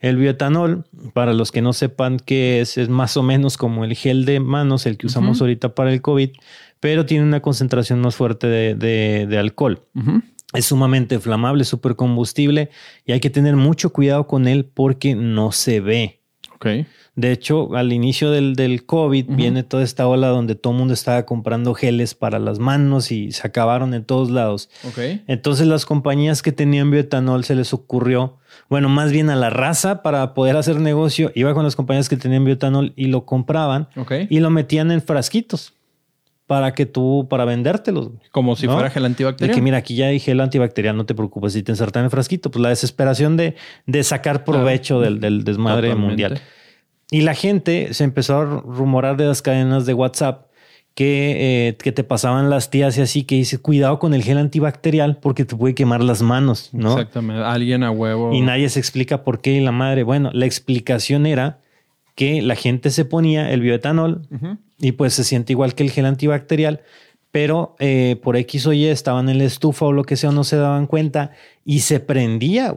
El 0.00 0.16
bioetanol, 0.16 0.84
para 1.12 1.32
los 1.32 1.50
que 1.50 1.62
no 1.62 1.72
sepan 1.72 2.18
qué 2.18 2.60
es, 2.60 2.78
es 2.78 2.88
más 2.88 3.16
o 3.16 3.22
menos 3.22 3.56
como 3.56 3.84
el 3.84 3.94
gel 3.94 4.24
de 4.24 4.40
manos, 4.40 4.86
el 4.86 4.96
que 4.96 5.06
usamos 5.06 5.40
ahorita 5.40 5.74
para 5.74 5.92
el 5.92 6.02
COVID, 6.02 6.30
pero 6.80 7.06
tiene 7.06 7.24
una 7.24 7.40
concentración 7.40 8.00
más 8.00 8.14
fuerte 8.14 8.46
de, 8.46 9.38
alcohol. 9.38 9.82
Es 10.54 10.66
sumamente 10.66 11.18
flamable, 11.18 11.64
súper 11.64 11.94
combustible 11.94 12.70
y 13.04 13.12
hay 13.12 13.20
que 13.20 13.30
tener 13.30 13.56
mucho 13.56 13.92
cuidado 13.92 14.26
con 14.26 14.48
él 14.48 14.64
porque 14.64 15.14
no 15.14 15.52
se 15.52 15.80
ve. 15.80 16.17
De 17.14 17.32
hecho, 17.32 17.74
al 17.74 17.92
inicio 17.92 18.30
del, 18.30 18.54
del 18.54 18.84
COVID 18.84 19.26
viene 19.28 19.64
toda 19.64 19.82
esta 19.82 20.06
ola 20.06 20.28
donde 20.28 20.54
todo 20.54 20.72
el 20.72 20.78
mundo 20.78 20.94
estaba 20.94 21.24
comprando 21.26 21.74
geles 21.74 22.14
para 22.14 22.38
las 22.38 22.58
manos 22.58 23.10
y 23.10 23.32
se 23.32 23.46
acabaron 23.46 23.94
en 23.94 24.04
todos 24.04 24.30
lados. 24.30 24.70
Entonces 25.26 25.66
las 25.66 25.84
compañías 25.84 26.42
que 26.42 26.52
tenían 26.52 26.90
bioetanol 26.90 27.44
se 27.44 27.54
les 27.54 27.72
ocurrió, 27.72 28.36
bueno, 28.68 28.88
más 28.88 29.10
bien 29.10 29.30
a 29.30 29.36
la 29.36 29.50
raza 29.50 30.02
para 30.02 30.34
poder 30.34 30.56
hacer 30.56 30.80
negocio, 30.80 31.32
iba 31.34 31.54
con 31.54 31.64
las 31.64 31.76
compañías 31.76 32.08
que 32.08 32.16
tenían 32.16 32.44
bioetanol 32.44 32.92
y 32.96 33.06
lo 33.06 33.24
compraban 33.24 33.88
y 34.28 34.40
lo 34.40 34.50
metían 34.50 34.90
en 34.90 35.02
frasquitos 35.02 35.74
para 36.48 36.72
que 36.72 36.86
tú, 36.86 37.26
para 37.28 37.44
vendértelos. 37.44 38.08
Como 38.30 38.56
si 38.56 38.66
fuera 38.66 38.88
gel 38.88 39.04
antibacterial. 39.04 39.50
De 39.50 39.54
que 39.54 39.62
mira, 39.62 39.76
aquí 39.76 39.94
ya 39.94 40.06
hay 40.06 40.18
gel 40.18 40.40
antibacterial, 40.40 40.96
no 40.96 41.04
te 41.04 41.14
preocupes 41.14 41.52
si 41.52 41.62
te 41.62 41.72
insertan 41.72 42.00
en 42.00 42.04
el 42.06 42.10
frasquito. 42.10 42.50
Pues 42.50 42.62
la 42.62 42.70
desesperación 42.70 43.36
de, 43.36 43.54
de 43.84 44.02
sacar 44.02 44.44
provecho 44.44 44.98
del, 44.98 45.20
del, 45.20 45.44
desmadre 45.44 45.94
mundial. 45.94 46.40
Y 47.10 47.20
la 47.20 47.34
gente 47.34 47.92
se 47.92 48.02
empezó 48.02 48.38
a 48.38 48.44
rumorar 48.46 49.18
de 49.18 49.26
las 49.26 49.42
cadenas 49.42 49.84
de 49.84 49.92
WhatsApp 49.92 50.46
que, 50.94 51.68
eh, 51.68 51.76
que, 51.76 51.92
te 51.92 52.02
pasaban 52.02 52.48
las 52.48 52.70
tías 52.70 52.96
y 52.96 53.02
así, 53.02 53.24
que 53.24 53.34
dice, 53.34 53.58
cuidado 53.58 53.98
con 53.98 54.14
el 54.14 54.22
gel 54.22 54.38
antibacterial 54.38 55.18
porque 55.18 55.44
te 55.44 55.54
puede 55.54 55.74
quemar 55.74 56.02
las 56.02 56.22
manos, 56.22 56.70
¿no? 56.72 56.92
Exactamente. 56.92 57.44
Alguien 57.44 57.82
a 57.82 57.90
huevo. 57.90 58.32
Y 58.32 58.40
nadie 58.40 58.70
se 58.70 58.80
explica 58.80 59.22
por 59.22 59.42
qué. 59.42 59.52
Y 59.52 59.60
la 59.60 59.70
madre, 59.70 60.02
bueno, 60.02 60.30
la 60.32 60.46
explicación 60.46 61.26
era 61.26 61.60
que 62.14 62.40
la 62.40 62.54
gente 62.54 62.88
se 62.88 63.04
ponía 63.04 63.52
el 63.52 63.60
bioetanol 63.60 64.22
y 64.78 64.92
pues 64.92 65.14
se 65.14 65.24
siente 65.24 65.52
igual 65.52 65.74
que 65.74 65.82
el 65.82 65.90
gel 65.90 66.06
antibacterial, 66.06 66.82
pero 67.30 67.76
eh, 67.78 68.18
por 68.22 68.36
X 68.36 68.66
o 68.66 68.72
Y 68.72 68.86
estaban 68.86 69.28
en 69.28 69.38
la 69.38 69.44
estufa 69.44 69.84
o 69.84 69.92
lo 69.92 70.04
que 70.04 70.16
sea, 70.16 70.30
no 70.30 70.44
se 70.44 70.56
daban 70.56 70.86
cuenta 70.86 71.32
y 71.62 71.80
se 71.80 72.00
prendía. 72.00 72.74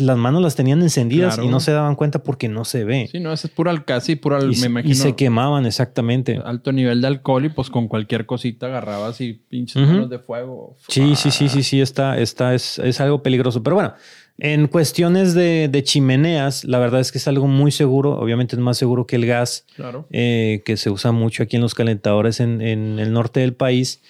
las 0.00 0.18
manos 0.18 0.42
las 0.42 0.56
tenían 0.56 0.82
encendidas 0.82 1.38
y 1.40 1.46
no 1.46 1.60
se 1.60 1.70
daban 1.70 1.94
cuenta 1.94 2.24
porque 2.24 2.48
no 2.48 2.64
se 2.64 2.82
ve. 2.84 3.08
Sí, 3.12 3.20
no, 3.20 3.32
eso 3.32 3.46
es 3.46 3.52
pura 3.52 3.84
casi 3.84 4.16
pura, 4.16 4.40
y, 4.42 4.56
me 4.56 4.66
imagino. 4.66 4.92
Y 4.92 4.96
se 4.96 5.14
quemaban, 5.14 5.64
exactamente. 5.64 6.40
Alto 6.44 6.72
nivel 6.72 7.00
de 7.00 7.06
alcohol 7.06 7.44
y 7.44 7.50
pues 7.50 7.70
con 7.70 7.86
cualquier 7.86 8.26
cosita 8.26 8.66
agarrabas 8.66 9.20
y 9.20 9.34
pinches 9.34 9.80
manos 9.86 10.10
de 10.10 10.18
fuego. 10.18 10.76
Sí, 10.88 11.14
sí, 11.14 11.30
sí, 11.30 11.48
sí, 11.48 11.62
sí, 11.62 11.80
está, 11.80 12.18
está, 12.18 12.54
es, 12.54 12.80
es 12.80 13.00
algo 13.00 13.22
peligroso. 13.22 13.62
Pero 13.62 13.76
bueno, 13.76 13.94
en 14.38 14.66
cuestiones 14.66 15.34
de, 15.34 15.82
chimeneas, 15.84 16.64
la 16.64 16.78
verdad 16.78 17.00
es 17.00 17.12
que 17.12 17.18
es 17.18 17.28
algo 17.28 17.46
muy 17.46 17.70
seguro. 17.70 18.18
Obviamente 18.18 18.56
es 18.56 18.62
más 18.62 18.78
seguro 18.78 19.06
que 19.06 19.16
el 19.16 19.26
gas, 19.26 19.66
eh, 20.10 20.62
que 20.64 20.76
se 20.76 20.90
usa 20.90 21.12
mucho 21.12 21.42
aquí 21.42 21.56
en 21.56 21.62
los 21.62 21.74
calentadores 21.74 22.40
en, 22.40 22.60
el 22.60 23.12
norte 23.12 23.40
del 23.40 23.54
país. 23.54 24.00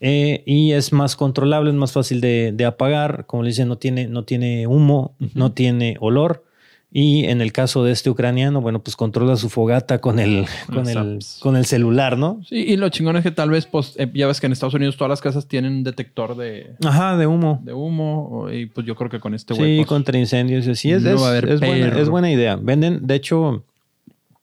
Eh, 0.00 0.42
y 0.46 0.72
es 0.72 0.92
más 0.92 1.16
controlable, 1.16 1.70
es 1.70 1.76
más 1.76 1.92
fácil 1.92 2.20
de, 2.20 2.64
apagar. 2.66 3.26
Como 3.26 3.42
le 3.42 3.50
dicen, 3.50 3.68
no 3.68 3.78
tiene, 3.78 4.08
no 4.08 4.24
tiene 4.24 4.66
humo, 4.66 5.14
no 5.34 5.52
tiene 5.52 5.96
olor. 6.00 6.44
Y 6.90 7.26
en 7.26 7.42
el 7.42 7.52
caso 7.52 7.84
de 7.84 7.92
este 7.92 8.08
ucraniano, 8.08 8.62
bueno, 8.62 8.82
pues 8.82 8.96
controla 8.96 9.36
su 9.36 9.50
fogata 9.50 9.98
con 9.98 10.18
el, 10.18 10.46
con 10.72 10.88
el, 10.88 11.18
con 11.40 11.56
el 11.56 11.66
celular, 11.66 12.16
¿no? 12.16 12.40
Sí, 12.48 12.56
y 12.56 12.76
lo 12.78 12.88
chingón 12.88 13.16
es 13.16 13.22
que 13.22 13.30
tal 13.30 13.50
vez, 13.50 13.66
pues, 13.66 13.94
eh, 13.98 14.10
ya 14.14 14.26
ves 14.26 14.40
que 14.40 14.46
en 14.46 14.52
Estados 14.52 14.72
Unidos 14.72 14.96
todas 14.96 15.10
las 15.10 15.20
casas 15.20 15.46
tienen 15.46 15.72
un 15.72 15.84
detector 15.84 16.34
de... 16.34 16.76
Ajá, 16.82 17.18
de 17.18 17.26
humo. 17.26 17.60
De 17.62 17.74
humo. 17.74 18.48
Y 18.50 18.66
pues 18.66 18.86
yo 18.86 18.94
creo 18.94 19.10
que 19.10 19.20
con 19.20 19.34
este 19.34 19.54
Sí, 19.54 19.60
pues, 19.60 19.86
contra 19.86 20.18
incendios. 20.18 20.64
Sí, 20.78 20.90
es, 20.90 21.04
es, 21.04 21.20
buena, 21.20 21.98
es, 21.98 22.08
buena, 22.08 22.32
idea. 22.32 22.56
Venden, 22.56 23.06
de 23.06 23.14
hecho, 23.16 23.64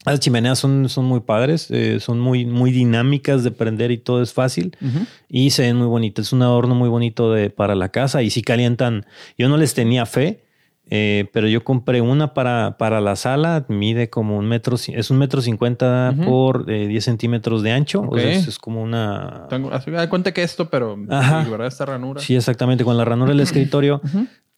las 0.05 0.19
chimeneas 0.19 0.59
son, 0.59 0.87
son 0.87 1.05
muy 1.05 1.21
padres, 1.21 1.71
eh, 1.71 1.99
son 1.99 2.19
muy, 2.19 2.45
muy 2.45 2.71
dinámicas 2.71 3.43
de 3.43 3.49
prender 3.49 3.89
y 3.89 3.97
todo 3.97 4.21
es 4.21 4.33
fácil. 4.33 4.77
Y 5.27 5.49
se 5.49 5.63
ven 5.63 5.77
muy 5.77 5.87
bonitas. 5.87 6.27
Es 6.27 6.33
un 6.33 6.43
adorno 6.43 6.75
muy 6.75 6.89
bonito 6.89 7.33
de, 7.33 7.49
para 7.49 7.73
la 7.73 7.89
casa 7.89 8.21
y 8.21 8.29
si 8.29 8.43
calientan. 8.43 9.07
Yo 9.35 9.49
no 9.49 9.57
les 9.57 9.73
tenía 9.73 10.05
fe 10.05 10.44
eh, 10.89 11.29
pero 11.33 11.47
yo 11.47 11.63
compré 11.63 12.01
una 12.01 12.33
para, 12.33 12.77
para 12.77 13.01
la 13.01 13.15
sala, 13.15 13.65
mide 13.69 14.09
como 14.09 14.37
un 14.37 14.47
metro, 14.47 14.75
es 14.75 15.09
un 15.09 15.17
metro 15.17 15.41
cincuenta 15.41 16.13
por 16.25 16.69
eh, 16.69 16.87
10 16.87 17.03
centímetros 17.03 17.63
de 17.63 17.71
ancho. 17.71 18.03
O 18.07 18.17
sea, 18.17 18.31
es, 18.31 18.59
como 18.59 18.83
una. 18.83 19.47
Tengo, 19.49 19.71
cuenta 20.09 20.31
que 20.31 20.43
esto, 20.43 20.69
pero 20.69 20.95
¿verdad? 20.97 21.67
Esta 21.67 21.85
ranura. 21.85 22.21
Sí, 22.21 22.35
exactamente, 22.35 22.83
con 22.83 22.97
la 22.97 23.05
ranura 23.05 23.29
del 23.29 23.39
escritorio 23.41 24.01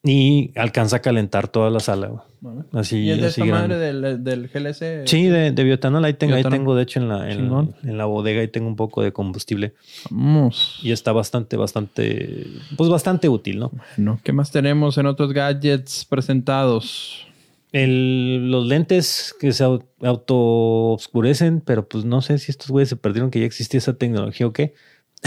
y 0.04 0.52
alcanza 0.56 0.98
a 0.98 1.00
calentar 1.00 1.48
toda 1.48 1.70
la 1.70 1.80
sala. 1.80 2.24
Así, 2.72 3.00
¿Y 3.00 3.12
es 3.12 3.22
de 3.22 3.28
esta 3.28 3.46
madre 3.46 3.78
del, 3.78 4.24
del, 4.24 4.48
GLS? 4.48 5.10
Sí, 5.10 5.26
de, 5.26 5.52
de 5.52 5.64
biotanol. 5.64 6.06
Ahí 6.06 6.14
tengo, 6.14 6.36
ahí 6.36 6.44
tengo, 6.44 6.76
de 6.76 6.84
hecho, 6.84 7.00
en 7.00 7.10
la, 7.10 7.30
en, 7.30 7.98
la 7.98 8.06
bodega, 8.06 8.42
ahí 8.42 8.48
tengo 8.48 8.68
un 8.68 8.76
poco 8.76 9.02
de 9.02 9.12
combustible. 9.12 9.74
Vamos. 10.10 10.80
Y 10.84 10.92
está 10.92 11.12
bastante, 11.12 11.58
bastante, 11.58 12.46
pues 12.78 12.90
bastante 12.90 13.28
útil, 13.28 13.60
¿no? 13.60 13.72
Bueno, 13.98 14.20
¿qué 14.24 14.34
más 14.34 14.52
tenemos 14.52 14.98
en 14.98 15.08
otros 15.08 15.34
gadgets 15.34 16.06
presentados? 16.06 17.26
El, 17.74 18.50
los 18.50 18.66
lentes 18.66 19.36
que 19.40 19.52
se 19.52 19.64
auto 19.64 20.94
oscurecen, 20.94 21.62
pero 21.62 21.88
pues 21.88 22.06
no 22.06 22.22
sé 22.22 22.38
si 22.38 22.52
estos 22.52 22.70
güeyes 22.70 22.90
se 22.90 22.96
perdieron 22.96 23.30
que 23.30 23.42
ya 23.42 23.46
existía 23.46 23.80
esa 23.80 23.98
tecnología 23.98 24.48
o 24.48 24.54
qué. 24.54 24.74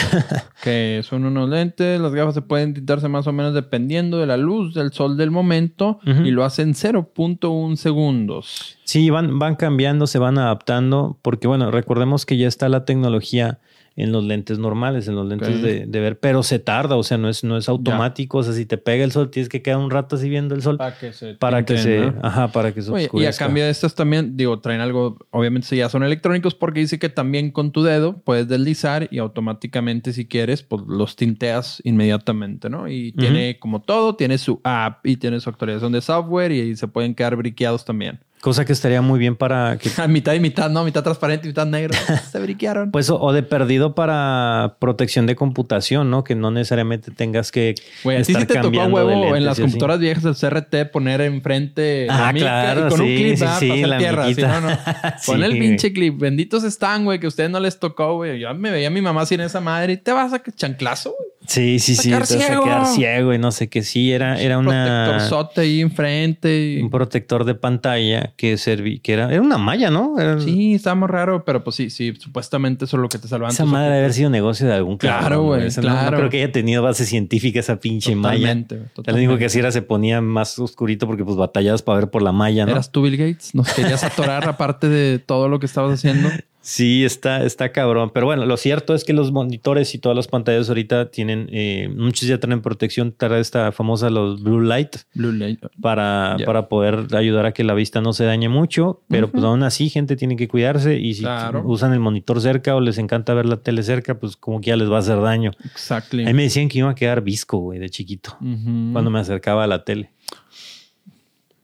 que 0.63 1.01
son 1.05 1.25
unos 1.25 1.49
lentes, 1.49 2.01
las 2.01 2.13
gafas 2.13 2.35
se 2.35 2.43
pueden 2.43 2.75
tintarse 2.75 3.09
más 3.09 3.27
o 3.27 3.33
menos 3.33 3.55
dependiendo 3.55 4.19
de 4.19 4.27
la 4.27 4.37
luz 4.37 4.75
del 4.75 4.93
sol 4.93 5.17
del 5.17 5.31
momento 5.31 6.01
y 6.05 6.31
lo 6.31 6.45
hacen 6.45 6.75
0.1 6.75 7.77
segundos. 7.77 8.79
Sí, 8.85 9.11
van, 9.11 9.39
van 9.39 9.57
cambiando, 9.57 10.07
se 10.07 10.19
van 10.19 10.39
adaptando, 10.39 11.19
porque 11.23 11.47
bueno, 11.47 11.71
recordemos 11.71 12.27
que 12.27 12.37
ya 12.37 12.49
está 12.49 12.69
la 12.69 12.85
tecnología 12.85 13.61
en 14.01 14.13
los 14.13 14.25
lentes 14.25 14.59
normales, 14.59 15.09
en 15.09 15.15
los 15.15 15.27
lentes 15.27 15.63
de, 15.63 15.87
ver, 15.87 16.19
pero 16.19 16.43
se 16.43 16.59
tarda, 16.59 16.97
o 16.97 17.03
sea, 17.03 17.19
no 17.19 17.29
es, 17.29 17.45
no 17.45 17.57
es 17.57 17.69
automático, 17.69 18.39
o 18.39 18.43
sea, 18.43 18.53
si 18.53 18.67
te 18.67 18.79
pega 18.79 19.05
el 19.05 19.13
sol, 19.13 19.31
tienes 19.31 19.49
que 19.49 19.63
quedar 19.63 19.79
un 19.79 19.91
rato 19.91 20.17
así 20.17 20.29
viendo 20.29 20.55
el 20.55 20.63
sol 20.63 20.79
para 20.79 20.97
que 20.99 21.13
se, 21.13 21.35
para 21.35 21.65
que 21.65 21.79
se 21.79 22.13
ajá, 22.23 22.49
para 22.49 22.73
que 22.73 22.83
se 22.83 22.93
Y 23.13 23.25
a 23.25 23.33
cambio 23.33 23.65
de 23.65 23.71
estos 23.71 23.95
también, 23.95 24.37
digo, 24.37 24.61
traen 24.61 24.81
algo, 24.81 25.19
obviamente 25.31 25.77
ya 25.77 25.89
son 25.89 26.03
electrónicos 26.03 26.55
porque 26.55 26.81
dice 26.81 26.99
que 26.99 27.09
también 27.09 27.51
con 27.51 27.73
tu 27.73 27.83
dedo 27.83 28.21
puedes 28.23 28.49
deslizar 28.49 29.09
y 29.11 29.19
automáticamente 29.19 30.13
si 30.13 30.27
quieres, 30.27 30.63
pues 30.63 30.83
los 30.87 31.17
tinteas 31.17 31.81
inmediatamente, 31.85 32.71
¿no? 32.71 32.89
Y 32.89 33.13
tiene 33.13 33.59
como 33.59 33.83
todo, 33.83 34.17
tiene 34.17 34.39
su 34.39 34.61
app 34.65 35.07
y 35.07 35.17
tiene 35.17 35.41
su 35.41 35.51
actualización 35.51 35.93
de 35.93 36.01
software 36.01 36.53
y 36.53 36.77
se 36.77 36.89
pueden 36.89 37.15
quedar 37.15 37.37
briqueados 37.37 37.85
también. 37.85 38.21
Cosa 38.41 38.65
que 38.65 38.73
estaría 38.73 39.03
muy 39.03 39.19
bien 39.19 39.37
para 39.37 39.77
que... 39.77 39.91
mitad 40.09 40.33
y 40.33 40.41
mitad, 40.41 40.71
¿no? 40.71 40.83
Mitad 40.83 41.03
transparente 41.03 41.47
y 41.47 41.51
mitad 41.51 41.67
negro. 41.67 41.95
Se 42.31 42.39
briquearon. 42.39 42.91
Pues 43.01 43.11
o, 43.11 43.33
de 43.33 43.43
perdido 43.43 43.95
para 43.95 44.77
protección 44.79 45.27
de 45.27 45.37
computación, 45.37 46.11
¿no? 46.11 46.25
Que 46.25 46.35
no 46.35 46.51
necesariamente 46.51 47.11
tengas 47.11 47.53
que 47.53 47.75
Güey, 48.03 48.19
a 48.19 48.23
ti 48.23 48.35
sí 48.35 48.45
te 48.47 48.61
tocó 48.61 48.85
huevo 48.85 49.37
en 49.37 49.45
las 49.45 49.61
computadoras 49.61 50.01
viejas 50.01 50.23
del 50.23 50.35
CRT 50.35 50.91
poner 50.91 51.21
enfrente 51.21 52.07
ah, 52.11 52.33
claro, 52.35 52.89
con 52.89 53.01
un 53.01 53.07
clip 53.07 53.37
sí, 53.37 53.47
sí, 53.59 53.83
la 53.83 53.99
tierra. 53.99 54.27
no, 54.31 54.61
no. 54.61 54.79
Pon 55.27 55.43
el 55.43 55.59
pinche 55.59 55.93
clip. 55.93 56.19
Benditos 56.19 56.65
están, 56.65 57.05
güey, 57.05 57.21
que 57.21 57.27
a 57.27 57.29
ustedes 57.29 57.51
no 57.51 57.61
les 57.61 57.79
tocó, 57.79 58.17
güey. 58.17 58.41
Yo 58.41 58.53
me 58.55 58.71
veía 58.71 58.89
a 58.89 58.91
mi 58.91 59.03
mamá 59.03 59.27
sin 59.27 59.41
esa 59.41 59.61
madre 59.61 59.95
y 59.95 59.97
te 59.99 60.13
vas 60.13 60.33
a 60.33 60.43
chanclazo, 60.43 61.15
güey. 61.17 61.31
Sí, 61.47 61.79
sí, 61.79 61.97
sí. 61.97 62.11
Te 62.11 62.19
vas 62.19 62.33
a 62.33 62.39
quedar 62.39 62.87
ciego 62.87 63.33
y 63.35 63.39
no 63.39 63.51
sé 63.51 63.69
qué. 63.69 63.83
Sí, 63.83 64.13
era, 64.13 64.41
era 64.41 64.59
una. 64.59 65.07
Protector 65.07 65.29
sote 65.29 65.61
ahí 65.63 65.81
enfrente. 65.81 66.79
Un 66.83 66.91
protector 66.91 67.45
de 67.45 67.55
pantalla 67.55 68.33
que 68.37 68.57
servía, 68.57 69.01
que 69.03 69.13
era, 69.15 69.33
era 69.33 69.41
una 69.41 69.59
malla, 69.59 69.91
¿no? 69.91 70.17
Sí, 70.41 70.75
estaba 70.75 70.95
muy 70.95 71.09
raro, 71.09 71.45
pero 71.45 71.65
pues 71.65 71.77
sí, 71.77 71.91
sí, 71.91 72.15
supuestamente 72.19 72.85
eso 72.85 72.97
es 72.97 73.03
lo 73.03 73.09
que 73.09 73.19
te 73.19 73.27
salvaba. 73.27 73.53
Esa 73.53 73.65
madre 73.65 73.87
debe 73.87 73.99
haber 74.01 74.13
sido 74.13 74.31
negocio 74.31 74.67
de 74.67 74.75
algún 74.75 74.99
Claro, 74.99 75.43
güey. 75.43 75.69
Claro. 75.71 76.11
No, 76.11 76.17
creo 76.19 76.31
que 76.31 76.43
haya 76.43 76.53
tenido 76.53 76.83
base 76.83 77.07
científica 77.07 77.61
esa 77.61 77.81
pinche 77.81 78.15
malla. 78.15 78.55
Totalmente. 78.65 78.81
Lo 79.07 79.15
único 79.15 79.39
que 79.39 79.47
hacía 79.47 79.61
era 79.61 79.73
se 79.73 79.83
ponía 79.83 80.21
más 80.21 80.59
oscurito 80.59 81.07
porque 81.07 81.25
pues 81.25 81.37
batallabas 81.37 81.83
para 81.83 82.01
ver 82.01 82.11
por 82.11 82.23
la 82.23 82.33
malla, 82.33 82.67
¿no? 82.67 82.73
Eras 82.73 82.93
tú, 82.93 83.03
Bill 83.03 83.17
Gates. 83.17 83.55
Nos 83.55 83.73
querías 83.73 84.05
atorar 84.05 84.47
aparte 84.49 84.89
de 84.89 85.19
todo 85.19 85.49
lo 85.49 85.59
que 85.59 85.67
estabas 85.67 85.95
haciendo. 85.95 86.29
Sí, 86.63 87.05
está, 87.05 87.45
está 87.45 87.73
cabrón. 87.73 88.11
Pero 88.13 88.27
bueno, 88.27 88.45
lo 88.45 88.57
cierto 88.57 88.95
es 88.95 89.05
que 89.05 89.13
los 89.13 89.33
monitores 89.33 89.95
y 89.95 89.99
todas 89.99 90.15
las 90.15 90.29
pantallas 90.29 90.69
ahorita 90.69 91.11
tienen, 91.11 91.49
eh, 91.53 91.89
muchos 91.95 92.29
ya 92.29 92.39
tienen 92.39 92.61
protección 92.61 93.13
para 93.13 93.39
esta 93.39 93.73
famosa 93.73 94.11
los 94.11 94.43
blue 94.43 94.61
light. 94.61 94.97
Blue 95.15 95.33
light. 95.33 95.61
Para, 95.81 96.37
para 96.45 96.69
poder 96.69 97.07
ayudar 97.17 97.47
a 97.47 97.53
que 97.53 97.65
la 97.65 97.75
vista 97.75 98.01
no 98.01 98.13
se 98.13 98.25
dañe 98.25 98.49
mucho. 98.49 99.03
Pero 99.09 99.31
pues 99.31 99.43
aún 99.43 99.63
así, 99.63 99.89
gente 99.89 100.17
tiene 100.17 100.37
que 100.37 100.49
cuidarse. 100.49 100.99
Y 100.99 101.15
si 101.15 101.25
usan 101.65 101.93
el 101.93 102.01
monitor 102.01 102.41
cerca 102.41 102.77
o 102.77 102.81
les 102.81 102.99
encanta 102.99 103.33
ver 103.35 103.47
la 103.47 103.57
tele 103.57 103.83
cerca, 103.83 104.19
pues 104.19 104.37
como 104.37 104.61
que 104.61 104.69
ya 104.69 104.77
les 104.77 104.91
va 104.91 104.97
a 104.97 105.01
hacer 105.01 105.21
daño. 105.21 105.53
Exacto. 105.65 106.17
A 106.17 106.21
mí 106.21 106.35
me 106.35 106.43
decían 106.43 106.69
que 106.69 106.79
iba 106.79 106.91
a 106.91 106.95
quedar 106.95 107.23
visco, 107.23 107.59
güey, 107.59 107.79
de 107.79 107.89
chiquito. 107.89 108.37
Cuando 108.39 109.11
me 109.11 109.21
acercaba 109.21 109.65
a 109.65 109.67
la 109.67 109.85
tele. 109.85 110.11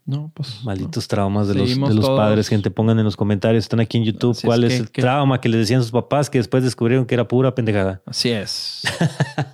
No, 0.06 0.30
pues. 0.32 0.62
Malditos 0.64 1.08
traumas 1.08 1.48
de 1.48 1.54
los, 1.56 1.68
de 1.68 1.94
los 1.94 2.08
padres. 2.08 2.48
Gente, 2.48 2.70
pongan 2.70 2.98
en 3.00 3.04
los 3.04 3.16
comentarios. 3.16 3.64
Están 3.64 3.80
aquí 3.80 3.98
en 3.98 4.04
YouTube. 4.04 4.38
¿Cuál 4.44 4.62
es, 4.62 4.78
el 4.78 4.90
trauma 4.90 5.40
que 5.40 5.48
les 5.48 5.60
decían 5.60 5.82
sus 5.82 5.90
papás 5.90 6.30
que 6.30 6.38
después 6.38 6.62
descubrieron 6.62 7.06
que 7.06 7.14
era 7.14 7.26
pura 7.26 7.54
pendejada? 7.56 8.02
Así 8.06 8.30
es. 8.30 8.82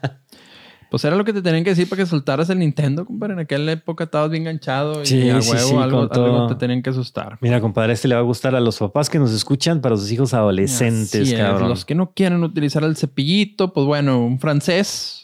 pues 0.91 1.07
era 1.07 1.17
lo 1.17 1.25
que 1.25 1.33
te 1.33 1.41
tenían 1.41 1.65
que 1.65 1.71
decir 1.71 1.89
para 1.89 2.03
que 2.03 2.07
soltaras 2.07 2.51
el 2.51 2.59
Nintendo, 2.59 3.07
compadre. 3.07 3.33
En 3.33 3.39
aquella 3.39 3.73
época 3.73 4.05
estabas 4.05 4.31
bien 4.31 4.43
enganchado 4.43 5.03
y 5.03 5.31
a 5.31 5.39
huevo 5.39 5.81
algo, 5.81 6.47
te 6.49 6.55
tenían 6.57 6.83
que 6.83 6.91
asustar. 6.91 7.39
Mira, 7.41 7.59
compadre, 7.63 7.95
este 7.95 8.09
le 8.09 8.15
va 8.15 8.21
a 8.21 8.25
gustar 8.25 8.55
a 8.55 8.61
los 8.61 8.79
papás 8.79 9.09
que 9.09 9.19
nos 9.19 9.33
escuchan 9.33 9.81
para 9.81 9.97
sus 9.97 10.13
hijos 10.13 10.35
adolescentes, 10.35 11.33
cabrón. 11.33 11.71
Los 11.71 11.87
que 11.87 11.95
no 11.95 12.13
quieren 12.13 12.45
utilizar 12.45 12.85
el 12.85 12.95
cepillito, 12.99 13.73
pues 13.73 13.87
bueno, 13.87 14.23
un 14.23 14.39
francés 14.39 15.22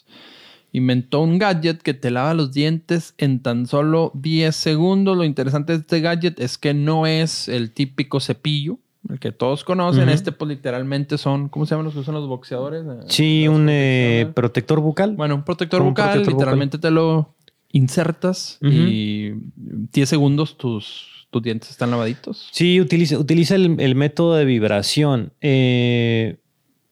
inventó 0.73 1.21
un 1.21 1.39
gadget 1.39 1.81
que 1.83 1.95
te 1.95 2.11
lava 2.11 2.35
los 2.35 2.53
dientes 2.53 3.15
en 3.19 3.41
tan 3.41 3.67
solo 3.67 4.11
10 4.15 4.55
segundos. 4.55 5.17
Lo 5.17 5.25
interesante 5.25 5.73
de 5.73 5.81
este 5.81 6.01
gadget 6.01 6.41
es 6.41 6.59
que 6.59 6.75
no 6.75 7.07
es 7.07 7.49
el 7.49 7.73
típico 7.73 8.21
cepillo, 8.21 8.79
el 9.09 9.19
que 9.19 9.33
todos 9.33 9.65
conocen. 9.65 10.09
Este, 10.09 10.33
pues 10.33 10.49
literalmente 10.49 11.19
son, 11.19 11.49
¿cómo 11.49 11.67
se 11.67 11.71
llaman 11.71 11.87
los 11.87 11.95
que 11.95 12.01
usan 12.01 12.15
los 12.15 12.29
boxeadores? 12.29 12.85
Eh, 12.85 13.05
sí, 13.07 13.49
un 13.49 13.69
eh, 13.71 14.31
protector 14.35 14.81
bucal. 14.81 15.17
Bueno, 15.17 15.37
un 15.37 15.45
protector 15.45 15.83
bucal, 15.83 16.25
literalmente 16.25 16.79
te 16.79 16.91
lo 16.91 17.35
insertas 17.71 18.59
y 18.63 19.33
10 19.57 20.09
segundos 20.09 20.57
tus, 20.57 21.27
tus 21.31 21.43
dientes 21.43 21.71
están 21.71 21.91
lavaditos. 21.91 22.49
Sí, 22.53 22.81
utiliza, 22.81 23.19
utiliza 23.19 23.55
el, 23.55 23.95
método 23.95 24.35
de 24.35 24.45
vibración. 24.45 25.33
Eh, 25.41 26.39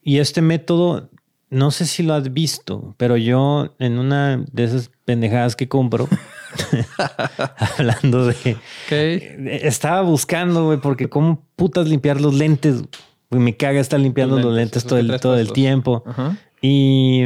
y 0.03 0.19
este 0.19 0.40
método 0.40 1.11
no 1.51 1.70
sé 1.70 1.86
si 1.86 2.02
lo 2.02 2.14
has 2.14 2.32
visto, 2.32 2.94
pero 2.97 3.16
yo 3.16 3.74
en 3.78 3.98
una 3.98 4.44
de 4.52 4.64
esas 4.64 4.90
pendejadas 5.05 5.55
que 5.55 5.68
compro, 5.68 6.09
hablando 7.78 8.27
de... 8.27 8.56
Estaba 9.62 10.02
buscando, 10.02 10.64
güey, 10.64 10.78
porque 10.78 11.09
cómo 11.09 11.44
putas 11.55 11.89
limpiar 11.89 12.20
los 12.20 12.35
lentes. 12.35 12.82
me 13.31 13.56
caga 13.56 13.81
estar 13.81 14.01
limpiando 14.01 14.39
los 14.39 14.55
lentes, 14.55 14.85
todo, 14.85 14.98
el, 14.98 15.20
todo 15.20 15.39
el 15.39 15.52
tiempo. 15.52 16.02
Y 16.60 17.23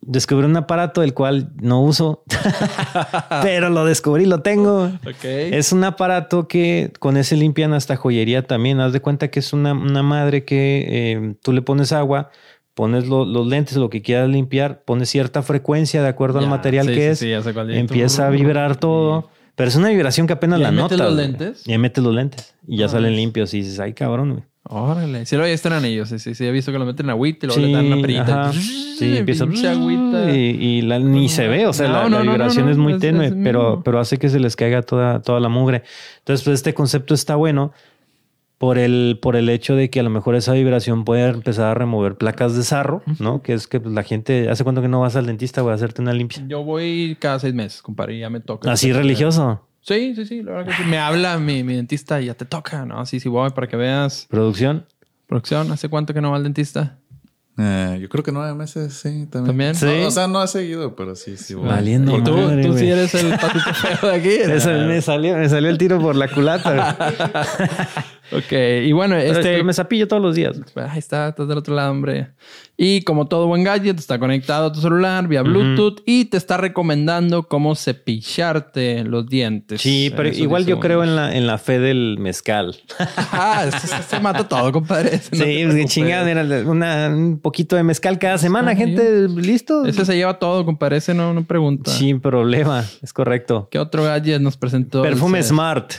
descubrí 0.00 0.46
un 0.46 0.56
aparato 0.56 1.00
del 1.00 1.12
cual 1.12 1.50
no 1.60 1.82
uso, 1.82 2.22
pero 3.42 3.70
lo 3.70 3.84
descubrí, 3.84 4.24
lo 4.24 4.40
tengo. 4.42 4.90
Es 5.22 5.72
un 5.72 5.84
aparato 5.84 6.48
que 6.48 6.92
con 6.98 7.16
ese 7.16 7.36
limpian 7.36 7.72
hasta 7.72 7.96
joyería 7.96 8.46
también. 8.46 8.80
Haz 8.80 8.92
de 8.92 9.00
cuenta 9.00 9.28
que 9.28 9.40
es 9.40 9.52
una, 9.52 9.74
madre 9.74 10.44
que 10.44 10.86
eh, 10.88 11.34
tú 11.42 11.52
le 11.52 11.62
pones 11.62 11.92
agua 11.92 12.30
pones 12.78 13.08
los 13.08 13.44
lentes, 13.48 13.76
lo 13.76 13.90
que 13.90 14.02
quieras 14.02 14.28
limpiar, 14.28 14.84
pones 14.84 15.10
cierta 15.10 15.42
frecuencia 15.42 16.00
de 16.00 16.06
acuerdo 16.06 16.38
al 16.38 16.46
material 16.46 16.86
que 16.86 17.10
es, 17.10 17.20
empieza 17.22 18.28
a 18.28 18.30
vibrar 18.30 18.76
todo, 18.76 19.30
pero 19.56 19.68
es 19.68 19.74
una 19.74 19.88
vibración 19.88 20.28
que 20.28 20.34
apenas 20.34 20.60
la 20.60 20.70
notas. 20.70 20.96
los 20.96 21.12
lentes? 21.12 21.64
Y 21.66 21.76
metes 21.76 22.04
los 22.04 22.14
lentes 22.14 22.54
y 22.68 22.76
ya 22.76 22.88
salen 22.88 23.16
limpios 23.16 23.52
y 23.52 23.62
dices, 23.62 23.80
ay 23.80 23.94
cabrón, 23.94 24.30
güey. 24.30 24.44
Órale. 24.70 25.26
Sí, 25.26 25.34
lo 25.34 25.44
están 25.44 25.84
ellos. 25.84 26.08
Sí, 26.08 26.20
sí, 26.20 26.36
sí. 26.36 26.44
He 26.44 26.52
visto 26.52 26.70
que 26.70 26.78
lo 26.78 26.84
meten 26.84 27.06
en 27.06 27.10
agüita 27.10 27.46
y 27.46 27.48
luego 27.48 27.62
le 27.62 27.72
dan 27.72 27.86
una 27.86 28.00
perita. 28.00 28.52
Sí, 28.52 29.16
empieza 29.16 29.42
agüita. 29.42 30.30
Y, 30.30 30.82
ni 31.02 31.28
se 31.28 31.48
ve. 31.48 31.66
O 31.66 31.72
sea, 31.72 31.88
la, 31.88 32.20
vibración 32.20 32.68
es 32.68 32.76
muy 32.76 33.00
tenue, 33.00 33.32
pero, 33.42 33.82
pero 33.84 33.98
hace 33.98 34.18
que 34.18 34.28
se 34.28 34.38
les 34.38 34.54
caiga 34.54 34.82
toda, 34.82 35.20
toda 35.20 35.40
la 35.40 35.48
mugre. 35.48 35.82
Entonces, 36.18 36.44
pues 36.44 36.54
este 36.54 36.74
concepto 36.74 37.14
está 37.14 37.34
bueno 37.34 37.72
por 38.58 38.76
el, 38.76 39.18
por 39.22 39.36
el 39.36 39.48
hecho 39.48 39.76
de 39.76 39.88
que 39.88 40.00
a 40.00 40.02
lo 40.02 40.10
mejor 40.10 40.34
esa 40.34 40.52
vibración 40.52 41.04
puede 41.04 41.28
empezar 41.28 41.66
a 41.66 41.74
remover 41.74 42.16
placas 42.16 42.56
de 42.56 42.64
sarro, 42.64 43.02
¿no? 43.20 43.40
Que 43.40 43.54
es 43.54 43.68
que 43.68 43.78
pues, 43.78 43.94
la 43.94 44.02
gente, 44.02 44.50
¿hace 44.50 44.64
cuánto 44.64 44.82
que 44.82 44.88
no 44.88 45.00
vas 45.00 45.14
al 45.14 45.26
dentista 45.26 45.62
voy 45.62 45.70
a 45.72 45.74
hacerte 45.74 46.02
una 46.02 46.12
limpia? 46.12 46.44
Yo 46.48 46.64
voy 46.64 47.16
cada 47.20 47.38
seis 47.38 47.54
meses, 47.54 47.80
compadre, 47.80 48.18
ya 48.18 48.28
me 48.28 48.40
toca. 48.40 48.70
¿Así 48.70 48.92
religioso? 48.92 49.64
Sí, 49.80 50.14
sí, 50.16 50.26
sí, 50.26 50.42
la 50.42 50.52
verdad 50.52 50.66
que 50.76 50.82
sí. 50.82 50.88
Me 50.88 50.98
habla 50.98 51.38
mi, 51.38 51.62
mi 51.62 51.76
dentista 51.76 52.20
y 52.20 52.26
ya 52.26 52.34
te 52.34 52.44
toca, 52.44 52.84
¿no? 52.84 53.06
Sí, 53.06 53.20
sí, 53.20 53.28
voy 53.28 53.50
para 53.50 53.68
que 53.68 53.76
veas. 53.76 54.26
¿Producción? 54.28 54.84
¿Producción? 55.26 55.70
¿Hace 55.70 55.88
cuánto 55.88 56.12
que 56.12 56.20
no 56.20 56.32
va 56.32 56.36
al 56.36 56.42
dentista? 56.42 56.98
Eh, 57.60 57.98
yo 58.00 58.08
creo 58.08 58.22
que 58.22 58.30
nueve 58.30 58.54
meses, 58.54 58.92
sí, 58.94 59.26
también. 59.30 59.74
¿También? 59.74 60.06
o 60.06 60.10
sea, 60.12 60.28
no 60.28 60.38
ha 60.38 60.46
seguido, 60.46 60.94
pero 60.94 61.16
sí, 61.16 61.36
sí. 61.36 61.54
Valiendo 61.54 62.16
¿Y 62.16 62.22
tú, 62.22 62.36
tú 62.62 62.78
sí 62.78 62.88
eres 62.88 63.12
el 63.14 63.36
patito 63.36 63.74
feo 63.74 64.10
de 64.10 64.16
aquí. 64.16 64.38
me, 64.46 65.00
salió, 65.00 65.36
me 65.36 65.48
salió 65.48 65.68
el 65.68 65.76
tiro 65.76 66.00
por 66.00 66.14
la 66.14 66.28
culata. 66.28 66.96
ok, 68.32 68.52
y 68.84 68.92
bueno, 68.92 69.16
este... 69.16 69.62
me 69.62 69.72
zapillo 69.72 70.08
todos 70.08 70.22
los 70.22 70.34
días. 70.34 70.60
Ahí 70.74 70.98
está, 70.98 71.28
estás 71.28 71.48
del 71.48 71.58
otro 71.58 71.74
lado, 71.74 71.90
hombre. 71.90 72.28
Y 72.80 73.02
como 73.02 73.26
todo 73.26 73.48
buen 73.48 73.64
gadget, 73.64 73.98
está 73.98 74.20
conectado 74.20 74.66
a 74.66 74.72
tu 74.72 74.80
celular 74.80 75.26
vía 75.26 75.42
Bluetooth 75.42 76.00
y 76.06 76.26
te 76.26 76.36
está 76.36 76.56
recomendando 76.56 77.48
cómo 77.48 77.74
cepillarte 77.74 79.02
los 79.02 79.26
dientes. 79.26 79.80
Sí, 79.80 80.12
pero 80.16 80.28
igual 80.28 80.64
yo 80.64 80.78
creo 80.78 81.02
en 81.02 81.16
la, 81.16 81.34
en 81.34 81.48
la 81.48 81.58
fe 81.58 81.80
del 81.80 82.18
mezcal. 82.20 82.76
ah, 83.16 83.68
se 84.08 84.20
mata 84.20 84.46
todo, 84.46 84.70
compadre. 84.70 85.18
sí, 85.32 85.64
pues 85.66 85.86
chingada, 85.86 86.64
una, 86.66 87.08
un 87.08 87.40
poquito 87.40 87.74
de 87.74 87.82
mezcal 87.82 88.16
cada 88.18 88.38
semana, 88.38 88.76
gente, 88.76 89.28
listo. 89.28 89.84
Ese 89.84 90.04
se 90.04 90.16
lleva 90.16 90.38
todo, 90.38 90.64
compadre, 90.64 90.98
ese 90.98 91.14
no, 91.14 91.34
no 91.34 91.44
pregunta. 91.44 91.90
Sin 91.90 92.20
problema, 92.20 92.84
es 93.02 93.12
correcto. 93.12 93.68
¿Qué 93.72 93.80
otro 93.80 94.04
gadget 94.04 94.40
nos 94.40 94.56
presentó? 94.56 95.02
Perfume 95.02 95.42
Smart. 95.42 95.94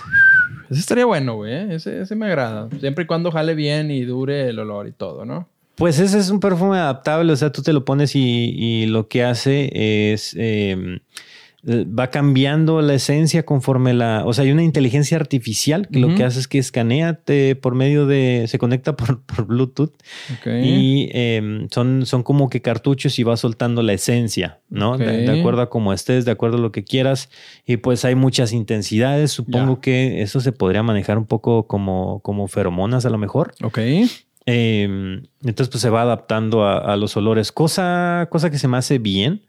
Ese 0.69 0.79
estaría 0.79 1.05
bueno, 1.05 1.35
güey. 1.35 1.53
¿eh? 1.53 1.67
Ese, 1.71 2.01
ese 2.01 2.15
me 2.15 2.27
agrada. 2.27 2.69
Siempre 2.79 3.05
y 3.05 3.07
cuando 3.07 3.31
jale 3.31 3.55
bien 3.55 3.91
y 3.91 4.03
dure 4.03 4.49
el 4.49 4.59
olor 4.59 4.87
y 4.87 4.91
todo, 4.91 5.25
¿no? 5.25 5.47
Pues 5.79 5.97
ese 5.99 6.19
es 6.19 6.29
un 6.29 6.41
perfume 6.41 6.77
adaptable, 6.77 7.31
o 7.31 7.35
sea, 7.37 7.53
tú 7.53 7.61
te 7.61 7.71
lo 7.71 7.85
pones 7.85 8.13
y, 8.13 8.85
lo 8.87 9.07
que 9.07 9.23
hace 9.23 9.69
es 9.73 10.35
em, 10.37 10.99
va 11.65 12.09
cambiando 12.09 12.81
la 12.81 12.93
esencia 12.93 13.43
conforme 13.43 13.93
la, 13.93 14.23
o 14.25 14.33
sea, 14.33 14.45
hay 14.45 14.51
una 14.51 14.63
inteligencia 14.63 15.17
artificial 15.17 15.89
que 15.89 15.99
lo 15.99 16.15
que 16.15 16.23
hace 16.23 16.39
es 16.39 16.47
que 16.47 16.57
escanea 16.57 17.19
por 17.61 17.75
medio 17.75 18.05
de, 18.05 18.45
se 18.47 18.57
conecta 18.57 18.95
por, 18.95 19.21
Bluetooth 19.47 19.91
y 20.45 21.09
em, 21.11 21.67
son, 21.69 22.05
son 22.05 22.23
como 22.23 22.49
que 22.49 22.61
cartuchos 22.61 23.19
y 23.19 23.23
va 23.23 23.35
soltando 23.35 23.83
la 23.83 23.93
esencia, 23.93 24.59
¿no? 24.69 24.97
De, 24.97 25.39
acuerdo 25.39 25.61
a 25.61 25.69
cómo 25.69 25.91
estés, 25.91 26.23
de 26.25 26.31
acuerdo 26.31 26.57
a 26.57 26.61
lo 26.61 26.71
que 26.71 26.83
quieras 26.83 27.29
y 27.65 27.77
pues 27.77 28.05
hay 28.05 28.15
muchas 28.15 28.53
intensidades, 28.53 29.31
supongo 29.31 29.81
que 29.81 30.21
eso 30.21 30.39
se 30.39 30.51
podría 30.51 30.83
manejar 30.83 31.17
un 31.17 31.25
poco 31.25 31.67
como, 31.67 32.21
como 32.21 32.47
feromonas 32.47 33.05
a 33.05 33.09
lo 33.09 33.17
mejor. 33.17 33.51
Ok. 33.63 33.79
Em, 34.45 35.23
entonces, 35.43 35.69
pues 35.69 35.81
se 35.81 35.89
va 35.89 36.01
adaptando 36.01 36.65
a, 36.65 36.95
los 36.95 37.15
olores, 37.17 37.51
cosa, 37.51 38.27
cosa 38.31 38.49
que 38.49 38.57
se 38.57 38.67
me 38.67 38.77
hace 38.77 38.97
bien 38.97 39.43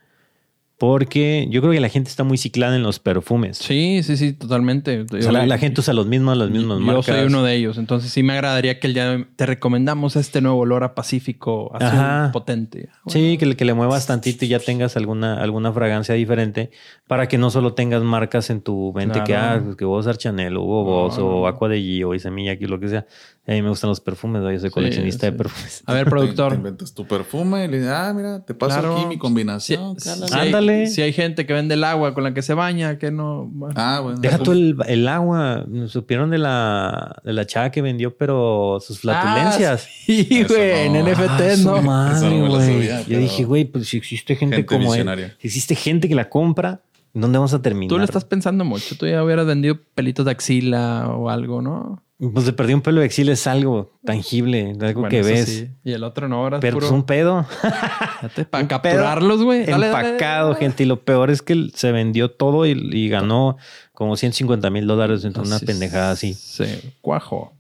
porque 0.80 1.46
yo 1.50 1.60
creo 1.60 1.74
que 1.74 1.80
la 1.80 1.90
gente 1.90 2.08
está 2.08 2.24
muy 2.24 2.38
ciclada 2.38 2.74
en 2.74 2.82
los 2.82 3.00
perfumes. 3.00 3.58
Sí, 3.58 4.02
sí, 4.02 4.16
sí, 4.16 4.32
totalmente. 4.32 5.02
O 5.02 5.20
sea, 5.20 5.30
la, 5.30 5.58
gente 5.58 5.82
usa 5.82 5.92
los 5.92 6.06
mismos, 6.06 6.38
los 6.38 6.50
mismos 6.50 6.80
marcas. 6.80 7.06
Yo 7.06 7.12
soy 7.12 7.26
uno 7.26 7.44
de 7.44 7.54
ellos. 7.54 7.76
Entonces 7.76 8.10
sí 8.10 8.22
me 8.22 8.32
agradaría 8.32 8.80
que 8.80 8.86
el 8.86 8.94
día 8.94 9.28
te 9.36 9.44
recomendamos 9.44 10.16
este 10.16 10.40
nuevo 10.40 10.60
olor 10.60 10.82
a 10.82 10.94
Pacífico 10.94 11.70
azul 11.74 12.32
potente. 12.32 12.88
Sí, 13.08 13.36
que, 13.36 13.54
que, 13.56 13.64
le 13.66 13.74
muevas 13.74 14.06
tantito 14.06 14.46
y 14.46 14.48
ya 14.48 14.58
tengas 14.58 14.96
alguna, 14.96 15.34
alguna 15.34 15.70
fragancia 15.70 16.14
diferente 16.14 16.70
para 17.06 17.28
que 17.28 17.36
no 17.36 17.50
solo 17.50 17.74
tengas 17.74 18.02
marcas 18.02 18.48
en 18.48 18.62
tu 18.62 18.94
mente 18.94 19.22
que, 19.26 19.36
ah, 19.36 19.60
pues 19.62 19.76
que 19.76 19.84
voy 19.84 19.98
a 19.98 20.00
usar 20.00 20.16
Chanel 20.16 20.56
o 20.56 20.62
Vos 20.62 21.18
o 21.18 21.46
Aqua 21.46 21.68
de 21.68 21.78
Gio 21.78 22.14
y 22.14 22.20
Semilla, 22.20 22.52
aquí 22.52 22.64
lo 22.64 22.80
que 22.80 22.88
sea. 22.88 23.06
A 23.46 23.52
mí 23.52 23.62
me 23.62 23.70
gustan 23.70 23.88
los 23.88 24.00
perfumes, 24.00 24.42
yo 24.42 24.60
soy 24.60 24.70
coleccionista 24.70 25.26
de 25.26 25.32
perfumes. 25.32 25.82
A 25.86 25.94
ver, 25.94 26.08
productor. 26.08 26.52
Te, 26.52 26.58
inventas 26.58 26.92
tu 26.92 27.06
perfume 27.06 27.64
y 27.64 27.68
le 27.68 27.78
dices, 27.78 27.92
ah, 27.92 28.12
mira, 28.14 28.44
te 28.44 28.54
paso 28.54 28.94
aquí 28.94 29.06
mi 29.06 29.16
combinación. 29.16 29.96
Ándale 30.06 30.34
Ándale. 30.40 30.86
Si 30.88 31.00
hay 31.00 31.12
gente 31.14 31.46
que 31.46 31.54
vende 31.54 31.74
el 31.74 31.82
agua 31.82 32.12
con 32.12 32.22
la 32.22 32.34
que 32.34 32.42
se 32.42 32.52
baña, 32.52 32.98
que 32.98 33.10
no. 33.10 33.50
Ah, 33.74 34.00
bueno. 34.02 34.20
Deja 34.20 34.38
tú 34.38 34.52
el, 34.52 34.76
el 34.86 35.08
agua. 35.08 35.66
Supieron 35.86 36.30
de 36.30 36.38
la, 36.38 37.16
de 37.24 37.32
la 37.32 37.46
chava 37.46 37.70
que 37.70 37.80
vendió, 37.80 38.14
pero 38.16 38.78
sus 38.80 39.00
flatulencias. 39.00 39.88
Ah, 40.10 40.12
sí, 40.12 40.44
güey, 40.46 40.86
en 40.86 40.92
no. 40.92 41.02
NFT, 41.02 41.40
Ah, 41.40 41.54
¿no? 41.64 41.82
madre, 41.82 42.38
no 42.38 42.46
lo 42.48 42.60
Yo 42.60 43.18
dije, 43.18 43.44
güey, 43.44 43.64
pues 43.64 43.88
si 43.88 43.96
existe 43.96 44.36
gente, 44.36 44.56
Gente 44.56 44.66
como 44.66 44.94
él, 44.94 45.32
si 45.38 45.46
existe 45.46 45.74
gente 45.74 46.08
que 46.08 46.14
la 46.14 46.28
compra, 46.28 46.82
¿dónde 47.14 47.38
vamos 47.38 47.54
a 47.54 47.62
terminar? 47.62 47.88
Tú 47.88 47.98
le 47.98 48.04
estás 48.04 48.24
pensando 48.24 48.64
mucho. 48.64 48.96
Tú 48.96 49.06
ya 49.06 49.22
hubieras 49.24 49.46
vendido 49.46 49.78
pelitos 49.94 50.24
de 50.24 50.32
axila 50.32 51.08
o 51.08 51.30
algo, 51.30 51.62
¿no? 51.62 52.02
Pues 52.32 52.44
de 52.44 52.52
perder 52.52 52.74
un 52.74 52.82
pelo 52.82 53.00
de 53.00 53.06
exilio 53.06 53.32
es 53.32 53.46
algo 53.46 53.98
tangible, 54.04 54.76
algo 54.78 55.00
Bueno, 55.00 55.08
que 55.08 55.22
ves. 55.22 55.48
sí. 55.48 55.70
Y 55.84 55.92
el 55.92 56.04
otro 56.04 56.28
no, 56.28 56.36
ahora 56.36 56.58
es 56.58 56.60
Pero 56.60 56.74
puro... 56.76 56.86
pues 56.88 56.92
un 56.92 57.04
pedo. 57.04 57.46
Para 58.50 58.68
capturarlos, 58.68 59.42
güey. 59.42 59.70
Empacado, 59.70 60.54
gente. 60.54 60.82
Y 60.82 60.86
lo 60.86 61.02
peor 61.02 61.30
es 61.30 61.40
que 61.40 61.68
se 61.74 61.92
vendió 61.92 62.30
todo 62.30 62.66
y, 62.66 62.72
y 62.72 63.08
ganó 63.08 63.56
como 63.94 64.16
150 64.16 64.68
mil 64.70 64.86
dólares 64.86 65.24
en 65.24 65.38
una 65.38 65.58
pendejada 65.60 66.10
así. 66.10 66.34
Sí, 66.34 66.64
cuajo. 67.00 67.54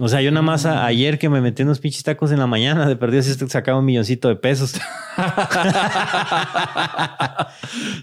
O 0.00 0.08
sea, 0.08 0.20
yo 0.22 0.30
nada 0.30 0.42
más 0.42 0.66
a- 0.66 0.84
ayer 0.86 1.18
que 1.18 1.28
me 1.28 1.40
metí 1.40 1.62
unos 1.62 1.78
pinches 1.80 2.02
tacos 2.02 2.32
en 2.32 2.38
la 2.38 2.46
mañana, 2.46 2.86
de 2.88 2.96
perdido 2.96 3.22
si 3.22 3.32
sacaba 3.48 3.78
un 3.78 3.84
milloncito 3.84 4.28
de 4.28 4.36
pesos. 4.36 4.74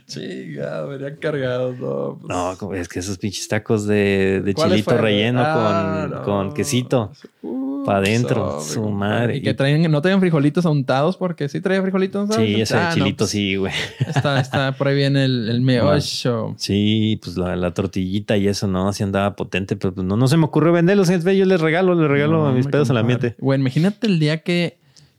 Chiga, 0.08 0.86
venían 0.86 1.16
cargados, 1.18 1.78
no. 1.80 2.18
pues. 2.22 2.62
No, 2.62 2.74
es 2.74 2.88
que 2.88 3.00
esos 3.00 3.18
pinches 3.18 3.48
tacos 3.48 3.86
de, 3.88 4.42
de 4.44 4.54
¿Cuáles 4.54 4.84
chilito 4.86 4.98
relleno 5.02 5.42
Ah, 5.44 6.08
con, 6.10 6.12
no. 6.18 6.22
con 6.24 6.54
quesito. 6.54 7.12
Uh, 7.42 7.66
Pa' 7.86 7.98
adentro, 7.98 8.62
su 8.62 8.90
madre. 8.90 9.38
Y 9.38 9.42
que 9.44 9.54
traían, 9.54 9.92
no 9.92 10.02
traían 10.02 10.20
frijolitos 10.20 10.66
untados 10.66 11.18
porque 11.18 11.48
sí 11.50 11.62
traía 11.62 11.84
frijolitos 11.84 12.24
untados. 12.24 12.44
Sí, 12.44 12.60
ese 12.60 12.76
Ah, 12.76 12.80
de 12.80 12.86
no, 12.88 12.94
chilito 12.96 13.18
pues, 13.26 13.30
sí, 13.30 13.56
güey. 13.58 13.72
Está, 14.08 14.40
está 14.40 14.72
por 14.78 14.88
ahí 14.88 14.96
viene 14.96 15.24
el, 15.26 15.48
el 15.50 15.62
meollo. 15.62 16.56
Sí, 16.58 17.20
pues 17.24 17.38
la, 17.38 17.56
la 17.56 17.74
tortillita 17.76 18.38
y 18.38 18.48
eso, 18.48 18.66
¿no? 18.68 18.88
Así 18.90 19.04
andaba 19.04 19.36
potente, 19.36 19.76
pero 19.76 19.94
pues 19.94 20.06
no, 20.08 20.18
no 20.18 20.28
se 20.28 20.36
me 20.38 20.46
ocurrió 20.46 20.74
venderlos. 20.74 21.10
Yo 21.10 21.46
les 21.46 21.62
regalo, 21.66 21.96
les 21.96 22.10
regalo 22.10 22.38
No, 22.38 22.48
a 22.48 22.52
mis 22.52 22.68
pedos 22.68 22.90
al 22.90 22.98
ambiente. 22.98 23.36
Güey, 23.40 23.60
imagínate 23.60 24.08
el 24.08 24.20
día 24.20 24.44
que, 24.44 24.78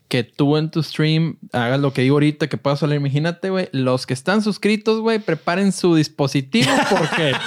que 0.09 0.25
tú 0.25 0.57
en 0.57 0.71
tu 0.71 0.83
stream 0.83 1.37
hagas 1.53 1.81
lo 1.81 1.93
que 1.93 2.03
digo 2.03 2.17
ahorita, 2.17 2.49
que 2.49 2.57
puedas 2.57 2.79
salir. 2.79 2.97
Imagínate, 2.97 3.51
güey, 3.51 3.69
los 3.73 4.07
que 4.07 4.15
están 4.15 4.43
suscritos, 4.43 5.01
güey, 5.01 5.19
preparen 5.19 5.73
su 5.73 5.95
dispositivo 5.95 6.71
porque. 6.91 7.33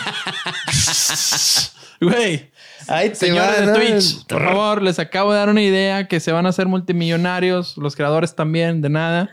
Güey. 2.02 2.50
Ay, 2.88 3.14
Señores 3.14 3.66
de 3.66 3.74
Twitch, 3.74 4.26
por 4.26 4.42
favor, 4.42 4.82
les 4.82 5.00
acabo 5.00 5.32
de 5.34 5.38
dar 5.40 5.50
una 5.50 5.62
idea 5.62 6.08
que 6.08 6.20
se 6.20 6.32
van 6.32 6.46
a 6.46 6.50
hacer 6.50 6.66
multimillonarios, 6.66 7.78
los 7.78 7.96
creadores 7.96 8.36
también, 8.36 8.82
de 8.82 8.90
nada. 8.90 9.30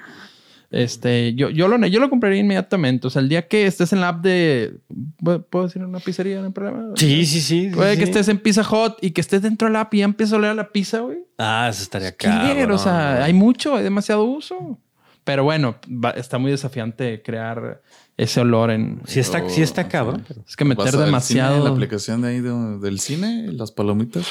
Este, 0.71 1.35
yo, 1.35 1.49
yo, 1.51 1.69
lo, 1.69 1.85
yo 1.87 2.01
lo 2.01 2.11
compraría 2.11 2.41
inmediatamente. 2.41 3.07
O 3.07 3.11
sea, 3.11 3.23
el 3.23 3.29
día 3.29 3.47
que 3.47 3.67
estés 3.67 3.93
en 3.93 4.01
la 4.01 4.09
app 4.09 4.23
de. 4.23 4.79
¿Puedo 5.23 5.65
decir 5.67 5.83
una 5.85 6.01
pizzería? 6.01 6.41
¿No 6.41 6.47
hay 6.47 6.53
problema? 6.53 6.93
Sí, 6.97 7.25
sí, 7.25 7.41
sí. 7.41 7.69
sí, 7.71 7.71
Puede 7.75 7.97
que 7.97 8.05
sí. 8.05 8.11
estés 8.11 8.29
en 8.29 8.39
Pizza 8.39 8.63
Hut 8.63 8.95
y 9.01 9.13
que 9.13 9.21
estés 9.21 9.43
dentro 9.43 9.69
de 9.69 9.73
la 9.73 9.83
app 9.83 9.95
y 9.95 9.99
ya 9.99 10.05
empieza 10.05 10.35
a 10.35 10.39
oler 10.39 10.51
a 10.51 10.55
la 10.55 10.71
pizza, 10.73 11.01
güey. 11.01 11.19
Ah, 11.39 11.69
eso 11.71 11.83
estaría 11.83 12.17
Killer, 12.17 12.57
caro. 12.63 12.75
o 12.75 12.79
sea, 12.79 13.23
hay 13.25 13.33
mucho, 13.33 13.77
hay 13.77 13.85
demasiado 13.85 14.25
uso. 14.25 14.79
Pero 15.25 15.43
bueno, 15.43 15.75
va- 15.89 16.11
está 16.11 16.39
muy 16.39 16.53
desafiante 16.53 17.21
crear 17.21 17.83
ese 18.17 18.41
olor 18.41 18.71
en. 18.71 19.03
Sí 19.07 19.19
está, 19.21 19.49
sí 19.49 19.61
está 19.61 19.83
Sí. 19.83 19.89
cabrón. 19.91 20.25
Es 20.49 20.55
que 20.57 20.65
meter 20.65 20.97
demasiado. 20.97 21.55
cine, 21.57 21.65
la 21.65 21.71
aplicación 21.71 22.23
de 22.23 22.29
ahí 22.29 22.41
de- 22.41 22.79
del 22.79 23.01
cine, 23.01 23.49
las 23.53 23.73
palomitas. 23.73 24.25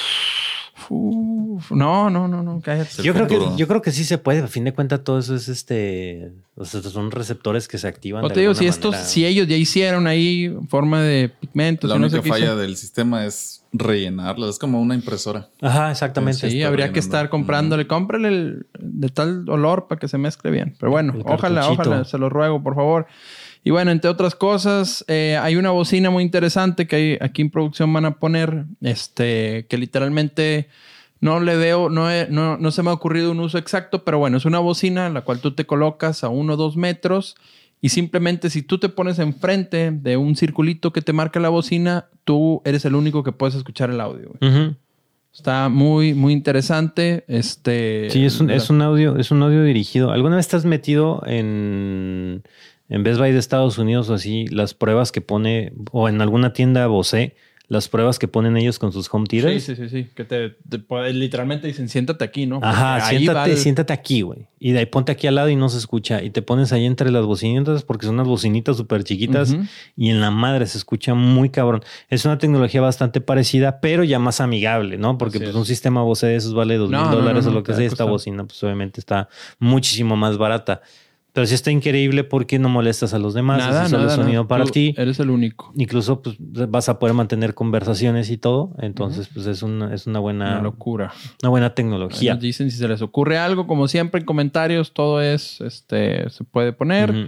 Uf, 0.89 1.71
no, 1.71 2.09
no, 2.09 2.27
no, 2.27 2.43
no, 2.43 2.59
cállate. 2.61 3.01
Yo 3.01 3.13
creo, 3.13 3.27
que, 3.27 3.39
yo 3.55 3.67
creo 3.67 3.81
que 3.81 3.91
sí 3.91 4.03
se 4.03 4.17
puede. 4.17 4.41
A 4.41 4.47
fin 4.47 4.65
de 4.65 4.73
cuentas, 4.73 5.03
todo 5.03 5.19
eso 5.19 5.33
es 5.35 5.47
este. 5.47 6.33
O 6.55 6.65
sea, 6.65 6.81
son 6.81 7.11
receptores 7.11 7.67
que 7.67 7.77
se 7.77 7.87
activan. 7.87 8.23
O 8.25 8.27
de 8.27 8.33
te 8.33 8.39
digo, 8.41 8.53
si 8.53 8.67
estos, 8.67 8.91
manera. 8.91 9.07
si 9.09 9.25
ellos 9.25 9.47
ya 9.47 9.55
hicieron 9.55 10.05
ahí 10.05 10.53
forma 10.67 11.01
de 11.01 11.29
pigmentos, 11.29 11.89
La 11.89 11.95
no 11.95 12.01
única 12.05 12.17
sé 12.17 12.23
qué 12.23 12.29
falla 12.29 12.45
hizo. 12.45 12.57
del 12.57 12.75
sistema 12.75 13.25
es 13.25 13.63
rellenarlo. 13.71 14.49
Es 14.49 14.59
como 14.59 14.81
una 14.81 14.95
impresora. 14.95 15.49
Ajá, 15.61 15.91
exactamente. 15.91 16.49
Sí, 16.49 16.61
habría 16.63 16.91
que 16.91 16.99
estar 16.99 17.29
comprándole, 17.29 17.87
cómprale 17.87 18.27
el, 18.27 18.65
de 18.77 19.09
tal 19.09 19.49
olor 19.49 19.87
para 19.87 19.99
que 19.99 20.07
se 20.09 20.17
mezcle 20.17 20.51
bien. 20.51 20.75
Pero 20.79 20.91
bueno, 20.91 21.13
El 21.13 21.21
ojalá, 21.25 21.61
cartuchito. 21.61 21.89
ojalá, 21.89 22.05
se 22.05 22.17
lo 22.17 22.29
ruego, 22.29 22.61
por 22.61 22.75
favor. 22.75 23.07
Y 23.65 23.71
bueno, 23.71 23.89
entre 23.91 24.09
otras 24.11 24.35
cosas, 24.35 25.03
eh, 25.07 25.37
hay 25.41 25.55
una 25.57 25.71
bocina 25.71 26.09
muy 26.11 26.23
interesante 26.23 26.85
que 26.87 26.95
hay- 26.95 27.17
aquí 27.19 27.41
en 27.41 27.49
producción 27.49 27.91
van 27.91 28.05
a 28.05 28.19
poner, 28.19 28.65
este, 28.81 29.65
que 29.67 29.77
literalmente 29.77 30.69
no 31.19 31.39
le 31.39 31.55
veo, 31.57 31.89
no, 31.89 32.11
he- 32.11 32.27
no, 32.29 32.57
no 32.57 32.69
se 32.71 32.83
me 32.83 32.91
ha 32.91 32.93
ocurrido 32.93 33.31
un 33.31 33.39
uso 33.39 33.57
exacto, 33.57 34.03
pero 34.03 34.19
bueno, 34.19 34.37
es 34.37 34.45
una 34.45 34.59
bocina 34.59 35.09
la 35.09 35.21
cual 35.21 35.39
tú 35.39 35.55
te 35.55 35.65
colocas 35.65 36.23
a 36.23 36.29
uno 36.29 36.53
o 36.53 36.57
dos 36.57 36.77
metros 36.77 37.35
y 37.81 37.89
simplemente 37.89 38.51
si 38.51 38.61
tú 38.61 38.77
te 38.77 38.87
pones 38.87 39.17
enfrente 39.17 39.89
de 39.91 40.15
un 40.15 40.35
circulito 40.35 40.93
que 40.93 41.01
te 41.01 41.11
marca 41.13 41.39
la 41.39 41.49
bocina, 41.49 42.05
tú 42.23 42.61
eres 42.65 42.85
el 42.85 42.93
único 42.93 43.23
que 43.23 43.31
puedes 43.31 43.55
escuchar 43.55 43.89
el 43.89 43.99
audio. 43.99 44.29
güey. 44.39 44.75
Está 45.33 45.67
muy, 45.69 46.13
muy 46.13 46.31
interesante. 46.33 47.25
Este. 47.27 48.09
Sí, 48.09 48.23
es 48.23 48.39
un, 48.39 48.49
es 48.51 48.69
un 48.69 48.81
audio, 48.81 49.17
es 49.17 49.31
un 49.31 49.41
audio 49.43 49.63
dirigido. 49.63 50.11
¿Alguna 50.11 50.37
vez 50.37 50.45
estás 50.45 50.63
metido 50.65 51.21
en, 51.25 52.41
en 52.89 53.03
Best 53.03 53.19
Buy 53.19 53.31
de 53.31 53.39
Estados 53.39 53.77
Unidos 53.77 54.09
o 54.09 54.13
así, 54.13 54.47
las 54.47 54.73
pruebas 54.73 55.11
que 55.11 55.21
pone, 55.21 55.73
o 55.91 56.07
en 56.09 56.21
alguna 56.21 56.53
tienda 56.53 56.87
Bose, 56.87 57.35
las 57.67 57.87
pruebas 57.89 58.19
que 58.19 58.27
ponen 58.27 58.57
ellos 58.57 58.77
con 58.77 58.91
sus 58.91 59.11
home 59.11 59.25
Sí, 59.27 59.37
theaters? 59.41 59.63
sí, 59.63 59.75
sí, 59.75 59.89
sí. 59.89 60.07
Que 60.13 60.23
te, 60.23 60.49
te 60.69 60.77
puede- 60.77 61.11
literalmente 61.13 61.65
dicen, 61.65 61.89
siéntate 61.89 62.23
aquí, 62.23 62.45
¿no? 62.45 62.59
Ajá, 62.61 63.07
ahí 63.07 63.17
siéntate, 63.17 63.51
el- 63.53 63.57
siéntate 63.57 63.91
aquí, 63.91 64.21
güey. 64.21 64.45
Y 64.59 64.73
de 64.73 64.79
ahí 64.79 64.85
ponte 64.85 65.11
aquí 65.11 65.25
al 65.25 65.33
lado 65.33 65.49
y 65.49 65.55
no 65.55 65.67
se 65.69 65.79
escucha. 65.79 66.21
Y 66.21 66.29
te 66.29 66.43
pones 66.43 66.71
ahí 66.73 66.85
entre 66.85 67.09
las 67.09 67.25
bocinitas 67.25 67.81
porque 67.81 68.05
son 68.05 68.15
unas 68.15 68.27
bocinitas 68.27 68.77
súper 68.77 69.03
chiquitas 69.03 69.55
y 69.97 70.09
en 70.11 70.21
la 70.21 70.29
madre 70.29 70.67
se 70.67 70.77
escucha 70.77 71.15
muy 71.15 71.49
cabrón. 71.49 71.81
Es 72.07 72.23
una 72.25 72.37
tecnología 72.37 72.81
bastante 72.81 73.19
parecida, 73.19 73.79
pero 73.81 74.03
ya 74.03 74.19
más 74.19 74.41
amigable, 74.41 74.99
¿no? 74.99 75.17
Porque 75.17 75.37
Así 75.39 75.45
pues, 75.45 75.49
es. 75.49 75.55
un 75.55 75.65
sistema 75.65 76.03
Bose 76.03 76.27
de 76.27 76.35
esos 76.35 76.53
vale 76.53 76.77
dos 76.77 76.91
mil 76.91 76.99
dólares 77.09 77.47
o 77.47 77.51
lo 77.51 77.63
que 77.63 77.73
sea. 77.73 77.83
Esta 77.85 78.03
bocina, 78.03 78.45
pues 78.45 78.63
obviamente 78.63 78.99
está 78.99 79.27
muchísimo 79.57 80.15
más 80.15 80.37
barata. 80.37 80.81
Pero 81.35 81.45
sí 81.47 81.53
está 81.53 81.69
increíble 81.69 82.23
porque 82.23 82.59
no 82.59 82.69
molestas 82.69 83.13
a 83.13 83.19
los 83.19 83.33
demás. 83.33 83.57
Nada, 83.57 83.83
es 83.83 83.89
solo 83.89 84.03
nada, 84.05 84.15
sonido 84.15 84.43
nada. 84.43 84.47
para 84.47 84.63
Tú 84.63 84.71
ti. 84.71 84.95
Eres 84.97 85.19
el 85.19 85.29
único. 85.29 85.73
Incluso 85.75 86.21
pues, 86.21 86.37
vas 86.39 86.87
a 86.87 86.97
poder 86.97 87.13
mantener 87.13 87.53
conversaciones 87.53 88.29
y 88.29 88.37
todo. 88.37 88.73
Entonces, 88.79 89.27
pues 89.33 89.45
es 89.45 89.61
una, 89.61 89.93
es 89.93 90.07
una 90.07 90.19
buena, 90.19 90.53
Una 90.53 90.61
locura. 90.61 91.11
una 91.43 91.49
buena 91.49 91.67
Ahí 91.67 91.73
tecnología. 91.75 92.35
Nos 92.35 92.41
dicen 92.41 92.71
si 92.71 92.77
se 92.77 92.87
les 92.87 93.01
ocurre 93.01 93.37
algo, 93.37 93.67
como 93.67 93.89
siempre 93.89 94.21
en 94.21 94.25
comentarios, 94.25 94.93
todo 94.93 95.21
es, 95.21 95.59
este, 95.59 96.29
se 96.29 96.45
puede 96.45 96.71
poner. 96.71 97.11
Ujú. 97.11 97.27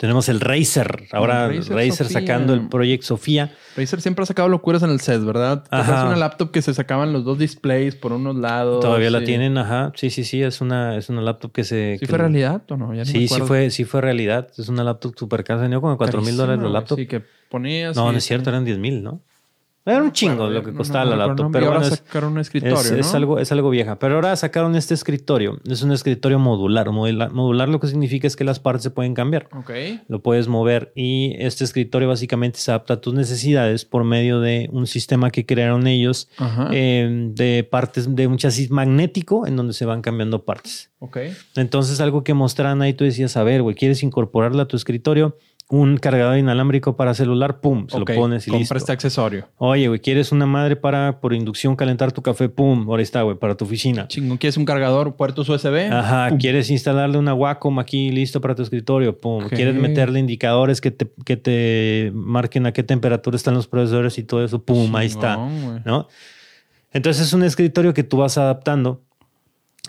Tenemos 0.00 0.30
el 0.30 0.40
Razer. 0.40 1.08
Ahora 1.12 1.44
El 1.48 1.62
Razer, 1.62 2.08
sacando 2.08 2.54
el 2.54 2.70
Project 2.70 3.02
Sofía. 3.02 3.52
Razer 3.76 4.00
siempre 4.00 4.22
ha 4.22 4.26
sacado 4.26 4.48
locuras 4.48 4.82
en 4.82 4.88
el 4.88 4.98
set, 4.98 5.22
¿verdad? 5.22 5.64
Ajá. 5.70 5.92
haces 5.92 6.06
una 6.06 6.16
laptop 6.16 6.50
que 6.52 6.62
se 6.62 6.72
sacaban 6.72 7.12
los 7.12 7.22
dos 7.22 7.38
displays 7.38 7.96
por 7.96 8.14
unos 8.14 8.34
lados. 8.34 8.80
Todavía 8.80 9.10
la 9.10 9.22
tienen, 9.22 9.58
ajá. 9.58 9.92
Sí, 9.96 10.08
sí, 10.08 10.24
sí. 10.24 10.42
Es 10.42 10.62
una, 10.62 10.96
es 10.96 11.10
una 11.10 11.20
laptop 11.20 11.52
que 11.52 11.64
se. 11.64 11.96
¿Sí 12.00 12.06
que- 12.06 12.06
fue 12.06 12.16
realidad 12.16 12.62
o 12.70 12.78
no? 12.78 12.94
Ya 12.94 13.04
no 13.04 13.04
me 13.04 13.04
Sí, 13.04 13.28
sí 13.28 13.40
fue, 13.42 13.68
sí 13.68 13.84
fue 13.84 14.00
realidad. 14.00 14.48
Es 14.56 14.70
una 14.70 14.84
laptop 14.84 15.18
super 15.18 15.44
cara. 15.44 15.60
Tenía 15.60 15.78
como 15.80 15.98
4 15.98 16.22
mil 16.22 16.34
dólares 16.34 16.62
la 16.62 16.70
laptop. 16.70 16.98
Sí, 16.98 17.06
que 17.06 17.22
ponías. 17.50 17.94
no, 17.94 18.10
no 18.10 18.16
es 18.16 18.24
cierto, 18.24 18.48
eran 18.48 18.64
10 18.64 18.78
mil, 18.78 19.02
¿no? 19.02 19.20
Era 19.86 20.02
un 20.02 20.12
chingo 20.12 20.48
lo 20.48 20.62
que 20.62 20.74
costaba 20.74 21.04
no, 21.04 21.10
la 21.12 21.16
no, 21.16 21.26
laptop. 21.28 21.44
no, 21.44 21.50
y 21.50 21.52
pero 21.52 21.66
ahora 21.66 21.80
bueno, 21.80 21.96
sacaron 21.96 22.32
un 22.32 22.38
escritorio, 22.38 22.76
es, 22.76 22.90
es 22.90 23.14
algo, 23.14 23.38
es 23.38 23.50
algo 23.50 23.70
vieja. 23.70 23.98
Pero 23.98 24.16
ahora 24.16 24.36
sacaron 24.36 24.76
este 24.76 24.92
escritorio. 24.92 25.58
Es 25.64 25.82
un 25.82 25.92
escritorio 25.92 26.38
modular. 26.38 26.90
Modular, 26.90 27.32
modular 27.32 27.68
lo 27.68 27.80
que 27.80 27.86
significa 27.86 28.26
es 28.26 28.36
que 28.36 28.44
las 28.44 28.60
partes 28.60 28.82
se 28.82 28.90
pueden 28.90 29.14
cambiar. 29.14 29.48
Ok. 29.56 29.70
Lo 30.08 30.22
puedes 30.22 30.48
mover 30.48 30.92
y 30.94 31.34
este 31.38 31.64
escritorio 31.64 32.08
básicamente 32.08 32.58
se 32.58 32.70
adapta 32.70 32.94
a 32.94 33.00
tus 33.00 33.14
necesidades 33.14 33.86
por 33.86 34.04
medio 34.04 34.40
de 34.40 34.68
un 34.70 34.86
sistema 34.86 35.30
que 35.30 35.46
crearon 35.46 35.86
ellos 35.86 36.28
eh, 36.72 37.30
de 37.32 37.64
partes 37.64 38.14
de 38.14 38.26
un 38.26 38.36
chasis 38.36 38.70
magnético 38.70 39.46
en 39.46 39.56
donde 39.56 39.72
se 39.72 39.86
van 39.86 40.02
cambiando 40.02 40.44
partes. 40.44 40.90
ok. 40.98 41.18
Entonces 41.56 42.00
algo 42.00 42.22
que 42.22 42.34
mostraron 42.34 42.82
ahí 42.82 42.92
tú 42.92 43.04
decías, 43.04 43.36
a 43.36 43.42
ver, 43.42 43.62
güey, 43.62 43.74
¿quieres 43.74 44.02
incorporarle 44.02 44.60
a 44.60 44.66
tu 44.66 44.76
escritorio 44.76 45.36
un 45.70 45.98
cargador 45.98 46.36
inalámbrico 46.36 46.96
para 46.96 47.14
celular? 47.14 47.60
Pum, 47.60 47.86
se 47.88 47.98
lo 47.98 48.04
pones 48.04 48.46
y 48.46 48.50
Compra 48.50 48.58
listo. 48.60 48.76
este 48.76 48.92
accesorio. 48.92 49.48
Oye, 49.56 49.86
güey, 49.88 50.00
¿quieres 50.00 50.32
una 50.32 50.44
madre 50.44 50.74
para 50.76 51.20
por 51.20 51.32
inducción 51.32 51.76
calentar 51.76 52.10
tu 52.10 52.22
café? 52.22 52.48
Pum, 52.48 52.88
ahora 52.88 53.02
está, 53.02 53.22
güey, 53.22 53.36
para 53.36 53.54
tu 53.56 53.64
oficina. 53.64 54.08
Chingón, 54.08 54.36
¿quieres 54.36 54.56
un 54.56 54.64
cargador, 54.64 55.14
puertos 55.14 55.48
USB? 55.48 55.92
Ajá, 55.92 56.30
Pum. 56.30 56.38
¿quieres 56.38 56.70
instalarle 56.70 57.18
una 57.18 57.34
Wacom 57.34 57.78
aquí 57.78 58.10
listo 58.10 58.40
para 58.40 58.54
tu 58.54 58.62
escritorio? 58.62 59.18
Pum. 59.18 59.48
¿Quieres 59.48 59.74
meterle 59.76 60.18
indicadores 60.18 60.80
que 60.80 60.90
te, 60.90 61.10
que 61.24 61.36
te 61.36 62.10
marquen 62.14 62.66
a 62.66 62.72
qué 62.72 62.82
temperatura 62.82 63.36
están 63.36 63.54
los 63.54 63.68
procesadores 63.68 64.18
y 64.18 64.24
todo 64.24 64.44
eso? 64.44 64.62
Pum, 64.64 64.94
ahí 64.96 65.06
está. 65.06 65.36
¿No? 65.84 66.08
Entonces 66.92 67.28
es 67.28 67.32
un 67.32 67.44
escritorio 67.44 67.94
que 67.94 68.02
tú 68.02 68.16
vas 68.16 68.36
adaptando 68.36 69.02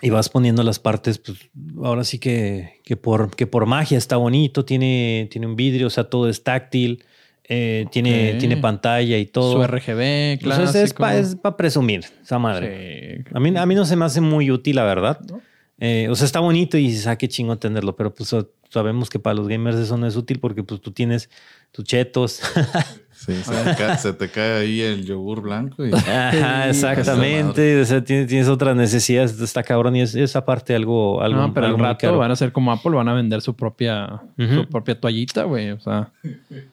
y 0.02 0.10
vas 0.10 0.28
poniendo 0.28 0.62
las 0.64 0.78
partes, 0.80 1.18
pues 1.18 1.38
ahora 1.82 2.02
sí 2.04 2.18
que, 2.18 2.80
que, 2.84 2.96
por, 2.96 3.34
que 3.34 3.46
por 3.46 3.66
magia 3.66 3.96
está 3.96 4.16
bonito, 4.16 4.64
tiene, 4.64 5.28
tiene 5.30 5.46
un 5.46 5.56
vidrio, 5.56 5.86
o 5.86 5.90
sea, 5.90 6.04
todo 6.04 6.28
es 6.28 6.42
táctil, 6.42 7.04
eh, 7.44 7.86
tiene, 7.92 8.34
tiene 8.34 8.56
pantalla 8.56 9.16
y 9.16 9.26
todo. 9.26 9.52
Su 9.52 9.62
RGB, 9.66 10.40
Pues 10.42 10.56
clásico. 10.58 11.06
es 11.06 11.34
para 11.36 11.56
presumir 11.56 12.04
esa 12.22 12.38
madre. 12.38 13.18
Sí. 13.18 13.24
A 13.32 13.40
mí, 13.40 13.56
a 13.56 13.64
mí 13.64 13.74
no 13.74 13.84
se 13.84 13.94
me 13.96 14.04
hace 14.04 14.20
muy 14.20 14.50
útil, 14.50 14.76
la 14.76 14.84
verdad. 14.84 15.20
¿No? 15.30 15.40
Eh, 15.78 16.08
o 16.10 16.14
sea, 16.14 16.26
está 16.26 16.40
bonito 16.40 16.76
y 16.78 16.82
dices, 16.88 17.06
ah, 17.06 17.16
qué 17.16 17.28
chingo 17.28 17.58
tenerlo, 17.58 17.96
pero 17.96 18.14
pues 18.14 18.34
sabemos 18.70 19.10
que 19.10 19.18
para 19.18 19.34
los 19.34 19.48
gamers 19.48 19.76
eso 19.76 19.96
no 19.96 20.06
es 20.06 20.16
útil 20.16 20.38
porque 20.38 20.62
pues 20.62 20.80
tú 20.80 20.92
tienes 20.92 21.28
tus 21.70 21.84
chetos. 21.84 22.40
Sí, 23.24 23.34
se, 23.98 24.12
te 24.14 24.28
cae, 24.28 24.62
ahí 24.62 24.80
el 24.80 25.04
yogur 25.04 25.42
blanco. 25.42 25.86
Y... 25.86 25.92
Ajá, 25.94 26.68
exactamente. 26.68 27.80
O 27.80 27.84
sea, 27.84 28.02
tienes, 28.02 28.48
otras 28.48 28.74
necesidades. 28.74 29.40
Está 29.40 29.62
cabrón 29.62 29.94
y 29.94 30.00
es 30.00 30.14
esa 30.16 30.44
parte 30.44 30.74
algo. 30.74 31.22
algo 31.22 31.40
no, 31.40 31.54
pero 31.54 31.66
al 31.68 31.78
rato 31.78 32.18
van 32.18 32.32
a 32.32 32.36
ser 32.36 32.50
como 32.50 32.72
Apple, 32.72 32.92
van 32.92 33.08
a 33.08 33.14
vender 33.14 33.40
su 33.40 33.54
propia, 33.54 34.22
su 34.36 34.68
propia 34.68 34.98
toallita, 34.98 35.44
güey. 35.44 35.70
O 35.70 35.78
sea. 35.78 36.10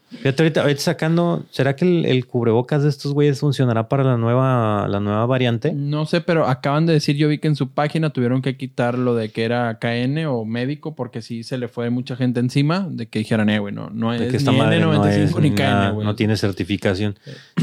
Fíjate, 0.09 0.43
ahorita, 0.43 0.61
ahorita, 0.61 0.81
sacando, 0.81 1.45
¿será 1.51 1.75
que 1.75 1.85
el, 1.85 2.25
cubrebocas 2.25 2.83
de 2.83 2.89
estos 2.89 3.13
güeyes 3.13 3.39
funcionará 3.39 3.87
para 3.87 4.03
la 4.03 4.17
nueva, 4.17 4.87
la 4.87 4.99
nueva 4.99 5.25
variante? 5.25 5.71
No 5.73 6.05
sé, 6.05 6.21
pero 6.21 6.47
acaban 6.47 6.85
de 6.85 6.93
decir, 6.93 7.15
yo 7.15 7.27
vi 7.27 7.37
que 7.37 7.47
en 7.47 7.55
su 7.55 7.69
página 7.69 8.09
tuvieron 8.09 8.41
que 8.41 8.57
quitar 8.57 8.97
lo 8.97 9.15
de 9.15 9.29
que 9.29 9.43
era 9.43 9.77
KN 9.79 10.25
o 10.25 10.45
médico, 10.45 10.95
porque 10.95 11.21
sí 11.21 11.43
se 11.43 11.57
le 11.57 11.67
fue 11.67 11.89
mucha 11.89 12.15
gente 12.15 12.39
encima 12.39 12.87
de 12.89 13.07
que 13.07 13.19
dijeran, 13.19 13.49
eh, 13.49 13.59
güey, 13.59 13.73
no, 13.73 13.89
no 13.91 14.13
es 14.13 14.21
ni 14.21 14.57
N95 14.57 15.41
ni 15.41 15.51
KN, 15.51 15.93
güey. 15.93 16.05
No 16.05 16.15
tiene 16.15 16.35
certificación. 16.37 17.15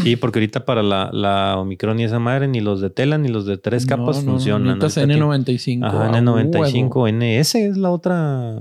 Sí, 0.02 0.16
porque 0.16 0.38
ahorita 0.38 0.64
para 0.64 0.82
la, 0.82 1.10
la 1.12 1.58
Omicron 1.58 1.98
y 1.98 2.04
esa 2.04 2.18
madre, 2.18 2.48
ni 2.48 2.60
los 2.60 2.80
de 2.80 2.90
tela 2.90 3.18
ni 3.18 3.28
los 3.28 3.46
de 3.46 3.58
tres 3.58 3.86
capas 3.86 4.24
funcionan. 4.24 4.78
No, 4.78 4.86
N95. 4.86 5.84
Ajá, 5.84 6.10
N95, 6.20 7.12
NS 7.12 7.54
es 7.56 7.76
la 7.76 7.90
otra, 7.90 8.56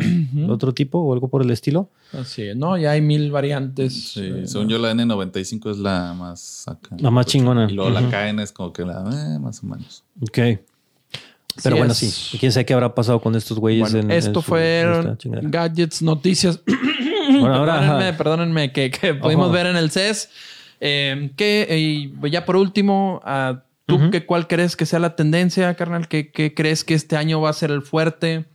otro 0.50 0.74
tipo 0.74 1.00
o 1.00 1.14
algo 1.14 1.28
por 1.28 1.44
el 1.44 1.52
estilo. 1.52 1.90
Así 2.14 2.44
es, 2.44 2.56
no, 2.56 2.78
ya 2.78 2.92
hay 2.92 3.02
mil 3.02 3.32
variantes. 3.32 3.75
Sí, 3.90 4.48
según 4.48 4.70
yo 4.70 4.78
la 4.78 4.94
N95 4.94 5.72
es 5.72 5.78
la 5.78 6.14
más 6.14 6.66
La 6.98 7.12
más 7.12 7.26
chingona. 7.26 7.68
Y 7.70 7.74
luego 7.74 7.90
la 7.90 8.02
KN 8.10 8.40
es 8.40 8.52
como 8.52 8.72
que 8.72 8.84
la 8.84 9.04
eh, 9.12 9.40
más 9.40 9.64
o 9.64 9.68
menos. 9.68 10.04
Ok. 10.22 10.60
Pero 11.64 11.78
bueno, 11.78 11.94
sí. 11.94 12.38
¿Quién 12.38 12.52
sabe 12.52 12.66
qué 12.66 12.74
habrá 12.74 12.94
pasado 12.94 13.22
con 13.22 13.36
estos 13.36 13.60
güeyes? 13.60 13.94
en, 13.94 14.12
esto 14.12 14.42
fueron 14.42 15.18
gadgets, 15.44 16.02
noticias. 16.02 16.60
Bueno, 17.28 17.56
ahora, 17.56 17.80
perdónenme, 17.80 18.14
perdónenme, 18.14 18.72
que, 18.72 19.16
pudimos 19.20 19.52
ver 19.52 19.66
en 19.66 19.76
el 19.76 19.90
CES. 19.90 20.30
Eh, 20.80 21.32
que 21.36 22.12
ya 22.30 22.46
por 22.46 22.56
último, 22.56 23.20
uh, 23.26 23.58
¿tú 23.88 24.00
cuál 24.28 24.48
crees 24.48 24.76
que 24.76 24.86
sea 24.86 25.00
la 25.00 25.16
tendencia, 25.16 25.74
carnal? 25.74 26.08
¿Qué, 26.08 26.30
¿Qué 26.30 26.54
crees 26.54 26.84
que 26.84 26.94
este 26.94 27.18
año 27.18 27.42
va 27.42 27.50
a 27.50 27.54
ser 27.54 27.72
el 27.72 27.82
fuerte? 27.82 28.46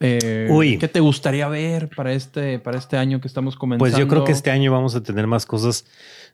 Eh, 0.00 0.76
¿Qué 0.78 0.88
te 0.88 1.00
gustaría 1.00 1.48
ver 1.48 1.88
para 1.88 2.12
este, 2.12 2.58
para 2.58 2.78
este 2.78 2.96
año 2.96 3.20
que 3.20 3.28
estamos 3.28 3.56
comenzando? 3.56 3.90
Pues 3.90 3.98
yo 3.98 4.08
creo 4.08 4.24
que 4.24 4.32
este 4.32 4.50
año 4.50 4.70
vamos 4.70 4.94
a 4.94 5.02
tener 5.02 5.26
más 5.26 5.44
cosas 5.44 5.86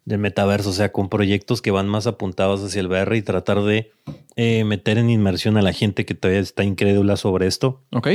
de 0.05 0.19
metaverso, 0.19 0.71
o 0.71 0.73
sea, 0.73 0.93
con 0.93 1.09
proyectos 1.09 1.63
que 1.63 1.71
van 1.71 1.89
más 1.89 2.07
apuntados 2.07 2.63
hacia 2.63 2.81
el 2.81 2.89
VR 2.89 3.17
y 3.17 3.23
tratar 3.23 3.63
de 3.63 3.91
eh, 4.37 4.65
meter 4.65 4.99
en 4.99 5.09
inmersión 5.09 5.57
a 5.57 5.63
la 5.63 5.73
gente 5.73 6.05
que 6.05 6.15
todavía 6.15 6.43
está 6.43 6.63
incrédula 6.63 7.17
sobre 7.17 7.47
esto. 7.47 7.83
Ok. 7.93 8.09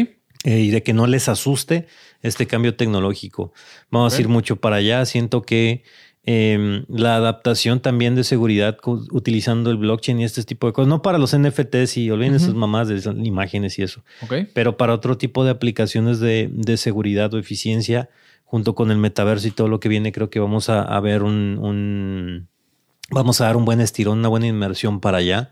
Eh, 0.45 0.59
y 0.59 0.69
de 0.69 0.84
que 0.84 0.93
no 0.93 1.05
les 1.05 1.27
asuste 1.27 1.88
este 2.21 2.47
cambio 2.47 2.76
tecnológico. 2.76 3.51
Vamos 3.91 4.15
a 4.15 4.21
ir 4.21 4.30
mucho 4.30 4.55
para 4.55 4.77
allá. 4.77 5.03
Siento 5.05 5.41
que 5.41 5.84
Em, 6.31 6.85
la 6.89 7.15
adaptación 7.15 7.80
también 7.80 8.14
de 8.14 8.23
seguridad 8.23 8.77
utilizando 8.85 9.72
el 9.72 9.77
blockchain 9.77 10.19
y 10.19 10.26
este 10.26 10.43
tipo 10.43 10.68
de 10.68 10.73
cosas. 10.73 10.88
No 10.88 11.01
para 11.01 11.18
los 11.18 11.35
NFTs 11.35 11.97
y 11.97 12.11
olviden 12.11 12.35
esas 12.35 12.53
mamás 12.53 12.88
de 12.88 13.01
imágenes 13.23 13.80
y 13.80 13.81
eso. 13.81 14.03
Pero 14.53 14.77
para 14.77 14.93
otro 14.93 15.18
tipo 15.18 15.43
de 15.43 15.49
aplicaciones 15.49 16.19
de, 16.19 16.77
seguridad 16.77 17.34
o 17.34 17.39
eficiencia, 17.39 18.11
junto 18.43 18.76
con 18.76 18.91
el 18.91 18.99
metaverso 18.99 19.47
y 19.47 19.51
todo 19.51 19.69
lo 19.69 19.80
que 19.80 19.89
viene, 19.89 20.11
creo 20.11 20.30
que 20.30 20.39
vamos 20.39 20.69
a, 20.69 20.99
ver 20.99 21.23
un, 21.23 22.47
Vamos 23.10 23.41
a 23.41 23.45
dar 23.45 23.57
un 23.57 23.65
buen 23.65 23.81
estirón, 23.81 24.19
una 24.19 24.27
buena 24.27 24.45
inmersión 24.45 24.99
para 24.99 25.18
allá. 25.18 25.51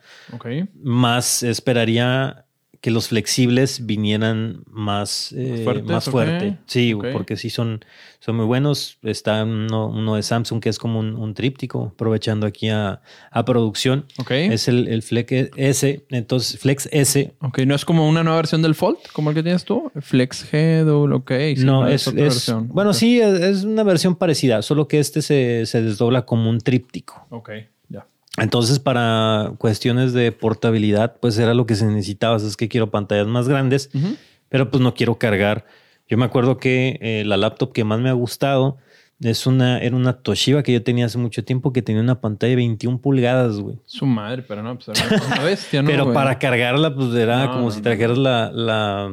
Más 0.75 1.41
esperaría 1.41 2.45
que 2.81 2.91
los 2.91 3.09
flexibles 3.09 3.85
vinieran 3.85 4.63
más, 4.67 5.33
eh, 5.35 5.65
más 5.85 6.05
fuerte. 6.05 6.57
Sí, 6.65 6.93
porque 6.95 7.37
sí 7.37 7.49
son, 7.49 7.83
son 8.19 8.35
muy 8.35 8.45
buenos. 8.45 8.97
Está 9.03 9.43
uno, 9.43 10.15
de 10.15 10.23
Samsung 10.23 10.61
que 10.61 10.69
es 10.69 10.77
como 10.79 10.99
un, 10.99 11.33
tríptico, 11.33 11.91
aprovechando 11.93 12.45
aquí 12.47 12.69
a, 12.69 13.01
producción. 13.45 14.05
Es 14.29 14.67
el, 14.67 14.87
el, 14.87 15.01
Flex 15.01 15.51
S. 15.55 16.05
Entonces, 16.09 16.59
Flex 16.59 16.89
S. 16.91 17.33
Ok, 17.41 17.59
no 17.59 17.75
es 17.75 17.85
como 17.85 18.07
una 18.07 18.23
nueva 18.23 18.37
versión 18.37 18.61
del 18.61 18.75
Fold, 18.75 18.97
como 19.13 19.29
el 19.29 19.35
que 19.35 19.43
tienes 19.43 19.63
tú. 19.63 19.91
Flex 19.99 20.53
Head 20.53 20.91
o 20.91 21.07
lo 21.07 21.25
que 21.25 21.55
no, 21.57 21.87
es, 21.87 22.07
otra 22.07 22.23
versión. 22.23 22.67
Bueno, 22.67 22.93
sí, 22.93 23.19
es, 23.19 23.63
una 23.63 23.83
versión 23.83 24.15
parecida, 24.15 24.61
solo 24.61 24.87
que 24.87 24.99
este 24.99 25.21
se, 25.21 25.65
se 25.65 25.81
desdobla 25.81 26.25
como 26.25 26.49
un 26.49 26.59
tríptico. 26.59 27.25
Ok. 27.29 27.49
Entonces, 28.37 28.79
para 28.79 29.53
cuestiones 29.57 30.13
de 30.13 30.31
portabilidad, 30.31 31.17
pues 31.19 31.37
era 31.39 31.53
lo 31.53 31.65
que 31.65 31.75
se 31.75 31.85
necesitaba. 31.85 32.37
Es 32.37 32.55
que 32.55 32.69
quiero 32.69 32.91
pantallas 32.91 33.27
más 33.27 33.47
grandes, 33.47 33.89
pero 34.49 34.69
pues 34.69 34.81
no 34.81 34.93
quiero 34.93 35.17
cargar. 35.17 35.65
Yo 36.07 36.17
me 36.17 36.25
acuerdo 36.25 36.57
que 36.57 36.99
eh, 37.01 37.23
la 37.25 37.35
laptop 37.35 37.73
que 37.73 37.83
más 37.83 37.99
me 37.99 38.09
ha 38.09 38.13
gustado 38.13 38.77
es 39.19 39.47
una, 39.47 39.79
era 39.79 39.95
una 39.95 40.13
Toshiba 40.13 40.61
que 40.61 40.71
yo 40.71 40.83
tenía 40.83 41.07
hace 41.07 41.17
mucho 41.17 41.43
tiempo 41.43 41.73
que 41.73 41.81
tenía 41.81 42.01
una 42.01 42.21
pantalla 42.21 42.51
de 42.51 42.57
21 42.57 43.01
pulgadas, 43.01 43.59
güey. 43.59 43.79
Su 43.85 44.05
madre, 44.05 44.43
pero 44.47 44.61
no, 44.61 44.77
pues 44.77 44.89
era 44.89 45.25
una 45.25 45.43
bestia, 45.43 45.81
¿no? 45.81 45.87
pero 45.89 46.13
para 46.13 46.37
cargarla, 46.37 46.93
pues 46.93 47.13
era 47.15 47.51
como 47.51 47.71
si 47.71 47.81
trajeras 47.81 48.17
la, 48.17 48.51
la 48.51 49.11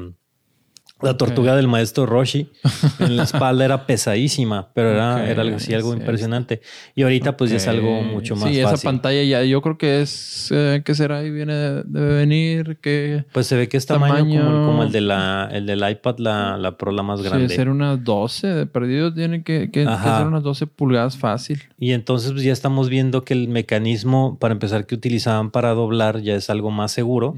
la 1.05 1.17
tortuga 1.17 1.55
del 1.55 1.69
maestro 1.69 2.07
Roshi 2.07 2.51
en 2.99 3.17
la 3.17 3.23
espalda 3.25 3.65
era 3.65 3.87
pesadísima, 3.87 4.69
pero 4.75 4.91
era, 4.91 5.29
era 5.29 5.43
algo 5.43 5.57
así, 5.57 5.75
algo 5.75 5.93
impresionante. 5.93 6.61
Y 6.95 7.03
ahorita 7.03 7.37
pues 7.37 7.51
ya 7.51 7.57
es 7.57 7.69
algo 7.69 8.03
mucho 8.03 8.37
más 8.37 8.49
sí, 8.49 8.59
esa 8.59 8.77
pantalla 8.77 9.23
ya 9.23 9.43
yo 9.45 9.63
creo 9.63 9.79
que 9.79 10.01
es, 10.03 10.49
eh, 10.51 10.83
¿qué 10.85 10.95
será? 10.95 11.19
Ahí 11.19 11.31
viene, 11.31 11.55
debe 11.85 12.15
venir, 12.15 12.79
que... 12.81 13.25
Pues 13.33 13.47
se 13.47 13.57
ve 13.57 13.69
que 13.69 13.77
es 13.77 13.87
tamaño, 13.87 14.67
Como, 14.67 14.83
el, 14.83 14.93
de 14.93 15.01
la, 15.01 15.49
el 15.53 15.67
del 15.67 15.89
iPad, 15.89 16.19
la, 16.19 16.57
la 16.57 16.77
Pro, 16.77 16.93
la 16.93 17.03
más 17.03 17.23
grande. 17.23 17.49
Sí, 17.49 17.55
ser 17.55 17.69
unas 17.69 18.03
12, 18.03 18.47
de 18.47 18.67
perdido 18.67 19.13
tiene 19.13 19.43
que, 19.43 19.71
que, 19.71 19.85
ser 19.85 20.27
unas 20.27 20.43
12 20.43 20.67
pulgadas 20.67 21.17
fácil. 21.17 21.63
Y 21.79 21.93
entonces 21.93 22.33
pues 22.33 22.43
ya 22.43 22.53
estamos 22.53 22.89
viendo 22.89 23.25
que 23.25 23.35
el 23.35 23.49
mecanismo, 23.49 24.39
para 24.39 24.53
empezar, 24.53 24.87
que 24.87 24.95
utilizaban 24.95 25.51
para 25.51 25.75
doblar 25.75 26.21
ya 26.21 26.35
es 26.35 26.51
algo 26.51 26.71
más 26.71 26.93
seguro. 26.93 27.37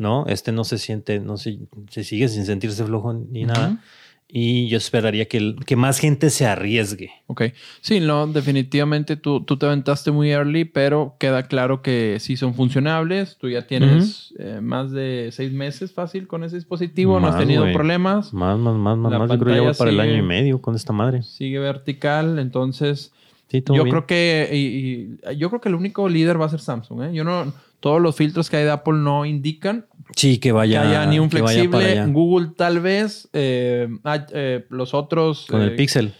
¿No? 0.00 0.24
Este 0.26 0.50
no 0.50 0.64
se 0.64 0.78
siente, 0.78 1.20
no 1.20 1.36
se, 1.36 1.58
se 1.90 2.04
sigue 2.04 2.28
sin 2.28 2.46
sentirse 2.46 2.84
flojo 2.84 3.12
ni 3.12 3.44
nada. 3.44 3.78
Y 4.32 4.68
yo 4.68 4.78
esperaría 4.78 5.26
que, 5.26 5.56
que, 5.66 5.74
más 5.74 5.98
gente 5.98 6.30
se 6.30 6.46
arriesgue. 6.46 7.10
Ok. 7.26 7.42
Sí, 7.80 7.98
no, 7.98 8.28
definitivamente 8.28 9.16
tú, 9.16 9.42
tú 9.42 9.56
te 9.56 9.66
aventaste 9.66 10.12
muy 10.12 10.30
early, 10.30 10.64
pero 10.64 11.16
queda 11.18 11.48
claro 11.48 11.82
que 11.82 12.18
sí 12.20 12.36
son 12.36 12.54
funcionables. 12.54 13.38
Tú 13.38 13.48
ya 13.48 13.66
tienes 13.66 14.32
eh, 14.38 14.60
más 14.62 14.92
de 14.92 15.30
seis 15.32 15.52
meses 15.52 15.92
fácil 15.92 16.28
con 16.28 16.44
ese 16.44 16.56
dispositivo, 16.56 17.18
no 17.18 17.26
has 17.26 17.38
tenido 17.38 17.64
problemas. 17.72 18.32
Más, 18.32 18.56
más, 18.56 18.76
más, 18.76 18.96
más. 18.96 19.18
más. 19.18 19.30
Yo 19.30 19.38
creo 19.38 19.72
que 19.72 19.76
para 19.76 19.90
el 19.90 19.98
año 19.98 20.16
y 20.16 20.22
medio 20.22 20.62
con 20.62 20.76
esta 20.76 20.92
madre. 20.92 21.22
Sigue 21.24 21.58
vertical, 21.58 22.38
entonces. 22.38 23.12
Sí, 23.48 23.64
yo 23.74 23.82
creo 23.82 24.06
que 24.06 24.48
y, 24.52 25.36
yo 25.36 25.48
creo 25.48 25.60
que 25.60 25.68
el 25.68 25.74
único 25.74 26.08
líder 26.08 26.40
va 26.40 26.46
a 26.46 26.50
ser 26.50 26.60
Samsung. 26.60 27.02
¿eh? 27.02 27.10
Yo 27.12 27.24
no 27.24 27.52
todos 27.80 28.00
los 28.00 28.14
filtros 28.14 28.48
que 28.50 28.58
hay 28.58 28.64
de 28.64 28.70
Apple 28.70 28.94
no 28.94 29.24
indican 29.24 29.86
sí, 30.16 30.38
que, 30.38 30.52
vaya, 30.52 30.82
que 30.82 30.88
haya 30.88 31.06
ni 31.06 31.18
un 31.18 31.30
flexible. 31.30 32.06
Google 32.06 32.50
tal 32.56 32.80
vez. 32.80 33.28
Eh, 33.32 33.88
ah, 34.04 34.26
eh, 34.32 34.66
los 34.70 34.94
otros. 34.94 35.46
Con 35.48 35.62
el 35.62 35.70
eh, 35.70 35.76
Pixel. 35.76 36.14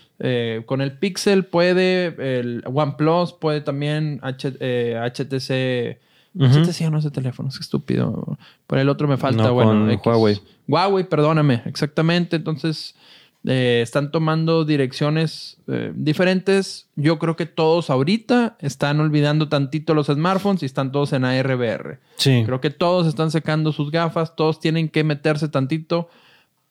con 0.66 0.80
el 0.80 0.92
Pixel 0.98 1.44
puede. 1.44 2.40
El 2.40 2.62
OnePlus 2.66 3.32
puede 3.34 3.60
también. 3.60 4.20
HTC. 4.22 5.98
HTC 6.32 6.90
no 6.90 6.98
ese 6.98 7.10
teléfono, 7.10 7.48
es 7.48 7.58
estúpido. 7.58 8.38
Por 8.66 8.78
el 8.78 8.88
otro 8.88 9.08
me 9.08 9.16
falta, 9.16 9.50
bueno. 9.50 9.86
Huawei. 10.04 10.40
Huawei, 10.68 11.04
perdóname. 11.04 11.62
Exactamente. 11.66 12.36
Entonces. 12.36 12.94
Eh, 13.46 13.80
están 13.82 14.10
tomando 14.10 14.66
direcciones 14.66 15.56
eh, 15.66 15.92
diferentes. 15.94 16.88
Yo 16.96 17.18
creo 17.18 17.36
que 17.36 17.46
todos 17.46 17.88
ahorita 17.88 18.56
están 18.60 19.00
olvidando 19.00 19.48
tantito 19.48 19.94
los 19.94 20.08
smartphones 20.08 20.62
y 20.62 20.66
están 20.66 20.92
todos 20.92 21.14
en 21.14 21.24
ARVR. 21.24 22.00
Sí. 22.16 22.42
Creo 22.44 22.60
que 22.60 22.68
todos 22.68 23.06
están 23.06 23.30
secando 23.30 23.72
sus 23.72 23.90
gafas, 23.90 24.36
todos 24.36 24.60
tienen 24.60 24.90
que 24.90 25.04
meterse 25.04 25.48
tantito 25.48 26.10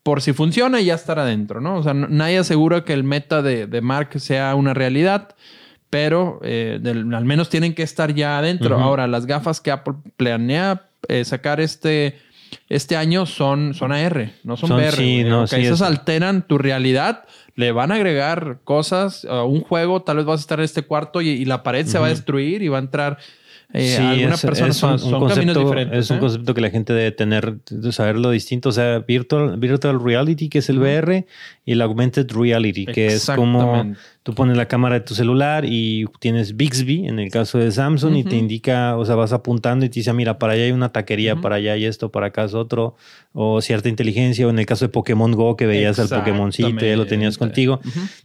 por 0.03 0.21
si 0.21 0.31
funciona 0.31 0.79
y 0.79 0.85
ya 0.85 0.93
estar 0.93 1.17
adentro, 1.17 1.59
¿no? 1.59 1.77
O 1.77 1.83
sea, 1.83 1.93
nadie 1.95 2.37
asegura 2.37 2.85
que 2.85 2.93
el 2.93 3.03
meta 3.03 3.41
de, 3.41 3.65
de 3.65 3.81
Mark 3.81 4.19
sea 4.19 4.53
una 4.53 4.75
realidad, 4.75 5.35
pero 5.89 6.39
eh, 6.43 6.79
al 6.85 7.25
menos 7.25 7.49
tienen 7.49 7.73
que 7.73 7.83
estar 7.83 8.13
ya 8.13 8.37
adentro. 8.37 8.77
Ahora, 8.77 9.07
las 9.07 9.25
gafas 9.25 9.59
que 9.59 9.71
Apple 9.71 9.95
planea 10.17 10.85
sacar 11.23 11.59
este 11.59 12.19
este 12.69 12.95
año 12.95 13.25
son, 13.25 13.73
son 13.73 13.91
AR, 13.91 14.31
no 14.43 14.55
son, 14.55 14.71
VR. 14.71 14.95
Sí, 14.95 15.23
no, 15.23 15.45
Esas 15.45 15.81
alteran 15.81 16.47
tu 16.47 16.59
realidad, 16.59 17.25
le 17.55 17.71
van 17.71 17.91
a 17.91 17.95
agregar 17.95 18.59
cosas 18.63 19.25
a 19.25 19.43
un 19.43 19.61
juego, 19.61 20.03
tal 20.03 20.17
vez 20.17 20.25
vas 20.25 20.39
a 20.39 20.41
estar 20.41 20.59
en 20.59 20.65
este 20.65 20.83
cuarto 20.83 21.21
y, 21.21 21.45
la 21.45 21.63
pared 21.63 21.87
se 21.87 21.97
va 21.97 22.05
a 22.05 22.09
destruir 22.09 22.61
y 22.61 22.67
va 22.67 22.77
a 22.77 22.81
entrar 22.81 23.17
eh, 23.73 23.97
alguna 23.97 24.37
persona. 24.37 24.73
son, 24.73 25.27
caminos 25.27 25.57
diferentes. 25.57 25.99
Es 25.99 26.09
un 26.11 26.17
¿eh? 26.17 26.19
concepto 26.19 26.53
que 26.53 26.61
la 26.61 26.69
gente 26.69 26.93
debe 26.93 27.11
tener, 27.11 27.57
de 27.69 27.91
saber 27.91 28.17
lo 28.17 28.31
distinto. 28.31 28.69
O 28.69 28.71
sea, 28.71 28.99
virtual, 28.99 29.57
virtual 29.57 30.03
reality, 30.03 30.49
que 30.49 30.59
es 30.59 30.69
el 30.69 30.79
VR, 30.79 31.25
y 31.65 31.71
el 31.71 31.81
augmented 31.81 32.31
reality, 32.31 32.85
que 32.85 33.07
es 33.07 33.29
como 33.35 33.93
Tú 34.30 34.35
pones 34.35 34.56
la 34.57 34.68
cámara 34.68 34.93
de 34.93 35.01
tu 35.01 35.15
celular 35.15 35.65
y 35.65 36.06
tienes 36.19 36.56
Bixby 36.56 37.07
en 37.07 37.18
el 37.18 37.31
caso 37.31 37.57
de 37.57 37.72
Samsung 37.72 38.15
y 38.15 38.23
te 38.23 38.35
indica, 38.35 38.95
o 38.95 39.03
sea, 39.03 39.15
vas 39.15 39.34
apuntando 39.34 39.88
y 39.88 39.89
te 39.89 40.01
dice, 40.01 40.14
mira, 40.14 40.38
para 40.38 40.53
allá 40.53 40.65
hay 40.65 40.72
una 40.72 40.91
taquería, 40.91 41.38
para 41.38 41.56
allá 41.56 41.73
hay 41.73 41.85
esto, 41.85 42.11
para 42.11 42.27
acá 42.27 42.43
es 42.43 42.53
otro, 42.53 42.95
o 43.34 43.60
cierta 43.60 43.89
inteligencia, 43.89 44.45
o 44.45 44.51
en 44.51 44.60
el 44.60 44.68
caso 44.68 44.85
de 44.85 44.89
Pokémon 44.89 45.31
Go 45.31 45.57
que 45.57 45.65
veías 45.65 45.97
al 45.97 46.10
Pokémoncito, 46.10 46.85
ya 46.85 46.95
lo 46.95 47.07
tenías 47.07 47.39
contigo. 47.39 47.80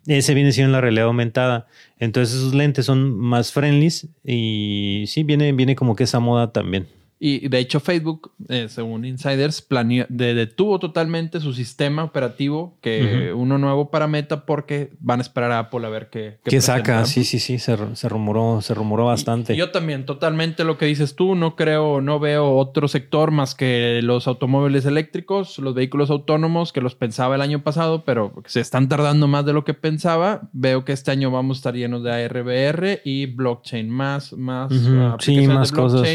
Ese 0.06 0.34
viene 0.34 0.52
siendo 0.52 0.72
la 0.72 0.82
realidad 0.82 1.06
aumentada. 1.06 1.68
Entonces 1.98 2.36
esos 2.36 2.52
lentes 2.52 2.84
son 2.84 3.18
más 3.18 3.50
friendly 3.52 3.88
y 4.26 5.04
sí, 5.06 5.22
viene, 5.22 5.52
viene 5.52 5.74
como 5.74 5.96
que 5.96 6.04
esa 6.04 6.20
moda 6.20 6.52
también. 6.52 6.86
Y 7.18 7.48
de 7.48 7.58
hecho 7.58 7.80
Facebook, 7.80 8.32
eh, 8.48 8.66
según 8.68 9.04
insiders, 9.04 9.62
planeó, 9.62 10.04
detuvo 10.08 10.78
totalmente 10.78 11.40
su 11.40 11.52
sistema 11.54 12.04
operativo, 12.04 12.76
que 12.80 13.32
uno 13.34 13.56
nuevo 13.56 13.90
para 13.90 14.06
Meta, 14.06 14.44
porque 14.44 14.90
van 15.00 15.20
a 15.20 15.22
esperar 15.22 15.52
a 15.52 15.58
Apple 15.60 15.86
a 15.86 15.88
ver 15.88 16.10
qué... 16.10 16.38
¿Qué, 16.44 16.60
saca? 16.60 17.04
Sí, 17.06 17.24
sí, 17.24 17.38
sí, 17.38 17.58
se, 17.58 17.76
se, 17.94 18.08
rumoró, 18.08 18.60
se 18.60 18.74
rumoró 18.74 19.06
bastante. 19.06 19.56
yo 19.56 19.70
también, 19.70 20.04
totalmente 20.04 20.64
lo 20.64 20.76
que 20.76 20.86
dices 20.86 21.14
tú, 21.14 21.34
no 21.34 21.56
creo, 21.56 22.00
no 22.00 22.18
veo 22.18 22.56
otro 22.56 22.88
sector 22.88 23.30
más 23.30 23.54
que 23.54 24.00
los 24.02 24.26
automóviles 24.26 24.84
eléctricos, 24.84 25.58
los 25.58 25.74
vehículos 25.74 26.10
autónomos, 26.10 26.72
que 26.72 26.80
los 26.80 26.94
pensaba 26.94 27.34
el 27.36 27.40
año 27.40 27.62
pasado, 27.62 28.04
pero 28.04 28.32
se 28.46 28.60
están 28.60 28.88
tardando 28.88 29.28
más 29.28 29.46
de 29.46 29.52
lo 29.52 29.64
que 29.64 29.74
pensaba. 29.74 30.48
Veo 30.52 30.84
que 30.84 30.92
este 30.92 31.10
año 31.10 31.30
vamos 31.30 31.56
a 31.56 31.60
estar 31.60 31.74
llenos 31.74 32.02
de 32.02 32.12
ARBR 32.12 33.00
y 33.04 33.26
blockchain, 33.26 33.88
más, 33.88 34.32
más, 34.32 34.72
sí, 35.20 35.46
más 35.46 35.72
cosas. 35.72 36.06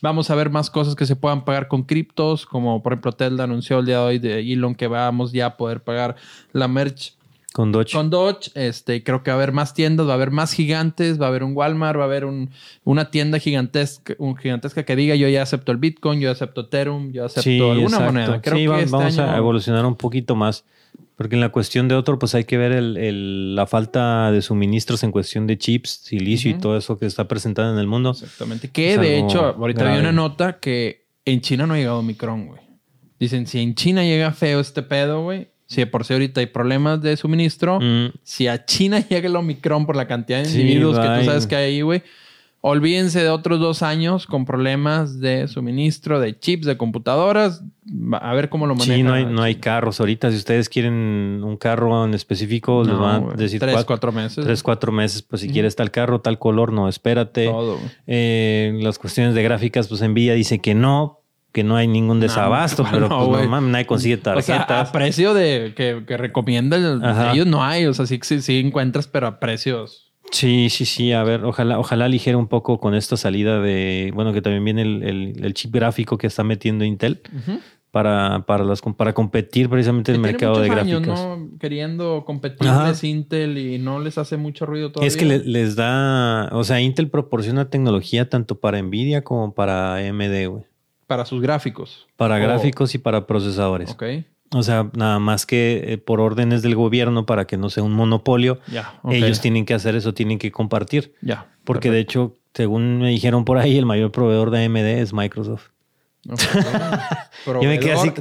Vamos 0.00 0.30
a 0.30 0.34
ver 0.34 0.50
más 0.50 0.70
cosas 0.70 0.94
que 0.94 1.06
se 1.06 1.16
puedan 1.16 1.44
pagar 1.44 1.68
con 1.68 1.82
criptos, 1.82 2.46
como 2.46 2.82
por 2.82 2.92
ejemplo 2.92 3.12
Tesla 3.12 3.44
anunció 3.44 3.80
el 3.80 3.86
día 3.86 3.98
de 3.98 4.04
hoy 4.04 4.18
de 4.18 4.52
Elon 4.52 4.74
que 4.74 4.86
vamos 4.86 5.32
ya 5.32 5.46
a 5.46 5.56
poder 5.56 5.82
pagar 5.82 6.16
la 6.52 6.68
merch 6.68 7.18
con 7.52 7.72
Dodge. 7.72 7.92
Con 7.92 8.10
Dodge, 8.10 8.52
este, 8.54 9.02
creo 9.02 9.22
que 9.22 9.30
va 9.30 9.34
a 9.34 9.38
haber 9.38 9.52
más 9.52 9.74
tiendas, 9.74 10.06
va 10.06 10.12
a 10.12 10.14
haber 10.14 10.30
más 10.30 10.52
gigantes, 10.52 11.20
va 11.20 11.26
a 11.26 11.28
haber 11.28 11.42
un 11.42 11.56
Walmart, 11.56 11.98
va 11.98 12.02
a 12.02 12.06
haber 12.06 12.24
un, 12.24 12.50
una 12.84 13.10
tienda 13.10 13.38
gigantesca, 13.38 14.14
un 14.18 14.36
gigantesca 14.36 14.84
que 14.84 14.94
diga 14.94 15.16
yo 15.16 15.28
ya 15.28 15.42
acepto 15.42 15.72
el 15.72 15.78
Bitcoin, 15.78 16.20
yo 16.20 16.30
acepto 16.30 16.60
Ethereum, 16.60 17.10
yo 17.10 17.24
acepto 17.24 17.72
alguna 17.72 17.98
moneda. 17.98 18.40
Creo 18.42 18.76
que 18.76 18.82
este 18.82 18.96
vamos 18.96 19.18
a 19.18 19.36
evolucionar 19.36 19.84
un 19.86 19.96
poquito 19.96 20.36
más. 20.36 20.64
Porque 21.18 21.34
en 21.34 21.40
la 21.40 21.48
cuestión 21.48 21.88
de 21.88 21.96
otro, 21.96 22.16
pues 22.16 22.36
hay 22.36 22.44
que 22.44 22.56
ver 22.56 22.70
el, 22.70 23.56
la 23.56 23.66
falta 23.66 24.30
de 24.30 24.40
suministros 24.40 25.02
en 25.02 25.10
cuestión 25.10 25.48
de 25.48 25.58
chips, 25.58 25.90
silicio 26.04 26.48
y 26.48 26.54
todo 26.54 26.76
eso 26.76 26.96
que 26.96 27.06
está 27.06 27.26
presentado 27.26 27.72
en 27.72 27.78
el 27.80 27.88
mundo. 27.88 28.12
Exactamente. 28.12 28.70
Que 28.70 28.96
de 28.98 29.18
hecho, 29.18 29.46
ahorita 29.46 29.92
hay 29.92 29.98
una 29.98 30.12
nota 30.12 30.60
que 30.60 31.08
en 31.24 31.40
China 31.40 31.66
no 31.66 31.74
ha 31.74 31.76
llegado 31.76 31.98
Omicron, 31.98 32.46
güey. 32.46 32.60
Dicen, 33.18 33.48
si 33.48 33.58
en 33.58 33.74
China 33.74 34.04
llega 34.04 34.30
feo 34.30 34.60
este 34.60 34.84
pedo, 34.84 35.24
güey, 35.24 35.48
si 35.66 35.84
por 35.86 36.04
si 36.04 36.12
ahorita 36.12 36.38
hay 36.38 36.46
problemas 36.46 37.02
de 37.02 37.16
suministro, 37.16 37.80
mm. 37.80 38.12
si 38.22 38.46
a 38.46 38.64
China 38.64 39.00
llega 39.10 39.26
el 39.26 39.34
Omicron 39.34 39.86
por 39.86 39.96
la 39.96 40.06
cantidad 40.06 40.40
de 40.40 40.48
individuos 40.48 41.00
que 41.00 41.18
tú 41.18 41.24
sabes 41.24 41.48
que 41.48 41.56
hay 41.56 41.64
ahí, 41.74 41.80
güey, 41.80 42.04
Olvídense 42.60 43.22
de 43.22 43.28
otros 43.28 43.60
dos 43.60 43.82
años 43.82 44.26
con 44.26 44.44
problemas 44.44 45.20
de 45.20 45.46
suministro 45.46 46.18
de 46.18 46.36
chips, 46.36 46.66
de 46.66 46.76
computadoras. 46.76 47.62
A 48.20 48.34
ver 48.34 48.48
cómo 48.48 48.66
lo 48.66 48.74
manejan. 48.74 48.96
Sí, 48.96 49.02
no 49.04 49.12
hay, 49.12 49.24
no 49.24 49.42
hay 49.42 49.54
carros. 49.54 50.00
Ahorita, 50.00 50.30
si 50.32 50.38
ustedes 50.38 50.68
quieren 50.68 51.40
un 51.44 51.56
carro 51.56 52.04
en 52.04 52.14
específico, 52.14 52.82
les 52.82 52.98
van 52.98 53.30
a 53.30 53.34
decir 53.34 53.60
tres, 53.60 53.84
cuatro, 53.84 54.10
meses. 54.10 54.44
Tres, 54.44 54.62
cuatro 54.64 54.90
meses. 54.90 55.22
Pues 55.22 55.42
si 55.42 55.48
quieres 55.50 55.76
tal 55.76 55.92
carro, 55.92 56.20
tal 56.20 56.40
color, 56.40 56.72
no, 56.72 56.88
espérate. 56.88 57.46
Todo. 57.46 57.78
Eh, 58.08 58.76
las 58.82 58.98
cuestiones 58.98 59.36
de 59.36 59.42
gráficas, 59.44 59.86
pues 59.86 60.02
Nvidia 60.02 60.34
dice 60.34 60.58
que 60.58 60.74
no, 60.74 61.20
que 61.52 61.62
no 61.62 61.76
hay 61.76 61.86
ningún 61.86 62.18
desabasto, 62.18 62.84
pero 62.90 63.08
pues 63.08 63.48
no, 63.48 63.60
nadie 63.60 63.86
consigue 63.86 64.16
tarjetas. 64.16 64.64
O 64.64 64.66
sea, 64.66 64.80
a 64.80 64.90
precio 64.90 65.32
de 65.32 65.74
que, 65.76 66.02
que 66.04 66.16
recomiendan 66.16 67.04
ellos 67.32 67.46
no 67.46 67.62
hay. 67.62 67.86
O 67.86 67.94
sea, 67.94 68.04
sí, 68.04 68.18
sí, 68.20 68.42
sí 68.42 68.58
encuentras, 68.58 69.06
pero 69.06 69.28
a 69.28 69.38
precios 69.38 70.07
Sí, 70.30 70.68
sí, 70.70 70.84
sí. 70.84 71.12
A 71.12 71.22
ver, 71.22 71.44
ojalá, 71.44 71.78
ojalá 71.78 72.06
aligere 72.06 72.36
un 72.36 72.48
poco 72.48 72.78
con 72.80 72.94
esta 72.94 73.16
salida 73.16 73.60
de, 73.60 74.10
bueno, 74.14 74.32
que 74.32 74.42
también 74.42 74.64
viene 74.64 74.82
el, 74.82 75.54
chip 75.54 75.74
gráfico 75.74 76.18
que 76.18 76.26
está 76.26 76.44
metiendo 76.44 76.84
Intel 76.84 77.20
para, 77.90 78.44
para, 78.46 78.64
las, 78.64 78.82
para 78.82 79.12
competir 79.14 79.68
precisamente 79.68 80.12
en 80.12 80.16
el 80.16 80.20
mercado 80.20 80.60
de 80.60 80.70
años, 80.70 81.02
gráficos. 81.02 81.18
¿no? 81.18 81.58
Queriendo 81.58 82.24
competirles 82.26 83.02
Intel 83.04 83.58
y 83.58 83.78
no 83.78 84.00
les 84.00 84.18
hace 84.18 84.36
mucho 84.36 84.66
ruido 84.66 84.92
todavía. 84.92 85.08
Es 85.08 85.16
que 85.16 85.24
les 85.24 85.76
da, 85.76 86.48
o 86.52 86.64
sea, 86.64 86.80
Intel 86.80 87.08
proporciona 87.08 87.70
tecnología 87.70 88.28
tanto 88.28 88.60
para 88.60 88.80
Nvidia 88.82 89.24
como 89.24 89.54
para 89.54 89.96
AMD, 89.96 90.48
güey. 90.48 90.64
Para 91.06 91.24
sus 91.24 91.40
gráficos. 91.40 92.06
Para 92.16 92.38
gráficos 92.38 92.94
y 92.94 92.98
para 92.98 93.26
procesadores. 93.26 93.90
Ok. 93.90 94.04
O 94.52 94.62
sea, 94.62 94.90
nada 94.94 95.18
más 95.18 95.44
que 95.44 95.84
eh, 95.86 95.98
por 95.98 96.20
órdenes 96.20 96.62
del 96.62 96.74
gobierno 96.74 97.26
para 97.26 97.46
que 97.46 97.56
no 97.58 97.68
sea 97.68 97.82
un 97.82 97.92
monopolio, 97.92 98.60
ellos 99.10 99.40
tienen 99.40 99.66
que 99.66 99.74
hacer 99.74 99.94
eso, 99.94 100.14
tienen 100.14 100.38
que 100.38 100.50
compartir. 100.50 101.14
Ya. 101.20 101.46
Porque 101.64 101.90
de 101.90 102.00
hecho, 102.00 102.38
según 102.54 102.98
me 102.98 103.10
dijeron 103.10 103.44
por 103.44 103.58
ahí, 103.58 103.76
el 103.76 103.84
mayor 103.84 104.10
proveedor 104.10 104.50
de 104.50 104.64
AMD 104.64 104.76
es 104.78 105.12
Microsoft. 105.12 105.68
Yo 106.24 107.68
me 107.68 107.78
quedé 107.78 107.92
así. 107.92 108.12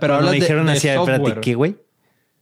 pero 0.00 0.20
me 0.22 0.32
dijeron 0.32 0.68
así, 0.68 0.88
espérate, 0.88 1.40
¿qué, 1.40 1.54
güey? 1.54 1.76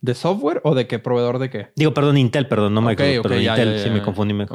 ¿De 0.04 0.14
software 0.14 0.60
o 0.64 0.74
de 0.74 0.86
qué 0.86 0.98
proveedor 0.98 1.38
de 1.38 1.48
qué? 1.48 1.68
Digo, 1.76 1.94
perdón, 1.94 2.18
Intel, 2.18 2.46
perdón, 2.46 2.74
no 2.74 2.82
Microsoft, 2.82 3.22
pero 3.22 3.40
Intel, 3.40 3.80
sí 3.80 3.88
me 3.88 4.02
confundí. 4.02 4.34
Me... 4.34 4.46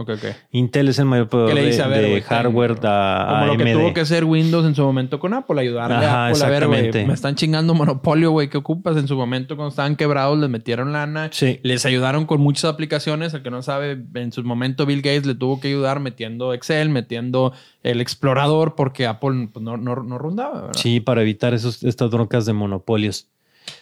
Intel 0.51 0.89
es 0.89 0.99
el 0.99 1.05
mayor 1.05 1.27
proveedor 1.27 1.59
de, 1.59 2.21
hardware 2.21 2.75
a, 2.83 3.27
Como 3.31 3.45
lo 3.53 3.57
que 3.57 3.73
tuvo 3.73 3.91
que 3.91 4.01
hacer 4.01 4.25
Windows 4.25 4.63
en 4.67 4.75
su 4.75 4.83
momento 4.83 5.17
con 5.19 5.33
Apple, 5.33 5.59
ayudarle 5.59 6.05
a 6.05 6.27
Apple 6.27 6.45
a 6.45 6.49
ver, 6.49 6.67
güey, 6.67 6.91
me 7.03 7.15
están 7.15 7.33
chingando 7.33 7.73
monopolio, 7.73 8.29
güey, 8.29 8.47
¿qué 8.47 8.59
ocupas? 8.59 8.95
En 8.97 9.07
su 9.07 9.15
momento 9.15 9.55
cuando 9.55 9.69
estaban 9.69 9.95
quebrados 9.95 10.37
les 10.37 10.51
metieron 10.51 10.93
lana, 10.93 11.29
sí. 11.31 11.59
les 11.63 11.83
ayudaron 11.83 12.27
con 12.27 12.39
muchas 12.41 12.65
aplicaciones, 12.65 13.33
el 13.33 13.41
que 13.41 13.49
no 13.49 13.63
sabe, 13.63 13.99
en 14.13 14.31
su 14.31 14.43
momento 14.43 14.85
Bill 14.85 15.01
Gates 15.01 15.25
le 15.25 15.33
tuvo 15.33 15.59
que 15.59 15.69
ayudar 15.69 15.99
metiendo 15.99 16.53
Excel, 16.53 16.89
metiendo 16.89 17.53
el 17.81 18.01
explorador 18.01 18.75
porque 18.75 19.07
Apple 19.07 19.49
pues, 19.51 19.63
no, 19.63 19.77
no, 19.77 19.95
no 19.95 20.17
rondaba, 20.19 20.61
¿verdad? 20.61 20.79
Sí, 20.79 20.99
para 20.99 21.23
evitar 21.23 21.55
esos, 21.55 21.81
estas 21.83 22.11
broncas 22.11 22.45
de 22.45 22.53
monopolios. 22.53 23.27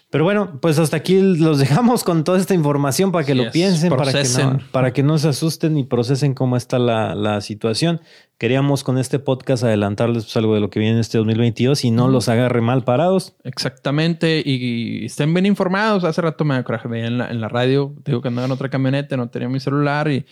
Pero 0.09 0.23
bueno, 0.23 0.59
pues 0.61 0.79
hasta 0.79 0.95
aquí 0.95 1.19
los 1.19 1.59
dejamos 1.59 2.05
con 2.05 2.23
toda 2.23 2.37
esta 2.39 2.53
información 2.53 3.11
para 3.11 3.25
que 3.25 3.35
lo 3.35 3.51
piensen, 3.51 3.89
para 3.89 4.13
que, 4.13 4.23
no, 4.23 4.59
para 4.71 4.93
que, 4.93 5.03
no, 5.03 5.17
se 5.17 5.27
asusten 5.27 5.77
y 5.77 5.83
procesen 5.83 6.33
cómo 6.33 6.55
está 6.55 6.79
la, 6.79 7.41
situación. 7.41 7.99
Queríamos 8.37 8.85
con 8.85 8.97
este 8.97 9.19
podcast 9.19 9.63
adelantarles 9.65 10.23
pues, 10.23 10.37
algo 10.37 10.53
de 10.53 10.61
lo 10.61 10.69
que 10.69 10.79
viene 10.79 10.95
en 10.95 11.01
este 11.01 11.17
2022 11.17 11.83
y 11.83 11.91
no 11.91 12.07
los 12.07 12.29
agarre 12.29 12.61
mal 12.61 12.85
parados. 12.85 13.35
Exactamente, 13.43 14.41
y, 14.45 15.05
estén 15.05 15.33
bien 15.33 15.45
informados. 15.45 16.05
Hace 16.05 16.21
rato 16.21 16.45
me 16.45 16.55
acordé 16.55 17.05
en 17.05 17.17
la, 17.17 17.29
en 17.29 17.41
la 17.41 17.49
radio, 17.49 17.93
digo 18.05 18.21
que 18.21 18.29
andaba 18.29 18.45
en 18.45 18.51
otra 18.53 18.69
camioneta, 18.69 19.17
no 19.17 19.29
tenía 19.29 19.49
mi 19.49 19.59
celular 19.59 20.09
y 20.09 20.25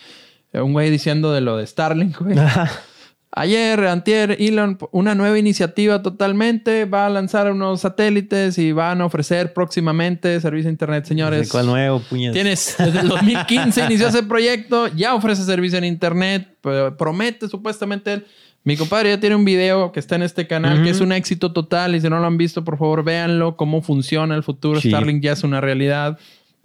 un 0.54 0.72
güey 0.72 0.90
diciendo 0.90 1.34
de 1.34 1.42
lo 1.42 1.58
de 1.58 1.68
Starlink, 1.68 2.18
güey. 2.22 2.38
Ayer, 3.38 3.82
antier, 3.88 4.38
Elon, 4.40 4.78
una 4.94 5.14
nueva 5.14 5.38
iniciativa 5.38 6.02
totalmente, 6.02 6.86
va 6.86 7.06
a 7.06 7.10
lanzar 7.10 7.52
unos 7.52 7.82
satélites 7.82 8.58
y 8.58 8.72
van 8.72 9.02
a 9.02 9.06
ofrecer 9.06 9.52
próximamente 9.52 10.40
servicio 10.40 10.70
de 10.70 10.72
internet, 10.72 11.04
señores. 11.04 11.50
¿Cuál 11.50 11.66
nuevo, 11.66 12.00
puñet? 12.00 12.32
Tienes, 12.32 12.76
desde 12.80 13.02
el 13.02 13.10
2015 13.10 13.84
inició 13.88 14.08
ese 14.08 14.24
proyecto, 14.24 14.88
ya 14.88 15.14
ofrece 15.14 15.44
servicio 15.44 15.78
en 15.78 15.84
internet, 15.84 16.48
promete 16.98 17.50
supuestamente 17.50 18.14
él. 18.14 18.26
Mi 18.64 18.78
compadre 18.78 19.10
ya 19.10 19.20
tiene 19.20 19.36
un 19.36 19.44
video 19.44 19.92
que 19.92 20.00
está 20.00 20.16
en 20.16 20.24
este 20.24 20.48
canal 20.48 20.84
que 20.84 20.90
es 20.90 21.02
un 21.02 21.12
éxito 21.12 21.52
total 21.52 21.94
y 21.94 22.02
si 22.02 22.10
no 22.10 22.20
lo 22.20 22.26
han 22.26 22.38
visto, 22.38 22.64
por 22.64 22.78
favor, 22.78 23.04
véanlo, 23.04 23.58
cómo 23.58 23.82
funciona 23.82 24.34
el 24.34 24.44
futuro. 24.44 24.80
Starlink 24.80 25.22
ya 25.22 25.34
es 25.34 25.44
una 25.44 25.60
realidad. 25.60 26.18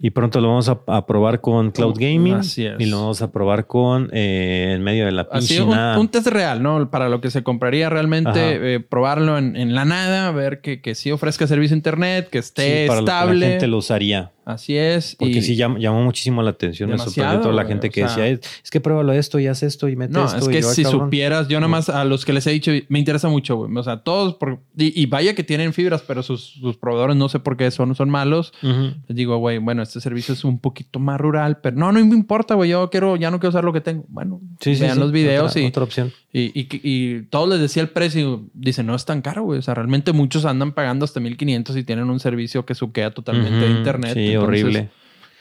Y 0.03 0.09
pronto 0.09 0.41
lo 0.41 0.47
vamos 0.47 0.67
a, 0.67 1.05
probar 1.05 1.41
con 1.41 1.69
Cloud 1.69 1.95
Gaming. 1.95 2.33
Así 2.33 2.65
es. 2.65 2.73
Y 2.79 2.87
lo 2.87 2.97
vamos 3.01 3.21
a 3.21 3.31
probar 3.31 3.67
con 3.67 4.09
eh, 4.11 4.73
en 4.75 4.81
medio 4.81 5.05
de 5.05 5.11
la 5.11 5.29
piscina. 5.29 5.93
Un, 5.93 6.01
un, 6.01 6.07
test 6.09 6.25
real, 6.25 6.63
¿no? 6.63 6.89
Para 6.89 7.07
lo 7.07 7.21
que 7.21 7.29
se 7.29 7.43
compraría 7.43 7.87
realmente, 7.89 8.75
eh, 8.75 8.79
probarlo 8.79 9.37
en, 9.37 9.75
la 9.75 9.85
nada, 9.85 10.31
ver 10.31 10.61
que, 10.61 10.81
que 10.81 10.95
sí 10.95 11.11
ofrezca 11.11 11.45
servicio 11.45 11.75
internet, 11.75 12.29
que 12.31 12.39
esté 12.39 12.87
para 12.87 13.01
estable. 13.01 13.33
Lo 13.35 13.39
que 13.39 13.45
la 13.45 13.51
gente 13.51 13.67
lo 13.67 13.77
usaría. 13.77 14.31
Así 14.43 14.75
es. 14.75 15.15
Porque 15.17 15.41
sí 15.41 15.55
llamó, 15.55 16.03
muchísimo 16.03 16.41
la 16.41 16.51
atención. 16.51 16.89
Me 16.89 16.97
sorprendió 16.97 17.41
toda 17.41 17.53
la 17.53 17.65
gente 17.65 17.89
que 17.89 18.03
decía, 18.03 18.27
es, 18.27 18.41
que 18.69 18.81
pruébalo 18.81 19.13
esto 19.13 19.39
y 19.39 19.47
haz 19.47 19.63
esto 19.63 19.87
y 19.87 19.95
mete 19.95 20.13
no, 20.13 20.25
esto. 20.25 20.37
Es 20.37 20.47
que 20.47 20.63
si 20.63 20.83
supieras, 20.83 21.47
yo 21.47 21.59
nada 21.59 21.67
más 21.69 21.89
a 21.89 22.03
los 22.05 22.25
que 22.25 22.33
les 22.33 22.47
he 22.47 22.51
dicho, 22.51 22.71
me 22.89 22.99
interesa 22.99 23.29
mucho, 23.29 23.55
güey. 23.55 23.71
O 23.75 23.83
sea, 23.83 23.97
todos, 23.97 24.35
por, 24.35 24.59
y, 24.75 25.05
vaya 25.05 25.35
que 25.35 25.43
tienen 25.43 25.73
fibras, 25.73 26.03
pero 26.07 26.23
sus, 26.23 26.59
proveedores 26.79 27.15
no 27.15 27.29
sé 27.29 27.39
por 27.39 27.55
qué 27.57 27.69
son, 27.71 27.93
son 27.95 28.09
malos. 28.09 28.53
Les 28.61 29.15
digo, 29.15 29.37
güey, 29.37 29.59
bueno, 29.59 29.83
este 29.83 30.01
servicio 30.01 30.33
es 30.33 30.43
un 30.43 30.59
poquito 30.59 30.99
más 30.99 31.19
rural, 31.19 31.59
pero 31.61 31.77
no, 31.77 31.91
no 31.91 32.03
me 32.03 32.15
importa, 32.15 32.55
güey. 32.55 32.71
Yo 32.71 32.89
quiero, 32.89 33.15
ya 33.15 33.29
no 33.29 33.39
quiero 33.39 33.49
usar 33.49 33.63
lo 33.63 33.73
que 33.73 33.81
tengo. 33.81 34.05
Bueno, 34.07 34.41
vean 34.65 34.99
los 34.99 35.11
videos 35.11 35.55
y. 35.55 35.65
Otra 35.65 35.83
opción. 35.83 36.11
Y, 36.33 36.59
y, 36.59 36.67
y, 36.83 37.21
todos 37.23 37.49
les 37.49 37.59
decía 37.59 37.83
el 37.83 37.89
precio. 37.89 38.45
Dicen, 38.53 38.85
no 38.85 38.95
es 38.95 39.05
tan 39.05 39.21
caro, 39.21 39.43
güey. 39.43 39.59
O 39.59 39.61
sea, 39.61 39.73
realmente 39.73 40.13
muchos 40.13 40.45
andan 40.45 40.71
pagando 40.71 41.03
hasta 41.03 41.19
1500 41.19 41.75
y 41.75 41.83
tienen 41.83 42.09
un 42.09 42.19
servicio 42.19 42.65
que 42.65 42.73
suquea 42.73 43.11
totalmente 43.11 43.65
de 43.65 43.71
internet. 43.71 44.13
Sí, 44.13 44.30
horrible. 44.37 44.89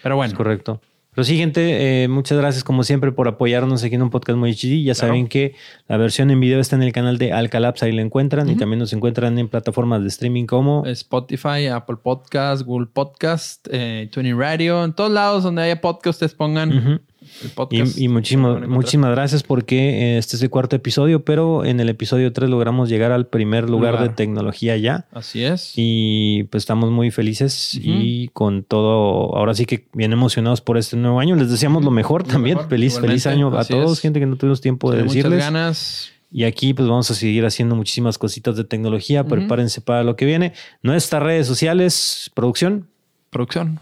Pero 0.02 0.16
bueno. 0.16 0.32
Es 0.32 0.36
correcto. 0.36 0.80
Pero 1.12 1.24
sí, 1.24 1.36
gente, 1.36 2.04
eh, 2.04 2.08
muchas 2.08 2.38
gracias 2.38 2.62
como 2.62 2.84
siempre 2.84 3.10
por 3.10 3.26
apoyarnos 3.26 3.82
aquí 3.82 3.96
en 3.96 4.02
un 4.02 4.10
podcast 4.10 4.38
muy 4.38 4.52
HD. 4.52 4.84
Ya 4.84 4.94
saben 4.94 5.26
que 5.26 5.56
la 5.88 5.96
versión 5.96 6.30
en 6.30 6.38
video 6.38 6.60
está 6.60 6.76
en 6.76 6.82
el 6.82 6.92
canal 6.92 7.18
de 7.18 7.32
Alcalaps, 7.32 7.82
ahí 7.82 7.90
la 7.90 8.02
encuentran. 8.02 8.48
Y 8.48 8.54
también 8.54 8.78
nos 8.78 8.92
encuentran 8.92 9.36
en 9.36 9.48
plataformas 9.48 10.02
de 10.02 10.08
streaming 10.08 10.46
como 10.46 10.86
Spotify, 10.86 11.66
Apple 11.66 11.96
Podcast, 12.00 12.62
Google 12.62 12.86
Podcast, 12.92 13.66
eh, 13.72 14.08
Tuning 14.12 14.38
Radio, 14.38 14.84
en 14.84 14.92
todos 14.92 15.10
lados 15.10 15.42
donde 15.42 15.62
haya 15.62 15.80
podcast, 15.80 16.16
ustedes 16.16 16.34
pongan 16.34 17.02
el 17.42 17.50
podcast. 17.50 17.98
Y, 17.98 18.08
muchísimas 18.08 19.10
gracias 19.10 19.42
porque 19.42 20.14
eh, 20.14 20.18
este 20.18 20.36
es 20.36 20.42
el 20.42 20.50
cuarto 20.50 20.76
episodio, 20.76 21.24
pero 21.24 21.64
en 21.64 21.80
el 21.80 21.88
episodio 21.88 22.32
3 22.32 22.48
logramos 22.50 22.88
llegar 22.88 23.12
al 23.12 23.26
primer 23.26 23.68
lugar, 23.68 24.00
de 24.00 24.08
tecnología 24.08 24.76
ya. 24.76 25.06
Así 25.12 25.44
es. 25.44 25.72
Y 25.76 26.44
pues 26.44 26.62
estamos 26.62 26.90
muy 26.90 27.10
felices 27.10 27.78
y 27.80 28.28
con 28.28 28.62
todo, 28.62 29.36
ahora 29.36 29.54
sí 29.54 29.66
que 29.66 29.86
bien 29.92 30.12
emocionados 30.12 30.60
por 30.60 30.78
este 30.78 30.96
nuevo 30.96 31.20
año. 31.20 31.36
Les 31.36 31.50
deseamos 31.50 31.84
lo 31.84 31.90
mejor 31.90 32.24
también. 32.24 32.58
Feliz, 32.68 33.00
feliz 33.00 33.26
año 33.26 33.56
a 33.58 33.64
todos, 33.64 34.00
gente 34.00 34.20
que 34.20 34.26
no 34.26 34.36
tuvimos 34.36 34.60
tiempo 34.60 34.90
de 34.92 35.02
decirles. 35.02 35.32
Muchas 35.32 35.44
ganas. 35.44 36.12
Y 36.32 36.44
aquí 36.44 36.74
pues 36.74 36.88
vamos 36.88 37.10
a 37.10 37.14
seguir 37.14 37.44
haciendo 37.44 37.74
muchísimas 37.74 38.16
cositas 38.16 38.56
de 38.56 38.64
tecnología. 38.64 39.24
Prepárense 39.24 39.80
para 39.80 40.04
lo 40.04 40.14
que 40.14 40.24
viene. 40.24 40.52
Nuestras 40.82 41.22
redes 41.22 41.46
sociales, 41.46 42.30
producción. 42.34 42.86
Producción. 43.30 43.80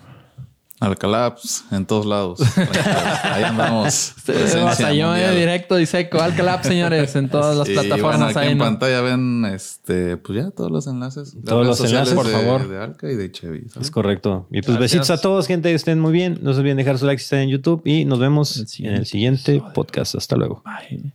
Alcalaps 0.81 1.65
en 1.73 1.87
todos 1.87 2.07
lados. 2.07 2.41
Ahí 3.25 3.43
andamos. 3.43 4.15
yo 4.97 5.17
en 5.17 5.35
directo 5.35 5.77
dice 5.77 6.09
Alcalaps, 6.11 6.67
señores, 6.67 7.15
en 7.17 7.29
todas 7.29 7.57
las 7.57 7.69
plataformas. 7.69 8.37
aquí 8.37 8.49
en 8.49 8.59
pantalla 8.59 9.01
ven 9.01 9.45
este, 9.47 10.17
pues 10.17 10.39
ya 10.39 10.51
todos 10.51 10.71
los 10.71 10.87
enlaces. 10.87 11.37
Todos 11.45 11.67
los 11.67 11.81
enlaces, 11.81 12.15
por 12.15 12.27
favor. 12.27 12.69
De 12.69 12.79
Alca 12.79 13.11
y 13.11 13.17
de 13.17 13.31
Chevy. 13.31 13.67
Es 13.81 13.91
correcto. 13.91 14.47
Y 14.51 14.63
pues 14.63 14.79
besitos 14.79 15.11
a 15.11 15.21
todos, 15.21 15.47
gente. 15.47 15.73
Estén 15.75 16.01
muy 16.01 16.13
bien. 16.13 16.39
No 16.43 16.53
se 16.53 16.61
olviden 16.61 16.77
dejar 16.77 16.99
su 16.99 17.07
like 17.07 17.19
si 17.19 17.25
están 17.25 17.41
en 17.41 17.49
YouTube 17.51 17.83
y 17.85 18.05
nos 18.05 18.19
vemos 18.19 18.79
en 18.79 18.95
el 18.95 19.07
siguiente 19.07 19.63
podcast. 19.75 20.15
Hasta 20.15 20.37
luego. 20.37 20.63
Bye. 20.65 21.13